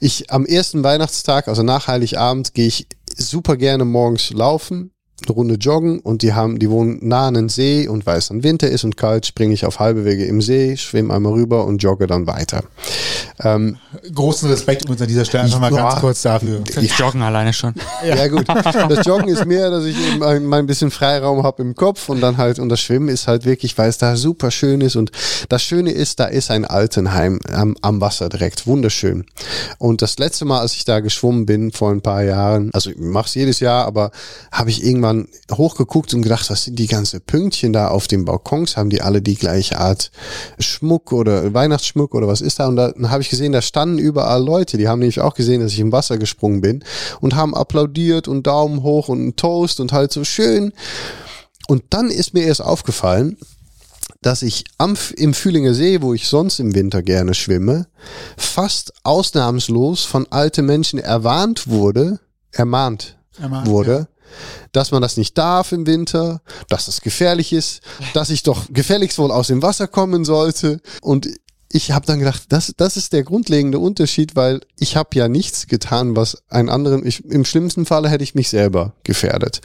ich 0.00 0.32
am 0.32 0.44
ersten 0.46 0.82
Weihnachtstag, 0.82 1.46
also 1.48 1.62
nach 1.62 1.86
Heiligabend, 1.86 2.54
gehe 2.54 2.66
ich 2.66 2.88
super 3.16 3.56
gerne 3.56 3.84
morgens 3.84 4.30
laufen 4.30 4.90
eine 5.26 5.34
Runde 5.34 5.54
joggen 5.54 6.00
und 6.00 6.22
die 6.22 6.32
haben, 6.32 6.58
die 6.58 6.70
wohnen 6.70 6.98
nah 7.02 7.28
an 7.28 7.34
den 7.34 7.48
See 7.48 7.88
und 7.88 8.06
weil 8.06 8.18
es 8.18 8.28
dann 8.28 8.42
Winter 8.42 8.68
ist 8.68 8.84
und 8.84 8.96
kalt, 8.96 9.26
springe 9.26 9.54
ich 9.54 9.66
auf 9.66 9.80
halbe 9.80 10.04
Wege 10.04 10.24
im 10.24 10.40
See, 10.40 10.76
schwimme 10.76 11.14
einmal 11.14 11.32
rüber 11.32 11.64
und 11.64 11.82
jogge 11.82 12.06
dann 12.06 12.26
weiter. 12.26 12.64
Ähm, 13.42 13.76
Großen 14.12 14.48
Respekt 14.48 14.82
übrigens 14.82 15.02
an 15.02 15.08
dieser 15.08 15.24
Stelle 15.24 15.44
einfach 15.44 15.60
mal 15.60 15.70
ganz 15.70 16.00
kurz 16.00 16.22
dafür. 16.22 16.62
Ich 16.80 16.98
Joggen 16.98 17.22
alleine 17.22 17.52
schon. 17.52 17.74
Ja. 18.06 18.14
ja. 18.16 18.28
gut. 18.28 18.46
Das 18.48 19.06
Joggen 19.06 19.28
ist 19.28 19.46
mehr, 19.46 19.70
dass 19.70 19.84
ich 19.84 19.96
eben 19.98 20.22
ein, 20.22 20.52
ein 20.52 20.66
bisschen 20.66 20.90
Freiraum 20.90 21.42
habe 21.42 21.62
im 21.62 21.74
Kopf 21.74 22.08
und 22.08 22.20
dann 22.20 22.36
halt, 22.36 22.58
und 22.58 22.68
das 22.68 22.80
Schwimmen 22.80 23.08
ist 23.08 23.28
halt 23.28 23.44
wirklich, 23.44 23.76
weil 23.78 23.88
es 23.88 23.98
da 23.98 24.16
super 24.16 24.50
schön 24.50 24.80
ist 24.80 24.96
und 24.96 25.10
das 25.48 25.62
Schöne 25.62 25.90
ist, 25.90 26.20
da 26.20 26.26
ist 26.26 26.50
ein 26.50 26.64
Altenheim 26.64 27.40
am, 27.52 27.76
am 27.82 28.00
Wasser 28.00 28.28
direkt. 28.28 28.66
Wunderschön. 28.66 29.24
Und 29.78 30.02
das 30.02 30.18
letzte 30.18 30.44
Mal, 30.44 30.60
als 30.60 30.74
ich 30.74 30.84
da 30.84 31.00
geschwommen 31.00 31.46
bin, 31.46 31.72
vor 31.72 31.90
ein 31.90 32.00
paar 32.00 32.22
Jahren, 32.22 32.70
also 32.72 32.90
ich 32.90 32.98
mache 32.98 33.26
es 33.26 33.34
jedes 33.34 33.60
Jahr, 33.60 33.86
aber 33.86 34.10
habe 34.52 34.70
ich 34.70 34.84
irgendwann 34.84 35.13
irgendwann 35.14 35.56
hochgeguckt 35.56 36.14
und 36.14 36.22
gedacht, 36.22 36.50
was 36.50 36.64
sind 36.64 36.78
die 36.78 36.86
ganzen 36.86 37.20
Pünktchen 37.20 37.72
da 37.72 37.88
auf 37.88 38.08
den 38.08 38.24
Balkons? 38.24 38.76
Haben 38.76 38.90
die 38.90 39.02
alle 39.02 39.22
die 39.22 39.36
gleiche 39.36 39.78
Art 39.78 40.10
Schmuck 40.58 41.12
oder 41.12 41.54
Weihnachtsschmuck 41.54 42.14
oder 42.14 42.26
was 42.26 42.40
ist 42.40 42.58
da? 42.58 42.66
Und 42.68 42.76
dann 42.76 43.10
habe 43.10 43.22
ich 43.22 43.30
gesehen, 43.30 43.52
da 43.52 43.62
standen 43.62 43.98
überall 43.98 44.42
Leute, 44.42 44.76
die 44.76 44.88
haben 44.88 44.98
nämlich 44.98 45.20
auch 45.20 45.34
gesehen, 45.34 45.60
dass 45.60 45.72
ich 45.72 45.80
im 45.80 45.92
Wasser 45.92 46.18
gesprungen 46.18 46.60
bin 46.60 46.84
und 47.20 47.34
haben 47.34 47.54
applaudiert 47.54 48.28
und 48.28 48.46
Daumen 48.46 48.82
hoch 48.82 49.08
und 49.08 49.20
einen 49.20 49.36
Toast 49.36 49.80
und 49.80 49.92
halt 49.92 50.12
so 50.12 50.24
schön. 50.24 50.72
Und 51.68 51.82
dann 51.90 52.10
ist 52.10 52.34
mir 52.34 52.44
erst 52.44 52.62
aufgefallen, 52.62 53.38
dass 54.20 54.42
ich 54.42 54.64
am, 54.78 54.96
im 55.16 55.34
Fühlinger 55.34 55.74
See, 55.74 56.00
wo 56.00 56.14
ich 56.14 56.28
sonst 56.28 56.58
im 56.58 56.74
Winter 56.74 57.02
gerne 57.02 57.34
schwimme, 57.34 57.86
fast 58.36 58.92
ausnahmslos 59.02 60.04
von 60.04 60.26
alten 60.30 60.66
Menschen 60.66 60.98
erwarnt 60.98 61.68
wurde, 61.68 62.20
ermahnt, 62.50 63.18
ermahnt 63.38 63.66
wurde, 63.68 63.92
ja 63.92 64.13
dass 64.72 64.90
man 64.90 65.02
das 65.02 65.16
nicht 65.16 65.36
darf 65.38 65.72
im 65.72 65.86
Winter, 65.86 66.42
dass 66.68 66.88
es 66.88 67.00
gefährlich 67.00 67.52
ist, 67.52 67.80
dass 68.12 68.30
ich 68.30 68.42
doch 68.42 68.66
gefälligst 68.70 69.18
wohl 69.18 69.30
aus 69.30 69.48
dem 69.48 69.62
Wasser 69.62 69.88
kommen 69.88 70.24
sollte. 70.24 70.80
Und 71.00 71.28
ich 71.70 71.90
habe 71.90 72.06
dann 72.06 72.20
gedacht, 72.20 72.44
das, 72.50 72.72
das 72.76 72.96
ist 72.96 73.12
der 73.12 73.24
grundlegende 73.24 73.78
Unterschied, 73.78 74.36
weil 74.36 74.60
ich 74.78 74.96
habe 74.96 75.10
ja 75.14 75.28
nichts 75.28 75.66
getan, 75.66 76.14
was 76.14 76.44
einen 76.48 76.68
anderen, 76.68 77.04
ich, 77.04 77.24
im 77.24 77.44
schlimmsten 77.44 77.84
Falle 77.84 78.08
hätte 78.08 78.22
ich 78.22 78.34
mich 78.34 78.48
selber 78.48 78.94
gefährdet. 79.02 79.60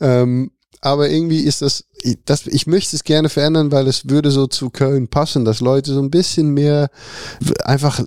Ähm, 0.00 0.50
aber 0.86 1.10
irgendwie 1.10 1.40
ist 1.40 1.62
das, 1.62 1.84
das, 2.26 2.46
ich 2.46 2.68
möchte 2.68 2.94
es 2.94 3.02
gerne 3.02 3.28
verändern, 3.28 3.72
weil 3.72 3.88
es 3.88 4.08
würde 4.08 4.30
so 4.30 4.46
zu 4.46 4.70
Köln 4.70 5.08
passen, 5.08 5.44
dass 5.44 5.60
Leute 5.60 5.92
so 5.92 6.00
ein 6.00 6.10
bisschen 6.10 6.50
mehr 6.50 6.90
einfach 7.64 8.00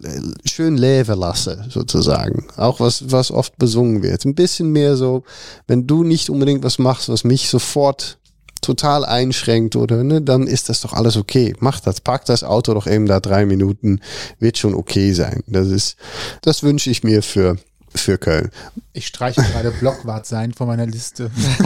schön 0.46 0.78
leben 0.78 1.20
lassen, 1.20 1.66
sozusagen. 1.70 2.48
Auch 2.56 2.80
was, 2.80 3.12
was 3.12 3.32
oft 3.32 3.58
besungen 3.58 4.02
wird. 4.02 4.24
Ein 4.24 4.34
bisschen 4.34 4.72
mehr 4.72 4.96
so, 4.96 5.24
wenn 5.68 5.88
du 5.88 6.04
nicht 6.04 6.30
unbedingt 6.30 6.64
was 6.64 6.80
machst, 6.80 7.10
was 7.10 7.26
mich 7.26 7.50
sofort 7.50 8.18
total 8.62 9.04
einschränkt 9.04 9.76
oder 9.76 10.04
ne, 10.04 10.22
dann 10.22 10.48
ist 10.48 10.70
das 10.70 10.80
doch 10.80 10.94
alles 10.94 11.18
okay. 11.18 11.54
Mach 11.60 11.82
das, 11.82 12.00
pack 12.00 12.26
das 12.26 12.44
Auto 12.46 12.74
doch 12.74 12.88
eben 12.88 13.08
da 13.08 13.20
drei 13.20 13.46
Minuten, 13.46 14.00
wird 14.40 14.58
schon 14.58 14.74
okay 14.74 15.12
sein. 15.12 15.44
Das 15.48 15.68
ist, 15.68 15.98
das 16.42 16.64
wünsche 16.64 16.90
ich 16.90 17.04
mir 17.04 17.24
für 17.24 17.58
für 17.96 18.18
Köln. 18.18 18.52
Ich 18.94 19.08
streiche 19.08 19.42
gerade 19.42 19.72
Blockwart 19.72 20.26
sein 20.26 20.54
von 20.54 20.68
meiner 20.68 20.86
Liste. 20.86 21.32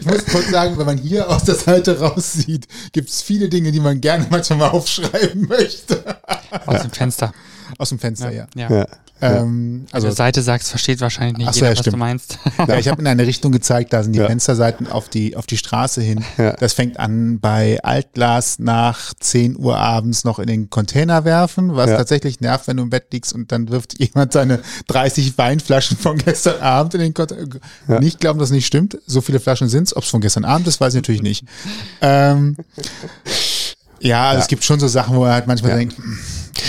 ich 0.00 0.06
muss 0.06 0.24
kurz 0.26 0.50
sagen, 0.50 0.78
wenn 0.78 0.86
man 0.86 0.98
hier 0.98 1.28
aus 1.28 1.44
der 1.44 1.54
Seite 1.54 1.98
raussieht, 2.00 2.66
gibt 2.92 3.08
es 3.10 3.22
viele 3.22 3.48
Dinge, 3.48 3.72
die 3.72 3.80
man 3.80 4.00
gerne 4.00 4.26
manchmal 4.30 4.58
mal 4.58 4.68
aufschreiben 4.70 5.46
möchte. 5.48 6.02
Aus 6.66 6.82
dem 6.82 6.90
Fenster. 6.90 7.32
Aus 7.78 7.90
dem 7.90 7.98
Fenster, 7.98 8.30
ja. 8.30 8.46
ja. 8.54 8.70
ja. 8.70 8.86
Ähm, 9.20 9.86
Also 9.92 10.06
also 10.08 10.16
Seite 10.16 10.42
sagst, 10.42 10.68
versteht 10.70 11.00
wahrscheinlich 11.00 11.38
nicht 11.38 11.52
so, 11.52 11.56
jeder, 11.56 11.66
ja, 11.66 11.72
was 11.72 11.78
stimmt. 11.80 11.94
du 11.94 11.98
meinst. 11.98 12.38
Ja, 12.68 12.76
ich 12.78 12.88
habe 12.88 13.00
in 13.00 13.06
eine 13.06 13.26
Richtung 13.26 13.50
gezeigt, 13.52 13.92
da 13.92 14.02
sind 14.02 14.12
die 14.12 14.18
Ja. 14.20 14.26
Fensterseiten 14.26 14.86
auf 14.86 15.08
die, 15.08 15.36
auf 15.36 15.46
die 15.46 15.56
Straße 15.56 16.00
hin. 16.00 16.24
Ja. 16.36 16.52
Das 16.52 16.72
fängt 16.72 16.98
an 16.98 17.40
bei 17.40 17.78
Altglas 17.82 18.58
nach 18.58 19.12
10 19.18 19.56
Uhr 19.58 19.76
abends 19.78 20.24
noch 20.24 20.38
in 20.38 20.46
den 20.46 20.70
Container 20.70 21.24
werfen, 21.24 21.74
was 21.74 21.90
tatsächlich 21.90 22.40
nervt, 22.40 22.68
wenn 22.68 22.76
du 22.76 22.84
im 22.84 22.90
Bett 22.90 23.06
liegst 23.12 23.32
und 23.32 23.50
dann 23.52 23.68
wirft 23.70 23.98
jemand 23.98 24.32
seine 24.32 24.60
30 24.88 25.36
Weinflaschen 25.38 25.96
von 25.96 26.18
gestern 26.18 26.60
Abend 26.60 26.94
in 26.94 27.00
den 27.00 27.14
Container. 27.14 27.46
Ja. 27.88 27.98
Nicht 28.00 28.20
glauben, 28.20 28.38
dass 28.38 28.48
es 28.50 28.54
nicht 28.54 28.66
stimmt. 28.66 28.98
So 29.06 29.20
viele 29.20 29.40
Flaschen 29.40 29.68
sind's. 29.68 29.96
Ob 29.96 30.04
es 30.04 30.10
von 30.10 30.20
gestern 30.20 30.44
Abend 30.44 30.66
ist, 30.68 30.80
weiß 30.80 30.94
ich 30.94 30.98
natürlich 30.98 31.22
nicht. 31.22 31.44
Ähm, 32.00 32.56
ja, 34.00 34.28
also 34.30 34.42
es 34.42 34.48
gibt 34.48 34.62
schon 34.64 34.78
so 34.78 34.86
Sachen, 34.86 35.16
wo 35.16 35.24
er 35.24 35.32
halt 35.32 35.46
manchmal 35.48 35.76
denkt, 35.76 35.96
hm, 35.96 36.18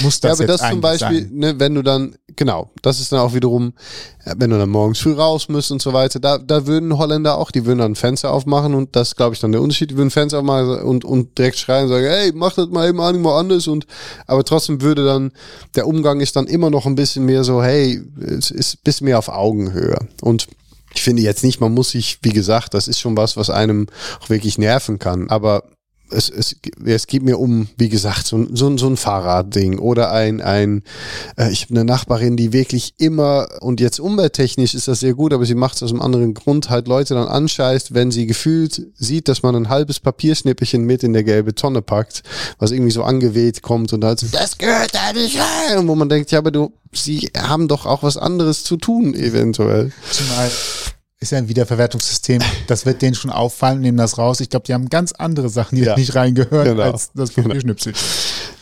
muss 0.04 0.20
das 0.20 0.40
ja, 0.40 0.46
aber 0.46 0.52
jetzt 0.52 0.62
das 0.62 0.70
zum 0.70 0.82
Beispiel, 0.82 1.22
sein? 1.24 1.32
ne, 1.34 1.60
wenn 1.60 1.76
du 1.76 1.82
dann, 1.82 2.16
genau, 2.36 2.70
das 2.82 3.00
ist 3.00 3.12
dann 3.12 3.20
auch 3.20 3.34
wiederum, 3.34 3.74
äh, 4.26 4.36
wenn 4.38 4.50
du 4.50 4.58
dann 4.58 4.70
morgens 4.70 5.00
früh 5.00 5.14
raus 5.14 5.50
musst 5.50 5.72
und 5.72 5.82
so 5.82 5.94
weiter, 5.94 6.20
da, 6.20 6.38
da 6.38 6.68
würden 6.68 6.98
Holländer 6.98 7.38
auch, 7.38 7.52
die 7.52 7.66
würden 7.66 7.80
dann 7.80 7.96
Fenster 7.96 8.32
aufmachen 8.32 8.74
und 8.76 8.96
das 8.96 9.16
glaube 9.16 9.36
ich 9.36 9.42
dann 9.42 9.52
der 9.52 9.62
Unterschied, 9.62 9.92
die 9.92 9.98
würden 9.98 10.12
Fenster 10.12 10.40
aufmachen 10.40 10.82
und, 10.82 11.06
und 11.06 11.38
direkt 11.38 11.58
schreien 11.58 11.84
und 11.84 11.90
sagen, 11.90 12.06
hey, 12.06 12.32
mach 12.34 12.54
das 12.54 12.70
mal 12.70 12.90
eben 12.90 12.98
mal 12.98 13.40
anders 13.40 13.68
und, 13.68 13.86
aber 14.28 14.44
trotzdem 14.44 14.82
würde 14.82 15.06
dann, 15.06 15.32
der 15.76 15.88
Umgang 15.88 16.20
ist 16.20 16.36
dann 16.36 16.48
immer 16.48 16.70
noch 16.70 16.86
ein 16.86 16.96
bisschen 16.96 17.26
mehr 17.26 17.44
so, 17.44 17.64
hey, 17.64 18.02
es 18.20 18.52
ist 18.52 18.76
ein 18.76 18.84
bisschen 18.84 19.06
mehr 19.06 19.20
auf 19.20 19.30
Augenhöhe 19.30 20.00
und 20.22 20.48
ich 20.94 21.04
finde 21.04 21.22
jetzt 21.22 21.44
nicht, 21.44 21.62
man 21.62 21.74
muss 21.74 21.92
sich, 21.92 22.20
wie 22.24 22.34
gesagt, 22.34 22.74
das 22.74 22.88
ist 22.88 23.00
schon 23.00 23.16
was, 23.16 23.38
was 23.38 23.50
einem 23.50 23.88
auch 24.22 24.30
wirklich 24.30 24.58
nerven 24.58 24.98
kann, 25.00 25.30
aber 25.30 25.64
es, 26.12 26.30
es, 26.30 26.56
es 26.86 27.08
geht 27.08 27.24
mir 27.24 27.38
um, 27.40 27.68
wie 27.78 27.90
gesagt, 27.90 28.26
so, 28.28 28.38
ein- 28.38 28.56
so, 28.56 28.76
so 28.78 28.88
ein 28.88 28.98
Fahrradding 28.98 29.80
oder 29.80 30.12
ein, 30.12 30.42
ein 30.42 30.84
äh, 31.38 31.52
ich 31.52 31.64
habe 31.64 31.76
eine 31.76 31.86
Nachbarin, 31.86 32.38
die 32.38 32.54
wirklich 32.54 32.94
immer, 32.98 33.48
und 33.62 33.80
jetzt 33.80 34.00
umwelttechnisch 34.00 34.74
ist 34.74 34.88
das 34.88 35.00
sehr 35.02 35.14
gut, 35.14 35.34
aber 35.34 35.46
sie 35.46 35.56
macht 35.56 35.76
es 35.76 35.84
aus 35.84 35.92
einem 35.92 36.02
anderen 36.02 36.34
Grund, 36.34 36.70
halt 36.70 36.88
Leute 36.88 37.14
dann 37.14 37.28
anscheißt, 37.28 37.94
wenn 37.94 38.12
sie 38.12 38.26
gefühlt 38.28 38.88
sieht, 38.96 39.28
dass 39.28 39.44
man 39.44 39.56
ein 39.56 39.70
halbes 39.70 40.00
Papierschnippchen 40.00 40.84
mit 40.84 41.04
in 41.04 41.14
der 41.14 41.24
gelbe 41.24 41.56
Tonne 41.56 41.82
packt, 41.82 42.24
was 42.58 42.72
irgendwie 42.72 42.92
so 42.92 43.04
angeweht 43.04 43.62
kommt 43.62 43.94
und 43.94 44.04
halt 44.04 44.20
so, 44.20 44.28
das 44.32 44.58
gehört 44.58 44.94
da 44.94 45.14
nicht 45.14 45.38
rein. 45.40 45.78
Und 45.80 45.88
wo 45.88 45.96
man 45.96 46.10
denkt, 46.10 46.32
ja, 46.32 46.40
aber 46.40 46.52
du, 46.52 46.72
sie 46.92 47.30
haben 47.38 47.68
doch 47.68 47.86
auch 47.86 48.04
was 48.04 48.18
anderes 48.18 48.64
zu 48.64 48.78
tun, 48.78 49.14
eventuell. 49.14 49.92
Zumal 50.12 50.50
ist 51.20 51.32
ja 51.32 51.38
ein 51.38 51.50
Wiederverwertungssystem, 51.50 52.42
das 52.68 52.86
wird 52.86 53.02
denen 53.02 53.16
schon 53.16 53.30
auffallen, 53.32 53.82
nehmen 53.82 53.98
das 53.98 54.18
raus. 54.18 54.40
Ich 54.40 54.50
glaube, 54.50 54.66
die 54.66 54.74
haben 54.74 54.88
ganz 54.90 55.12
andere 55.12 55.50
Sachen, 55.50 55.76
die 55.76 55.84
Ja. 55.84 55.98
nicht 55.98 56.16
reingehören, 56.16 56.78
Genau. 56.78 56.92
als 56.92 57.12
das 57.14 57.32
Papierschnipsel. 57.32 57.94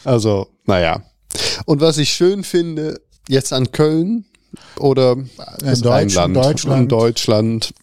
Also, 0.03 0.47
naja. 0.66 1.03
Und 1.66 1.82
was 1.82 1.97
ich 1.97 2.10
schön 2.10 2.43
finde, 2.43 2.99
jetzt 3.30 3.53
an 3.53 3.72
Köln 3.72 4.26
oder 4.80 5.18
das 5.60 5.82
Deutsch- 5.82 6.16
Rheinland 6.18 6.36
Deutschland. 6.36 6.82
und 6.82 6.91
Deutschland. 6.91 7.74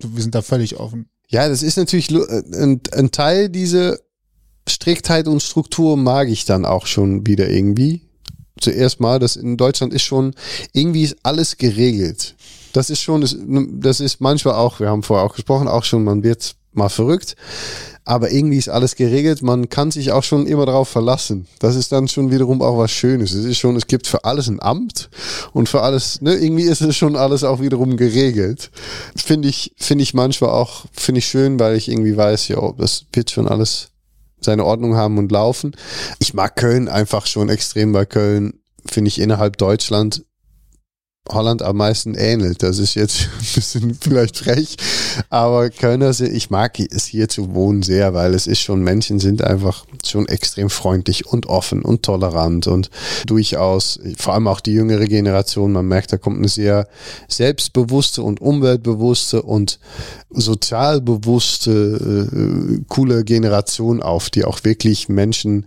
Wir 0.00 0.22
sind 0.22 0.34
da 0.34 0.42
völlig 0.42 0.76
offen. 0.78 1.08
Ja, 1.30 1.48
das 1.48 1.62
ist 1.62 1.76
natürlich 1.76 2.10
äh, 2.10 2.42
ein, 2.54 2.80
ein 2.92 3.10
Teil 3.10 3.48
dieser 3.48 3.98
Striktheit 4.68 5.26
und 5.28 5.42
Struktur 5.42 5.96
mag 5.96 6.28
ich 6.28 6.44
dann 6.44 6.64
auch 6.66 6.86
schon 6.86 7.26
wieder 7.26 7.48
irgendwie. 7.48 8.02
Zuerst 8.60 8.98
mal, 9.00 9.18
das 9.18 9.36
in 9.36 9.56
Deutschland 9.56 9.94
ist 9.94 10.02
schon, 10.02 10.34
irgendwie 10.72 11.04
ist 11.04 11.16
alles 11.22 11.56
geregelt. 11.56 12.34
Das 12.78 12.90
ist 12.90 13.02
schon, 13.02 13.22
das, 13.80 13.98
ist 13.98 14.20
manchmal 14.20 14.54
auch, 14.54 14.78
wir 14.78 14.88
haben 14.88 15.02
vorher 15.02 15.26
auch 15.26 15.34
gesprochen, 15.34 15.66
auch 15.66 15.82
schon, 15.82 16.04
man 16.04 16.22
wird 16.22 16.54
mal 16.70 16.88
verrückt. 16.88 17.34
Aber 18.04 18.30
irgendwie 18.30 18.56
ist 18.56 18.68
alles 18.68 18.94
geregelt. 18.94 19.42
Man 19.42 19.68
kann 19.68 19.90
sich 19.90 20.12
auch 20.12 20.22
schon 20.22 20.46
immer 20.46 20.64
darauf 20.64 20.88
verlassen. 20.88 21.48
Das 21.58 21.74
ist 21.74 21.90
dann 21.90 22.06
schon 22.06 22.30
wiederum 22.30 22.62
auch 22.62 22.78
was 22.78 22.92
Schönes. 22.92 23.32
Es 23.32 23.44
ist 23.46 23.58
schon, 23.58 23.74
es 23.74 23.88
gibt 23.88 24.06
für 24.06 24.24
alles 24.24 24.46
ein 24.46 24.62
Amt 24.62 25.10
und 25.52 25.68
für 25.68 25.82
alles, 25.82 26.20
ne, 26.20 26.34
irgendwie 26.34 26.62
ist 26.62 26.80
es 26.80 26.94
schon 26.94 27.16
alles 27.16 27.42
auch 27.42 27.60
wiederum 27.60 27.96
geregelt. 27.96 28.70
Finde 29.16 29.48
ich, 29.48 29.74
finde 29.76 30.04
ich 30.04 30.14
manchmal 30.14 30.50
auch, 30.50 30.84
finde 30.92 31.18
ich 31.18 31.26
schön, 31.26 31.58
weil 31.58 31.74
ich 31.74 31.88
irgendwie 31.88 32.16
weiß, 32.16 32.46
ja, 32.46 32.60
das 32.78 33.06
wird 33.12 33.32
schon 33.32 33.48
alles 33.48 33.88
seine 34.40 34.64
Ordnung 34.64 34.94
haben 34.94 35.18
und 35.18 35.32
laufen. 35.32 35.74
Ich 36.20 36.32
mag 36.32 36.54
Köln 36.54 36.86
einfach 36.86 37.26
schon 37.26 37.48
extrem, 37.48 37.92
weil 37.92 38.06
Köln, 38.06 38.60
finde 38.86 39.08
ich, 39.08 39.20
innerhalb 39.20 39.56
Deutschland 39.56 40.22
Holland 41.32 41.62
am 41.62 41.76
meisten 41.76 42.14
ähnelt. 42.14 42.62
Das 42.62 42.78
ist 42.78 42.94
jetzt 42.94 43.28
ein 43.38 43.54
bisschen 43.54 43.98
vielleicht 44.00 44.38
frech, 44.38 44.76
aber 45.30 45.70
Kölner, 45.70 46.10
ich 46.20 46.50
mag 46.50 46.78
es 46.78 47.06
hier 47.06 47.28
zu 47.28 47.54
wohnen 47.54 47.82
sehr, 47.82 48.14
weil 48.14 48.34
es 48.34 48.46
ist 48.46 48.60
schon, 48.60 48.82
Menschen 48.82 49.18
sind 49.18 49.42
einfach 49.42 49.84
schon 50.04 50.26
extrem 50.26 50.70
freundlich 50.70 51.26
und 51.26 51.46
offen 51.46 51.82
und 51.82 52.02
tolerant 52.02 52.66
und 52.66 52.90
durchaus, 53.26 54.00
vor 54.16 54.34
allem 54.34 54.48
auch 54.48 54.60
die 54.60 54.72
jüngere 54.72 55.06
Generation, 55.06 55.72
man 55.72 55.86
merkt, 55.86 56.12
da 56.12 56.16
kommt 56.16 56.38
eine 56.38 56.48
sehr 56.48 56.88
selbstbewusste 57.28 58.22
und 58.22 58.40
umweltbewusste 58.40 59.42
und 59.42 59.78
sozial 60.30 61.00
bewusste, 61.00 62.28
äh, 62.32 62.80
coole 62.88 63.24
Generation 63.24 64.02
auf, 64.02 64.30
die 64.30 64.44
auch 64.44 64.64
wirklich 64.64 65.08
Menschen 65.08 65.66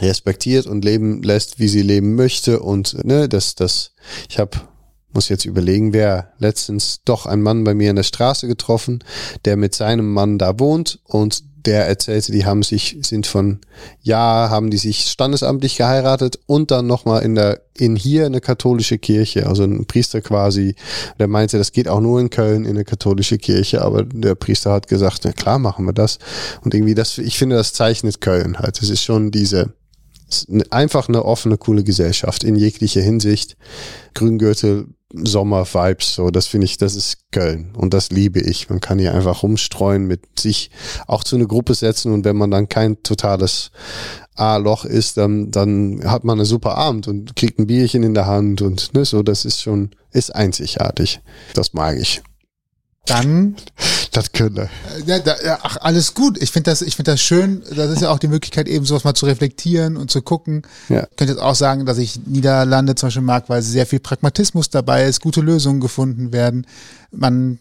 respektiert 0.00 0.66
und 0.66 0.84
leben 0.84 1.22
lässt, 1.22 1.58
wie 1.58 1.68
sie 1.68 1.82
leben 1.82 2.14
möchte 2.14 2.60
und 2.60 3.04
ne, 3.04 3.28
das, 3.28 3.54
das, 3.54 3.92
ich 4.28 4.38
habe 4.38 4.58
muss 5.12 5.28
jetzt 5.28 5.44
überlegen, 5.44 5.92
wer 5.92 6.32
letztens 6.38 7.00
doch 7.04 7.26
ein 7.26 7.42
Mann 7.42 7.64
bei 7.64 7.74
mir 7.74 7.90
in 7.90 7.96
der 7.96 8.02
Straße 8.02 8.46
getroffen, 8.46 9.02
der 9.44 9.56
mit 9.56 9.74
seinem 9.74 10.12
Mann 10.12 10.38
da 10.38 10.58
wohnt 10.58 11.00
und 11.04 11.42
der 11.64 11.86
erzählte, 11.86 12.32
die 12.32 12.46
haben 12.46 12.62
sich, 12.62 12.96
sind 13.02 13.26
von 13.26 13.58
ja, 14.00 14.48
haben 14.48 14.70
die 14.70 14.78
sich 14.78 15.00
standesamtlich 15.00 15.76
geheiratet 15.76 16.38
und 16.46 16.70
dann 16.70 16.86
nochmal 16.86 17.22
in 17.22 17.34
der, 17.34 17.62
in 17.76 17.96
hier 17.96 18.26
eine 18.26 18.40
katholische 18.40 18.96
Kirche, 18.96 19.46
also 19.46 19.64
ein 19.64 19.84
Priester 19.86 20.20
quasi, 20.20 20.76
der 21.18 21.26
meinte, 21.26 21.58
das 21.58 21.72
geht 21.72 21.88
auch 21.88 22.00
nur 22.00 22.20
in 22.20 22.30
Köln 22.30 22.64
in 22.64 22.70
eine 22.70 22.84
katholische 22.84 23.38
Kirche, 23.38 23.82
aber 23.82 24.04
der 24.04 24.34
Priester 24.36 24.72
hat 24.72 24.88
gesagt, 24.88 25.22
na 25.24 25.32
klar 25.32 25.58
machen 25.58 25.84
wir 25.84 25.92
das. 25.92 26.18
Und 26.62 26.74
irgendwie 26.74 26.94
das, 26.94 27.18
ich 27.18 27.36
finde, 27.36 27.56
das 27.56 27.72
zeichnet 27.72 28.20
Köln 28.20 28.58
halt. 28.60 28.80
Es 28.80 28.88
ist 28.88 29.02
schon 29.02 29.30
diese, 29.30 29.74
eine- 30.48 30.70
einfach 30.70 31.08
eine 31.08 31.24
offene, 31.24 31.58
coole 31.58 31.82
Gesellschaft 31.84 32.44
in 32.44 32.54
jeglicher 32.56 33.02
Hinsicht. 33.02 33.56
Grüngürtel, 34.14 34.86
Sommer-Vibes, 35.12 36.14
so, 36.14 36.30
das 36.30 36.46
finde 36.46 36.66
ich, 36.66 36.76
das 36.76 36.94
ist 36.94 37.30
Köln 37.32 37.72
und 37.74 37.94
das 37.94 38.10
liebe 38.10 38.40
ich. 38.40 38.68
Man 38.68 38.80
kann 38.80 38.98
hier 38.98 39.14
einfach 39.14 39.42
rumstreuen, 39.42 40.06
mit 40.06 40.38
sich 40.38 40.70
auch 41.06 41.24
zu 41.24 41.36
einer 41.36 41.46
Gruppe 41.46 41.74
setzen 41.74 42.12
und 42.12 42.24
wenn 42.24 42.36
man 42.36 42.50
dann 42.50 42.68
kein 42.68 43.02
totales 43.02 43.70
A-Loch 44.34 44.84
ist, 44.84 45.16
dann, 45.16 45.50
dann 45.50 46.02
hat 46.04 46.24
man 46.24 46.38
einen 46.38 46.44
super 46.44 46.76
Abend 46.76 47.08
und 47.08 47.36
kriegt 47.36 47.58
ein 47.58 47.66
Bierchen 47.66 48.02
in 48.02 48.14
der 48.14 48.26
Hand 48.26 48.60
und 48.60 48.92
ne, 48.94 49.04
so, 49.04 49.22
das 49.22 49.46
ist 49.46 49.62
schon, 49.62 49.90
ist 50.12 50.34
einzigartig. 50.34 51.20
Das 51.54 51.72
mag 51.72 51.96
ich. 51.98 52.22
Dann, 53.06 53.56
Das 54.12 54.32
könnte. 54.32 54.68
ja, 55.06 55.18
da, 55.18 55.36
ja, 55.44 55.58
ach, 55.62 55.76
alles 55.80 56.14
gut. 56.14 56.40
Ich 56.42 56.50
finde 56.50 56.70
das, 56.70 56.82
ich 56.82 56.96
finde 56.96 57.12
das 57.12 57.20
schön. 57.20 57.62
Das 57.74 57.90
ist 57.90 58.02
ja 58.02 58.10
auch 58.10 58.18
die 58.18 58.28
Möglichkeit, 58.28 58.68
eben 58.68 58.84
sowas 58.84 59.04
mal 59.04 59.14
zu 59.14 59.26
reflektieren 59.26 59.96
und 59.96 60.10
zu 60.10 60.22
gucken. 60.22 60.62
Ja. 60.88 61.06
Ich 61.10 61.16
könnte 61.16 61.34
jetzt 61.34 61.42
auch 61.42 61.54
sagen, 61.54 61.86
dass 61.86 61.98
ich 61.98 62.20
Niederlande 62.26 62.94
zum 62.94 63.08
Beispiel 63.08 63.22
mag, 63.22 63.48
weil 63.48 63.62
sehr 63.62 63.86
viel 63.86 64.00
Pragmatismus 64.00 64.70
dabei 64.70 65.04
ist, 65.04 65.20
gute 65.20 65.40
Lösungen 65.40 65.80
gefunden 65.80 66.32
werden. 66.32 66.66
Man 67.10 67.58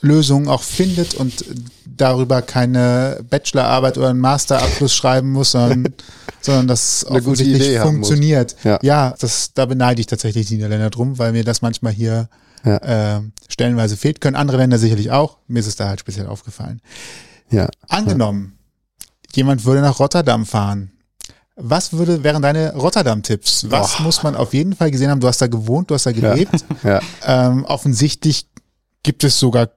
Lösungen 0.00 0.48
auch 0.48 0.62
findet 0.62 1.14
und 1.14 1.44
darüber 1.84 2.42
keine 2.42 3.18
Bachelorarbeit 3.28 3.98
oder 3.98 4.08
einen 4.08 4.20
Masterabschluss 4.20 4.94
schreiben 4.94 5.32
muss, 5.32 5.52
sondern, 5.52 5.92
sondern 6.40 6.68
das 6.68 7.04
Eine 7.04 7.18
offensichtlich 7.18 7.78
funktioniert. 7.78 8.56
Ja. 8.64 8.78
ja, 8.82 9.14
das, 9.18 9.52
da 9.54 9.66
beneide 9.66 10.00
ich 10.00 10.06
tatsächlich 10.06 10.46
die 10.46 10.54
Niederländer 10.54 10.90
drum, 10.90 11.18
weil 11.18 11.32
mir 11.32 11.44
das 11.44 11.62
manchmal 11.62 11.92
hier 11.92 12.28
Ja. 12.64 13.16
äh, 13.18 13.20
stellenweise 13.48 13.96
fehlt. 13.96 14.20
Können 14.20 14.36
andere 14.36 14.56
Länder 14.56 14.78
sicherlich 14.78 15.10
auch. 15.10 15.38
Mir 15.48 15.60
ist 15.60 15.66
es 15.66 15.76
da 15.76 15.88
halt 15.88 16.00
speziell 16.00 16.26
aufgefallen. 16.26 16.80
Ja. 17.50 17.68
Angenommen, 17.88 18.58
jemand 19.34 19.64
würde 19.64 19.82
nach 19.82 19.98
Rotterdam 20.00 20.46
fahren. 20.46 20.90
Was 21.56 21.92
würde, 21.92 22.24
wären 22.24 22.42
deine 22.42 22.74
Rotterdam-Tipps? 22.74 23.70
Was 23.70 23.98
Boah. 23.98 24.02
muss 24.02 24.22
man 24.24 24.34
auf 24.34 24.54
jeden 24.54 24.74
Fall 24.74 24.90
gesehen 24.90 25.10
haben? 25.10 25.20
Du 25.20 25.28
hast 25.28 25.40
da 25.40 25.46
gewohnt, 25.46 25.88
du 25.90 25.94
hast 25.94 26.06
da 26.06 26.12
gelebt. 26.12 26.64
Ja. 26.82 27.00
Ähm, 27.24 27.64
offensichtlich 27.64 28.48
gibt 29.04 29.22
es 29.24 29.38
sogar 29.38 29.68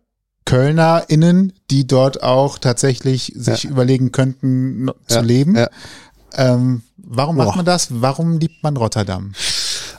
KölnerInnen, 0.46 1.54
die 1.70 1.86
dort 1.86 2.24
auch 2.24 2.58
tatsächlich 2.58 3.32
sich 3.36 3.64
Ja. 3.64 3.70
überlegen 3.70 4.12
könnten, 4.12 4.90
zu 5.08 5.16
Ja, 5.18 5.22
leben. 5.22 5.56
ja. 5.56 5.70
Ähm, 6.34 6.82
warum 6.98 7.36
macht 7.36 7.56
man 7.56 7.66
das? 7.66 7.88
Warum 8.02 8.40
liebt 8.40 8.64
man 8.64 8.76
Rotterdam? 8.78 9.34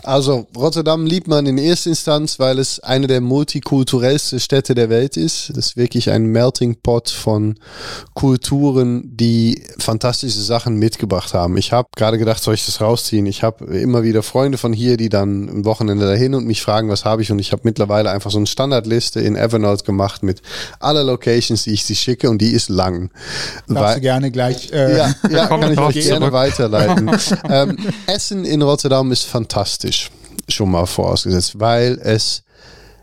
Also 0.09 0.47
Rotterdam 0.57 1.05
liebt 1.05 1.29
man 1.29 1.45
in 1.45 1.59
erster 1.59 1.91
Instanz, 1.91 2.39
weil 2.39 2.59
es 2.59 2.81
eine 2.81 3.07
der 3.09 3.21
multikulturellsten 3.21 4.41
Städte 4.41 4.75
der 4.75 4.89
Welt 4.89 5.19
ist. 5.19 5.51
Es 5.51 5.57
ist 5.59 5.77
wirklich 5.77 6.09
ein 6.09 6.25
Melting 6.25 6.77
Pot 6.83 7.11
von 7.11 7.57
Kulturen, 8.15 9.03
die 9.15 9.63
fantastische 9.79 10.41
Sachen 10.41 10.77
mitgebracht 10.77 11.35
haben. 11.35 11.59
Ich 11.59 11.73
habe 11.73 11.89
gerade 11.95 12.17
gedacht, 12.17 12.43
soll 12.43 12.55
ich 12.55 12.65
das 12.65 12.81
rausziehen? 12.81 13.27
Ich 13.27 13.43
habe 13.43 13.67
immer 13.67 14.03
wieder 14.03 14.23
Freunde 14.23 14.57
von 14.57 14.73
hier, 14.73 14.97
die 14.97 15.11
dann 15.11 15.51
am 15.51 15.65
Wochenende 15.67 16.07
dahin 16.07 16.35
und 16.35 16.47
mich 16.47 16.63
fragen, 16.63 16.89
was 16.89 17.05
habe 17.05 17.21
ich? 17.21 17.31
Und 17.31 17.39
ich 17.39 17.53
habe 17.53 17.61
mittlerweile 17.65 18.11
einfach 18.11 18.31
so 18.31 18.39
eine 18.39 18.47
Standardliste 18.47 19.21
in 19.21 19.37
Evernote 19.37 19.85
gemacht 19.85 20.23
mit 20.23 20.41
alle 20.81 21.03
Locations, 21.03 21.65
die 21.65 21.73
ich 21.73 21.85
sie 21.85 21.97
schicke 21.97 22.31
und 22.31 22.41
die 22.41 22.53
ist 22.53 22.71
lang. 22.71 23.11
Darfst 23.67 23.83
Weil- 23.83 23.95
du 23.97 24.01
gerne 24.01 24.31
gleich 24.31 24.73
äh, 24.73 24.97
ja, 24.97 25.15
ja 25.29 25.47
kann 25.49 25.71
ich 25.71 25.79
euch 25.79 26.01
gerne 26.07 26.33
weiterleiten. 26.33 27.11
ähm, 27.51 27.77
Essen 28.07 28.47
in 28.47 28.63
Rotterdam 28.63 29.13
ist 29.13 29.25
fantastisch. 29.25 29.97
Schon 30.49 30.70
mal 30.70 30.86
vorausgesetzt, 30.86 31.59
weil 31.61 31.99
es 32.03 32.42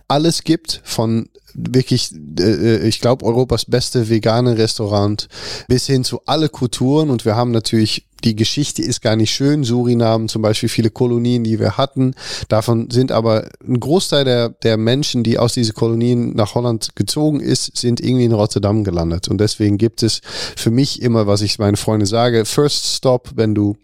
alles 0.08 0.44
gibt 0.44 0.82
von 0.84 1.30
wirklich, 1.56 2.12
äh, 2.40 2.88
ich 2.88 3.00
glaube, 3.00 3.26
Europas 3.26 3.66
beste 3.66 4.10
vegane 4.10 4.58
Restaurant 4.58 5.28
bis 5.68 5.88
hin 5.88 6.04
zu 6.04 6.22
alle 6.26 6.50
Kulturen 6.50 7.10
und 7.10 7.26
wir 7.26 7.36
haben 7.36 7.52
natürlich 7.52 8.06
die 8.26 8.36
Geschichte 8.36 8.82
ist 8.82 9.02
gar 9.02 9.16
nicht 9.16 9.32
schön. 9.32 9.64
Suriname 9.64 10.26
zum 10.28 10.42
Beispiel 10.42 10.68
viele 10.68 10.90
Kolonien, 10.90 11.44
die 11.44 11.60
wir 11.60 11.78
hatten. 11.78 12.16
Davon 12.50 12.90
sind 12.90 13.12
aber 13.12 13.50
ein 13.66 13.80
Großteil 13.80 14.26
der, 14.26 14.50
der 14.50 14.78
Menschen, 14.78 15.24
die 15.24 15.38
aus 15.38 15.54
diesen 15.54 15.76
Kolonien 15.76 16.36
nach 16.36 16.56
Holland 16.56 16.96
gezogen 16.96 17.40
ist, 17.40 17.78
sind 17.78 18.00
irgendwie 18.00 18.26
in 18.26 18.34
Rotterdam 18.34 18.84
gelandet. 18.84 19.28
Und 19.28 19.40
deswegen 19.40 19.78
gibt 19.78 20.02
es 20.02 20.22
für 20.56 20.72
mich 20.72 21.02
immer, 21.02 21.28
was 21.28 21.42
ich 21.42 21.60
meinen 21.60 21.78
Freunden 21.78 22.08
sage, 22.08 22.46
First 22.46 22.88
Stop, 22.88 23.32
wenn 23.36 23.54
du 23.54 23.78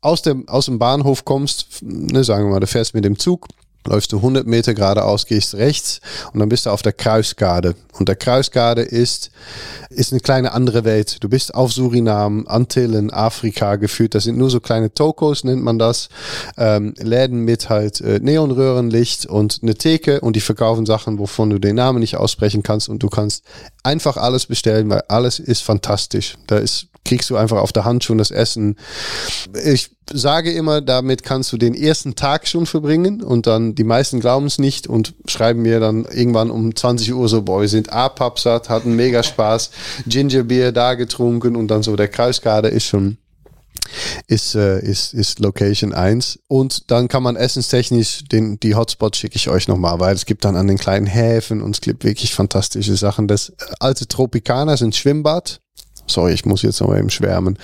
aus 0.00 0.22
dem, 0.22 0.48
aus 0.48 0.66
dem 0.66 0.78
Bahnhof 0.78 1.24
kommst, 1.24 1.82
ne, 1.82 2.22
sagen 2.22 2.46
wir 2.46 2.52
mal, 2.52 2.60
du 2.60 2.66
fährst 2.66 2.94
mit 2.94 3.04
dem 3.04 3.18
Zug 3.18 3.48
läufst 3.86 4.12
du 4.12 4.16
100 4.16 4.46
Meter 4.46 4.74
geradeaus, 4.74 5.26
gehst 5.26 5.54
rechts 5.54 6.00
und 6.32 6.40
dann 6.40 6.48
bist 6.48 6.66
du 6.66 6.70
auf 6.70 6.82
der 6.82 6.92
Kruisgade. 6.92 7.74
Und 7.98 8.08
der 8.08 8.16
Kruisgade 8.16 8.82
ist, 8.82 9.30
ist 9.90 10.12
eine 10.12 10.20
kleine 10.20 10.52
andere 10.52 10.84
Welt. 10.84 11.22
Du 11.22 11.28
bist 11.28 11.54
auf 11.54 11.72
Suriname, 11.72 12.46
Antillen, 12.46 13.10
Afrika 13.10 13.76
geführt. 13.76 14.14
Das 14.14 14.24
sind 14.24 14.38
nur 14.38 14.50
so 14.50 14.60
kleine 14.60 14.92
Tokos, 14.92 15.44
nennt 15.44 15.62
man 15.62 15.78
das. 15.78 16.08
Ähm, 16.56 16.94
Läden 16.98 17.40
mit 17.44 17.68
halt 17.68 18.00
äh, 18.00 18.20
Neonröhrenlicht 18.20 19.26
und 19.26 19.60
eine 19.62 19.74
Theke 19.74 20.20
und 20.20 20.36
die 20.36 20.40
verkaufen 20.40 20.86
Sachen, 20.86 21.18
wovon 21.18 21.50
du 21.50 21.58
den 21.58 21.76
Namen 21.76 22.00
nicht 22.00 22.16
aussprechen 22.16 22.62
kannst 22.62 22.88
und 22.88 23.02
du 23.02 23.08
kannst 23.08 23.44
einfach 23.82 24.16
alles 24.16 24.46
bestellen, 24.46 24.88
weil 24.90 25.02
alles 25.08 25.38
ist 25.38 25.62
fantastisch. 25.62 26.36
Da 26.46 26.58
ist 26.58 26.89
kriegst 27.04 27.30
du 27.30 27.36
einfach 27.36 27.58
auf 27.58 27.72
der 27.72 27.84
Hand 27.84 28.04
schon 28.04 28.18
das 28.18 28.30
Essen. 28.30 28.76
Ich 29.64 29.90
sage 30.12 30.52
immer, 30.52 30.80
damit 30.80 31.22
kannst 31.22 31.52
du 31.52 31.56
den 31.56 31.74
ersten 31.74 32.14
Tag 32.14 32.46
schon 32.46 32.66
verbringen 32.66 33.22
und 33.22 33.46
dann 33.46 33.74
die 33.74 33.84
meisten 33.84 34.20
glauben 34.20 34.46
es 34.46 34.58
nicht 34.58 34.86
und 34.86 35.14
schreiben 35.26 35.62
mir 35.62 35.80
dann 35.80 36.04
irgendwann 36.04 36.50
um 36.50 36.74
20 36.74 37.14
Uhr 37.14 37.28
so, 37.28 37.42
boy, 37.42 37.68
sind 37.68 37.92
A-Papsat, 37.92 38.68
hatten 38.68 38.96
mega 38.96 39.22
Spaß, 39.22 39.70
Gingerbeer 40.06 40.72
da 40.72 40.94
getrunken 40.94 41.56
und 41.56 41.68
dann 41.68 41.82
so 41.82 41.96
der 41.96 42.08
Kreisgarde 42.08 42.68
ist 42.68 42.86
schon 42.86 43.18
ist, 44.26 44.54
äh, 44.54 44.80
ist, 44.80 45.14
ist 45.14 45.38
Location 45.40 45.92
1. 45.92 46.40
Und 46.48 46.90
dann 46.90 47.08
kann 47.08 47.22
man 47.22 47.36
essenstechnisch, 47.36 48.24
den, 48.24 48.58
die 48.60 48.74
Hotspots 48.74 49.18
schicke 49.18 49.36
ich 49.36 49.48
euch 49.48 49.68
nochmal, 49.68 50.00
weil 50.00 50.14
es 50.14 50.26
gibt 50.26 50.44
dann 50.44 50.56
an 50.56 50.66
den 50.66 50.78
kleinen 50.78 51.06
Häfen 51.06 51.62
und 51.62 51.76
es 51.76 51.80
gibt 51.80 52.04
wirklich 52.04 52.34
fantastische 52.34 52.96
Sachen. 52.96 53.26
Das 53.26 53.52
alte 53.78 54.06
Tropicana 54.06 54.74
ist 54.74 54.82
ein 54.82 54.92
Schwimmbad 54.92 55.60
sorry, 56.10 56.32
ich 56.32 56.44
muss 56.44 56.62
jetzt 56.62 56.80
noch 56.80 56.88
mal 56.88 56.98
eben 56.98 57.10
schwärmen. 57.10 57.58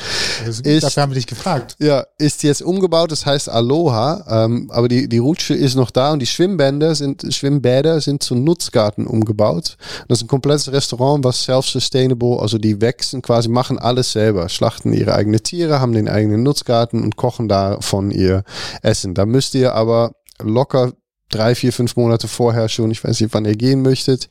Also, 0.44 0.62
ist, 0.62 0.85
dafür 0.85 1.02
haben 1.02 1.10
wir 1.10 1.16
dich 1.16 1.27
gefragt. 1.27 1.77
Ja, 1.78 2.05
ist 2.18 2.43
jetzt 2.43 2.62
umgebaut, 2.62 3.12
das 3.12 3.27
heißt 3.27 3.48
Aloha, 3.48 4.44
ähm, 4.44 4.70
aber 4.73 4.89
die, 4.89 5.09
die 5.09 5.18
Rutsche 5.18 5.55
ist 5.55 5.74
noch 5.74 5.90
da 5.90 6.12
und 6.12 6.20
die 6.20 6.27
Schwimmbäder 6.27 6.94
sind, 6.94 7.27
Schwimmbäder 7.35 8.01
sind 8.01 8.23
zu 8.23 8.35
Nutzgarten 8.35 9.06
umgebaut. 9.06 9.77
Das 10.09 10.18
ist 10.18 10.24
ein 10.24 10.28
komplettes 10.28 10.73
Restaurant, 10.73 11.24
was 11.24 11.43
self-sustainable, 11.44 12.40
also 12.40 12.59
die 12.59 12.81
wachsen 12.81 13.23
quasi, 13.23 13.48
machen 13.48 13.78
alles 13.78 14.12
selber, 14.12 14.48
schlachten 14.48 14.93
ihre 14.93 15.14
eigenen 15.14 15.43
Tiere, 15.43 15.81
haben 15.81 15.93
den 15.93 16.09
eigenen 16.09 16.43
Nutzgarten 16.43 17.02
und 17.02 17.16
kochen 17.16 17.48
davon 17.48 18.10
ihr 18.10 18.44
Essen. 18.82 19.14
Da 19.14 19.27
müsst 19.27 19.55
ihr 19.55 19.74
aber 19.74 20.12
locker 20.43 20.93
drei, 21.28 21.55
vier, 21.55 21.73
fünf 21.73 21.97
Monate 21.97 22.28
vorher 22.28 22.69
schon, 22.69 22.90
ich 22.90 23.03
weiß 23.03 23.20
nicht, 23.20 23.35
wann 23.35 23.44
ihr 23.44 23.57
gehen 23.57 23.82
möchtet, 23.82 24.28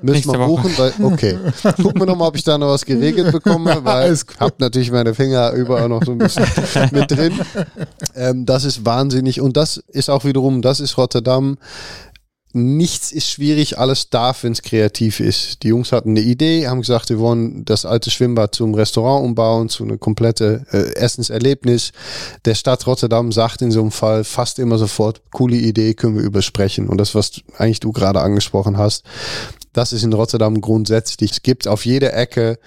müssen 0.00 0.32
wir 0.32 0.46
buchen, 0.46 0.70
weil, 0.76 0.92
okay, 1.02 1.38
gucken 1.82 2.00
wir 2.00 2.06
nochmal, 2.06 2.28
ob 2.28 2.36
ich 2.36 2.44
da 2.44 2.56
noch 2.56 2.68
was 2.68 2.84
geregelt 2.84 3.32
bekomme, 3.32 3.78
weil 3.84 4.12
ich 4.12 4.22
habe 4.38 4.54
natürlich 4.58 4.90
meine 4.90 5.14
Finger 5.14 5.50
überall 5.52 5.88
noch 5.88 6.04
so 6.04 6.12
ein 6.12 6.18
bisschen 6.18 6.46
mit 6.92 7.10
drin. 7.10 7.32
Ähm, 8.14 8.46
das 8.46 8.64
ist 8.64 8.84
wahnsinnig. 8.84 9.40
Und 9.40 9.56
das 9.56 9.78
ist 9.88 10.08
auch 10.08 10.24
wiederum, 10.24 10.62
das 10.62 10.80
ist 10.80 10.96
Rotterdam 10.96 11.58
nichts 12.56 13.12
ist 13.12 13.30
schwierig, 13.30 13.78
alles 13.78 14.10
darf, 14.10 14.42
wenn 14.42 14.52
es 14.52 14.62
kreativ 14.62 15.20
ist. 15.20 15.62
Die 15.62 15.68
Jungs 15.68 15.92
hatten 15.92 16.10
eine 16.10 16.20
Idee, 16.20 16.66
haben 16.66 16.80
gesagt, 16.80 17.10
wir 17.10 17.18
wollen 17.18 17.64
das 17.64 17.84
alte 17.84 18.10
Schwimmbad 18.10 18.54
zum 18.54 18.74
Restaurant 18.74 19.24
umbauen, 19.24 19.68
zu 19.68 19.84
einer 19.84 19.98
komplette 19.98 20.66
äh, 20.72 20.94
Essenserlebnis. 20.96 21.92
Der 22.44 22.54
Stadt 22.54 22.86
Rotterdam 22.86 23.30
sagt 23.32 23.62
in 23.62 23.70
so 23.70 23.80
einem 23.80 23.90
Fall 23.90 24.24
fast 24.24 24.58
immer 24.58 24.78
sofort, 24.78 25.20
coole 25.30 25.56
Idee, 25.56 25.94
können 25.94 26.16
wir 26.16 26.24
übersprechen. 26.24 26.88
Und 26.88 26.98
das, 26.98 27.14
was 27.14 27.42
eigentlich 27.58 27.80
du 27.80 27.92
gerade 27.92 28.20
angesprochen 28.20 28.78
hast, 28.78 29.04
das 29.76 29.92
ist 29.92 30.04
in 30.04 30.12
Rotterdam 30.14 30.62
grundsätzlich. 30.62 31.32
Es 31.32 31.42
gibt 31.42 31.68
auf 31.68 31.84
jeder 31.84 32.14
Ecke 32.14 32.58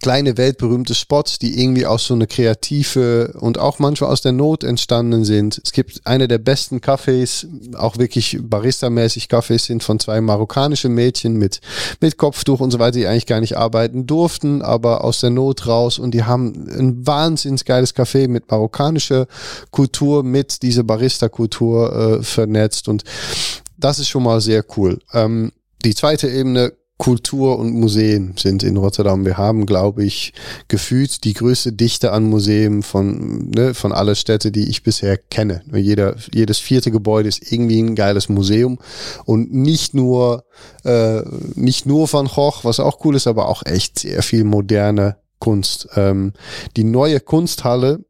kleine 0.00 0.36
weltberühmte 0.36 0.94
Spots, 0.94 1.40
die 1.40 1.60
irgendwie 1.60 1.86
aus 1.86 2.06
so 2.06 2.14
einer 2.14 2.28
kreative 2.28 3.34
und 3.40 3.58
auch 3.58 3.80
manchmal 3.80 4.10
aus 4.10 4.22
der 4.22 4.30
Not 4.30 4.62
entstanden 4.62 5.24
sind. 5.24 5.60
Es 5.64 5.72
gibt 5.72 6.06
eine 6.06 6.28
der 6.28 6.38
besten 6.38 6.78
Cafés, 6.78 7.46
auch 7.76 7.98
wirklich 7.98 8.38
barista-mäßig 8.40 9.26
Cafés 9.26 9.66
sind 9.66 9.82
von 9.82 9.98
zwei 9.98 10.20
marokkanischen 10.20 10.94
Mädchen 10.94 11.36
mit, 11.36 11.60
mit 12.00 12.16
Kopftuch 12.16 12.60
und 12.60 12.70
so 12.70 12.78
weiter, 12.78 12.98
die 12.98 13.08
eigentlich 13.08 13.26
gar 13.26 13.40
nicht 13.40 13.56
arbeiten 13.56 14.06
durften, 14.06 14.62
aber 14.62 15.02
aus 15.02 15.20
der 15.20 15.30
Not 15.30 15.66
raus 15.66 15.98
und 15.98 16.12
die 16.12 16.22
haben 16.22 16.68
ein 16.68 17.04
wahnsinnig 17.04 17.64
geiles 17.64 17.96
Café 17.96 18.28
mit 18.28 18.48
marokkanischer 18.48 19.26
Kultur, 19.72 20.22
mit 20.22 20.62
dieser 20.62 20.84
Barista-Kultur 20.84 22.20
äh, 22.20 22.22
vernetzt 22.22 22.86
und 22.86 23.02
das 23.78 23.98
ist 23.98 24.08
schon 24.08 24.22
mal 24.22 24.40
sehr 24.40 24.64
cool. 24.76 25.00
Ähm, 25.12 25.50
die 25.84 25.94
zweite 25.94 26.28
Ebene 26.28 26.72
Kultur 27.02 27.58
und 27.58 27.74
Museen 27.74 28.34
sind 28.36 28.62
in 28.62 28.76
Rotterdam. 28.76 29.24
Wir 29.24 29.36
haben, 29.36 29.66
glaube 29.66 30.04
ich, 30.04 30.34
gefühlt 30.68 31.24
die 31.24 31.32
größte 31.32 31.72
Dichte 31.72 32.12
an 32.12 32.22
Museen 32.30 32.84
von, 32.84 33.50
ne, 33.50 33.74
von 33.74 33.90
aller 33.90 34.14
Städte, 34.14 34.52
die 34.52 34.68
ich 34.68 34.84
bisher 34.84 35.16
kenne. 35.16 35.62
Jeder, 35.74 36.14
jedes 36.32 36.60
vierte 36.60 36.92
Gebäude 36.92 37.28
ist 37.28 37.50
irgendwie 37.50 37.82
ein 37.82 37.96
geiles 37.96 38.28
Museum 38.28 38.78
und 39.24 39.52
nicht 39.52 39.94
nur, 39.94 40.44
äh, 40.84 41.22
nicht 41.56 41.86
nur 41.86 42.12
Van 42.12 42.28
Gogh, 42.28 42.60
was 42.62 42.78
auch 42.78 43.04
cool 43.04 43.16
ist, 43.16 43.26
aber 43.26 43.48
auch 43.48 43.64
echt 43.66 43.98
sehr 43.98 44.22
viel 44.22 44.44
moderne 44.44 45.16
Kunst. 45.40 45.88
Ähm, 45.96 46.34
die 46.76 46.84
neue 46.84 47.18
Kunsthalle 47.18 48.04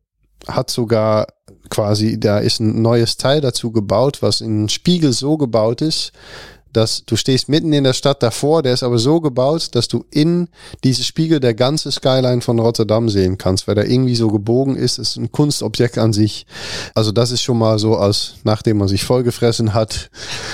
hat 0.46 0.70
sogar 0.70 1.28
quasi, 1.70 2.20
da 2.20 2.38
ist 2.40 2.60
ein 2.60 2.82
neues 2.82 3.16
Teil 3.16 3.40
dazu 3.40 3.72
gebaut, 3.72 4.18
was 4.20 4.42
in 4.42 4.68
Spiegel 4.68 5.14
so 5.14 5.38
gebaut 5.38 5.80
ist, 5.80 6.12
dass 6.72 7.04
du 7.04 7.16
stehst 7.16 7.48
mitten 7.48 7.72
in 7.72 7.84
der 7.84 7.92
Stadt 7.92 8.22
davor, 8.22 8.62
der 8.62 8.74
ist 8.74 8.82
aber 8.82 8.98
so 8.98 9.20
gebaut, 9.20 9.74
dass 9.74 9.88
du 9.88 10.04
in 10.10 10.48
diese 10.84 11.04
Spiegel 11.04 11.40
der 11.40 11.54
ganze 11.54 11.92
Skyline 11.92 12.40
von 12.40 12.58
Rotterdam 12.58 13.08
sehen 13.08 13.38
kannst, 13.38 13.68
weil 13.68 13.74
der 13.74 13.88
irgendwie 13.88 14.16
so 14.16 14.28
gebogen 14.28 14.76
ist, 14.76 14.98
ist 14.98 15.16
ein 15.16 15.32
Kunstobjekt 15.32 15.98
an 15.98 16.12
sich. 16.12 16.46
Also 16.94 17.12
das 17.12 17.30
ist 17.30 17.42
schon 17.42 17.58
mal 17.58 17.78
so 17.78 17.96
als, 17.96 18.34
nachdem 18.44 18.78
man 18.78 18.88
sich 18.88 19.04
vollgefressen 19.04 19.74
hat, 19.74 20.10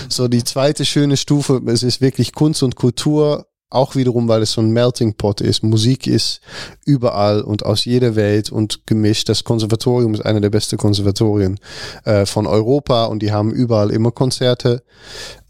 so 0.09 0.29
die 0.29 0.45
zweite 0.45 0.85
schöne 0.85 1.17
Stufe. 1.17 1.61
Es 1.67 1.83
ist 1.83 2.01
wirklich 2.01 2.33
Kunst 2.33 2.63
und 2.63 2.77
Kultur 2.77 3.47
auch 3.71 3.97
wiederum, 3.97 4.29
weil 4.29 4.43
es 4.43 4.53
so 4.53 4.63
ein 4.63 4.71
Melting 4.71 5.15
Pot 5.15 5.41
ist. 5.41 5.63
Musik 5.63 6.07
ist 6.07 6.41
überall 6.87 7.43
und 7.43 7.67
aus 7.67 7.85
jeder 7.85 8.17
Welt 8.17 8.51
und 8.51 8.87
gemischt. 8.87 9.29
Das 9.29 9.45
Konservatorium 9.45 10.15
ist 10.15 10.25
einer 10.25 10.41
der 10.41 10.51
besten 10.51 10.79
Konservatorien 10.79 11.61
äh, 12.05 12.25
von 12.25 12.47
Europa 12.47 13.07
und 13.07 13.21
die 13.21 13.31
haben 13.31 13.53
überall 13.53 13.91
immer 13.91 14.11
Konzerte. 14.11 14.83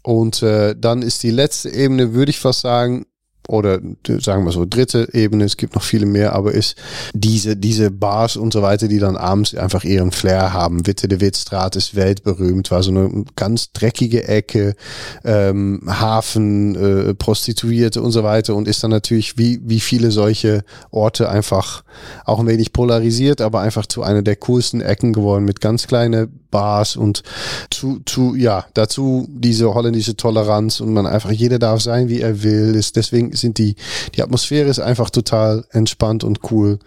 Und 0.01 0.41
äh, 0.43 0.75
dann 0.77 1.01
ist 1.01 1.23
die 1.23 1.31
letzte 1.31 1.69
Ebene, 1.69 2.13
würde 2.13 2.29
ich 2.29 2.39
fast 2.39 2.61
sagen, 2.61 3.05
oder 3.49 3.79
sagen 4.19 4.45
wir 4.45 4.51
so 4.51 4.65
dritte 4.69 5.09
Ebene, 5.13 5.43
es 5.43 5.57
gibt 5.57 5.73
noch 5.75 5.81
viele 5.81 6.05
mehr, 6.05 6.33
aber 6.33 6.53
ist 6.53 6.75
diese, 7.13 7.55
diese 7.55 7.89
Bars 7.89 8.37
und 8.37 8.53
so 8.53 8.61
weiter, 8.61 8.87
die 8.87 8.99
dann 8.99 9.17
abends 9.17 9.55
einfach 9.55 9.83
ihren 9.83 10.11
Flair 10.11 10.53
haben. 10.53 10.85
Witte 10.85 11.07
de 11.07 11.19
Wittstraat 11.19 11.75
ist 11.75 11.95
weltberühmt, 11.95 12.69
war 12.69 12.83
so 12.83 12.91
eine 12.91 13.25
ganz 13.35 13.71
dreckige 13.71 14.27
Ecke, 14.27 14.75
ähm, 15.23 15.81
Hafen, 15.87 16.75
äh, 16.75 17.13
Prostituierte 17.15 18.01
und 18.01 18.11
so 18.11 18.23
weiter 18.23 18.55
und 18.55 18.67
ist 18.67 18.83
dann 18.83 18.91
natürlich 18.91 19.37
wie, 19.37 19.59
wie 19.63 19.79
viele 19.79 20.11
solche 20.11 20.63
Orte 20.91 21.29
einfach 21.29 21.83
auch 22.25 22.39
ein 22.39 22.47
wenig 22.47 22.71
polarisiert, 22.71 23.41
aber 23.41 23.61
einfach 23.61 23.87
zu 23.87 24.03
einer 24.03 24.21
der 24.21 24.35
coolsten 24.35 24.81
Ecken 24.81 25.11
geworden 25.11 25.45
mit 25.45 25.59
ganz 25.59 25.87
kleine 25.87 26.29
Bars 26.51 26.95
und 26.95 27.23
zu, 27.69 28.01
zu, 28.05 28.35
ja, 28.35 28.65
dazu 28.73 29.27
diese 29.29 29.73
holländische 29.73 30.15
Toleranz 30.15 30.79
und 30.79 30.93
man 30.93 31.05
einfach, 31.05 31.31
jeder 31.31 31.59
darf 31.59 31.81
sein, 31.81 32.09
wie 32.09 32.21
er 32.21 32.43
will, 32.43 32.75
ist 32.75 32.95
deswegen 32.95 33.31
sind 33.39 33.57
die, 33.57 33.75
die 34.15 34.23
Atmosphäre 34.23 34.69
ist 34.69 34.79
einfach 34.79 35.09
total 35.09 35.65
entspannt 35.71 36.23
und 36.23 36.51
cool. 36.51 36.79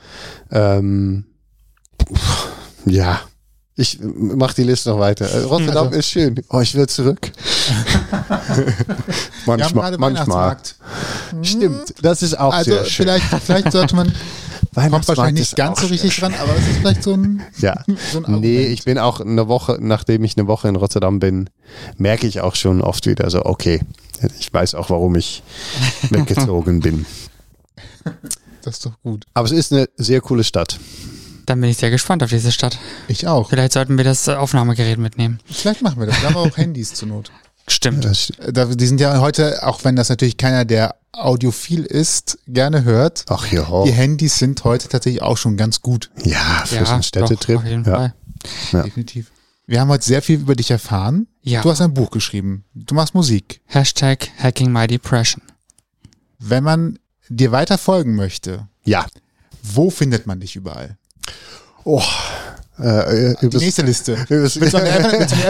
Ähm, 0.50 1.24
ja, 2.86 3.20
ich 3.74 3.98
mach 4.02 4.52
die 4.52 4.64
Liste 4.64 4.90
noch 4.90 4.98
weiter. 4.98 5.26
Äh, 5.26 5.44
Rotterdam 5.44 5.86
also, 5.86 5.98
ist 5.98 6.08
schön. 6.08 6.42
Oh, 6.50 6.60
ich 6.60 6.74
will 6.74 6.86
zurück. 6.88 7.32
manchmal. 9.46 9.96
manchmal. 9.96 10.56
Stimmt, 11.42 11.94
das 12.02 12.22
ist 12.22 12.38
auch 12.38 12.52
also 12.52 12.70
sehr 12.70 12.84
schön. 12.84 13.06
Vielleicht, 13.06 13.24
vielleicht 13.44 13.72
sollte 13.72 13.96
man 13.96 14.12
kommt 14.74 15.08
wahrscheinlich 15.08 15.40
nicht 15.42 15.56
ganz 15.56 15.80
so 15.80 15.86
richtig 15.86 16.16
dran, 16.18 16.34
aber 16.34 16.56
es 16.56 16.66
ist 16.66 16.78
vielleicht 16.78 17.02
so 17.02 17.14
ein. 17.14 17.42
Ja. 17.58 17.84
So 18.12 18.24
ein 18.24 18.40
nee, 18.40 18.66
ich 18.66 18.84
bin 18.84 18.98
auch 18.98 19.20
eine 19.20 19.48
Woche, 19.48 19.78
nachdem 19.80 20.24
ich 20.24 20.36
eine 20.36 20.46
Woche 20.46 20.68
in 20.68 20.76
Rotterdam 20.76 21.18
bin, 21.18 21.50
merke 21.96 22.26
ich 22.26 22.40
auch 22.40 22.54
schon 22.54 22.80
oft 22.80 23.06
wieder 23.06 23.28
so, 23.30 23.44
okay, 23.44 23.80
ich 24.38 24.52
weiß 24.52 24.74
auch, 24.74 24.90
warum 24.90 25.14
ich 25.16 25.42
weggezogen 26.10 26.80
bin. 26.80 27.06
Das 28.62 28.76
ist 28.76 28.86
doch 28.86 29.00
gut. 29.02 29.24
Aber 29.34 29.46
es 29.46 29.52
ist 29.52 29.72
eine 29.72 29.88
sehr 29.96 30.20
coole 30.20 30.44
Stadt. 30.44 30.78
Dann 31.46 31.60
bin 31.60 31.70
ich 31.70 31.76
sehr 31.76 31.90
gespannt 31.90 32.22
auf 32.22 32.30
diese 32.30 32.52
Stadt. 32.52 32.78
Ich 33.08 33.26
auch. 33.26 33.50
Vielleicht 33.50 33.72
sollten 33.72 33.96
wir 33.96 34.04
das 34.04 34.28
Aufnahmegerät 34.28 34.98
mitnehmen. 34.98 35.40
Vielleicht 35.50 35.82
machen 35.82 35.98
wir 35.98 36.06
das. 36.06 36.20
Wir 36.22 36.28
haben 36.28 36.36
auch 36.36 36.56
Handys 36.56 36.94
zur 36.94 37.08
Not. 37.08 37.32
Stimmt. 37.68 38.04
Das, 38.04 38.32
da- 38.52 38.66
Die 38.66 38.86
sind 38.86 39.00
ja 39.00 39.20
heute, 39.20 39.66
auch 39.66 39.84
wenn 39.84 39.96
das 39.96 40.08
natürlich 40.08 40.36
keiner, 40.36 40.64
der 40.64 40.96
audiophil 41.12 41.84
ist, 41.84 42.38
gerne 42.48 42.84
hört. 42.84 43.24
ach 43.28 43.50
ja. 43.52 43.84
Die 43.84 43.92
Handys 43.92 44.38
sind 44.38 44.64
heute 44.64 44.88
tatsächlich 44.88 45.22
auch 45.22 45.36
schon 45.36 45.56
ganz 45.56 45.80
gut. 45.82 46.10
Ja, 46.24 46.62
für 46.64 46.68
so 46.68 46.74
Ja, 46.76 46.80
einen 46.90 47.00
doch, 47.00 47.06
Städtetrip. 47.06 47.58
auf 47.58 47.64
jeden 47.64 47.84
ja. 47.84 47.94
Fall. 47.94 48.14
Ja. 48.72 48.82
Definitiv. 48.82 49.30
Wir 49.66 49.80
haben 49.80 49.88
heute 49.90 50.04
sehr 50.04 50.22
viel 50.22 50.40
über 50.40 50.56
dich 50.56 50.70
erfahren. 50.70 51.28
Ja. 51.42 51.62
Du 51.62 51.70
hast 51.70 51.80
ein 51.80 51.94
Buch 51.94 52.10
geschrieben. 52.10 52.64
Du 52.74 52.94
machst 52.94 53.14
Musik. 53.14 53.60
Hashtag 53.66 54.28
Hacking 54.38 54.72
My 54.72 54.86
Depression. 54.86 55.42
Wenn 56.38 56.64
man 56.64 56.98
dir 57.28 57.52
weiter 57.52 57.78
folgen 57.78 58.16
möchte, 58.16 58.66
ja. 58.84 59.06
wo 59.62 59.90
findet 59.90 60.26
man 60.26 60.40
dich 60.40 60.56
überall? 60.56 60.96
Oh, 61.84 62.02
äh, 62.82 63.34
Die 63.42 63.56
nächste 63.56 63.82
Liste. 63.82 64.16
Willst 64.28 64.56
du 64.56 64.60
eine 64.78 64.90
Evernote- 64.90 65.18
willst 65.20 65.34
du 65.34 65.48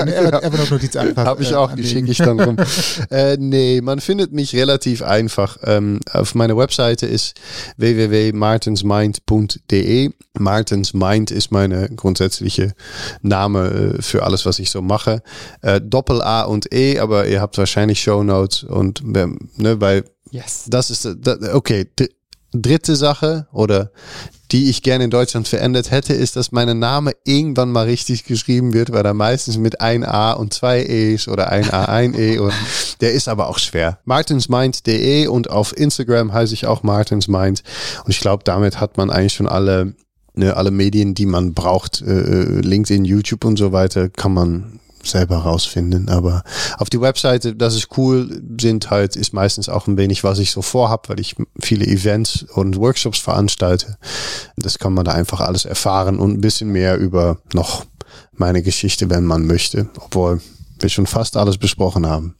eine 0.00 0.14
Evernote-Notiz 0.14 0.32
Evernote-Notiz 0.44 0.96
anpassen? 0.96 1.28
Habe 1.28 1.42
ich 1.42 1.50
äh, 1.52 1.54
auch, 1.54 1.72
die 1.74 1.84
schicke 1.86 2.10
ich 2.10 2.18
dann 2.18 2.40
rum. 2.40 2.56
äh, 3.10 3.36
nee, 3.38 3.80
man 3.82 4.00
findet 4.00 4.32
mich 4.32 4.54
relativ 4.54 5.02
einfach. 5.02 5.58
Ähm, 5.64 6.00
auf 6.12 6.34
meiner 6.34 6.56
Webseite 6.56 7.06
ist 7.06 7.34
www.martensmind.de. 7.76 10.10
Martens 10.38 10.94
Mind 10.94 11.30
ist 11.30 11.50
meine 11.50 11.88
grundsätzliche 11.90 12.72
Name 13.22 13.94
äh, 13.98 14.02
für 14.02 14.22
alles, 14.22 14.46
was 14.46 14.58
ich 14.58 14.70
so 14.70 14.80
mache. 14.82 15.22
Äh, 15.62 15.80
Doppel 15.80 16.22
A 16.22 16.42
und 16.42 16.72
E, 16.72 16.98
aber 17.00 17.26
ihr 17.26 17.40
habt 17.40 17.58
wahrscheinlich 17.58 18.00
Show 18.00 18.22
Notes 18.22 18.62
und 18.62 19.02
ähm, 19.16 19.38
ne, 19.56 19.76
bei 19.76 20.04
Yes. 20.30 20.64
das 20.68 20.90
ist, 20.90 21.06
äh, 21.06 21.14
da- 21.18 21.38
okay, 21.54 21.86
dritte 22.62 22.96
Sache 22.96 23.46
oder 23.52 23.90
die 24.50 24.70
ich 24.70 24.82
gerne 24.82 25.04
in 25.04 25.10
Deutschland 25.10 25.46
verändert 25.46 25.90
hätte, 25.90 26.14
ist, 26.14 26.36
dass 26.36 26.52
mein 26.52 26.78
Name 26.78 27.12
irgendwann 27.24 27.70
mal 27.70 27.84
richtig 27.84 28.24
geschrieben 28.24 28.72
wird, 28.72 28.92
weil 28.92 29.04
er 29.04 29.12
meistens 29.12 29.58
mit 29.58 29.80
ein 29.80 30.04
A 30.04 30.32
und 30.32 30.54
zwei 30.54 30.82
E's 30.84 31.28
oder 31.28 31.50
ein 31.50 31.70
A, 31.70 31.84
ein 31.84 32.14
E 32.18 32.38
und 32.38 32.54
der 33.00 33.12
ist 33.12 33.28
aber 33.28 33.48
auch 33.48 33.58
schwer. 33.58 33.98
martinsmind.de 34.04 35.26
und 35.26 35.50
auf 35.50 35.76
Instagram 35.76 36.32
heiße 36.32 36.54
ich 36.54 36.66
auch 36.66 36.82
martinsmind 36.82 37.62
und 38.04 38.10
ich 38.10 38.20
glaube, 38.20 38.44
damit 38.44 38.80
hat 38.80 38.96
man 38.96 39.10
eigentlich 39.10 39.34
schon 39.34 39.48
alle 39.48 39.94
ne, 40.38 40.56
alle 40.56 40.70
Medien, 40.70 41.14
die 41.14 41.26
man 41.26 41.52
braucht, 41.52 42.00
äh, 42.00 42.20
äh, 42.20 42.60
LinkedIn, 42.60 43.04
YouTube 43.04 43.44
und 43.44 43.58
so 43.58 43.72
weiter, 43.72 44.08
kann 44.08 44.32
man 44.32 44.77
selber 45.02 45.38
rausfinden. 45.38 46.08
Aber 46.08 46.42
auf 46.78 46.90
die 46.90 47.00
Webseite, 47.00 47.54
das 47.54 47.74
ist 47.74 47.96
cool, 47.96 48.42
sind 48.60 48.90
halt, 48.90 49.16
ist 49.16 49.32
meistens 49.32 49.68
auch 49.68 49.86
ein 49.86 49.96
wenig, 49.96 50.24
was 50.24 50.38
ich 50.38 50.50
so 50.50 50.62
vorhab, 50.62 51.08
weil 51.08 51.20
ich 51.20 51.36
viele 51.60 51.86
Events 51.86 52.44
und 52.54 52.76
Workshops 52.78 53.18
veranstalte. 53.18 53.96
Das 54.56 54.78
kann 54.78 54.94
man 54.94 55.04
da 55.04 55.12
einfach 55.12 55.40
alles 55.40 55.64
erfahren 55.64 56.18
und 56.18 56.32
ein 56.32 56.40
bisschen 56.40 56.70
mehr 56.70 56.96
über 56.98 57.38
noch 57.52 57.84
meine 58.32 58.62
Geschichte, 58.62 59.10
wenn 59.10 59.24
man 59.24 59.46
möchte. 59.46 59.88
Obwohl 59.96 60.40
wir 60.80 60.88
schon 60.88 61.06
fast 61.06 61.36
alles 61.36 61.58
besprochen 61.58 62.06
haben. 62.06 62.36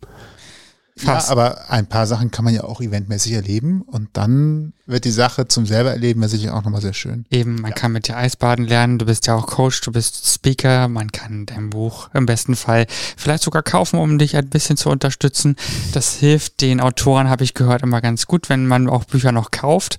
Fast. 0.98 1.28
Ja, 1.28 1.32
aber 1.32 1.70
ein 1.70 1.86
paar 1.86 2.06
Sachen 2.06 2.30
kann 2.30 2.44
man 2.44 2.54
ja 2.54 2.64
auch 2.64 2.80
eventmäßig 2.80 3.32
erleben 3.32 3.82
und 3.82 4.08
dann 4.14 4.72
wird 4.86 5.04
die 5.04 5.10
Sache 5.10 5.46
zum 5.46 5.66
selber 5.66 5.90
erleben 5.90 6.22
ja 6.22 6.28
sicher 6.28 6.54
auch 6.54 6.64
nochmal 6.64 6.80
sehr 6.80 6.94
schön. 6.94 7.26
Eben, 7.30 7.56
man 7.56 7.74
kann 7.74 7.92
mit 7.92 8.08
dir 8.08 8.16
Eisbaden 8.16 8.66
lernen, 8.66 8.98
du 8.98 9.06
bist 9.06 9.26
ja 9.26 9.34
auch 9.34 9.46
Coach, 9.46 9.80
du 9.82 9.92
bist 9.92 10.26
Speaker, 10.26 10.88
man 10.88 11.12
kann 11.12 11.46
dein 11.46 11.70
Buch 11.70 12.08
im 12.14 12.26
besten 12.26 12.56
Fall 12.56 12.86
vielleicht 13.16 13.42
sogar 13.42 13.62
kaufen, 13.62 13.98
um 13.98 14.18
dich 14.18 14.36
ein 14.36 14.48
bisschen 14.48 14.76
zu 14.76 14.88
unterstützen. 14.88 15.56
Das 15.92 16.14
hilft 16.14 16.60
den 16.62 16.80
Autoren, 16.80 17.28
habe 17.28 17.44
ich 17.44 17.54
gehört, 17.54 17.82
immer 17.82 18.00
ganz 18.00 18.26
gut, 18.26 18.48
wenn 18.48 18.66
man 18.66 18.88
auch 18.88 19.04
Bücher 19.04 19.32
noch 19.32 19.50
kauft. 19.50 19.98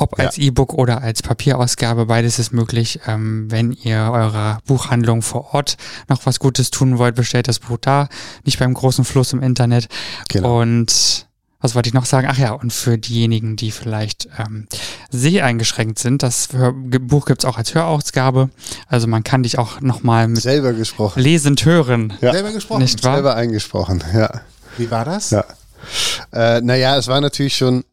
Ob 0.00 0.16
Ja. 0.18 0.26
als 0.26 0.38
E-Book 0.38 0.74
oder 0.74 1.02
als 1.02 1.22
Papierausgabe, 1.22 2.06
beides 2.06 2.38
ist 2.38 2.52
möglich. 2.52 3.00
Ähm, 3.06 3.50
wenn 3.50 3.72
ihr 3.72 4.10
eurer 4.12 4.58
Buchhandlung 4.66 5.22
vor 5.22 5.52
Ort 5.54 5.76
noch 6.08 6.24
was 6.24 6.38
Gutes 6.38 6.70
tun 6.70 6.98
wollt, 6.98 7.16
bestellt 7.16 7.48
das 7.48 7.58
Buch 7.58 7.78
da, 7.80 8.08
nicht 8.44 8.58
beim 8.60 8.74
großen 8.74 9.04
Fluss 9.04 9.32
im 9.32 9.42
Internet. 9.42 9.88
Genau. 10.28 10.60
Und 10.60 11.26
was 11.60 11.74
wollte 11.74 11.88
ich 11.88 11.94
noch 11.94 12.04
sagen? 12.04 12.28
Ach 12.30 12.38
ja, 12.38 12.52
und 12.52 12.72
für 12.72 12.96
diejenigen, 12.96 13.56
die 13.56 13.72
vielleicht 13.72 14.28
ähm, 14.38 14.68
seheingeschränkt 15.10 15.98
sind, 15.98 16.22
das 16.22 16.48
Hör 16.52 16.72
Buch 16.72 17.26
gibt's 17.26 17.44
auch 17.44 17.58
als 17.58 17.74
Hörausgabe. 17.74 18.50
Also 18.86 19.08
man 19.08 19.24
kann 19.24 19.42
dich 19.42 19.58
auch 19.58 19.80
nochmal 19.80 20.28
mit 20.28 20.40
Selber 20.42 20.72
gesprochen. 20.72 21.20
lesend 21.20 21.64
hören. 21.64 22.12
Ja. 22.20 22.32
Selber 22.32 22.52
gesprochen. 22.52 22.82
Nicht 22.82 23.02
wahr? 23.02 23.14
Selber 23.14 23.34
eingesprochen, 23.34 24.02
ja. 24.14 24.30
Wie 24.76 24.90
war 24.92 25.04
das? 25.04 25.30
Ja. 25.30 25.44
Äh, 26.32 26.60
naja, 26.60 26.96
es 26.96 27.08
war 27.08 27.20
natürlich 27.20 27.56
schon, 27.56 27.84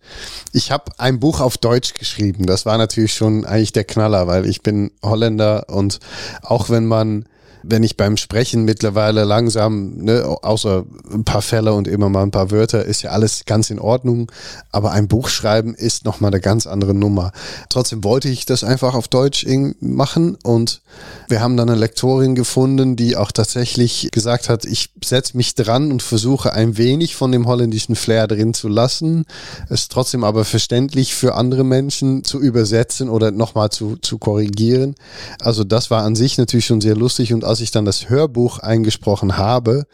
ich 0.53 0.72
habe 0.72 0.91
ein 0.98 1.20
Buch 1.20 1.40
auf 1.40 1.57
Deutsch 1.57 1.94
geschrieben. 1.94 2.45
Das 2.45 2.66
war 2.66 2.78
natürlich 2.78 3.14
schon 3.14 3.45
eigentlich 3.45 3.74
der 3.74 3.84
Knaller, 3.84 4.28
weil 4.28 4.45
ich 4.45 4.62
bin 4.62 4.91
Holländer 5.02 5.70
und 5.70 5.99
auch 6.41 6.70
wenn 6.70 6.86
man, 6.86 7.26
wenn 7.68 7.84
ich 7.84 7.98
beim 7.98 8.18
Sprechen 8.18 8.64
mittlerweile 8.64 9.24
langsam, 9.24 9.98
ne, 9.98 10.24
außer 10.26 10.86
ein 11.12 11.24
paar 11.24 11.42
Fälle 11.42 11.74
und 11.74 11.88
immer 11.88 12.10
mal 12.10 12.24
ein 12.24 12.32
paar 12.32 12.52
Wörter, 12.52 12.86
ist 12.86 13.02
ja 13.02 13.12
alles 13.12 13.46
ganz 13.46 13.70
in 13.70 13.80
Ordnung. 13.80 14.32
Aber 14.72 14.92
ein 14.92 15.08
Buch 15.08 15.30
schreiben 15.30 15.74
ist 15.74 16.06
nochmal 16.06 16.32
eine 16.32 16.42
ganz 16.42 16.68
andere 16.68 16.94
Nummer. 16.94 17.32
Trotzdem 17.70 18.04
wollte 18.04 18.30
ich 18.30 18.46
das 18.46 18.64
einfach 18.64 18.94
auf 18.94 19.08
Deutsch 19.08 19.46
machen 19.80 20.38
und 20.44 20.82
wir 21.28 21.42
haben 21.42 21.58
dann 21.58 21.70
eine 21.70 21.80
Lektorin 21.80 22.36
gefunden, 22.36 22.96
die 22.96 23.16
auch 23.16 23.32
tatsächlich 23.32 24.10
gesagt 24.12 24.50
hat, 24.50 24.66
ich 24.66 24.90
setze 25.04 25.38
mich 25.38 25.56
dran 25.56 25.92
und 25.92 26.02
versuche 26.02 26.54
ein 26.54 26.78
wenig 26.78 27.16
von 27.16 27.32
dem 27.32 27.48
holländischen 27.48 27.96
Flair 27.96 28.28
drin 28.28 28.54
zu 28.54 28.68
lassen, 28.68 29.26
es 29.70 29.88
trotzdem 29.88 30.24
aber 30.24 30.46
verständlich 30.46 31.16
für 31.16 31.36
andere 31.36 31.64
Menschen 31.64 32.24
zu 32.24 32.40
übersetzen 32.40 33.10
oder 33.10 33.32
nochmal 33.32 33.70
zu, 33.70 33.98
zu 33.98 34.18
korrigieren. 34.18 34.96
Also 35.40 35.64
das 35.64 35.90
war 35.90 36.04
an 36.04 36.16
sich 36.16 36.38
natürlich 36.38 36.66
schon 36.66 36.82
sehr 36.82 36.96
lustig 36.96 37.34
und 37.34 37.44
als 37.44 37.55
ich 37.60 37.72
dann 37.72 37.86
das 37.86 38.10
Hörbuch 38.10 38.60
eingesprochen 38.60 39.38
habe, 39.38 39.86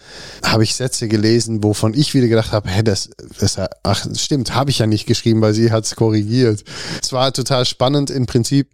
habe 0.44 0.64
ich 0.64 0.76
Sätze 0.76 1.08
gelesen, 1.08 1.64
wovon 1.64 1.94
ich 1.94 2.14
wieder 2.14 2.28
gedacht 2.28 2.52
habe, 2.52 2.70
hä, 2.70 2.84
das, 2.84 3.10
das 3.40 3.58
ach, 3.84 4.06
stimmt, 4.16 4.56
habe 4.56 4.70
ich 4.70 4.80
ja 4.80 4.88
nicht 4.88 5.06
geschrieben, 5.06 5.42
weil 5.42 5.54
sie 5.54 5.72
hat 5.72 5.86
es 5.86 5.96
korrigiert. 5.96 6.64
Es 7.02 7.14
war 7.14 7.34
total 7.34 7.66
spannend 7.66 8.10
im 8.10 8.26
Prinzip 8.26 8.70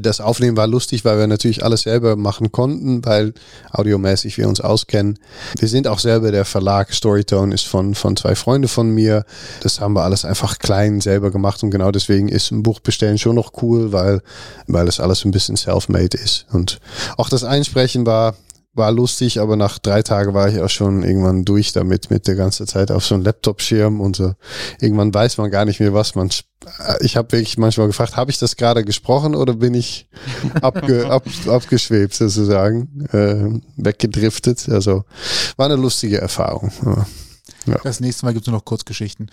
das 0.00 0.20
Aufnehmen 0.20 0.56
war 0.56 0.66
lustig, 0.66 1.04
weil 1.04 1.18
wir 1.18 1.26
natürlich 1.26 1.62
alles 1.64 1.82
selber 1.82 2.16
machen 2.16 2.50
konnten, 2.50 3.04
weil 3.04 3.34
audiomäßig 3.70 4.38
wir 4.38 4.48
uns 4.48 4.60
auskennen. 4.60 5.18
Wir 5.58 5.68
sind 5.68 5.86
auch 5.86 5.98
selber 5.98 6.32
der 6.32 6.46
Verlag. 6.46 6.94
Storytone 6.94 7.54
ist 7.54 7.66
von, 7.66 7.94
von 7.94 8.16
zwei 8.16 8.34
Freunden 8.34 8.68
von 8.68 8.90
mir. 8.90 9.24
Das 9.60 9.80
haben 9.80 9.94
wir 9.94 10.02
alles 10.02 10.24
einfach 10.24 10.58
klein 10.58 11.00
selber 11.00 11.30
gemacht 11.30 11.62
und 11.62 11.70
genau 11.70 11.90
deswegen 11.90 12.28
ist 12.28 12.50
ein 12.50 12.62
Buch 12.62 12.80
bestellen 12.80 13.18
schon 13.18 13.36
noch 13.36 13.52
cool, 13.62 13.92
weil, 13.92 14.22
weil 14.66 14.88
es 14.88 14.98
alles 14.98 15.24
ein 15.24 15.30
bisschen 15.30 15.56
self-made 15.56 16.16
ist. 16.16 16.46
Und 16.52 16.80
auch 17.18 17.28
das 17.28 17.44
Einsprechen 17.44 18.06
war, 18.06 18.34
war 18.74 18.90
lustig, 18.90 19.38
aber 19.40 19.56
nach 19.56 19.78
drei 19.78 20.02
Tagen 20.02 20.32
war 20.32 20.48
ich 20.48 20.60
auch 20.60 20.70
schon 20.70 21.02
irgendwann 21.02 21.44
durch 21.44 21.72
damit, 21.72 22.10
mit 22.10 22.26
der 22.26 22.36
ganzen 22.36 22.66
Zeit 22.66 22.90
auf 22.90 23.04
so 23.04 23.14
einem 23.14 23.24
Laptop-Schirm 23.24 24.00
und 24.00 24.16
so. 24.16 24.34
Irgendwann 24.80 25.12
weiß 25.12 25.36
man 25.38 25.50
gar 25.50 25.64
nicht 25.66 25.78
mehr, 25.80 25.92
was 25.92 26.14
man. 26.14 26.28
äh, 26.28 27.04
Ich 27.04 27.16
habe 27.16 27.30
wirklich 27.32 27.58
manchmal 27.58 27.86
gefragt, 27.88 28.16
habe 28.16 28.30
ich 28.30 28.38
das 28.38 28.56
gerade 28.56 28.82
gesprochen 28.84 29.34
oder 29.34 29.54
bin 29.54 29.74
ich 29.74 30.08
abge, 30.62 31.10
ab, 31.10 31.24
abgeschwebt 31.46 32.14
sozusagen, 32.14 33.06
äh, 33.12 33.60
weggedriftet? 33.76 34.66
Also 34.70 35.04
war 35.56 35.66
eine 35.66 35.76
lustige 35.76 36.18
Erfahrung. 36.18 36.72
Ja, 37.66 37.78
Das 37.84 38.00
nächste 38.00 38.24
Mal 38.24 38.32
gibt 38.32 38.46
es 38.46 38.50
nur 38.50 38.56
noch 38.56 38.64
Kurzgeschichten. 38.64 39.30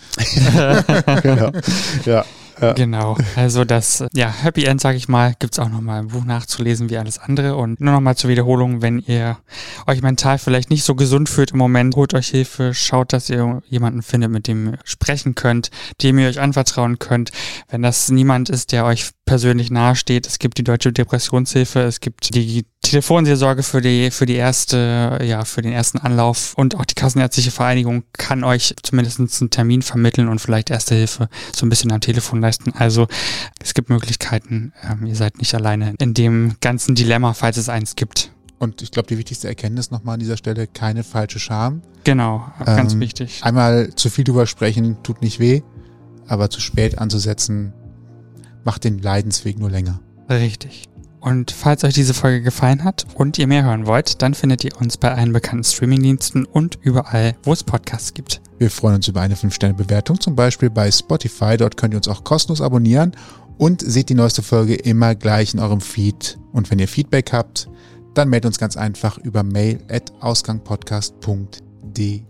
genau. 1.22 1.50
ja, 2.04 2.24
ja. 2.60 2.72
Genau. 2.72 3.16
Also 3.36 3.64
das 3.64 4.04
ja, 4.12 4.28
Happy 4.28 4.64
End, 4.64 4.80
sage 4.80 4.96
ich 4.96 5.08
mal, 5.08 5.34
gibt's 5.38 5.58
auch 5.58 5.68
nochmal 5.68 6.00
im 6.00 6.08
Buch 6.08 6.24
nachzulesen 6.24 6.90
wie 6.90 6.98
alles 6.98 7.18
andere. 7.18 7.56
Und 7.56 7.80
nur 7.80 7.92
nochmal 7.92 8.16
zur 8.16 8.30
Wiederholung, 8.30 8.82
wenn 8.82 8.98
ihr 8.98 9.38
euch 9.86 10.02
mental 10.02 10.38
vielleicht 10.38 10.70
nicht 10.70 10.84
so 10.84 10.94
gesund 10.94 11.28
fühlt 11.28 11.52
im 11.52 11.58
Moment, 11.58 11.96
holt 11.96 12.14
euch 12.14 12.28
Hilfe, 12.28 12.74
schaut, 12.74 13.12
dass 13.12 13.30
ihr 13.30 13.62
jemanden 13.68 14.02
findet, 14.02 14.30
mit 14.30 14.46
dem 14.46 14.72
ihr 14.72 14.78
sprechen 14.84 15.34
könnt, 15.34 15.70
dem 16.02 16.18
ihr 16.18 16.28
euch 16.28 16.40
anvertrauen 16.40 16.98
könnt. 16.98 17.30
Wenn 17.68 17.82
das 17.82 18.10
niemand 18.10 18.50
ist, 18.50 18.72
der 18.72 18.84
euch 18.84 19.10
persönlich 19.30 19.70
nahesteht, 19.70 20.26
es 20.26 20.40
gibt 20.40 20.58
die 20.58 20.64
Deutsche 20.64 20.92
Depressionshilfe, 20.92 21.82
es 21.82 22.00
gibt 22.00 22.34
die 22.34 22.66
Telefonseelsorge 22.82 23.62
für 23.62 23.80
die, 23.80 24.10
für 24.10 24.26
die 24.26 24.34
erste, 24.34 25.20
ja, 25.22 25.44
für 25.44 25.62
den 25.62 25.70
ersten 25.70 25.98
Anlauf 25.98 26.54
und 26.56 26.74
auch 26.74 26.84
die 26.84 26.96
Kassenärztliche 26.96 27.52
Vereinigung 27.52 28.02
kann 28.12 28.42
euch 28.42 28.74
zumindest 28.82 29.20
einen 29.20 29.50
Termin 29.50 29.82
vermitteln 29.82 30.26
und 30.26 30.40
vielleicht 30.40 30.70
Erste 30.70 30.96
Hilfe 30.96 31.28
so 31.54 31.64
ein 31.64 31.68
bisschen 31.68 31.92
am 31.92 32.00
Telefon 32.00 32.40
leisten. 32.40 32.72
Also 32.76 33.06
es 33.62 33.72
gibt 33.72 33.88
Möglichkeiten. 33.88 34.72
Ähm, 34.82 35.06
ihr 35.06 35.14
seid 35.14 35.38
nicht 35.38 35.54
alleine 35.54 35.94
in 36.00 36.12
dem 36.12 36.56
ganzen 36.60 36.96
Dilemma, 36.96 37.32
falls 37.32 37.56
es 37.56 37.68
eins 37.68 37.94
gibt. 37.94 38.32
Und 38.58 38.82
ich 38.82 38.90
glaube, 38.90 39.06
die 39.06 39.16
wichtigste 39.16 39.46
Erkenntnis 39.46 39.92
nochmal 39.92 40.14
an 40.14 40.20
dieser 40.20 40.36
Stelle, 40.36 40.66
keine 40.66 41.04
falsche 41.04 41.38
Scham. 41.38 41.82
Genau, 42.02 42.50
ganz 42.66 42.94
Ähm, 42.94 43.00
wichtig. 43.00 43.42
Einmal 43.44 43.94
zu 43.94 44.10
viel 44.10 44.24
drüber 44.24 44.48
sprechen 44.48 44.96
tut 45.04 45.22
nicht 45.22 45.38
weh, 45.38 45.62
aber 46.26 46.50
zu 46.50 46.60
spät 46.60 46.98
anzusetzen 46.98 47.74
macht 48.64 48.84
den 48.84 48.98
Leidensweg 48.98 49.58
nur 49.58 49.70
länger. 49.70 50.00
Richtig. 50.28 50.90
Und 51.20 51.50
falls 51.50 51.84
euch 51.84 51.92
diese 51.92 52.14
Folge 52.14 52.40
gefallen 52.40 52.82
hat 52.82 53.04
und 53.14 53.36
ihr 53.38 53.46
mehr 53.46 53.64
hören 53.64 53.86
wollt, 53.86 54.22
dann 54.22 54.32
findet 54.32 54.64
ihr 54.64 54.80
uns 54.80 54.96
bei 54.96 55.14
allen 55.14 55.34
bekannten 55.34 55.64
Streamingdiensten 55.64 56.46
und 56.46 56.78
überall, 56.80 57.36
wo 57.42 57.52
es 57.52 57.62
Podcasts 57.62 58.14
gibt. 58.14 58.40
Wir 58.58 58.70
freuen 58.70 58.94
uns 58.96 59.08
über 59.08 59.20
eine 59.20 59.34
5-Sterne-Bewertung, 59.34 60.18
zum 60.18 60.34
Beispiel 60.34 60.70
bei 60.70 60.90
Spotify. 60.90 61.58
Dort 61.58 61.76
könnt 61.76 61.92
ihr 61.92 61.98
uns 61.98 62.08
auch 62.08 62.24
kostenlos 62.24 62.62
abonnieren. 62.62 63.12
und 63.58 63.82
seht 63.82 64.08
die 64.08 64.14
neueste 64.14 64.42
Folge 64.42 64.74
immer 64.74 65.14
gleich 65.14 65.52
in 65.52 65.60
eurem 65.60 65.82
Feed. 65.82 66.38
Und 66.52 66.70
wenn 66.70 66.78
ihr 66.78 66.88
Feedback 66.88 67.34
habt, 67.34 67.68
dann 68.14 68.30
meldet 68.30 68.46
uns 68.46 68.58
ganz 68.58 68.78
einfach 68.78 69.18
über 69.18 69.42
mail 69.42 69.80
at 69.90 70.14
ausgangpodcast.de. 70.20 72.22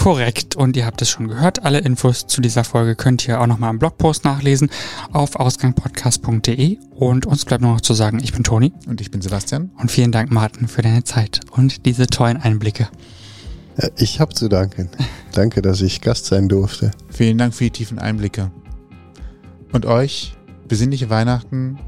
Korrekt. 0.00 0.56
Und 0.56 0.78
ihr 0.78 0.86
habt 0.86 1.02
es 1.02 1.10
schon 1.10 1.28
gehört. 1.28 1.62
Alle 1.62 1.80
Infos 1.80 2.26
zu 2.26 2.40
dieser 2.40 2.64
Folge 2.64 2.96
könnt 2.96 3.28
ihr 3.28 3.38
auch 3.38 3.46
nochmal 3.46 3.68
im 3.68 3.78
Blogpost 3.78 4.24
nachlesen 4.24 4.70
auf 5.12 5.36
ausgangpodcast.de. 5.36 6.78
Und 6.92 7.26
uns 7.26 7.44
bleibt 7.44 7.60
nur 7.60 7.74
noch 7.74 7.82
zu 7.82 7.92
sagen, 7.92 8.18
ich 8.22 8.32
bin 8.32 8.42
Toni. 8.42 8.72
Und 8.86 9.02
ich 9.02 9.10
bin 9.10 9.20
Sebastian. 9.20 9.70
Und 9.78 9.90
vielen 9.90 10.10
Dank, 10.10 10.30
Martin, 10.30 10.68
für 10.68 10.80
deine 10.80 11.04
Zeit 11.04 11.40
und 11.50 11.84
diese 11.84 12.06
tollen 12.06 12.38
Einblicke. 12.38 12.88
Ich 13.98 14.20
habe 14.20 14.32
zu 14.32 14.48
danken. 14.48 14.88
Danke, 15.32 15.60
dass 15.60 15.82
ich 15.82 16.00
Gast 16.00 16.24
sein 16.24 16.48
durfte. 16.48 16.92
Vielen 17.10 17.36
Dank 17.36 17.54
für 17.54 17.64
die 17.64 17.70
tiefen 17.70 17.98
Einblicke. 17.98 18.50
Und 19.72 19.84
euch 19.84 20.34
besinnliche 20.66 21.10
Weihnachten, 21.10 21.78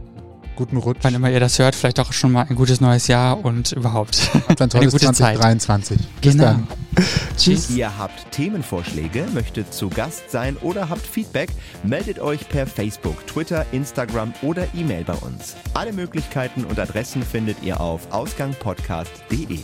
guten 0.57 0.77
Rutsch. 0.77 0.99
Wann 1.03 1.15
immer 1.15 1.31
ihr 1.31 1.41
das 1.41 1.59
hört, 1.59 1.75
vielleicht 1.75 1.99
auch 2.01 2.13
schon 2.13 2.33
mal 2.33 2.47
ein 2.49 2.55
gutes 2.57 2.81
neues 2.81 3.07
Jahr 3.09 3.45
und 3.45 3.73
überhaupt. 3.73 4.31
Habt 4.49 4.61
ein 4.63 4.71
tolles 4.71 4.93
gute 4.93 5.07
Zeit. 5.07 5.37
2023. 5.37 5.99
Bis 6.21 6.33
Genau. 6.33 6.45
dann. 6.45 6.67
Tschüss. 7.37 7.71
Ihr 7.71 7.97
habt 7.99 8.31
Themenvorschläge, 8.33 9.27
möchtet 9.33 9.73
zu 9.73 9.89
Gast 9.89 10.31
sein 10.31 10.57
oder 10.59 10.89
habt 10.89 11.07
Feedback, 11.07 11.51
meldet 11.83 12.19
euch 12.19 12.49
per 12.49 12.67
Facebook, 12.67 13.27
Twitter, 13.27 13.65
Instagram 13.73 14.33
oder 14.43 14.67
E-Mail 14.75 15.05
bei 15.05 15.15
uns. 15.15 15.57
Alle 15.75 15.93
Möglichkeiten 15.93 16.65
und 16.65 16.79
Adressen 16.79 17.23
findet 17.23 17.63
ihr 17.63 17.81
auf 17.81 18.11
ausgangpodcast.de. 18.13 19.61